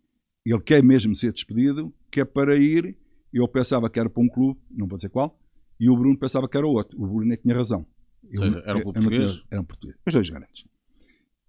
ele 0.44 0.60
quer 0.60 0.82
mesmo 0.82 1.14
ser 1.14 1.32
despedido, 1.32 1.92
quer 2.10 2.24
para 2.24 2.56
ir. 2.56 2.96
Eu 3.32 3.48
pensava 3.48 3.88
que 3.88 3.98
era 3.98 4.10
para 4.10 4.22
um 4.22 4.28
clube, 4.28 4.60
não 4.70 4.86
vou 4.86 4.98
dizer 4.98 5.08
qual, 5.08 5.40
e 5.80 5.88
o 5.88 5.96
Bruno 5.96 6.18
pensava 6.18 6.48
que 6.48 6.56
era 6.56 6.66
outro. 6.66 7.00
O 7.02 7.06
Bruno 7.06 7.32
é 7.32 7.36
que 7.36 7.42
tinha 7.42 7.54
razão. 7.54 7.86
Eu, 8.30 8.38
seja, 8.38 8.62
era 8.64 8.78
um 8.78 8.82
clube 8.82 9.00
português? 9.00 9.42
Era 9.50 9.60
um 9.60 9.64
português. 9.64 9.98
Os 10.06 10.12
dois 10.12 10.30
grandes. 10.30 10.64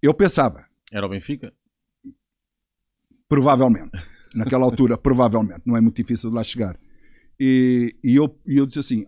Eu 0.02 0.14
pensava. 0.14 0.66
Era 0.92 1.06
o 1.06 1.10
Benfica? 1.10 1.54
Provavelmente. 3.28 3.92
Naquela 4.36 4.66
altura, 4.66 4.98
provavelmente. 5.00 5.62
Não 5.66 5.78
é 5.78 5.82
muito 5.82 5.96
difícil 5.96 6.30
de 6.30 6.36
lá 6.36 6.44
chegar. 6.44 6.80
E, 7.40 7.96
e, 8.04 8.16
eu, 8.16 8.40
e 8.46 8.58
eu 8.58 8.66
disse 8.66 8.80
assim, 8.80 9.06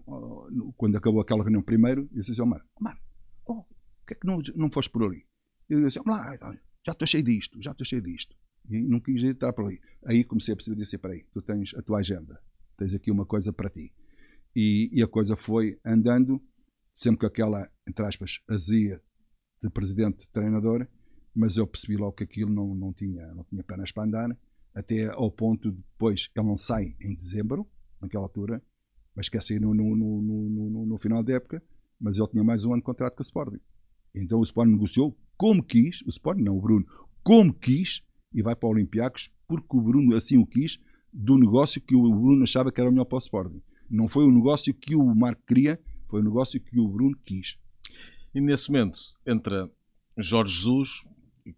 quando 0.75 0.97
acabou 0.97 1.21
aquela 1.21 1.43
reunião 1.43 1.61
primeiro, 1.61 2.01
eu 2.11 2.19
disse 2.19 2.31
assim, 2.31 2.41
Omar, 2.41 2.65
Omar, 2.79 2.99
oh, 3.45 3.63
que 4.05 4.13
é 4.13 4.15
que 4.15 4.25
não, 4.25 4.41
não 4.55 4.71
foste 4.71 4.89
por 4.89 5.03
ali? 5.03 5.25
Eu 5.69 5.83
disse 5.83 5.99
assim, 5.99 6.09
lá, 6.09 6.37
já 6.85 6.91
estou 6.91 7.07
cheio 7.07 7.23
disto, 7.23 7.61
já 7.61 7.71
estou 7.71 7.85
cheio 7.85 8.01
disto. 8.01 8.35
E 8.69 8.81
não 8.81 8.99
quis 8.99 9.23
entrar 9.23 9.53
por 9.53 9.65
ali. 9.65 9.79
Aí 10.05 10.23
comecei 10.23 10.53
a 10.53 10.55
perceber, 10.55 10.77
disse, 10.77 10.99
aí, 11.03 11.23
tu 11.31 11.41
tens 11.41 11.73
a 11.75 11.81
tua 11.81 11.99
agenda, 11.99 12.39
tens 12.77 12.93
aqui 12.93 13.11
uma 13.11 13.25
coisa 13.25 13.53
para 13.53 13.69
ti. 13.69 13.91
E, 14.55 14.89
e 14.91 15.03
a 15.03 15.07
coisa 15.07 15.35
foi 15.35 15.79
andando, 15.85 16.41
sempre 16.95 17.19
com 17.19 17.25
aquela, 17.25 17.69
entre 17.85 18.05
aspas, 18.05 18.39
azia 18.49 19.01
de 19.61 19.69
presidente 19.69 20.29
treinador, 20.31 20.87
mas 21.35 21.57
eu 21.57 21.67
percebi 21.67 21.97
logo 21.97 22.13
que 22.13 22.23
aquilo 22.23 22.51
não, 22.51 22.73
não, 22.73 22.93
tinha, 22.93 23.27
não 23.33 23.43
tinha 23.43 23.63
pernas 23.63 23.91
para 23.91 24.03
andar, 24.03 24.37
até 24.73 25.07
ao 25.07 25.29
ponto 25.29 25.69
de 25.69 25.77
depois 25.77 26.29
ele 26.33 26.47
não 26.47 26.57
sai 26.57 26.95
em 27.01 27.13
dezembro, 27.13 27.67
naquela 28.01 28.23
altura, 28.23 28.63
mas 29.13 29.29
quer 29.29 29.43
sair 29.43 29.59
no, 29.59 29.73
no, 29.73 29.95
no, 29.95 30.85
no 30.85 30.97
final 30.97 31.21
da 31.21 31.33
época, 31.33 31.61
mas 31.99 32.17
ele 32.17 32.27
tinha 32.29 32.43
mais 32.43 32.63
um 32.63 32.71
ano 32.71 32.81
de 32.81 32.85
contrato 32.85 33.15
com 33.15 33.21
o 33.21 33.25
Sporting. 33.25 33.59
Então 34.13 34.39
o 34.39 34.43
Sporting 34.43 34.71
negociou 34.71 35.17
como 35.37 35.63
quis, 35.63 36.01
o 36.03 36.09
Sporting 36.09 36.43
não, 36.43 36.57
o 36.57 36.61
Bruno, 36.61 36.85
como 37.23 37.53
quis, 37.53 38.01
e 38.33 38.41
vai 38.41 38.55
para 38.55 38.67
o 38.67 38.71
Olympiacos 38.71 39.33
porque 39.47 39.77
o 39.77 39.81
Bruno 39.81 40.15
assim 40.15 40.37
o 40.37 40.45
quis, 40.45 40.79
do 41.11 41.37
negócio 41.37 41.81
que 41.81 41.95
o 41.95 42.01
Bruno 42.01 42.43
achava 42.43 42.71
que 42.71 42.79
era 42.79 42.89
o 42.89 42.93
melhor 42.93 43.05
para 43.05 43.17
o 43.17 43.19
Sporting. 43.19 43.61
Não 43.89 44.07
foi 44.07 44.25
o 44.25 44.31
negócio 44.31 44.73
que 44.73 44.95
o 44.95 45.15
Marco 45.15 45.41
queria, 45.47 45.79
foi 46.15 46.21
o 46.21 46.23
negócio 46.23 46.61
que 46.61 46.79
o 46.79 46.87
Bruno 46.87 47.17
quis. 47.25 47.57
E 48.33 48.39
nesse 48.39 48.71
momento 48.71 48.97
entra 49.25 49.69
Jorge 50.17 50.55
Jesus, 50.55 50.89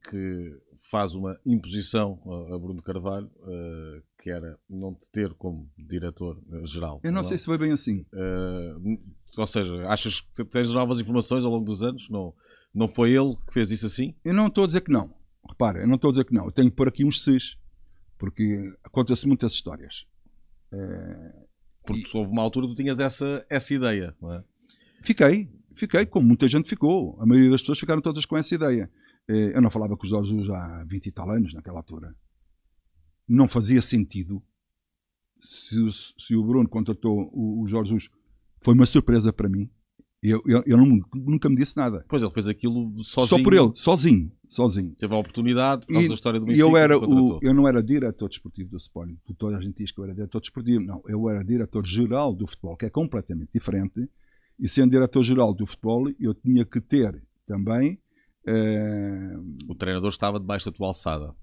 que 0.10 0.60
faz 0.90 1.14
uma 1.14 1.40
imposição 1.46 2.20
a 2.52 2.58
Bruno 2.58 2.82
Carvalho, 2.82 3.30
uh, 3.42 4.02
que 4.18 4.32
era 4.32 4.58
não 4.68 4.96
te 4.96 5.12
ter 5.12 5.32
como 5.36 5.70
diretor-geral. 5.78 7.02
Eu 7.04 7.12
não, 7.12 7.22
não, 7.22 7.24
sei 7.24 7.38
se 7.38 7.46
foi 7.46 7.60
bem 7.60 7.72
assim. 7.72 8.04
Uh, 8.12 9.00
ou 9.38 9.46
seja, 9.46 9.88
achas 9.88 10.22
que 10.22 10.44
tens 10.44 10.74
novas 10.74 11.00
informações 11.00 11.46
ao 11.46 11.52
longo 11.52 11.66
dos 11.66 11.84
anos? 11.84 12.10
Não, 12.10 12.34
não 12.74 12.88
foi 12.88 13.12
ele 13.12 13.36
que 13.46 13.54
fez 13.54 13.70
isso 13.70 13.86
assim? 13.86 14.16
Eu 14.26 14.34
não 14.34 14.48
estou 14.48 14.64
a 14.64 14.68
dizer 14.68 14.82
que 14.82 14.92
não. 14.92 15.14
Repara, 15.48 15.82
eu 15.82 15.88
não 15.88 15.98
estou 15.98 16.10
a 16.10 16.14
dizer 16.14 16.26
que 16.26 16.34
não. 16.34 16.46
Eu 16.46 16.52
tenho 16.52 16.72
pôr 16.72 16.88
aqui 16.88 17.06
uns 17.06 17.22
ses, 17.22 17.60
porque 18.18 18.74
acontecem 18.84 19.28
muitas 19.28 19.54
histórias. 19.54 20.08
É... 20.72 21.47
Porque 21.88 22.16
e... 22.16 22.18
houve 22.18 22.32
uma 22.32 22.44
altura 22.44 22.68
que 22.68 22.74
tu 22.74 22.78
tinhas 22.78 23.00
essa, 23.00 23.46
essa 23.50 23.74
ideia, 23.74 24.16
não 24.22 24.34
é? 24.34 24.44
Fiquei, 25.02 25.50
fiquei, 25.74 26.06
como 26.06 26.28
muita 26.28 26.48
gente 26.48 26.68
ficou. 26.70 27.18
A 27.20 27.26
maioria 27.26 27.50
das 27.50 27.62
pessoas 27.62 27.80
ficaram 27.80 28.02
todas 28.02 28.26
com 28.26 28.38
essa 28.38 28.54
ideia. 28.54 28.92
É, 29.28 29.56
eu 29.56 29.62
não 29.62 29.72
falava 29.72 29.96
com 29.96 30.04
os 30.04 30.10
Jorge 30.10 30.36
há 30.52 30.84
20 30.86 31.06
e 31.06 31.12
tal 31.12 31.30
anos, 31.32 31.54
naquela 31.54 31.80
altura. 31.80 32.14
Não 33.28 33.48
fazia 33.48 33.82
sentido. 33.82 34.44
Se, 35.40 35.78
se 36.20 36.36
o 36.36 36.44
Bruno 36.44 36.68
contratou 36.68 37.30
o, 37.32 37.64
o 37.64 37.68
Jorge 37.68 37.92
Jesus, 37.92 38.10
foi 38.62 38.74
uma 38.74 38.86
surpresa 38.86 39.32
para 39.32 39.50
mim. 39.50 39.70
Eu, 40.30 40.44
eu, 40.46 40.64
eu 40.66 40.78
não, 40.78 41.00
nunca 41.14 41.50
me 41.50 41.56
disse 41.56 41.78
nada. 41.78 42.04
Pois 42.10 42.22
ele 42.22 42.32
fez 42.32 42.48
aquilo 42.48 43.02
sozinho. 43.04 43.38
Só 43.38 43.44
por 43.44 43.54
ele, 43.54 43.72
sozinho. 43.76 44.32
sozinho. 44.50 44.94
Teve 45.00 45.14
a 45.14 45.18
oportunidade 45.18 45.86
por 45.86 45.94
causa 45.94 46.06
e, 46.06 46.10
da 46.10 46.14
história 46.16 46.40
do 46.40 46.46
Benfica. 46.46 46.66
Eu, 46.66 46.76
era 46.76 46.98
o, 46.98 47.40
eu 47.42 47.54
não 47.54 47.68
era 47.68 47.82
diretor 47.82 48.28
desportivo 48.28 48.72
do 48.72 48.78
Sporting. 48.78 49.18
Toda 49.38 49.58
a 49.58 49.62
gente 49.62 49.78
diz 49.78 49.92
que 49.92 50.00
eu 50.00 50.04
era 50.04 50.14
diretor 50.14 50.42
desportivo. 50.42 50.84
Não, 50.84 51.02
eu 51.08 51.30
era 51.30 51.44
diretor-geral 51.44 52.34
do 52.34 52.46
futebol, 52.46 52.76
que 52.76 52.86
é 52.86 52.90
completamente 52.90 53.50
diferente. 53.54 54.10
E 54.60 54.68
sendo 54.68 54.92
diretor-geral 54.92 55.54
do 55.54 55.66
futebol, 55.66 56.10
eu 56.20 56.34
tinha 56.34 56.66
que 56.66 56.82
ter 56.82 57.24
também. 57.46 58.00
Eh, 58.46 59.38
o 59.68 59.76
treinador 59.76 60.10
estava 60.10 60.40
debaixo 60.40 60.70
da 60.70 60.76
tua 60.76 60.88
alçada. 60.88 61.34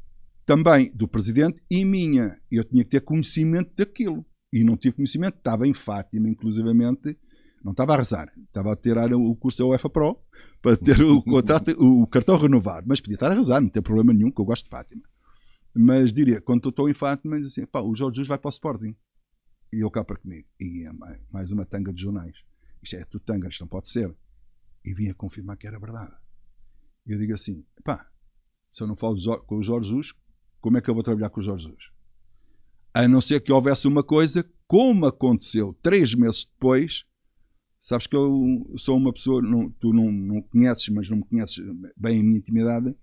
Também 0.45 0.91
do 0.95 1.09
presidente 1.09 1.63
e 1.71 1.85
minha. 1.85 2.37
Eu 2.51 2.65
tinha 2.65 2.85
que 2.85 2.91
ter 2.91 3.01
conhecimento 3.01 3.73
daquilo. 3.77 4.27
E 4.53 4.63
não 4.63 4.77
tive 4.77 4.97
conhecimento. 4.97 5.39
Estava 5.39 5.67
em 5.67 5.73
Fátima, 5.73 6.29
inclusivamente 6.29 7.17
não 7.65 7.73
estava 7.73 7.95
a 7.95 7.97
rezar, 7.97 8.31
estava 8.37 8.73
a 8.75 8.77
tirar 8.77 9.13
o 9.15 9.35
curso 9.35 9.59
da 9.59 9.65
UEFA 9.65 9.89
Pro 9.89 10.21
para 10.61 10.77
ter 10.77 11.01
o, 11.03 11.23
contrato, 11.25 11.71
o 11.83 12.07
cartão 12.07 12.37
renovado, 12.37 12.87
mas 12.87 13.01
podia 13.01 13.15
estar 13.15 13.33
a 13.33 13.35
rezar, 13.35 13.61
não 13.61 13.71
tem 13.71 13.83
problema 13.83 14.13
nenhum, 14.13 14.31
que 14.31 14.41
eu 14.41 14.45
gosto 14.45 14.65
de 14.65 14.71
Fátima. 14.71 15.03
Mas 15.75 16.13
diria, 16.13 16.41
quando 16.43 16.69
estou 16.69 16.89
em 16.89 16.95
Fátima, 16.95 17.39
diz 17.39 17.49
assim, 17.49 17.65
pá, 17.65 17.81
o 17.81 17.97
Jorge 17.97 18.17
Jesus 18.17 18.29
vai 18.29 18.39
para 18.39 18.49
o 18.49 18.51
Sporting. 18.51 18.95
E 19.73 19.83
eu 19.83 19.91
cá 19.91 20.05
para 20.05 20.17
comigo. 20.17 20.47
E 20.61 20.87
é 20.87 20.93
mais 21.33 21.51
uma 21.51 21.65
tanga 21.65 21.93
de 21.93 22.01
jornais. 22.01 22.37
Isto 22.83 22.97
é 22.97 23.05
tudo 23.07 23.25
tanga, 23.25 23.49
isto 23.49 23.63
não 23.63 23.69
pode 23.69 23.89
ser. 23.89 24.15
E 24.85 24.95
vinha 24.95 25.15
confirmar 25.15 25.57
que 25.57 25.67
era 25.67 25.81
verdade. 25.81 26.15
E 27.07 27.13
eu 27.13 27.19
digo 27.19 27.33
assim, 27.33 27.65
pá, 27.83 28.07
se 28.71 28.83
eu 28.83 28.87
não 28.87 28.95
falo 28.95 29.17
com 29.47 29.57
o 29.57 29.63
Jorge 29.63 29.89
Jesus, 29.89 30.15
como 30.61 30.77
é 30.77 30.81
que 30.81 30.89
eu 30.89 30.95
vou 30.95 31.03
trabalhar 31.03 31.31
com 31.31 31.41
o 31.41 31.45
Jorge 31.45 31.65
Jesus? 31.65 31.85
A 32.93 33.09
não 33.09 33.21
ser 33.21 33.41
que 33.41 33.51
houvesse 33.51 33.89
uma 33.89 34.05
coisa, 34.05 34.49
como 34.69 35.07
aconteceu 35.07 35.77
três 35.83 36.15
meses 36.15 36.45
depois, 36.45 37.05
Sabes 37.85 38.07
que 38.07 38.17
eu 38.17 38.65
sou 38.79 38.97
uma 38.97 39.13
pessoa, 39.13 39.43
não, 39.43 39.69
tu 39.69 39.93
não, 39.93 40.11
não 40.11 40.41
conheces, 40.41 40.89
mas 40.89 41.07
não 41.11 41.19
me 41.19 41.25
conheces 41.25 41.63
bem 41.95 42.19
a 42.19 42.23
minha 42.23 42.39
intimidade. 42.39 42.97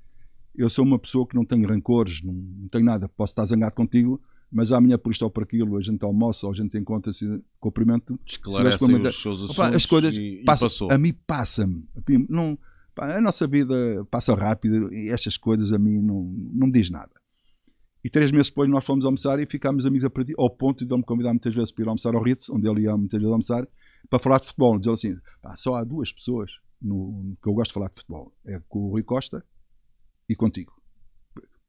Eu 0.56 0.72
sou 0.72 0.84
uma 0.84 0.98
pessoa 0.98 1.28
que 1.28 1.36
não 1.36 1.46
tenho 1.46 1.68
rancores, 1.68 2.24
não, 2.24 2.34
não 2.34 2.68
tenho 2.68 2.86
nada. 2.86 3.08
Posso 3.08 3.32
estar 3.32 3.46
zangado 3.46 3.76
contigo, 3.76 4.20
mas 4.52 4.72
amanhã 4.72 4.98
por 4.98 5.12
isto 5.12 5.22
ou 5.22 5.30
por 5.30 5.44
aquilo, 5.44 5.78
a 5.78 5.82
gente 5.84 6.04
almoça 6.04 6.48
ou 6.48 6.52
a 6.52 6.56
gente 6.56 6.76
encontra-se, 6.80 7.44
cumprimento. 7.60 8.20
Esclarecem 8.26 9.00
os 9.04 9.22
seus 9.22 9.44
assuntos 9.44 9.60
Opa, 9.60 9.70
as 9.70 9.86
coisas 9.86 10.18
e, 10.18 10.42
passa, 10.44 10.66
passou. 10.66 10.92
A 10.92 10.98
mim 10.98 11.14
passa-me. 11.28 11.88
Não, 12.28 12.58
a 12.98 13.22
nossa 13.22 13.46
vida 13.46 14.04
passa 14.10 14.34
rápido 14.34 14.92
e 14.92 15.12
estas 15.12 15.38
coisas 15.38 15.72
a 15.72 15.78
mim 15.78 16.02
não, 16.02 16.24
não 16.54 16.66
me 16.66 16.74
diz 16.74 16.90
nada. 16.90 17.12
E 18.04 18.10
três 18.10 18.32
meses 18.32 18.50
depois 18.50 18.68
nós 18.68 18.84
fomos 18.84 19.06
almoçar 19.06 19.40
e 19.40 19.46
ficámos 19.46 19.86
amigos 19.86 20.06
a 20.06 20.10
partir, 20.10 20.34
ao 20.40 20.50
ponto 20.50 20.84
de 20.84 20.92
ele 20.92 21.02
me 21.02 21.06
convidar 21.06 21.34
muitas 21.34 21.54
vezes 21.54 21.72
para 21.72 21.84
ir 21.84 21.88
almoçar 21.88 22.16
ao 22.16 22.24
Ritz, 22.24 22.50
onde 22.50 22.68
ele 22.68 22.82
ia 22.82 22.98
muitas 22.98 23.20
vezes 23.20 23.32
almoçar, 23.32 23.68
para 24.10 24.20
falar 24.20 24.40
de 24.40 24.48
futebol. 24.48 24.78
Dizer 24.78 24.92
assim: 24.92 25.18
pá, 25.42 25.56
só 25.56 25.76
há 25.76 25.84
duas 25.84 26.12
pessoas 26.12 26.52
no, 26.82 27.36
que 27.42 27.48
eu 27.48 27.54
gosto 27.54 27.70
de 27.70 27.74
falar 27.74 27.90
de 27.90 27.96
futebol: 27.96 28.34
é 28.46 28.60
com 28.68 28.80
o 28.80 28.90
Rui 28.90 29.04
Costa 29.04 29.44
e 30.28 30.36
contigo. 30.36 30.74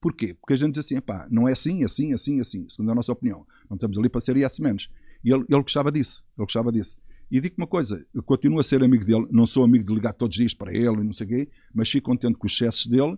Porquê? 0.01 0.35
Porque 0.35 0.55
a 0.55 0.57
gente 0.57 0.74
diz 0.74 0.85
assim: 0.85 1.01
pá, 1.01 1.26
não 1.30 1.49
é 1.49 1.53
assim, 1.53 1.85
assim, 1.85 2.12
assim, 2.12 2.41
assim, 2.41 2.68
segundo 2.68 2.91
a 2.91 2.95
nossa 2.95 3.12
opinião. 3.12 3.47
Não 3.70 3.76
estamos 3.76 3.97
ali 3.97 4.09
para 4.09 4.20
ser 4.20 4.37
yes 4.37 4.59
menos. 4.59 4.91
E 5.24 5.33
ele, 5.33 5.45
ele 5.49 5.62
gostava 5.62 5.93
disso. 5.93 6.24
Ele 6.37 6.45
gostava 6.45 6.72
disso. 6.72 6.97
E 7.30 7.41
digo 7.41 7.55
uma 7.57 7.66
coisa: 7.66 8.05
eu 8.12 8.22
continuo 8.22 8.61
a 8.61 8.62
ser 8.62 8.83
amigo 8.83 9.05
dele, 9.05 9.26
não 9.30 9.47
sou 9.47 9.64
amigo 9.64 9.85
de 9.85 9.95
ligar 9.95 10.12
todos 10.12 10.35
os 10.35 10.39
dias 10.39 10.55
para 10.55 10.72
ele 10.72 11.01
e 11.01 11.05
não 11.05 11.12
sei 11.12 11.26
o 11.26 11.28
quê, 11.30 11.49
mas 11.74 11.89
fico 11.91 12.11
contente 12.11 12.37
com 12.37 12.47
os 12.47 12.53
excessos 12.53 12.87
dele, 12.87 13.16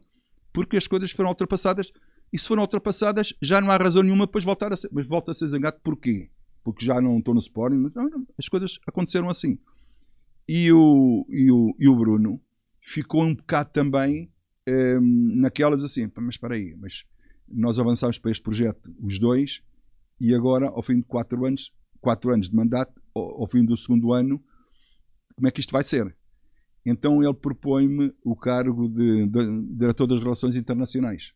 porque 0.52 0.76
as 0.76 0.86
coisas 0.86 1.10
foram 1.10 1.30
ultrapassadas. 1.30 1.90
E 2.32 2.38
se 2.38 2.46
foram 2.46 2.62
ultrapassadas, 2.62 3.32
já 3.40 3.60
não 3.60 3.70
há 3.70 3.76
razão 3.76 4.02
nenhuma 4.02 4.26
para 4.26 4.40
voltar 4.40 4.72
a 4.72 4.76
ser. 4.76 4.88
Mas 4.92 5.06
volta 5.06 5.30
a 5.30 5.34
ser 5.34 5.48
zangado 5.48 5.78
porquê? 5.82 6.30
Porque 6.64 6.84
já 6.84 7.00
não 7.00 7.18
estou 7.18 7.34
no 7.34 7.40
Sporting. 7.40 7.92
As 8.38 8.48
coisas 8.48 8.78
aconteceram 8.86 9.28
assim. 9.28 9.58
E 10.48 10.72
o, 10.72 11.26
e 11.28 11.50
o, 11.52 11.76
e 11.78 11.88
o 11.88 11.94
Bruno 11.94 12.40
ficou 12.80 13.22
um 13.22 13.34
bocado 13.34 13.70
também 13.70 14.32
um, 14.68 15.36
naquelas 15.36 15.84
assim, 15.84 16.10
mas 16.16 16.34
espera 16.34 16.54
aí, 16.54 16.74
mas 16.76 17.04
nós 17.46 17.78
avançámos 17.78 18.18
para 18.18 18.30
este 18.30 18.42
projeto, 18.42 18.94
os 19.00 19.18
dois, 19.18 19.62
e 20.20 20.34
agora, 20.34 20.68
ao 20.68 20.82
fim 20.82 20.96
de 20.96 21.02
quatro 21.02 21.44
anos, 21.44 21.72
quatro 22.00 22.32
anos 22.32 22.48
de 22.48 22.56
mandato, 22.56 23.00
ao, 23.14 23.42
ao 23.42 23.46
fim 23.46 23.64
do 23.64 23.76
segundo 23.76 24.12
ano, 24.12 24.42
como 25.34 25.48
é 25.48 25.50
que 25.50 25.60
isto 25.60 25.72
vai 25.72 25.84
ser? 25.84 26.16
Então 26.84 27.22
ele 27.22 27.34
propõe-me 27.34 28.12
o 28.22 28.36
cargo 28.36 28.88
de, 28.88 29.26
de, 29.26 29.46
de 29.46 29.76
diretor 29.76 30.06
das 30.06 30.20
relações 30.20 30.56
internacionais. 30.56 31.32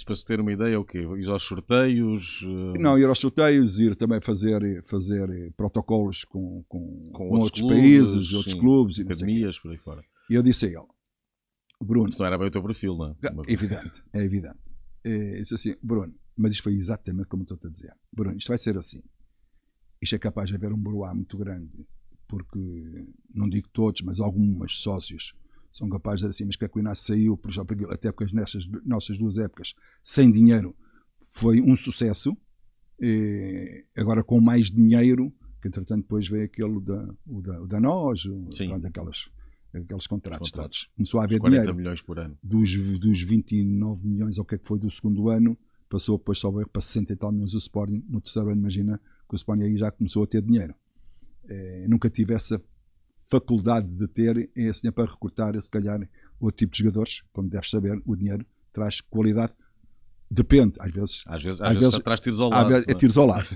Isto 0.00 0.06
para 0.06 0.16
se 0.16 0.24
ter 0.24 0.40
uma 0.40 0.50
ideia, 0.50 0.80
o 0.80 0.84
quê? 0.84 1.00
Ir 1.18 1.28
aos 1.28 1.42
sorteios? 1.42 2.40
Uh... 2.40 2.72
Não, 2.80 2.98
ir 2.98 3.04
aos 3.04 3.18
sorteios, 3.18 3.78
ir 3.78 3.94
também 3.94 4.18
fazer, 4.18 4.82
fazer 4.84 5.52
protocolos 5.52 6.24
com, 6.24 6.64
com, 6.66 7.10
com, 7.12 7.28
outros, 7.28 7.60
outros 7.60 7.60
clubes, 7.60 7.82
países, 7.82 8.32
outros 8.32 8.54
clubes. 8.54 8.96
E 8.96 9.02
academias, 9.02 9.58
por 9.58 9.70
aí 9.70 9.76
fora. 9.76 10.02
E 10.30 10.34
eu 10.34 10.42
disse 10.42 10.64
a 10.64 10.68
ele, 10.70 10.86
Bruno... 11.82 12.08
Isso 12.08 12.18
não 12.18 12.26
era 12.26 12.38
bem 12.38 12.48
o 12.48 12.50
teu 12.50 12.62
perfil, 12.62 12.96
não 12.96 13.10
é? 13.10 13.14
Evidente, 13.46 14.02
é 14.14 14.22
evidente. 14.22 14.58
É, 15.04 15.40
disse 15.40 15.54
assim, 15.54 15.76
Bruno, 15.82 16.14
mas 16.34 16.52
isto 16.52 16.62
foi 16.62 16.76
exatamente 16.76 17.28
como 17.28 17.42
estou 17.42 17.58
a 17.62 17.68
dizer. 17.68 17.92
Bruno, 18.10 18.38
isto 18.38 18.48
vai 18.48 18.56
ser 18.56 18.78
assim. 18.78 19.02
Isto 20.00 20.16
é 20.16 20.18
capaz 20.18 20.48
de 20.48 20.54
haver 20.54 20.72
um 20.72 20.78
broá 20.78 21.14
muito 21.14 21.36
grande, 21.36 21.86
porque, 22.26 23.04
não 23.34 23.50
digo 23.50 23.68
todos, 23.68 24.00
mas 24.00 24.18
algumas 24.18 24.76
sócios 24.76 25.34
são 25.72 25.88
capazes 25.88 26.20
de 26.20 26.28
dizer 26.28 26.30
assim, 26.30 26.44
mas 26.46 26.56
que 26.56 26.78
o 26.78 26.80
Inácio 26.80 27.06
saiu, 27.06 27.36
por 27.36 27.50
exemplo, 27.50 27.92
até 27.92 28.10
porque 28.10 28.34
nessas 28.34 28.66
nossas 28.84 29.18
duas 29.18 29.38
épocas, 29.38 29.74
sem 30.02 30.30
dinheiro, 30.30 30.74
foi 31.32 31.60
um 31.60 31.76
sucesso. 31.76 32.36
E 33.00 33.84
agora 33.96 34.22
com 34.22 34.40
mais 34.40 34.70
dinheiro, 34.70 35.32
que 35.62 35.68
entretanto 35.68 36.02
depois 36.02 36.28
veio 36.28 36.44
aquele 36.44 36.80
da, 36.80 37.14
o 37.26 37.40
da, 37.40 37.62
o 37.62 37.66
da 37.66 37.80
nós, 37.80 38.22
pronto, 38.22 38.86
aquelas, 38.86 39.30
aqueles 39.72 40.06
contratos, 40.06 40.50
contratos. 40.50 40.88
Começou 40.96 41.20
a 41.20 41.24
haver 41.24 41.38
40 41.38 41.60
dinheiro. 41.60 41.76
milhões 41.76 42.02
por 42.02 42.18
ano. 42.18 42.36
Dos, 42.42 42.76
dos 42.98 43.22
29 43.22 44.06
milhões, 44.06 44.38
ou 44.38 44.42
o 44.42 44.46
que 44.46 44.56
é 44.56 44.58
que 44.58 44.66
foi 44.66 44.78
do 44.78 44.90
segundo 44.90 45.30
ano, 45.30 45.56
passou 45.88 46.18
depois 46.18 46.38
só 46.38 46.50
para 46.50 46.80
60 46.80 47.12
e 47.12 47.16
tal 47.16 47.32
milhões 47.32 47.54
o 47.54 47.58
Sporting. 47.58 48.04
No 48.08 48.20
terceiro 48.20 48.50
ano, 48.50 48.60
imagina 48.60 49.00
que 49.28 49.34
o 49.34 49.36
Sporting 49.36 49.62
aí 49.62 49.76
já 49.76 49.90
começou 49.90 50.24
a 50.24 50.26
ter 50.26 50.42
dinheiro. 50.42 50.74
É, 51.48 51.86
nunca 51.88 52.10
tive 52.10 52.34
essa 52.34 52.60
faculdade 53.30 53.88
de 53.88 54.08
ter 54.08 54.50
esse 54.56 54.82
dinheiro 54.82 54.94
para 54.94 55.10
recrutar, 55.10 55.62
se 55.62 55.70
calhar, 55.70 56.00
outro 56.40 56.58
tipo 56.58 56.72
de 56.72 56.78
jogadores. 56.78 57.22
Como 57.32 57.48
deves 57.48 57.70
saber, 57.70 58.02
o 58.04 58.16
dinheiro 58.16 58.44
traz 58.72 59.00
qualidade. 59.00 59.52
Depende, 60.30 60.74
às 60.80 60.92
vezes. 60.92 61.24
Às 61.26 61.42
vezes, 61.42 61.60
às, 61.60 61.68
às 61.68 61.74
vezes, 61.74 61.90
vezes 61.90 62.04
traz 62.04 62.20
tiros 62.20 62.40
ao 62.40 62.50
lado. 62.50 62.68
Vezes, 62.68 62.88
é 62.88 62.94
tiros 62.94 63.16
ao 63.16 63.26
lado. 63.26 63.48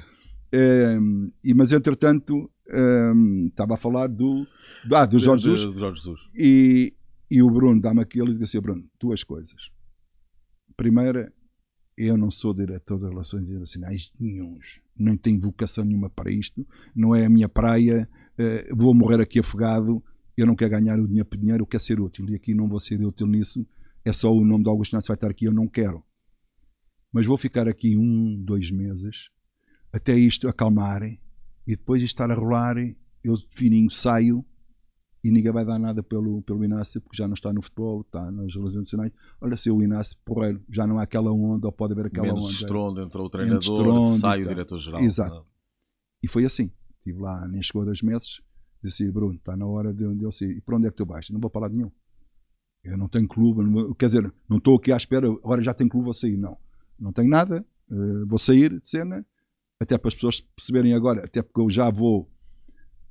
um, 1.00 1.30
e, 1.42 1.54
mas, 1.54 1.72
entretanto, 1.72 2.50
um, 2.72 3.46
estava 3.48 3.74
a 3.74 3.76
falar 3.76 4.06
do, 4.06 4.46
do, 4.86 4.96
ah, 4.96 5.06
do 5.06 5.18
Jorge 5.18 5.44
Jesus. 5.44 5.72
Do 5.72 5.78
Jorge 5.78 6.00
Jesus. 6.00 6.20
E, 6.34 6.94
e 7.30 7.42
o 7.42 7.50
Bruno 7.50 7.80
dá-me 7.80 8.00
aquilo 8.00 8.30
e 8.30 8.34
diz 8.34 8.42
assim: 8.42 8.60
Bruno, 8.60 8.84
duas 9.00 9.22
coisas. 9.22 9.70
Primeira, 10.76 11.32
eu 11.96 12.16
não 12.16 12.30
sou 12.30 12.52
diretor 12.52 12.98
de 12.98 13.08
relações 13.08 13.44
internacionais 13.44 14.12
nenhums. 14.18 14.80
Não 14.96 15.16
tenho 15.16 15.40
vocação 15.40 15.84
nenhuma 15.84 16.10
para 16.10 16.30
isto. 16.30 16.66
Não 16.94 17.14
é 17.14 17.26
a 17.26 17.30
minha 17.30 17.48
praia 17.48 18.08
vou 18.74 18.94
morrer 18.94 19.20
aqui 19.20 19.38
afogado, 19.38 20.02
eu 20.36 20.46
não 20.46 20.56
quero 20.56 20.72
ganhar 20.72 20.98
o 20.98 21.06
dinheiro 21.06 21.28
por 21.28 21.36
dinheiro, 21.38 21.62
eu 21.62 21.66
quero 21.66 21.82
ser 21.82 22.00
útil. 22.00 22.28
E 22.28 22.34
aqui 22.34 22.54
não 22.54 22.68
vou 22.68 22.80
ser 22.80 23.04
útil 23.04 23.26
nisso, 23.26 23.66
é 24.04 24.12
só 24.12 24.32
o 24.32 24.44
nome 24.44 24.64
de 24.64 24.70
Augusto 24.70 24.94
Nato 24.94 25.08
vai 25.08 25.14
estar 25.14 25.30
aqui, 25.30 25.46
eu 25.46 25.52
não 25.52 25.68
quero. 25.68 26.02
Mas 27.12 27.26
vou 27.26 27.38
ficar 27.38 27.68
aqui 27.68 27.96
um, 27.96 28.42
dois 28.42 28.70
meses, 28.70 29.30
até 29.92 30.14
isto 30.16 30.48
acalmar, 30.48 31.02
e 31.04 31.18
depois 31.66 32.02
isto 32.02 32.14
estar 32.14 32.30
a 32.30 32.34
rolar, 32.34 32.76
eu 33.22 33.36
fininho 33.50 33.88
saio, 33.90 34.44
e 35.22 35.30
ninguém 35.30 35.52
vai 35.52 35.64
dar 35.64 35.78
nada 35.78 36.02
pelo, 36.02 36.42
pelo 36.42 36.62
Inácio, 36.62 37.00
porque 37.00 37.16
já 37.16 37.26
não 37.26 37.32
está 37.32 37.50
no 37.50 37.62
futebol, 37.62 38.02
está 38.02 38.30
nas 38.30 38.54
relações 38.54 38.80
nacionais. 38.80 39.12
Olha, 39.40 39.56
se 39.56 39.70
o 39.70 39.82
Inácio, 39.82 40.18
porreiro, 40.22 40.62
já 40.68 40.86
não 40.86 40.98
há 40.98 41.04
aquela 41.04 41.32
onda, 41.32 41.66
ou 41.66 41.72
pode 41.72 41.94
haver 41.94 42.06
aquela 42.06 42.26
Menos 42.26 42.44
onda. 42.44 42.52
estrondo 42.52 43.00
entre 43.00 43.18
o 43.18 43.30
treinador, 43.30 44.02
sai 44.18 44.42
o 44.42 44.48
diretor-geral. 44.48 45.00
Exato. 45.00 45.46
E 46.22 46.28
foi 46.28 46.44
assim. 46.44 46.70
Estive 47.04 47.20
lá, 47.20 47.46
nem 47.46 47.62
chegou 47.62 47.82
a 47.82 47.84
dois 47.84 48.00
meses. 48.00 48.40
Disse, 48.82 49.10
Bruno, 49.10 49.34
está 49.34 49.54
na 49.54 49.66
hora 49.66 49.92
de, 49.92 50.14
de 50.14 50.24
eu 50.24 50.32
sair. 50.32 50.56
E 50.56 50.60
para 50.62 50.76
onde 50.76 50.86
é 50.86 50.90
que 50.90 50.96
tu 50.96 51.04
vais? 51.04 51.28
Não 51.28 51.38
vou 51.38 51.50
para 51.50 51.62
lado 51.62 51.74
nenhum. 51.74 51.90
Eu 52.82 52.96
não 52.96 53.08
tenho 53.08 53.28
clube, 53.28 53.62
não, 53.62 53.92
quer 53.94 54.06
dizer, 54.06 54.32
não 54.48 54.56
estou 54.56 54.76
aqui 54.76 54.90
à 54.90 54.96
espera, 54.96 55.26
agora 55.26 55.62
já 55.62 55.74
tenho 55.74 55.90
clube, 55.90 56.06
vou 56.06 56.14
sair. 56.14 56.36
Não, 56.36 56.56
não 56.98 57.12
tenho 57.12 57.28
nada, 57.28 57.64
uh, 57.90 58.26
vou 58.26 58.38
sair 58.38 58.80
de 58.80 58.88
cena, 58.88 59.24
até 59.80 59.98
para 59.98 60.08
as 60.08 60.14
pessoas 60.14 60.40
perceberem 60.40 60.94
agora, 60.94 61.24
até 61.24 61.42
porque 61.42 61.60
eu 61.60 61.70
já 61.70 61.90
vou 61.90 62.30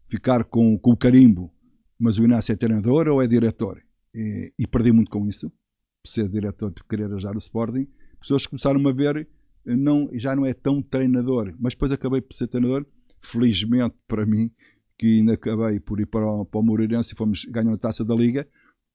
ficar 0.07 0.43
com, 0.43 0.77
com 0.77 0.91
o 0.91 0.97
carimbo, 0.97 1.51
mas 1.97 2.19
o 2.19 2.23
Inácio 2.23 2.53
é 2.53 2.55
treinador 2.55 3.07
ou 3.07 3.21
é 3.21 3.27
diretor? 3.27 3.81
E, 4.13 4.53
e 4.57 4.67
perdi 4.67 4.91
muito 4.91 5.09
com 5.09 5.27
isso, 5.27 5.49
por 5.49 6.09
ser 6.09 6.29
diretor, 6.29 6.71
por 6.71 6.83
querer 6.85 7.11
ajudar 7.11 7.35
o 7.35 7.39
Sporting. 7.39 7.87
As 8.13 8.19
pessoas 8.19 8.45
começaram 8.45 8.87
a 8.87 8.91
ver, 8.91 9.27
não, 9.65 10.07
já 10.13 10.35
não 10.35 10.45
é 10.45 10.53
tão 10.53 10.83
treinador, 10.83 11.53
mas 11.59 11.73
depois 11.73 11.91
acabei 11.91 12.21
por 12.21 12.35
ser 12.35 12.47
treinador 12.47 12.85
felizmente 13.23 13.95
para 14.07 14.25
mim, 14.25 14.51
que 14.97 15.19
ainda 15.19 15.33
acabei 15.33 15.79
por 15.79 15.99
ir 15.99 16.05
para 16.05 16.25
o, 16.25 16.45
para 16.45 16.59
o 16.59 16.63
Moreirense 16.63 17.13
e 17.13 17.17
fomos 17.17 17.45
ganhar 17.45 17.73
a 17.73 17.77
taça 17.77 18.05
da 18.05 18.13
Liga, 18.13 18.47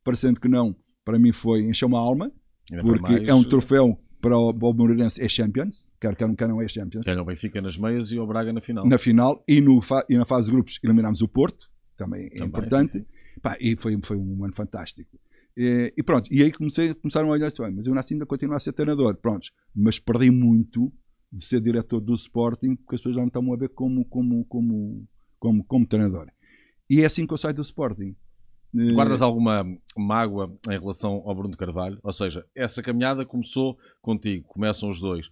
parecendo 0.05 0.41
que 0.41 0.49
não, 0.49 0.76
para 1.05 1.18
mim 1.18 1.33
foi 1.33 1.62
encher 1.62 1.87
uma 1.87 1.99
alma, 1.99 2.31
porque 2.83 3.12
mais, 3.12 3.29
é 3.29 3.35
um 3.35 3.43
troféu 3.43 3.99
para 4.20 4.37
o, 4.37 4.53
para 4.53 4.68
o 4.68 4.72
Moreirense 4.72 5.22
é 5.22 5.29
Champions, 5.29 5.89
quer 6.01 6.14
que 6.14 6.26
não, 6.26 6.35
quer 6.35 6.49
não 6.49 6.61
é 6.61 6.68
Champions. 6.68 7.05
Quer 7.05 7.18
o 7.18 7.24
Benfica 7.24 7.61
nas 7.61 7.76
meias 7.79 8.12
e 8.12 8.18
o 8.18 8.26
Braga 8.26 8.53
na 8.53 8.61
final. 8.61 8.87
Na 8.87 8.99
final 8.99 9.45
e, 9.49 9.61
no, 9.61 9.81
e 10.09 10.16
na 10.16 10.24
fase 10.24 10.47
de 10.47 10.53
grupos 10.53 10.79
eliminámos 10.83 11.22
o 11.22 11.29
Porto, 11.29 11.68
também 11.97 12.26
é 12.26 12.29
também, 12.31 12.47
importante. 12.47 13.07
Pá, 13.43 13.57
e 13.61 13.76
foi, 13.76 13.99
foi 14.03 14.16
um 14.16 14.45
ano 14.45 14.55
fantástico. 14.55 15.18
E, 15.57 15.93
e, 15.97 16.03
pronto, 16.03 16.33
e 16.33 16.43
aí 16.43 16.53
comecei, 16.53 16.95
começaram 16.95 17.29
a 17.29 17.33
olhar 17.33 17.49
assim, 17.49 17.62
mas 17.74 17.87
eu 17.87 17.95
nasci 17.95 18.14
ainda 18.14 18.26
continuo 18.26 18.55
a 18.55 18.61
ser 18.61 18.72
treinador, 18.72 19.16
pronto, 19.16 19.49
mas 19.74 19.99
perdi 19.99 20.31
muito 20.31 20.93
de 21.31 21.45
ser 21.45 21.61
diretor 21.61 22.01
do 22.01 22.14
Sporting, 22.14 22.76
porque 22.76 22.95
as 22.95 23.01
pessoas 23.01 23.16
já 23.16 23.20
não 23.20 23.29
estão 23.29 23.53
a 23.53 23.57
ver 23.57 23.68
como, 23.70 24.05
como, 24.05 24.45
como, 24.47 25.07
como, 25.39 25.64
como 25.64 25.87
treinador. 25.87 26.29
E 26.89 27.03
é 27.03 27.07
assim 27.07 27.26
que 27.26 27.33
eu 27.33 27.39
saio 27.39 27.55
do 27.55 27.62
Sporting. 27.62 28.16
Eh, 28.76 28.93
Guardas 28.93 29.22
alguma 29.22 29.64
mágoa 29.97 30.53
em 30.68 30.79
relação 30.79 31.22
ao 31.24 31.35
Bruno 31.35 31.57
Carvalho? 31.57 31.99
Ou 32.03 32.12
seja, 32.12 32.45
essa 32.55 32.83
caminhada 32.83 33.24
começou 33.26 33.79
contigo, 34.01 34.47
começam 34.49 34.89
os 34.89 35.01
dois. 35.01 35.26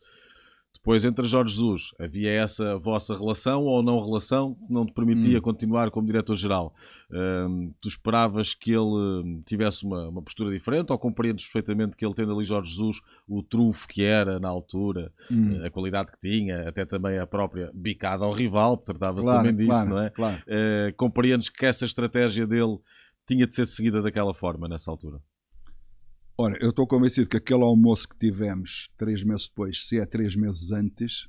Depois, 0.77 1.05
entre 1.05 1.27
Jorge 1.27 1.55
Jesus, 1.55 1.91
havia 1.99 2.31
essa 2.31 2.77
vossa 2.77 3.17
relação 3.17 3.65
ou 3.65 3.83
não 3.83 3.99
relação 4.05 4.55
que 4.55 4.73
não 4.73 4.85
te 4.85 4.93
permitia 4.93 5.39
hum. 5.39 5.43
continuar 5.43 5.91
como 5.91 6.07
diretor-geral? 6.07 6.75
Uh, 7.11 7.75
tu 7.81 7.89
esperavas 7.89 8.55
que 8.55 8.71
ele 8.71 8.81
hum, 8.81 9.43
tivesse 9.47 9.85
uma, 9.85 10.09
uma, 10.09 10.23
postura 10.23 10.53
diferente 10.53 10.93
ou 10.93 10.99
compreendes 10.99 11.47
perfeitamente 11.47 11.97
que 11.97 12.05
ele, 12.05 12.15
tendo 12.15 12.35
ali 12.35 12.45
Jorge 12.45 12.71
Jesus, 12.71 13.01
o 13.27 13.43
trunfo 13.43 13.89
que 13.89 14.03
era 14.03 14.39
na 14.39 14.49
altura, 14.49 15.11
hum. 15.31 15.61
a 15.65 15.71
qualidade 15.71 16.13
que 16.13 16.21
tinha, 16.21 16.69
até 16.69 16.85
também 16.85 17.19
a 17.19 17.27
própria 17.27 17.71
bicada 17.75 18.25
ao 18.25 18.33
rival, 18.33 18.77
tratava-se 18.77 19.27
claro, 19.27 19.49
também 19.49 19.57
disso, 19.57 19.71
claro, 19.71 19.91
não 19.91 20.03
é? 20.03 20.11
Claro. 20.11 20.37
Uh, 20.43 20.97
compreendes 20.97 21.49
que 21.49 21.65
essa 21.65 21.85
estratégia 21.85 22.47
dele 22.47 22.79
tinha 23.27 23.47
de 23.47 23.55
ser 23.55 23.67
seguida 23.67 24.03
daquela 24.03 24.35
forma 24.35 24.69
nessa 24.69 24.91
altura? 24.91 25.21
Ora, 26.39 26.59
eu 26.61 26.71
estou 26.71 26.87
convencido 26.87 27.29
que 27.29 27.37
aquele 27.39 27.63
almoço 27.63 28.09
que 28.09 28.17
tivemos 28.19 28.91
três 28.99 29.23
meses 29.25 29.49
depois, 29.49 29.87
se 29.87 29.99
é 29.99 30.05
três 30.05 30.37
meses 30.37 30.71
antes, 30.71 31.29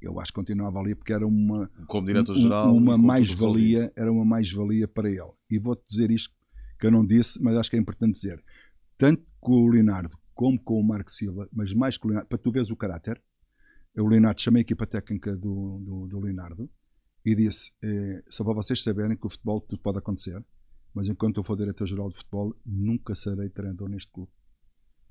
Eu 0.00 0.20
acho 0.20 0.30
que 0.32 0.34
continuava 0.36 0.78
ali 0.78 0.94
porque 0.94 1.12
era 1.12 1.26
uma 1.26 1.68
como 1.86 2.06
diretor-geral, 2.06 2.74
uma 2.76 2.98
mais-valia, 2.98 3.90
era 3.96 4.12
uma 4.12 4.24
mais-valia 4.24 4.86
para 4.86 5.08
ele. 5.08 5.32
E 5.50 5.58
vou-te 5.58 5.82
dizer 5.88 6.10
isto 6.10 6.30
que 6.78 6.86
eu 6.86 6.90
não 6.90 7.04
disse, 7.06 7.42
mas 7.42 7.56
acho 7.56 7.70
que 7.70 7.76
é 7.76 7.78
importante 7.80 8.12
dizer. 8.12 8.42
Tanto 8.98 9.24
com 9.40 9.52
o 9.64 9.68
Leonardo 9.68 10.16
como 10.34 10.60
com 10.62 10.78
o 10.78 10.84
Marco 10.84 11.10
Silva, 11.10 11.48
mas 11.52 11.72
mais 11.72 11.96
com 11.96 12.08
o 12.08 12.10
Leonardo, 12.10 12.28
para 12.28 12.38
tu 12.38 12.50
veres 12.52 12.70
o 12.70 12.76
caráter, 12.76 13.20
o 13.96 14.06
Leonardo 14.06 14.42
chamei 14.42 14.60
a 14.60 14.62
equipa 14.62 14.86
técnica 14.86 15.34
do, 15.36 15.78
do, 15.80 16.06
do 16.08 16.20
Leonardo 16.20 16.68
e 17.24 17.34
disse: 17.34 17.72
eh, 17.82 18.22
só 18.28 18.44
para 18.44 18.54
vocês 18.54 18.82
saberem 18.82 19.16
que 19.16 19.26
o 19.26 19.30
futebol 19.30 19.60
tudo 19.60 19.80
pode 19.80 19.98
acontecer, 19.98 20.44
mas 20.92 21.08
enquanto 21.08 21.38
eu 21.38 21.44
for 21.44 21.56
diretor-geral 21.56 22.08
de 22.10 22.16
futebol, 22.16 22.54
nunca 22.64 23.14
serei 23.14 23.48
treinador 23.48 23.88
neste 23.88 24.12
clube. 24.12 24.30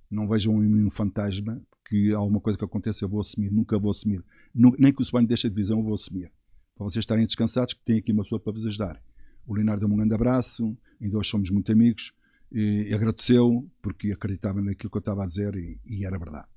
Não 0.10 0.28
vejam 0.28 0.64
em 0.64 0.86
um 0.86 0.90
fantasma 0.90 1.62
que 1.86 2.12
alguma 2.14 2.40
coisa 2.40 2.58
que 2.58 2.66
aconteça 2.66 3.04
eu 3.04 3.10
vou 3.10 3.22
assumir, 3.22 3.52
nunca 3.52 3.78
vou 3.78 3.92
assumir. 3.92 4.24
Nem 4.54 4.94
que 4.94 5.02
o 5.02 5.04
Sporting 5.04 5.28
deixe 5.28 5.48
a 5.48 5.50
divisão, 5.50 5.80
eu 5.80 5.84
vou 5.84 5.94
assumir. 5.94 6.32
Para 6.76 6.86
vocês 6.86 7.04
estarem 7.04 7.26
descansados, 7.26 7.74
que 7.74 7.84
tem 7.84 7.98
aqui 7.98 8.12
uma 8.12 8.24
pessoa 8.24 8.40
para 8.40 8.54
vos 8.54 8.66
ajudar. 8.66 9.02
O 9.46 9.54
Leonardo 9.54 9.82
deu-me 9.82 9.94
um 9.94 9.98
grande 9.98 10.14
abraço, 10.14 10.78
ainda 11.02 11.18
hoje 11.18 11.30
somos 11.30 11.50
muito 11.50 11.72
amigos, 11.72 12.14
e 12.52 12.94
agradeceu 12.94 13.70
porque 13.82 14.12
acreditava 14.12 14.62
naquilo 14.62 14.90
que 14.90 14.98
eu 14.98 15.00
estava 15.00 15.24
a 15.24 15.28
dizer 15.28 15.56
e, 15.56 15.80
e 15.86 16.06
era 16.06 16.18
verdade. 16.18 16.48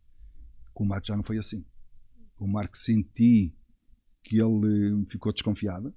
Com 0.73 0.85
o 0.85 0.87
Marco 0.87 1.07
já 1.07 1.17
não 1.17 1.23
foi 1.23 1.39
assim. 1.39 1.65
O 2.39 2.47
Marco 2.47 2.77
senti 2.77 3.55
que 4.23 4.41
ele 4.41 5.05
ficou 5.07 5.33
desconfiado. 5.33 5.95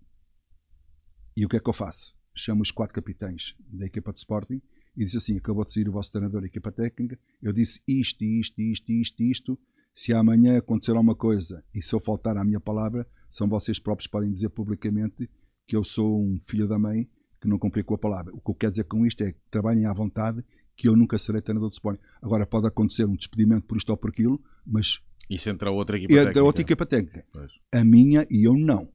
E 1.35 1.45
o 1.45 1.49
que 1.49 1.57
é 1.57 1.59
que 1.59 1.69
eu 1.69 1.73
faço? 1.73 2.15
Chamo 2.33 2.61
os 2.61 2.71
quatro 2.71 2.93
capitães 2.93 3.55
da 3.59 3.85
equipa 3.85 4.13
de 4.13 4.19
Sporting 4.19 4.61
e 4.95 5.05
disse 5.05 5.17
assim: 5.17 5.37
acabou 5.37 5.63
de 5.63 5.71
sair 5.71 5.87
o 5.87 5.91
vosso 5.91 6.11
treinador 6.11 6.43
e 6.43 6.47
equipa 6.47 6.71
técnica. 6.71 7.17
Eu 7.41 7.53
disse 7.53 7.81
isto, 7.87 8.23
isto, 8.23 8.59
isto, 8.61 8.91
isto, 8.91 9.23
isto. 9.23 9.59
Se 9.93 10.13
amanhã 10.13 10.57
acontecer 10.57 10.91
alguma 10.91 11.15
coisa 11.15 11.63
e 11.73 11.81
se 11.81 11.93
eu 11.93 11.99
faltar 11.99 12.37
à 12.37 12.43
minha 12.43 12.59
palavra, 12.59 13.07
são 13.29 13.47
vocês 13.47 13.79
próprios 13.79 14.07
que 14.07 14.11
podem 14.11 14.31
dizer 14.31 14.49
publicamente 14.49 15.29
que 15.67 15.75
eu 15.75 15.83
sou 15.83 16.21
um 16.21 16.39
filho 16.45 16.67
da 16.67 16.79
mãe 16.79 17.07
que 17.41 17.47
não 17.47 17.57
cumpri 17.57 17.83
com 17.83 17.93
a 17.93 17.97
palavra. 17.97 18.33
O 18.33 18.41
que 18.41 18.51
eu 18.51 18.55
quero 18.55 18.71
dizer 18.71 18.83
com 18.85 19.05
isto 19.05 19.23
é 19.23 19.31
que 19.31 19.39
trabalhem 19.49 19.85
à 19.85 19.93
vontade, 19.93 20.43
que 20.75 20.87
eu 20.87 20.95
nunca 20.95 21.17
serei 21.17 21.41
treinador 21.41 21.69
de 21.69 21.75
Sporting. 21.75 22.01
Agora 22.21 22.45
pode 22.45 22.67
acontecer 22.67 23.05
um 23.05 23.15
despedimento 23.15 23.65
por 23.65 23.77
isto 23.77 23.89
ou 23.89 23.97
por 23.97 24.09
aquilo, 24.09 24.41
mas. 24.65 25.01
Isso 25.29 25.49
entra 25.49 25.71
outra 25.71 25.97
equipa 25.97 26.13
técnica. 26.13 26.31
Entra 26.31 26.43
outra 26.43 26.61
equipa 26.61 26.85
técnica. 26.85 27.25
Pois. 27.31 27.51
A 27.71 27.83
minha 27.83 28.25
e 28.29 28.47
eu 28.47 28.55
não. 28.57 28.89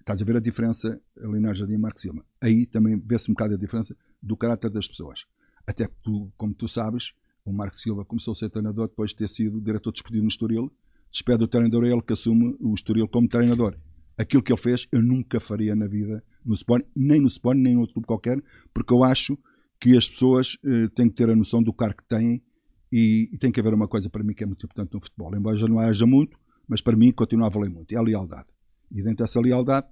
Estás 0.00 0.20
a 0.20 0.24
ver 0.24 0.36
a 0.36 0.40
diferença, 0.40 1.00
Leonardo 1.16 1.58
Jardim 1.58 1.74
e 1.74 1.78
Marco 1.78 1.98
Silva. 1.98 2.24
Aí 2.40 2.66
também 2.66 2.98
vê-se 2.98 3.30
um 3.30 3.34
bocado 3.34 3.54
a 3.54 3.56
diferença 3.56 3.96
do 4.24 4.36
caráter 4.36 4.70
das 4.70 4.88
pessoas. 4.88 5.24
Até 5.66 5.86
que, 5.86 5.94
tu, 6.02 6.32
como 6.36 6.54
tu 6.54 6.68
sabes, 6.68 7.12
o 7.44 7.52
Marco 7.52 7.76
Silva 7.76 8.04
começou 8.04 8.32
a 8.32 8.34
ser 8.34 8.50
treinador 8.50 8.88
depois 8.88 9.10
de 9.10 9.16
ter 9.16 9.28
sido 9.28 9.60
diretor 9.60 9.92
desportivo 9.92 10.22
no 10.22 10.28
Estoril. 10.28 10.72
Despede 11.12 11.44
o 11.44 11.48
treinador, 11.48 11.84
é 11.84 11.90
ele 11.90 12.02
que 12.02 12.12
assume 12.12 12.56
o 12.58 12.74
Estoril 12.74 13.06
como 13.06 13.28
treinador. 13.28 13.76
Aquilo 14.16 14.42
que 14.42 14.52
ele 14.52 14.60
fez, 14.60 14.86
eu 14.90 15.02
nunca 15.02 15.40
faria 15.40 15.74
na 15.74 15.86
vida 15.86 16.22
no 16.44 16.54
Sporting, 16.54 16.86
nem 16.94 17.20
no 17.20 17.28
Sporting, 17.28 17.60
nem 17.60 17.72
em 17.74 17.76
outro 17.76 17.94
clube 17.94 18.06
qualquer, 18.06 18.42
porque 18.72 18.92
eu 18.92 19.04
acho 19.04 19.36
que 19.80 19.96
as 19.96 20.08
pessoas 20.08 20.56
eh, 20.64 20.88
têm 20.94 21.08
que 21.08 21.14
ter 21.16 21.28
a 21.28 21.36
noção 21.36 21.62
do 21.62 21.72
cargo 21.72 21.96
que 21.96 22.08
têm 22.08 22.42
e, 22.90 23.28
e, 23.32 23.38
tem 23.38 23.50
que 23.50 23.58
haver 23.58 23.74
uma 23.74 23.88
coisa 23.88 24.08
para 24.08 24.22
mim 24.22 24.32
que 24.32 24.44
é 24.44 24.46
muito 24.46 24.64
importante 24.64 24.94
no 24.94 25.00
futebol. 25.00 25.34
Embora 25.36 25.56
já 25.56 25.66
não 25.66 25.78
haja 25.78 26.06
muito, 26.06 26.38
mas 26.68 26.80
para 26.80 26.96
mim 26.96 27.12
continua 27.12 27.46
a 27.46 27.50
valer 27.50 27.68
muito. 27.68 27.92
É 27.92 27.98
a 27.98 28.02
lealdade. 28.02 28.46
E 28.90 29.02
dentro 29.02 29.24
dessa 29.24 29.40
lealdade, 29.40 29.88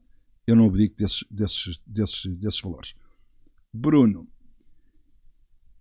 eu 0.46 0.54
não 0.54 0.66
abdico 0.66 0.96
desses, 0.96 1.24
desses, 1.30 1.80
desses, 1.86 2.26
desses 2.36 2.60
valores. 2.60 2.94
Bruno. 3.72 4.28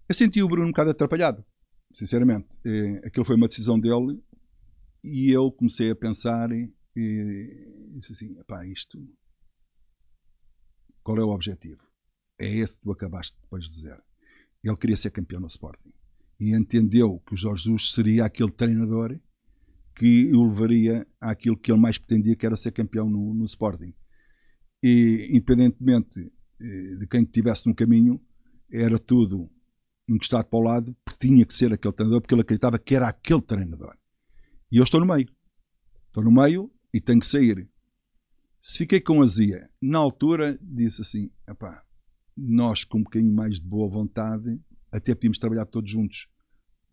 Eu 0.07 0.15
senti 0.15 0.41
o 0.41 0.47
Bruno 0.47 0.67
um 0.67 0.71
bocado 0.71 0.91
atrapalhado, 0.91 1.45
sinceramente. 1.93 2.47
É, 2.65 3.07
aquilo 3.07 3.25
foi 3.25 3.35
uma 3.35 3.47
decisão 3.47 3.79
dele 3.79 4.21
e 5.03 5.29
eu 5.31 5.51
comecei 5.51 5.91
a 5.91 5.95
pensar 5.95 6.51
e, 6.51 6.71
e 6.95 7.91
disse 7.95 8.13
assim: 8.13 8.33
pá, 8.47 8.65
isto. 8.65 8.97
Qual 11.03 11.17
é 11.17 11.23
o 11.23 11.29
objetivo? 11.29 11.81
É 12.39 12.47
esse 12.47 12.75
que 12.75 12.81
tu 12.83 12.91
acabaste 12.91 13.37
depois 13.41 13.65
de 13.65 13.71
dizer. 13.71 14.01
Ele 14.63 14.77
queria 14.77 14.97
ser 14.97 15.11
campeão 15.11 15.41
no 15.41 15.47
Sporting 15.47 15.91
e 16.39 16.55
entendeu 16.55 17.19
que 17.25 17.33
o 17.33 17.37
Jorge 17.37 17.63
Jesus 17.63 17.91
seria 17.91 18.25
aquele 18.25 18.51
treinador 18.51 19.19
que 19.95 20.31
o 20.33 20.47
levaria 20.47 21.05
àquilo 21.19 21.57
que 21.57 21.71
ele 21.71 21.79
mais 21.79 21.97
pretendia, 21.97 22.35
que 22.35 22.45
era 22.45 22.55
ser 22.55 22.71
campeão 22.71 23.09
no, 23.09 23.33
no 23.33 23.45
Sporting 23.45 23.93
e 24.83 25.27
independentemente 25.31 26.31
de 26.61 27.07
quem 27.07 27.23
estivesse 27.23 27.67
no 27.67 27.75
caminho, 27.75 28.21
era 28.71 28.99
tudo 28.99 29.49
encostado 30.07 30.45
para 30.45 30.59
o 30.59 30.63
lado, 30.63 30.95
porque 31.03 31.27
tinha 31.27 31.45
que 31.45 31.53
ser 31.53 31.73
aquele 31.73 31.93
treinador, 31.93 32.21
porque 32.21 32.33
ele 32.33 32.41
acreditava 32.41 32.77
que 32.77 32.95
era 32.95 33.07
aquele 33.07 33.41
treinador. 33.41 33.95
E 34.71 34.77
eu 34.77 34.83
estou 34.83 34.99
no 34.99 35.05
meio. 35.05 35.29
Estou 36.07 36.23
no 36.23 36.31
meio 36.31 36.71
e 36.93 36.99
tenho 36.99 37.19
que 37.19 37.27
sair. 37.27 37.69
Se 38.61 38.79
fiquei 38.79 39.01
com 39.01 39.21
azia, 39.21 39.69
na 39.81 39.97
altura 39.97 40.59
disse 40.61 41.01
assim: 41.01 41.31
nós 42.37 42.83
com 42.83 42.99
um 42.99 43.03
bocadinho 43.03 43.33
mais 43.33 43.59
de 43.59 43.65
boa 43.65 43.89
vontade, 43.89 44.59
até 44.91 45.15
podíamos 45.15 45.37
trabalhar 45.37 45.65
todos 45.65 45.89
juntos 45.89 46.27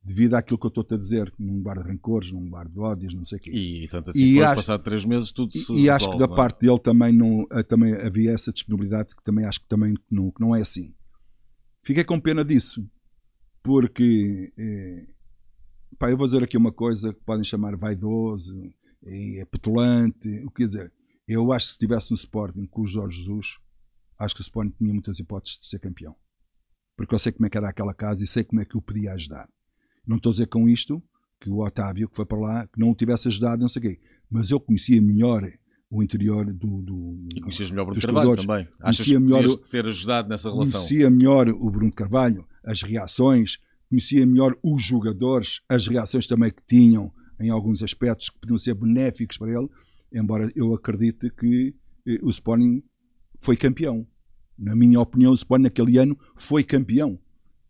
devido 0.02 0.34
àquilo 0.34 0.58
que 0.58 0.66
eu 0.66 0.68
estou-te 0.68 0.94
a 0.94 0.96
dizer, 0.96 1.32
num 1.38 1.60
bar 1.60 1.82
de 1.82 1.88
rancores, 1.88 2.32
num 2.32 2.48
bar 2.48 2.68
de 2.68 2.78
ódios, 2.78 3.14
não 3.14 3.24
sei 3.24 3.38
o 3.38 3.40
quê. 3.40 3.50
E 3.50 3.88
tanto 3.88 4.10
assim 4.10 4.20
e 4.20 4.42
acho, 4.42 4.56
passado 4.56 4.82
três 4.82 5.04
meses, 5.04 5.32
tudo 5.32 5.52
se 5.52 5.72
E, 5.72 5.84
e 5.84 5.90
acho 5.90 6.10
que 6.10 6.18
da 6.18 6.24
é? 6.24 6.28
parte 6.28 6.60
dele 6.60 6.78
também, 6.78 7.12
não, 7.12 7.46
eh, 7.50 7.62
também 7.62 7.94
havia 7.94 8.32
essa 8.32 8.52
disponibilidade 8.52 9.14
que 9.14 9.22
também 9.22 9.44
acho 9.44 9.60
que 9.60 9.68
também 9.68 9.94
não, 10.10 10.30
que 10.30 10.40
não 10.40 10.54
é 10.54 10.60
assim. 10.60 10.94
Fiquei 11.82 12.04
com 12.04 12.20
pena 12.20 12.44
disso, 12.44 12.88
porque 13.62 14.52
eh, 14.56 15.06
pá, 15.98 16.10
eu 16.10 16.16
vou 16.16 16.26
dizer 16.26 16.42
aqui 16.42 16.56
uma 16.56 16.72
coisa 16.72 17.12
que 17.12 17.20
podem 17.20 17.44
chamar 17.44 17.76
vaidoso, 17.76 18.56
é 19.04 19.44
petulante, 19.44 20.28
o 20.44 20.50
que 20.50 20.66
dizer, 20.66 20.92
eu 21.26 21.52
acho 21.52 21.66
que 21.66 21.72
se 21.72 21.74
estivesse 21.74 22.10
no 22.10 22.16
Sporting 22.16 22.66
com 22.66 22.82
o 22.82 22.86
Jorge 22.86 23.18
Jesus, 23.18 23.58
acho 24.18 24.34
que 24.34 24.40
o 24.40 24.42
Sporting 24.42 24.74
tinha 24.76 24.92
muitas 24.92 25.18
hipóteses 25.18 25.58
de 25.58 25.66
ser 25.66 25.78
campeão. 25.78 26.16
Porque 26.96 27.14
eu 27.14 27.18
sei 27.18 27.30
como 27.30 27.46
é 27.46 27.50
que 27.50 27.56
era 27.56 27.68
aquela 27.68 27.94
casa 27.94 28.24
e 28.24 28.26
sei 28.26 28.42
como 28.42 28.60
é 28.60 28.64
que 28.64 28.76
o 28.76 28.82
podia 28.82 29.12
ajudar. 29.12 29.48
Não 30.08 30.16
estou 30.16 30.30
a 30.30 30.32
dizer 30.32 30.46
com 30.46 30.66
isto 30.66 31.02
que 31.38 31.50
o 31.50 31.62
Otávio, 31.62 32.08
que 32.08 32.16
foi 32.16 32.24
para 32.24 32.38
lá, 32.38 32.66
que 32.66 32.80
não 32.80 32.90
o 32.90 32.94
tivesse 32.94 33.28
ajudado, 33.28 33.60
não 33.60 33.68
sei 33.68 33.80
o 33.80 33.82
quê. 33.82 34.00
Mas 34.30 34.50
eu 34.50 34.58
conhecia 34.58 35.00
melhor 35.00 35.46
o 35.90 36.02
interior 36.02 36.46
do. 36.52 36.82
do 36.82 37.28
e 37.34 37.40
conhecias 37.40 37.70
melhor 37.70 37.82
o 37.82 37.86
Bruno 37.86 38.00
Carvalho 38.00 38.36
também. 38.36 38.68
Achas 38.80 39.06
conhecia 39.06 39.18
que 39.18 39.24
melhor, 39.24 39.56
ter 39.70 39.86
ajudado 39.86 40.28
nessa 40.28 40.50
relação? 40.50 40.80
Conhecia 40.80 41.10
melhor 41.10 41.48
o 41.50 41.70
Bruno 41.70 41.92
Carvalho, 41.92 42.46
as 42.64 42.82
reações, 42.82 43.58
conhecia 43.88 44.26
melhor 44.26 44.56
os 44.62 44.82
jogadores, 44.82 45.60
as 45.68 45.86
reações 45.86 46.26
também 46.26 46.50
que 46.50 46.62
tinham 46.66 47.12
em 47.38 47.50
alguns 47.50 47.82
aspectos 47.82 48.30
que 48.30 48.38
podiam 48.38 48.58
ser 48.58 48.74
benéficos 48.74 49.36
para 49.36 49.52
ele, 49.52 49.68
embora 50.12 50.50
eu 50.56 50.74
acredite 50.74 51.30
que 51.30 51.74
eh, 52.06 52.18
o 52.22 52.30
Sporting 52.30 52.82
foi 53.40 53.56
campeão. 53.56 54.06
Na 54.58 54.74
minha 54.74 55.00
opinião, 55.00 55.30
o 55.32 55.34
Sporting 55.34 55.64
naquele 55.64 55.98
ano 55.98 56.18
foi 56.34 56.64
campeão. 56.64 57.18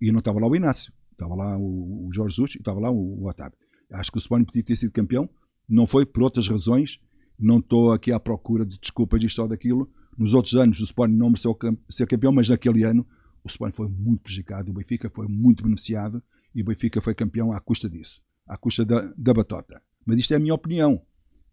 E 0.00 0.10
não 0.10 0.20
estava 0.20 0.40
lá 0.40 0.46
o 0.46 0.56
Inácio. 0.56 0.92
Estava 1.18 1.34
lá 1.34 1.58
o, 1.58 2.08
Jorge 2.12 2.36
Jesus 2.36 2.54
e 2.54 2.58
estava 2.58 2.78
lá 2.78 2.90
o, 2.92 3.22
o 3.22 3.28
Otávio. 3.28 3.58
Acho 3.90 4.12
que 4.12 4.18
o 4.18 4.20
Sporting 4.20 4.44
podia 4.44 4.62
ter 4.62 4.76
sido 4.76 4.92
campeão. 4.92 5.28
Não 5.68 5.84
foi 5.84 6.06
por 6.06 6.22
outras 6.22 6.46
razões. 6.46 7.00
Não 7.36 7.58
estou 7.58 7.90
aqui 7.90 8.12
à 8.12 8.20
procura 8.20 8.64
de 8.64 8.78
desculpas 8.78 9.20
disto 9.20 9.42
ou 9.42 9.48
daquilo. 9.48 9.90
Nos 10.16 10.32
outros 10.32 10.54
anos 10.54 10.78
o 10.78 10.84
Sporting 10.84 11.16
não 11.16 11.30
mereceu 11.30 11.58
ser 11.90 12.06
campeão, 12.06 12.32
mas 12.32 12.48
naquele 12.48 12.84
ano 12.84 13.04
o 13.42 13.48
Sporting 13.48 13.74
foi 13.74 13.88
muito 13.88 14.22
prejudicado. 14.22 14.70
O 14.70 14.74
Benfica 14.74 15.10
foi 15.10 15.26
muito 15.26 15.64
beneficiado 15.64 16.22
e 16.54 16.62
o 16.62 16.64
Benfica 16.64 17.00
foi 17.00 17.14
campeão 17.16 17.52
à 17.52 17.60
custa 17.60 17.90
disso. 17.90 18.22
À 18.46 18.56
custa 18.56 18.84
da, 18.84 19.12
da 19.16 19.34
batota. 19.34 19.82
Mas 20.06 20.20
isto 20.20 20.32
é 20.32 20.36
a 20.36 20.40
minha 20.40 20.54
opinião. 20.54 21.02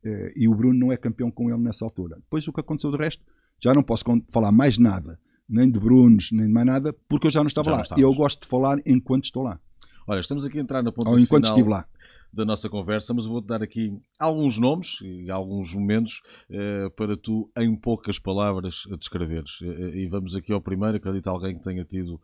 Eh, 0.04 0.34
e 0.36 0.48
o 0.48 0.54
Bruno 0.54 0.78
não 0.78 0.92
é 0.92 0.98
campeão 0.98 1.32
com 1.32 1.50
ele 1.50 1.62
nessa 1.62 1.84
altura. 1.84 2.18
Depois 2.18 2.48
o 2.48 2.54
que 2.54 2.60
aconteceu 2.60 2.92
do 2.92 2.98
resto, 2.98 3.24
já 3.60 3.74
não 3.74 3.82
posso 3.82 4.04
falar 4.30 4.52
mais 4.52 4.78
nada 4.78 5.20
nem 5.47 5.69
de 5.69 5.80
Brunos, 5.80 6.31
nem 6.31 6.47
de 6.47 6.53
mais 6.53 6.65
nada, 6.65 6.93
porque 7.07 7.27
eu 7.27 7.31
já 7.31 7.41
não 7.41 7.47
estava 7.47 7.69
já 7.69 7.77
lá. 7.77 7.84
Não 7.91 7.97
eu 7.99 8.13
gosto 8.13 8.41
de 8.41 8.47
falar 8.47 8.80
enquanto 8.85 9.26
estou 9.26 9.43
lá. 9.43 9.59
Olha, 10.07 10.19
estamos 10.19 10.45
aqui 10.45 10.57
a 10.57 10.61
entrar 10.61 10.84
na 10.84 10.91
ponta 10.91 11.09
Ou 11.09 11.19
enquanto 11.19 11.45
estive 11.45 11.69
lá. 11.69 11.88
da 12.31 12.45
nossa 12.45 12.69
conversa, 12.69 13.13
mas 13.13 13.26
vou-te 13.26 13.47
dar 13.47 13.63
aqui 13.63 13.97
alguns 14.19 14.59
nomes 14.59 14.99
e 15.01 15.30
alguns 15.31 15.73
momentos 15.73 16.22
eh, 16.49 16.89
para 16.95 17.17
tu, 17.17 17.49
em 17.57 17.76
poucas 17.76 18.19
palavras, 18.19 18.84
descreveres. 18.99 19.59
Eh, 19.61 19.99
e 19.99 20.07
vamos 20.07 20.35
aqui 20.35 20.51
ao 20.51 20.61
primeiro, 20.61 20.97
acredito 20.97 21.27
alguém 21.27 21.57
que 21.57 21.63
tenha 21.63 21.84
tido 21.84 22.22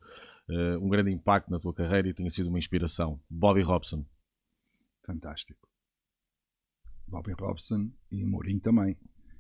eh, 0.49 0.77
um 0.77 0.89
grande 0.89 1.11
impacto 1.11 1.49
na 1.49 1.60
tua 1.60 1.73
carreira 1.73 2.07
e 2.07 2.14
tenha 2.14 2.30
sido 2.30 2.49
uma 2.49 2.60
inspiração. 2.60 3.19
Bobby 3.30 3.61
Robson. 3.61 4.06
Fantástico. 5.06 5.68
Bobby 7.07 7.34
Robson 7.39 7.89
e 8.11 8.23
Mourinho 8.23 8.60
também. 8.60 8.95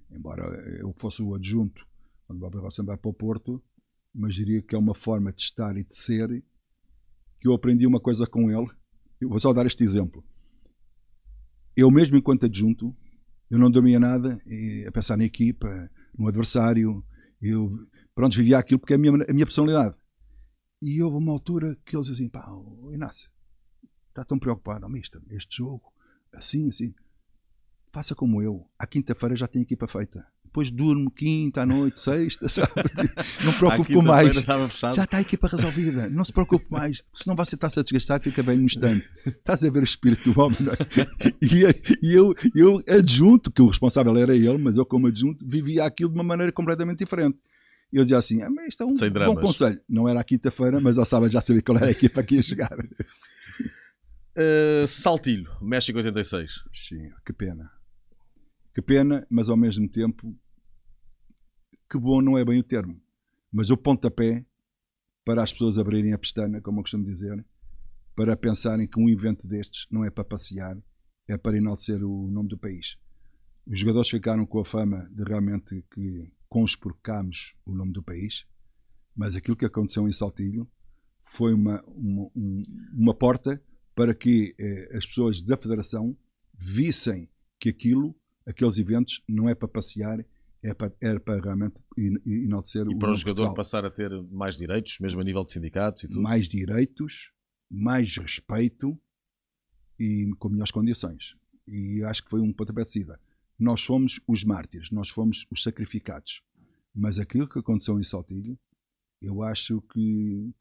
Embora 0.09 0.43
eu 0.79 0.93
fosse 0.97 1.21
o 1.21 1.35
adjunto 1.35 1.85
quando 2.31 2.39
Bobby 2.39 2.57
Robson 2.59 2.85
vai 2.85 2.95
para 2.95 3.09
o 3.09 3.13
Porto, 3.13 3.61
mas 4.13 4.35
diria 4.35 4.61
que 4.61 4.75
é 4.75 4.77
uma 4.77 4.93
forma 4.93 5.31
de 5.31 5.41
estar 5.41 5.75
e 5.77 5.83
de 5.83 5.95
ser 5.95 6.43
que 7.39 7.47
eu 7.47 7.53
aprendi 7.53 7.87
uma 7.87 7.99
coisa 7.99 8.27
com 8.27 8.51
ele. 8.51 8.69
Eu 9.19 9.29
vou 9.29 9.39
só 9.39 9.53
dar 9.53 9.65
este 9.65 9.83
exemplo. 9.83 10.23
Eu 11.75 11.89
mesmo 11.89 12.17
enquanto 12.17 12.45
adjunto, 12.45 12.95
eu 13.49 13.57
não 13.57 13.71
dormia 13.71 13.99
nada 13.99 14.41
a 14.87 14.91
pensar 14.91 15.17
na 15.17 15.23
equipa, 15.23 15.67
no 16.17 16.27
adversário. 16.27 17.03
Eu, 17.41 17.87
pronto, 18.13 18.37
vivia 18.37 18.57
aquilo 18.57 18.79
porque 18.79 18.93
é 18.93 18.95
a 18.95 18.99
minha, 18.99 19.13
a 19.27 19.33
minha 19.33 19.45
personalidade. 19.45 19.95
E 20.81 21.01
houve 21.01 21.17
uma 21.17 21.31
altura 21.31 21.77
que 21.85 21.95
ele 21.95 22.01
disse 22.01 22.13
assim, 22.13 22.29
pá, 22.29 22.49
oh, 22.49 22.91
Inácio, 22.91 23.29
está 24.09 24.25
tão 24.25 24.39
preocupado, 24.39 24.85
oh, 24.85 24.89
mister, 24.89 25.21
este 25.29 25.57
jogo, 25.57 25.93
assim, 26.33 26.69
assim. 26.69 26.93
faça 27.91 28.15
como 28.15 28.41
eu. 28.41 28.67
À 28.77 28.87
quinta-feira 28.87 29.35
já 29.35 29.47
tenho 29.47 29.63
equipa 29.63 29.87
feita. 29.87 30.25
Depois 30.51 30.69
durmo 30.69 31.09
quinta 31.09 31.61
à 31.61 31.65
noite, 31.65 31.97
sexta, 31.97 32.47
sábado. 32.51 32.91
Não 33.41 33.53
com 33.85 34.01
mais. 34.01 34.35
Já 34.93 35.05
está 35.05 35.17
a 35.17 35.21
equipa 35.21 35.47
resolvida. 35.47 36.09
Não 36.09 36.25
se 36.25 36.33
preocupe 36.33 36.65
mais. 36.69 37.01
Senão 37.15 37.37
você 37.37 37.55
está-se 37.55 37.79
a 37.79 37.83
desgastar 37.83 38.21
fica 38.21 38.43
bem 38.43 38.57
no 38.57 38.65
instante. 38.65 39.07
Estás 39.25 39.63
a 39.63 39.69
ver 39.69 39.79
o 39.79 39.85
espírito 39.85 40.29
do 40.29 40.41
homem. 40.41 40.57
Não 40.59 40.73
é? 40.73 40.77
E, 42.03 42.13
eu, 42.13 42.35
eu 42.53 42.83
adjunto, 42.85 43.49
que 43.49 43.61
o 43.61 43.67
responsável 43.67 44.15
era 44.17 44.35
ele, 44.35 44.57
mas 44.57 44.75
eu 44.75 44.85
como 44.85 45.07
adjunto 45.07 45.45
vivia 45.47 45.85
aquilo 45.85 46.09
de 46.09 46.15
uma 46.15 46.23
maneira 46.23 46.51
completamente 46.51 46.99
diferente. 46.99 47.39
E 47.93 47.95
eu 47.95 48.03
dizia 48.03 48.17
assim, 48.17 48.41
ah, 48.41 48.49
mas 48.49 48.67
isto 48.67 48.83
é 48.83 48.85
um 48.85 48.93
bom 49.33 49.39
conselho. 49.39 49.79
Não 49.87 50.05
era 50.05 50.19
à 50.19 50.23
quinta-feira, 50.23 50.81
mas 50.81 50.97
ao 50.97 51.05
sábado 51.05 51.31
já 51.31 51.39
sabia 51.39 51.61
qual 51.61 51.77
era 51.77 51.87
a 51.87 51.91
equipa 51.91 52.21
que 52.23 52.35
ia 52.35 52.41
chegar. 52.41 52.77
Uh, 54.37 54.85
Saltilho, 54.85 55.49
México 55.61 55.97
86. 55.97 56.51
Sim, 56.73 57.09
que 57.25 57.31
pena. 57.31 57.71
Que 58.73 58.81
pena, 58.81 59.27
mas 59.29 59.49
ao 59.49 59.57
mesmo 59.57 59.87
tempo, 59.89 60.33
que 61.91 61.97
bom 61.97 62.21
não 62.21 62.37
é 62.37 62.45
bem 62.45 62.57
o 62.57 62.63
termo. 62.63 62.97
Mas 63.51 63.69
o 63.69 63.75
pontapé 63.75 64.45
para 65.25 65.43
as 65.43 65.51
pessoas 65.51 65.77
abrirem 65.77 66.13
a 66.13 66.17
pestana, 66.17 66.61
como 66.61 66.79
eu 66.79 66.83
costumo 66.83 67.03
dizer, 67.03 67.45
para 68.15 68.37
pensarem 68.37 68.87
que 68.87 68.97
um 68.97 69.09
evento 69.09 69.45
destes 69.45 69.85
não 69.91 70.05
é 70.05 70.09
para 70.09 70.23
passear, 70.23 70.81
é 71.27 71.37
para 71.37 71.57
enaltecer 71.57 72.01
o 72.01 72.31
nome 72.31 72.47
do 72.47 72.57
país. 72.57 72.97
Os 73.67 73.77
jogadores 73.77 74.09
ficaram 74.09 74.45
com 74.45 74.59
a 74.59 74.65
fama 74.65 75.09
de 75.11 75.23
realmente 75.23 75.83
que 75.93 76.31
conspurcámos 76.47 77.53
o 77.65 77.73
nome 77.73 77.91
do 77.91 78.01
país, 78.01 78.47
mas 79.13 79.35
aquilo 79.35 79.57
que 79.57 79.65
aconteceu 79.65 80.07
em 80.07 80.13
Saltilho 80.13 80.67
foi 81.25 81.53
uma, 81.53 81.83
uma, 81.87 82.31
uma 82.93 83.13
porta 83.13 83.61
para 83.93 84.15
que 84.15 84.55
eh, 84.57 84.97
as 84.97 85.05
pessoas 85.05 85.41
da 85.43 85.57
Federação 85.57 86.17
vissem 86.57 87.29
que 87.59 87.69
aquilo 87.69 88.15
aqueles 88.45 88.77
eventos 88.77 89.23
não 89.27 89.47
é 89.47 89.53
para 89.53 89.67
passear, 89.67 90.25
é 90.63 90.73
para, 90.73 90.93
é 91.01 91.17
para 91.17 91.41
realmente 91.41 91.75
enaltecer 91.97 92.85
e 92.87 92.97
para 92.97 93.11
o, 93.11 93.15
jogador 93.15 93.43
Portugal. 93.43 93.55
passar 93.55 93.85
a 93.85 93.89
ter 93.89 94.11
mais 94.31 94.57
direitos, 94.57 94.99
mesmo 94.99 95.21
a 95.21 95.23
nível 95.23 95.43
de 95.43 95.51
sindicatos 95.51 96.03
e 96.03 96.07
tudo? 96.07 96.21
Mais 96.21 96.47
direitos, 96.47 97.31
mais 97.69 98.15
respeito 98.17 98.99
e 99.99 100.31
com 100.37 100.49
melhores 100.49 100.71
condições. 100.71 101.35
E 101.67 102.03
acho 102.03 102.23
que 102.23 102.29
foi 102.29 102.41
um 102.41 102.53
pontapé 102.53 102.83
de 102.83 102.91
saída. 102.91 103.19
Nós 103.57 103.83
fomos 103.83 104.19
os 104.27 104.43
mártires, 104.43 104.91
nós 104.91 105.09
fomos 105.09 105.45
os 105.51 105.63
sacrificados. 105.63 106.41
Mas 106.93 107.19
aquilo 107.19 107.47
que 107.47 107.59
aconteceu 107.59 107.99
em 107.99 108.03
Saltilho, 108.03 108.57
eu 109.21 109.41
acho 109.43 109.81
que 109.93 110.53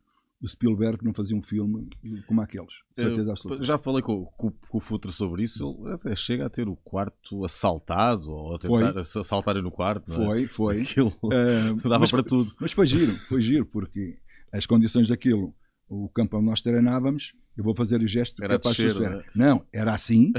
o 0.42 0.48
Spielberg 0.48 1.04
não 1.04 1.12
fazia 1.12 1.36
um 1.36 1.42
filme 1.42 1.88
como 2.26 2.40
aqueles. 2.40 2.72
Certeza 2.94 3.30
absoluta. 3.30 3.64
Já 3.64 3.78
falei 3.78 4.02
com, 4.02 4.24
com, 4.24 4.50
com, 4.50 4.78
o 4.78 4.80
Futre 4.80 5.12
sobre 5.12 5.42
isso. 5.42 5.78
Ele 5.84 5.94
até 5.94 6.16
chega 6.16 6.46
a 6.46 6.50
ter 6.50 6.66
o 6.66 6.76
quarto 6.76 7.44
assaltado 7.44 8.30
ou 8.30 8.54
a 8.54 8.58
tentar 8.58 8.98
assaltarem 8.98 9.62
no 9.62 9.70
quarto. 9.70 10.10
Foi, 10.10 10.44
é? 10.44 10.46
foi. 10.46 10.80
Aquilo 10.80 11.14
uh, 11.22 11.74
dava 11.84 12.00
mas, 12.00 12.10
para 12.10 12.22
tudo. 12.22 12.54
Mas 12.58 12.72
foi 12.72 12.86
giro, 12.86 13.14
foi 13.28 13.42
giro, 13.42 13.66
porque 13.66 14.18
as 14.50 14.64
condições 14.64 15.08
daquilo, 15.08 15.54
o 15.88 16.08
campo 16.08 16.38
onde 16.38 16.46
nós 16.46 16.62
treinávamos, 16.62 17.34
eu 17.56 17.62
vou 17.62 17.74
fazer 17.74 18.00
o 18.00 18.08
gesto 18.08 18.42
era 18.42 18.54
capaz 18.54 18.76
descer, 18.76 18.94
de 18.94 19.00
não, 19.00 19.20
é? 19.20 19.24
não, 19.34 19.66
era 19.72 19.92
assim 19.94 20.32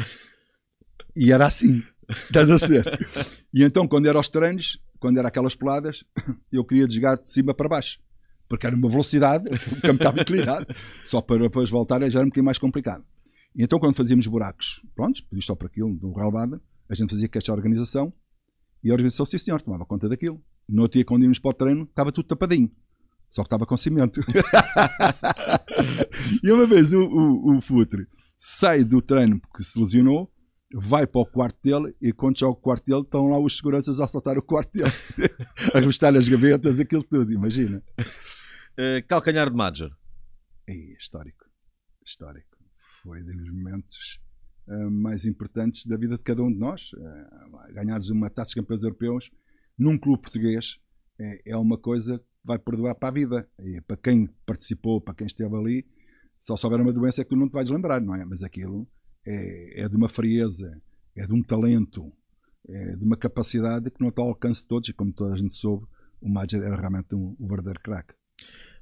e 1.16 1.32
era 1.32 1.46
assim. 1.46 1.84
Estás 2.10 2.50
a 2.50 2.60
ser? 2.60 2.84
E 3.54 3.66
então, 3.66 3.86
quando 3.86 4.06
era 4.06 4.18
aos 4.18 4.30
treinos, 4.30 4.80
quando 4.98 5.18
era 5.18 5.28
aquelas 5.28 5.56
peladas, 5.56 6.06
eu 6.50 6.64
queria 6.64 6.88
desgar 6.88 7.22
de 7.22 7.30
cima 7.30 7.54
para 7.54 7.68
baixo 7.68 8.00
porque 8.52 8.68
era 8.68 8.76
uma 8.76 8.90
velocidade, 8.90 9.48
o 9.48 9.52
campo 9.82 9.96
estava 9.96 10.20
inclinado, 10.20 10.68
só 11.06 11.22
para 11.22 11.38
depois 11.38 11.70
voltar 11.70 12.02
já 12.12 12.20
era 12.20 12.26
um 12.26 12.30
bocadinho 12.30 12.44
mais 12.44 12.58
complicado. 12.58 13.02
E 13.56 13.64
então, 13.64 13.80
quando 13.80 13.96
fazíamos 13.96 14.28
buracos, 14.28 14.82
pronto, 14.94 15.24
por 15.26 15.40
isto 15.40 15.52
ou 15.52 15.56
por 15.56 15.68
aquilo, 15.68 15.98
no 16.02 16.12
relvada, 16.12 16.62
a 16.90 16.96
gente 16.96 17.12
fazia 17.12 17.30
queixa 17.30 17.54
à 17.54 17.56
organização 17.56 18.12
e 18.84 18.90
a 18.90 18.94
organização, 18.94 19.26
sim 19.26 19.38
senhor, 19.38 19.62
tomava 19.62 19.86
conta 19.86 20.10
daquilo. 20.10 20.44
No 20.68 20.82
outro 20.82 20.98
dia, 20.98 21.06
quando 21.06 21.24
íamos 21.24 21.40
para 21.40 21.52
o 21.52 21.54
treino, 21.54 21.84
estava 21.84 22.12
tudo 22.12 22.28
tapadinho. 22.28 22.70
Só 23.30 23.42
que 23.44 23.48
estava 23.48 23.66
com 23.66 23.78
cimento. 23.78 24.20
e 26.44 26.52
uma 26.52 26.68
vez 26.68 26.94
o, 26.94 27.00
o, 27.00 27.56
o 27.58 27.62
Futre 27.62 28.06
sai 28.38 28.84
do 28.84 29.02
treino 29.02 29.40
porque 29.40 29.64
se 29.64 29.80
lesionou, 29.80 30.30
vai 30.74 31.08
para 31.08 31.22
o 31.22 31.26
quarto 31.26 31.58
dele 31.64 31.96
e 32.02 32.12
quando 32.12 32.38
chega 32.38 32.50
ao 32.50 32.56
quarto 32.56 32.86
dele 32.86 33.00
estão 33.02 33.28
lá 33.28 33.40
os 33.40 33.56
seguranças 33.56 34.02
a 34.02 34.06
assaltar 34.06 34.38
o 34.38 34.42
quarto 34.42 34.74
dele, 34.74 34.92
a 35.74 35.80
revestar 35.80 36.14
as 36.16 36.28
gavetas, 36.28 36.80
aquilo 36.80 37.04
tudo, 37.04 37.32
imagina. 37.32 37.82
Uh, 38.82 39.06
calcanhar 39.08 39.48
de 39.48 39.56
Major. 39.56 39.96
Histórico. 40.68 41.46
Histórico. 42.04 42.58
Foi 43.04 43.22
dos 43.22 43.48
momentos 43.52 44.20
uh, 44.68 44.90
mais 44.90 45.28
importantes 45.28 45.86
da 45.86 45.96
vida 45.96 46.18
de 46.18 46.24
cada 46.24 46.42
um 46.42 46.52
de 46.52 46.58
nós. 46.58 46.92
Uh, 46.94 47.74
ganhares 47.76 48.10
uma 48.10 48.28
taça 48.28 48.50
de 48.50 48.56
campeões 48.56 48.82
europeus 48.82 49.30
num 49.78 50.00
clube 50.00 50.24
português 50.24 50.80
é, 51.20 51.52
é, 51.52 51.58
uma 51.58 51.78
coisa 51.78 52.18
que 52.18 52.26
vai 52.44 52.58
perdoar 52.58 52.96
para 52.96 53.10
a 53.10 53.12
vida. 53.12 53.48
E 53.60 53.80
para 53.82 53.98
quem 53.98 54.26
participou, 54.48 55.00
para 55.00 55.14
quem 55.14 55.28
esteve 55.28 55.56
ali, 55.56 55.86
só 56.40 56.58
se 56.58 56.66
houver 56.66 56.82
uma 56.82 56.92
doença 56.92 57.22
é 57.22 57.24
que 57.24 57.30
tu 57.30 57.36
não 57.36 57.48
te 57.48 57.54
vais 57.54 57.70
lembrar, 57.70 58.02
não 58.02 58.16
é? 58.16 58.26
Mas 58.26 58.42
aquilo 58.42 58.90
é, 59.24 59.84
é 59.84 59.88
de 59.88 59.96
uma 59.96 60.10
frieza, 60.10 60.82
é 61.16 61.28
de 61.28 61.34
um 61.34 61.44
talento, 61.44 62.12
é 62.68 62.96
de 62.96 63.04
uma 63.04 63.16
capacidade 63.16 63.92
que 63.92 64.02
não 64.02 64.10
está 64.10 64.24
ao 64.24 64.30
alcance 64.30 64.64
de 64.64 64.70
todos. 64.70 64.90
E 64.90 64.94
como 64.94 65.14
toda 65.14 65.36
a 65.36 65.38
gente 65.38 65.54
soube, 65.54 65.86
o 66.20 66.28
Major 66.28 66.64
era 66.64 66.76
realmente 66.76 67.14
um, 67.14 67.36
um 67.40 67.48
verdadeiro 67.48 67.80
craque 67.82 68.16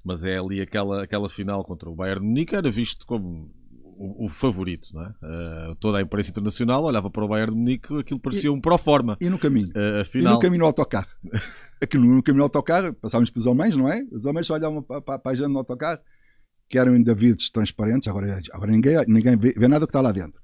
mas 0.04 0.24
é 0.24 0.38
ali 0.38 0.62
aquela, 0.62 1.04
aquela 1.04 1.30
final 1.30 1.64
contra 1.64 1.90
o 1.90 1.96
Bayern 1.96 2.22
de 2.22 2.28
Munique 2.28 2.56
era 2.56 2.70
visto 2.72 3.06
como 3.06 3.52
o, 4.00 4.26
o 4.26 4.28
favorito, 4.30 4.90
não 4.94 5.04
é? 5.04 5.10
Uh, 5.10 5.76
toda 5.76 5.98
a 5.98 6.02
imprensa 6.02 6.32
internacional 6.32 6.84
olhava 6.84 7.10
para 7.10 7.24
o 7.24 7.28
Bayern 7.28 7.54
de 7.54 7.58
Munique, 7.60 8.00
aquilo 8.00 8.20
parecia 8.20 8.48
e, 8.48 8.50
um 8.50 8.62
pro 8.62 8.78
forma. 8.78 9.18
E 9.20 9.30
no 9.30 9.38
caminho? 9.38 9.68
Uh, 9.70 10.02
afinal... 10.02 10.34
E 10.34 10.36
no 10.36 10.42
caminho 10.42 10.62
no 10.62 10.66
autocarro? 10.66 11.10
Aquilo 11.82 12.06
no 12.06 12.24
caminho 12.24 12.40
no 12.40 12.44
autocarro, 12.44 12.94
passávamos 12.94 13.30
para 13.30 13.40
os 13.40 13.46
homens, 13.46 13.78
não 13.78 13.88
é? 13.88 14.02
Os 14.12 14.26
homens 14.26 14.48
só 14.48 14.54
olhavam 14.54 14.82
para, 14.82 15.02
para, 15.02 15.20
para 15.20 15.32
a 15.32 15.36
gente 15.36 15.48
no 15.48 15.60
autocarro, 15.60 16.00
que 16.70 16.78
eram 16.78 16.94
ainda 16.94 17.16
vidros 17.16 17.50
transparentes, 17.50 18.08
agora, 18.08 18.40
agora 18.52 18.72
ninguém, 18.72 18.96
ninguém 19.08 19.38
vê, 19.38 19.54
vê 19.54 19.68
nada 19.68 19.86
que 19.86 19.90
está 19.90 20.02
lá 20.02 20.12
dentro. 20.12 20.42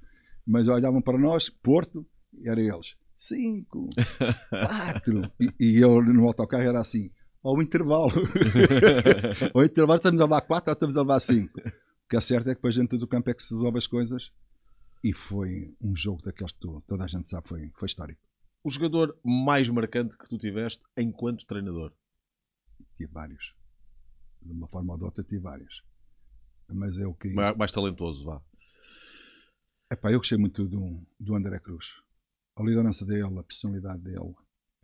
Mas 0.47 0.67
olhavam 0.67 1.01
para 1.01 1.17
nós, 1.17 1.49
Porto, 1.49 2.05
e 2.33 2.49
eram 2.49 2.61
eles. 2.61 2.95
Cinco, 3.17 3.89
quatro. 4.49 5.29
E, 5.39 5.53
e 5.59 5.77
eu 5.77 6.01
no 6.01 6.25
autocarro 6.25 6.63
era 6.63 6.79
assim 6.79 7.09
ao 7.45 7.61
intervalo. 7.61 8.11
ao 9.53 9.63
intervalo 9.63 9.97
estamos 9.97 10.19
a 10.19 10.23
levar 10.23 10.41
4 10.41 10.71
ou 10.71 10.73
estamos 10.73 10.97
a 10.97 11.01
levar 11.01 11.19
5. 11.19 11.59
O 11.59 12.09
que 12.09 12.17
é 12.17 12.21
certo 12.21 12.47
é 12.47 12.49
que 12.49 12.55
depois 12.55 12.75
dentro 12.75 12.97
do 12.97 13.07
campo 13.07 13.29
é 13.29 13.33
que 13.33 13.43
se 13.43 13.53
resolve 13.53 13.77
as 13.77 13.85
coisas. 13.85 14.31
E 15.03 15.13
foi 15.13 15.75
um 15.79 15.95
jogo 15.95 16.23
daqueles 16.23 16.51
que 16.51 16.59
tu, 16.59 16.83
toda 16.87 17.03
a 17.03 17.07
gente 17.07 17.27
sabe, 17.27 17.47
foi, 17.47 17.71
foi 17.75 17.85
histórico. 17.85 18.19
O 18.63 18.69
jogador 18.71 19.15
mais 19.23 19.69
marcante 19.69 20.17
que 20.17 20.27
tu 20.27 20.39
tiveste 20.39 20.83
enquanto 20.97 21.45
treinador? 21.45 21.93
Tive 22.97 23.11
vários. 23.11 23.53
De 24.41 24.51
uma 24.51 24.67
forma 24.67 24.93
ou 24.93 24.97
de 24.97 25.05
outra 25.05 25.23
tive 25.23 25.39
vários. 25.39 25.83
Mas 26.67 26.97
é 26.97 27.05
o 27.05 27.13
que. 27.13 27.29
Mais, 27.29 27.55
mais 27.55 27.71
talentoso, 27.71 28.25
vá. 28.25 28.41
Epá, 29.91 30.11
eu 30.11 30.17
gostei 30.17 30.37
muito 30.37 30.67
do, 30.67 30.99
do 31.19 31.35
André 31.35 31.59
Cruz. 31.59 31.85
A 32.55 32.63
liderança 32.63 33.05
dele, 33.05 33.37
a 33.37 33.43
personalidade 33.43 34.01
dele, 34.01 34.33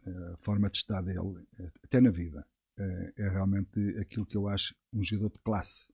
a 0.05 0.37
forma 0.37 0.69
de 0.69 0.77
estar 0.77 1.01
dele, 1.01 1.45
até 1.83 2.01
na 2.01 2.09
vida 2.09 2.45
é, 2.77 3.13
é 3.17 3.29
realmente 3.29 3.79
aquilo 3.99 4.25
que 4.25 4.37
eu 4.37 4.47
acho 4.47 4.75
um 4.93 5.03
jogador 5.03 5.33
de 5.33 5.39
classe. 5.39 5.87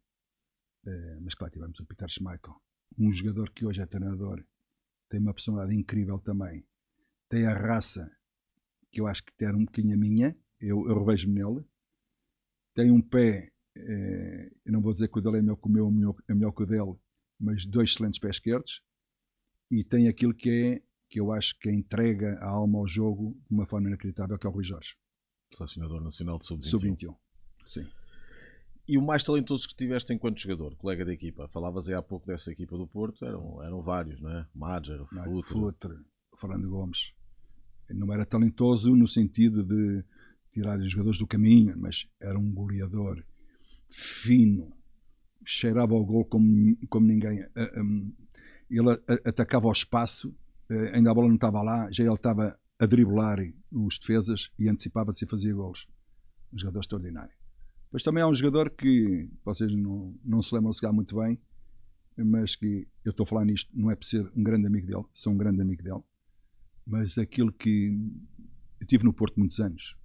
É, 0.85 1.19
mas 1.19 1.35
claro, 1.35 1.51
tivemos 1.51 1.79
o 1.79 1.85
Peter 1.85 2.07
Schmeichel, 2.07 2.55
um 2.97 3.11
jogador 3.11 3.51
que 3.51 3.65
hoje 3.65 3.81
é 3.81 3.85
treinador, 3.85 4.43
tem 5.09 5.19
uma 5.19 5.33
personalidade 5.33 5.77
incrível 5.77 6.19
também, 6.19 6.65
tem 7.29 7.45
a 7.45 7.53
raça 7.53 8.09
que 8.91 9.01
eu 9.01 9.07
acho 9.07 9.23
que 9.23 9.43
era 9.43 9.55
um 9.55 9.65
bocadinho 9.65 9.95
a 9.95 9.97
minha, 9.97 10.37
eu, 10.59 10.87
eu 10.87 10.99
revejo-me 10.99 11.35
nele, 11.35 11.65
tem 12.73 12.89
um 12.89 13.01
pé, 13.01 13.51
é, 13.75 14.51
eu 14.65 14.71
não 14.71 14.81
vou 14.81 14.93
dizer 14.93 15.09
que 15.09 15.19
o 15.19 15.21
dele 15.21 15.39
é 15.39 15.41
melhor 15.41 15.57
que 15.57 15.67
o 15.67 15.69
meu, 15.69 16.15
é 16.27 16.33
melhor 16.33 16.51
que 16.53 16.63
o 16.63 16.65
dele, 16.65 16.95
mas 17.39 17.65
dois 17.65 17.89
excelentes 17.89 18.19
pés 18.19 18.37
esquerdos, 18.37 18.81
e 19.69 19.83
tem 19.83 20.07
aquilo 20.07 20.33
que 20.33 20.49
é 20.49 20.86
que 21.09 21.19
eu 21.19 21.31
acho 21.31 21.57
que 21.59 21.69
entrega 21.69 22.37
a 22.39 22.49
alma 22.49 22.79
ao 22.79 22.87
jogo 22.87 23.35
de 23.49 23.55
uma 23.55 23.65
forma 23.65 23.87
inacreditável, 23.87 24.37
que 24.37 24.45
é 24.45 24.49
o 24.49 24.53
Rui 24.53 24.63
Jorge. 24.63 24.95
Selecionador 25.53 26.01
Nacional 26.01 26.37
de 26.37 26.45
Sub-21. 26.45 26.69
Sub-21, 26.69 27.15
sim. 27.65 27.87
E 28.87 28.97
o 28.97 29.01
mais 29.01 29.23
talentoso 29.23 29.67
que 29.67 29.75
tiveste 29.75 30.13
enquanto 30.13 30.39
jogador, 30.39 30.75
colega 30.75 31.03
da 31.03 31.13
equipa? 31.13 31.47
Falavas 31.49 31.89
aí 31.89 31.95
há 31.95 32.01
pouco 32.01 32.25
dessa 32.25 32.51
equipa 32.51 32.77
do 32.77 32.87
Porto, 32.87 33.25
eram, 33.25 33.61
eram 33.61 33.81
vários, 33.81 34.19
não 34.21 34.29
é? 34.29 34.47
Madger, 34.55 35.05
Futre. 35.05 35.53
Futre, 35.53 35.97
Fernando 36.39 36.69
Gomes. 36.69 37.11
Não 37.89 38.13
era 38.13 38.25
talentoso 38.25 38.95
no 38.95 39.07
sentido 39.07 39.63
de 39.63 40.03
tirar 40.53 40.79
os 40.79 40.89
jogadores 40.89 41.19
do 41.19 41.27
caminho, 41.27 41.77
mas 41.77 42.07
era 42.19 42.37
um 42.39 42.53
goleador 42.53 43.23
fino, 43.89 44.73
cheirava 45.45 45.93
ao 45.93 46.05
gol 46.05 46.25
como, 46.25 46.77
como 46.87 47.07
ninguém. 47.07 47.45
Ele 48.69 48.89
atacava 49.25 49.67
ao 49.67 49.71
espaço 49.71 50.33
ainda 50.93 51.11
a 51.11 51.13
bola 51.13 51.27
não 51.27 51.35
estava 51.35 51.61
lá, 51.61 51.89
já 51.91 52.03
ele 52.03 52.13
estava 52.13 52.57
a 52.79 52.85
driblar 52.85 53.39
os 53.71 53.97
defesas 53.97 54.51
e 54.57 54.69
antecipava-se 54.69 55.25
e 55.25 55.27
fazia 55.27 55.53
gols. 55.53 55.87
Um 56.53 56.59
jogador 56.59 56.79
extraordinário. 56.79 57.35
Depois 57.85 58.03
também 58.03 58.21
há 58.21 58.27
um 58.27 58.35
jogador 58.35 58.69
que 58.69 59.29
vocês 59.43 59.71
não, 59.73 60.13
não 60.23 60.41
se 60.41 60.53
lembram 60.53 60.73
se 60.73 60.81
calhar 60.81 60.93
muito 60.93 61.15
bem, 61.17 61.39
mas 62.17 62.55
que 62.55 62.87
eu 63.05 63.11
estou 63.11 63.23
a 63.23 63.27
falar 63.27 63.45
nisto, 63.45 63.71
não 63.73 63.91
é 63.91 63.95
por 63.95 64.05
ser 64.05 64.29
um 64.35 64.43
grande 64.43 64.67
amigo 64.67 64.87
dele, 64.87 65.05
sou 65.13 65.33
um 65.33 65.37
grande 65.37 65.61
amigo 65.61 65.83
dele, 65.83 66.03
Mas 66.85 67.17
aquilo 67.17 67.51
que. 67.51 67.95
Eu 68.79 68.85
tive 68.85 69.03
no 69.03 69.13
Porto 69.13 69.39
muitos 69.39 69.59
anos. 69.59 69.95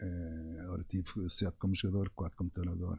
Uh, 0.00 0.60
agora 0.62 0.84
tive 0.88 1.08
7 1.28 1.56
como 1.58 1.74
jogador, 1.74 2.10
4 2.10 2.36
como 2.36 2.50
treinador, 2.50 2.98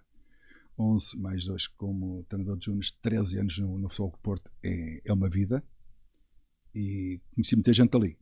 11 0.78 1.18
mais 1.18 1.46
2 1.46 1.68
como 1.68 2.24
treinador 2.24 2.58
de 2.58 2.66
júniores, 2.66 2.92
13 2.92 3.40
anos 3.40 3.60
no, 3.60 3.78
no 3.78 3.90
Futebol 3.90 4.12
do 4.12 4.18
Porto 4.20 4.52
é, 4.64 5.02
é 5.04 5.14
uma 5.14 5.30
vida. 5.30 5.64
E 6.78 7.20
conheci 7.34 7.56
muita 7.56 7.74
gente 7.74 7.98
ali. 7.98 8.16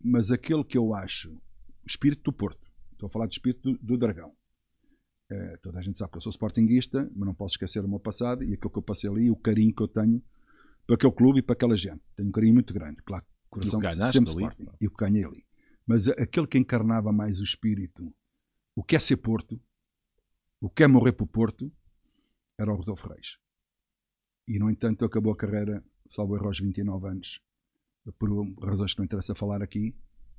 Mas 0.00 0.30
aquele 0.30 0.62
que 0.62 0.78
eu 0.78 0.94
acho, 0.94 1.34
o 1.34 1.86
espírito 1.88 2.22
do 2.22 2.32
Porto, 2.32 2.70
estou 2.92 3.08
a 3.08 3.10
falar 3.10 3.26
do 3.26 3.32
espírito 3.32 3.72
do, 3.72 3.78
do 3.78 3.98
Dragão. 3.98 4.32
Uh, 5.30 5.58
toda 5.60 5.80
a 5.80 5.82
gente 5.82 5.98
sabe 5.98 6.12
que 6.12 6.18
eu 6.18 6.22
sou 6.22 6.30
sportinguista, 6.30 7.10
mas 7.16 7.26
não 7.26 7.34
posso 7.34 7.54
esquecer 7.54 7.84
o 7.84 7.88
meu 7.88 7.98
passado 7.98 8.44
e 8.44 8.54
aquilo 8.54 8.70
que 8.70 8.78
eu 8.78 8.82
passei 8.82 9.10
ali, 9.10 9.28
o 9.28 9.34
carinho 9.34 9.74
que 9.74 9.82
eu 9.82 9.88
tenho 9.88 10.22
para 10.86 10.94
aquele 10.94 11.12
clube 11.12 11.40
e 11.40 11.42
para 11.42 11.54
aquela 11.54 11.76
gente. 11.76 12.00
Tenho 12.14 12.28
um 12.28 12.32
carinho 12.32 12.54
muito 12.54 12.72
grande, 12.72 13.02
claro, 13.02 13.26
coração 13.50 13.80
sempre 13.80 14.30
ali, 14.30 14.44
Sporting, 14.44 14.66
e 14.80 14.86
o 14.86 14.90
que 14.90 15.04
ganhei 15.04 15.24
ali. 15.24 15.44
Mas 15.84 16.06
aquele 16.06 16.46
que 16.46 16.58
encarnava 16.58 17.12
mais 17.12 17.40
o 17.40 17.44
espírito, 17.44 18.14
o 18.76 18.84
que 18.84 18.94
é 18.94 19.00
ser 19.00 19.16
Porto, 19.16 19.60
o 20.60 20.70
que 20.70 20.84
é 20.84 20.86
morrer 20.86 21.12
para 21.12 21.24
o 21.24 21.28
Porto, 21.28 21.72
era 22.56 22.72
o 22.72 22.76
Rodolfo 22.76 23.08
Reis. 23.08 23.36
E, 24.46 24.60
no 24.60 24.70
entanto, 24.70 25.04
acabou 25.04 25.32
a 25.32 25.36
carreira, 25.36 25.84
salvo 26.08 26.36
erro 26.36 26.46
aos 26.46 26.60
29 26.60 27.08
anos, 27.08 27.40
por 28.18 28.30
razões 28.62 28.92
que 28.92 28.98
não 28.98 29.04
interessa 29.04 29.34
falar 29.34 29.62
aqui, 29.62 29.94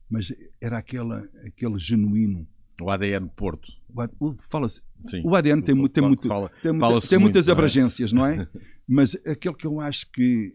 mas 0.09 0.33
era 0.59 0.77
aquele, 0.77 1.29
aquele 1.45 1.77
genuíno 1.77 2.47
o 2.81 2.89
ADN 2.89 3.29
Porto. 3.35 3.71
O, 4.19 4.35
fala-se. 4.49 4.81
O 5.23 5.35
ADN 5.35 5.61
tem, 5.61 5.75
tem, 5.89 6.03
muito, 6.03 6.27
fala, 6.27 6.49
tem, 6.61 6.71
tem 6.71 7.19
muitas 7.19 7.19
muito, 7.19 7.49
é? 7.49 7.51
abrangências, 7.51 8.13
não 8.13 8.25
é? 8.25 8.35
não 8.37 8.43
é? 8.43 8.49
Mas 8.87 9.15
aquele 9.25 9.55
que 9.55 9.67
eu 9.67 9.79
acho 9.79 10.09
que. 10.11 10.53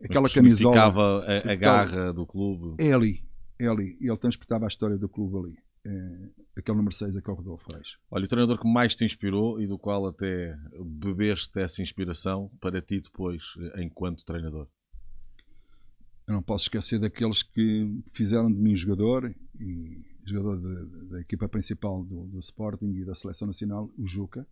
Eh, 0.00 0.06
aquela 0.06 0.28
camisola. 0.28 1.22
a, 1.24 1.52
a 1.52 1.54
garra 1.54 2.12
do 2.12 2.26
clube. 2.26 2.82
É 2.82 2.92
ali. 2.92 3.22
É 3.58 3.66
ali. 3.66 3.96
E 4.00 4.08
ele 4.08 4.16
transportava 4.16 4.64
a 4.64 4.68
história 4.68 4.96
do 4.96 5.08
clube 5.08 5.36
ali. 5.36 5.58
É, 5.84 6.58
aquele 6.58 6.76
número 6.76 6.94
6 6.94 7.16
é 7.16 7.20
que 7.20 7.30
é 7.30 7.32
o 7.32 7.36
Rodolfo 7.36 7.72
Reis. 7.72 7.96
Olha, 8.10 8.24
o 8.24 8.28
treinador 8.28 8.60
que 8.60 8.68
mais 8.68 8.94
te 8.94 9.04
inspirou 9.04 9.60
e 9.60 9.66
do 9.66 9.78
qual 9.78 10.06
até 10.06 10.56
bebeste 10.84 11.58
essa 11.60 11.80
inspiração 11.80 12.50
para 12.60 12.82
ti 12.82 13.00
depois, 13.00 13.42
enquanto 13.76 14.24
treinador? 14.24 14.66
Eu 16.30 16.34
não 16.34 16.42
posso 16.44 16.66
esquecer 16.66 17.00
daqueles 17.00 17.42
que 17.42 18.04
fizeram 18.12 18.52
de 18.52 18.56
mim 18.56 18.76
jogador 18.76 19.34
e 19.58 20.00
jogador 20.24 20.86
da 21.08 21.20
equipa 21.20 21.48
principal 21.48 22.04
do, 22.04 22.28
do, 22.28 22.38
Sporting 22.38 22.92
e 22.92 23.04
da 23.04 23.16
Seleção 23.16 23.48
Nacional, 23.48 23.90
o 23.98 24.06
Juca, 24.06 24.46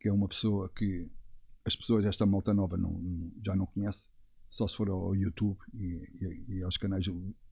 que 0.00 0.08
é 0.08 0.12
uma 0.12 0.26
pessoa 0.26 0.70
que 0.70 1.10
as 1.62 1.76
pessoas 1.76 2.04
desta 2.04 2.24
malta 2.24 2.54
nova 2.54 2.78
não, 2.78 3.30
já 3.44 3.54
não 3.54 3.66
conhece, 3.66 4.08
só 4.48 4.66
se 4.66 4.74
for 4.74 4.88
ao 4.88 5.14
YouTube 5.14 5.58
e, 5.74 6.08
e, 6.48 6.54
e 6.56 6.62
aos 6.62 6.78
canais 6.78 7.04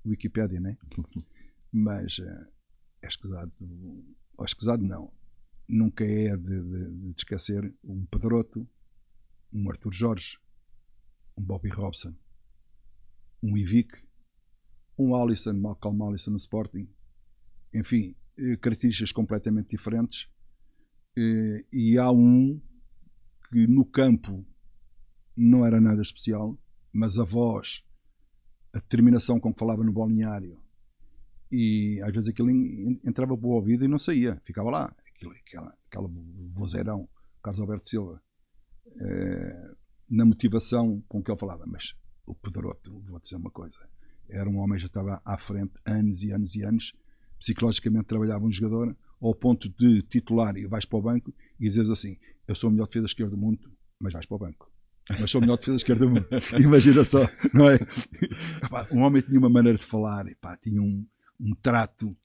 Wikipedia, 0.02 0.58
né? 0.58 0.78
Mas 1.70 2.20
uh, 2.20 2.46
é 3.02 3.06
escusado, 3.06 3.52
ou 4.38 4.46
escusado 4.46 4.82
não, 4.82 5.12
nunca 5.68 6.06
é 6.06 6.34
de, 6.38 6.62
de, 6.62 6.90
de 6.90 7.14
esquecer 7.18 7.70
um 7.84 8.02
Pedroto, 8.06 8.66
um 9.52 9.68
Arthur 9.68 9.92
Jorge, 9.92 10.38
um 11.36 11.42
Bobby 11.42 11.68
Robson, 11.68 12.14
um 13.42 13.56
Ivic, 13.56 13.90
um 14.98 15.14
Alisson, 15.14 15.54
Malcolm 15.54 16.02
Alisson 16.04 16.32
no 16.32 16.36
Sporting, 16.36 16.88
enfim, 17.72 18.14
eh, 18.36 18.56
características 18.56 19.12
completamente 19.12 19.70
diferentes. 19.70 20.28
Eh, 21.16 21.64
e 21.72 21.98
há 21.98 22.10
um 22.10 22.60
que 23.50 23.66
no 23.66 23.84
campo 23.84 24.46
não 25.36 25.64
era 25.64 25.80
nada 25.80 26.02
especial, 26.02 26.58
mas 26.92 27.18
a 27.18 27.24
voz, 27.24 27.84
a 28.74 28.78
determinação 28.78 29.40
com 29.40 29.52
que 29.52 29.58
falava 29.58 29.82
no 29.82 29.92
balneário, 29.92 30.60
e 31.50 32.00
às 32.02 32.12
vezes 32.12 32.28
aquilo 32.28 32.50
entrava 33.04 33.36
para 33.36 33.46
o 33.46 33.52
ouvido 33.52 33.84
e 33.84 33.88
não 33.88 33.98
saía, 33.98 34.40
ficava 34.44 34.70
lá, 34.70 34.94
aquilo, 35.08 35.32
aquela, 35.32 35.76
aquela 35.86 36.08
vozeirão, 36.52 37.08
Carlos 37.42 37.60
Alberto 37.60 37.88
Silva, 37.88 38.22
eh, 39.00 39.74
na 40.08 40.24
motivação 40.24 41.02
com 41.08 41.22
que 41.22 41.30
ele 41.30 41.38
falava. 41.38 41.64
Mas 41.66 41.94
o 42.26 42.34
Pedroto, 42.34 43.00
vou 43.08 43.18
dizer 43.20 43.36
uma 43.36 43.50
coisa, 43.50 43.78
era 44.28 44.48
um 44.48 44.58
homem 44.58 44.76
que 44.76 44.82
já 44.82 44.86
estava 44.86 45.20
à 45.24 45.38
frente 45.38 45.72
anos 45.84 46.22
e 46.22 46.32
anos 46.32 46.54
e 46.54 46.62
anos, 46.62 46.92
psicologicamente 47.38 48.06
trabalhava 48.06 48.44
um 48.44 48.52
jogador 48.52 48.96
ao 49.20 49.34
ponto 49.34 49.68
de 49.68 50.02
titular 50.02 50.56
e 50.56 50.66
vais 50.66 50.84
para 50.84 50.98
o 50.98 51.02
banco 51.02 51.34
e 51.58 51.68
dizes 51.68 51.90
assim: 51.90 52.16
Eu 52.46 52.54
sou 52.54 52.70
o 52.70 52.72
melhor 52.72 52.86
defesa 52.86 53.06
esquerda 53.06 53.32
do 53.32 53.36
mundo, 53.36 53.70
mas 53.98 54.12
vais 54.12 54.26
para 54.26 54.36
o 54.36 54.38
banco. 54.38 54.70
Mas 55.18 55.30
sou 55.30 55.40
o 55.40 55.42
melhor 55.42 55.58
defesa 55.58 55.76
esquerda 55.76 56.06
do 56.06 56.10
mundo. 56.10 56.26
Imagina 56.60 57.04
só, 57.04 57.20
não 57.52 57.68
é? 57.68 57.78
Um 58.92 59.02
homem 59.02 59.22
tinha 59.22 59.38
uma 59.38 59.50
maneira 59.50 59.76
de 59.76 59.84
falar, 59.84 60.24
pá, 60.40 60.56
tinha 60.56 60.80
um, 60.80 61.06
um 61.40 61.54
trato 61.60 62.16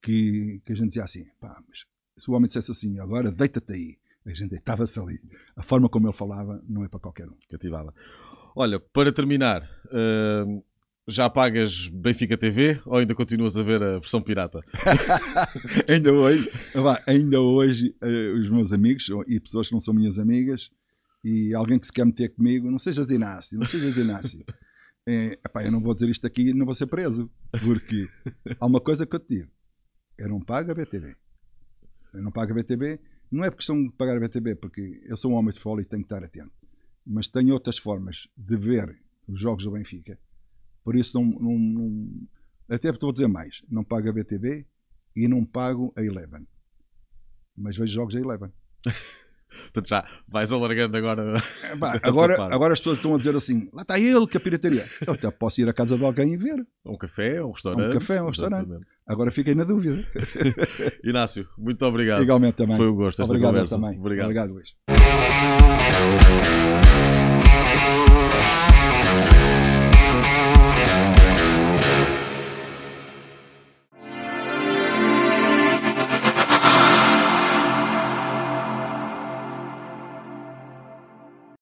que, 0.00 0.62
que 0.64 0.72
a 0.72 0.76
gente 0.76 0.88
dizia 0.88 1.04
assim: 1.04 1.24
pá, 1.40 1.60
mas 1.68 1.84
se 2.16 2.30
o 2.30 2.34
homem 2.34 2.46
dissesse 2.46 2.70
assim, 2.70 2.98
agora 2.98 3.32
deita-te 3.32 3.72
aí, 3.72 3.98
a 4.26 4.34
gente 4.34 4.50
deitava-se 4.50 4.98
ali. 4.98 5.20
A 5.56 5.62
forma 5.62 5.88
como 5.88 6.06
ele 6.06 6.16
falava 6.16 6.62
não 6.68 6.84
é 6.84 6.88
para 6.88 7.00
qualquer 7.00 7.28
um. 7.28 7.36
Cativava. 7.48 7.94
Olha, 8.60 8.80
para 8.80 9.12
terminar, 9.12 9.62
uh, 9.84 10.64
já 11.06 11.30
pagas 11.30 11.86
Benfica 11.86 12.36
TV 12.36 12.80
ou 12.84 12.96
ainda 12.96 13.14
continuas 13.14 13.56
a 13.56 13.62
ver 13.62 13.80
a 13.80 14.00
versão 14.00 14.20
pirata? 14.20 14.58
ainda 15.88 16.12
hoje, 16.12 16.50
ainda 17.06 17.40
hoje 17.40 17.94
uh, 18.02 18.36
os 18.36 18.50
meus 18.50 18.72
amigos 18.72 19.08
e 19.28 19.38
pessoas 19.38 19.68
que 19.68 19.74
não 19.74 19.80
são 19.80 19.94
minhas 19.94 20.18
amigas 20.18 20.72
e 21.22 21.54
alguém 21.54 21.78
que 21.78 21.86
se 21.86 21.92
quer 21.92 22.04
meter 22.04 22.34
comigo, 22.34 22.68
não 22.68 22.80
sejas 22.80 23.12
Inácio, 23.12 23.60
não 23.60 23.64
sejas 23.64 23.96
Inácio. 23.96 24.44
É, 25.06 25.38
epá, 25.46 25.62
eu 25.62 25.70
não 25.70 25.80
vou 25.80 25.94
dizer 25.94 26.10
isto 26.10 26.26
aqui 26.26 26.48
e 26.48 26.52
não 26.52 26.66
vou 26.66 26.74
ser 26.74 26.88
preso, 26.88 27.30
porque 27.62 28.08
há 28.58 28.66
uma 28.66 28.80
coisa 28.80 29.06
que 29.06 29.14
eu 29.14 29.20
te 29.20 29.36
digo: 29.36 29.50
eu 30.18 30.28
não 30.28 30.40
pago 30.40 30.72
a 30.72 30.74
BTV. 30.74 31.14
Eu 32.12 32.22
não 32.24 32.32
pago 32.32 32.50
a 32.50 32.54
BTV, 32.56 32.98
não 33.30 33.44
é 33.44 33.50
por 33.50 33.58
questão 33.58 33.80
de 33.80 33.92
pagar 33.92 34.16
a 34.16 34.56
porque 34.56 35.00
eu 35.04 35.16
sou 35.16 35.30
um 35.30 35.34
homem 35.34 35.52
de 35.52 35.60
folha 35.60 35.82
e 35.82 35.84
tenho 35.84 36.02
que 36.02 36.06
estar 36.12 36.24
atento, 36.24 36.50
mas 37.08 37.26
tenho 37.26 37.54
outras 37.54 37.78
formas 37.78 38.28
de 38.36 38.56
ver 38.56 39.00
os 39.26 39.40
jogos 39.40 39.64
do 39.64 39.70
Benfica 39.70 40.18
por 40.88 40.96
isso, 40.96 41.20
não, 41.20 41.26
não, 41.26 41.58
não 41.58 42.08
até 42.66 42.88
estou 42.88 43.10
a 43.10 43.12
dizer 43.12 43.28
mais: 43.28 43.62
não 43.70 43.84
pago 43.84 44.08
a 44.08 44.12
BTV 44.12 44.64
e 45.14 45.28
não 45.28 45.44
pago 45.44 45.92
a 45.94 46.02
Eleven. 46.02 46.48
Mas 47.54 47.76
vejo 47.76 47.92
jogos 47.92 48.16
a 48.16 48.18
Eleven. 48.18 48.50
Portanto, 49.64 49.86
já 49.86 50.08
vais 50.26 50.50
alargando 50.50 50.96
agora. 50.96 51.42
É, 51.62 51.76
bah, 51.76 52.00
agora, 52.02 52.42
agora 52.42 52.72
as 52.72 52.80
pessoas 52.80 52.96
estão 52.96 53.14
a 53.14 53.18
dizer 53.18 53.36
assim: 53.36 53.68
lá 53.70 53.82
está 53.82 54.00
ele, 54.00 54.26
que 54.26 54.38
a 54.38 54.40
pirataria. 54.40 54.86
Eu 55.06 55.12
até 55.12 55.30
posso 55.30 55.60
ir 55.60 55.68
à 55.68 55.74
casa 55.74 55.98
de 55.98 56.04
alguém 56.06 56.32
e 56.32 56.38
ver. 56.38 56.66
Um 56.86 56.96
café, 56.96 57.44
um 57.44 57.50
restaurante. 57.50 57.90
Um 57.90 57.98
café, 57.98 58.22
um 58.22 58.28
restaurante. 58.28 58.86
Agora 59.06 59.30
fiquei 59.30 59.54
na 59.54 59.64
dúvida. 59.64 60.06
Inácio, 61.04 61.46
muito 61.58 61.84
obrigado. 61.84 62.22
Igualmente 62.22 62.56
também. 62.56 62.78
Foi 62.78 62.88
um 62.88 62.94
gosto. 62.94 63.22
Obrigado 63.22 63.52
conversa. 63.52 63.76
também. 63.76 63.98
Obrigado, 63.98 64.24
obrigado 64.24 64.52
Luís. 64.54 64.74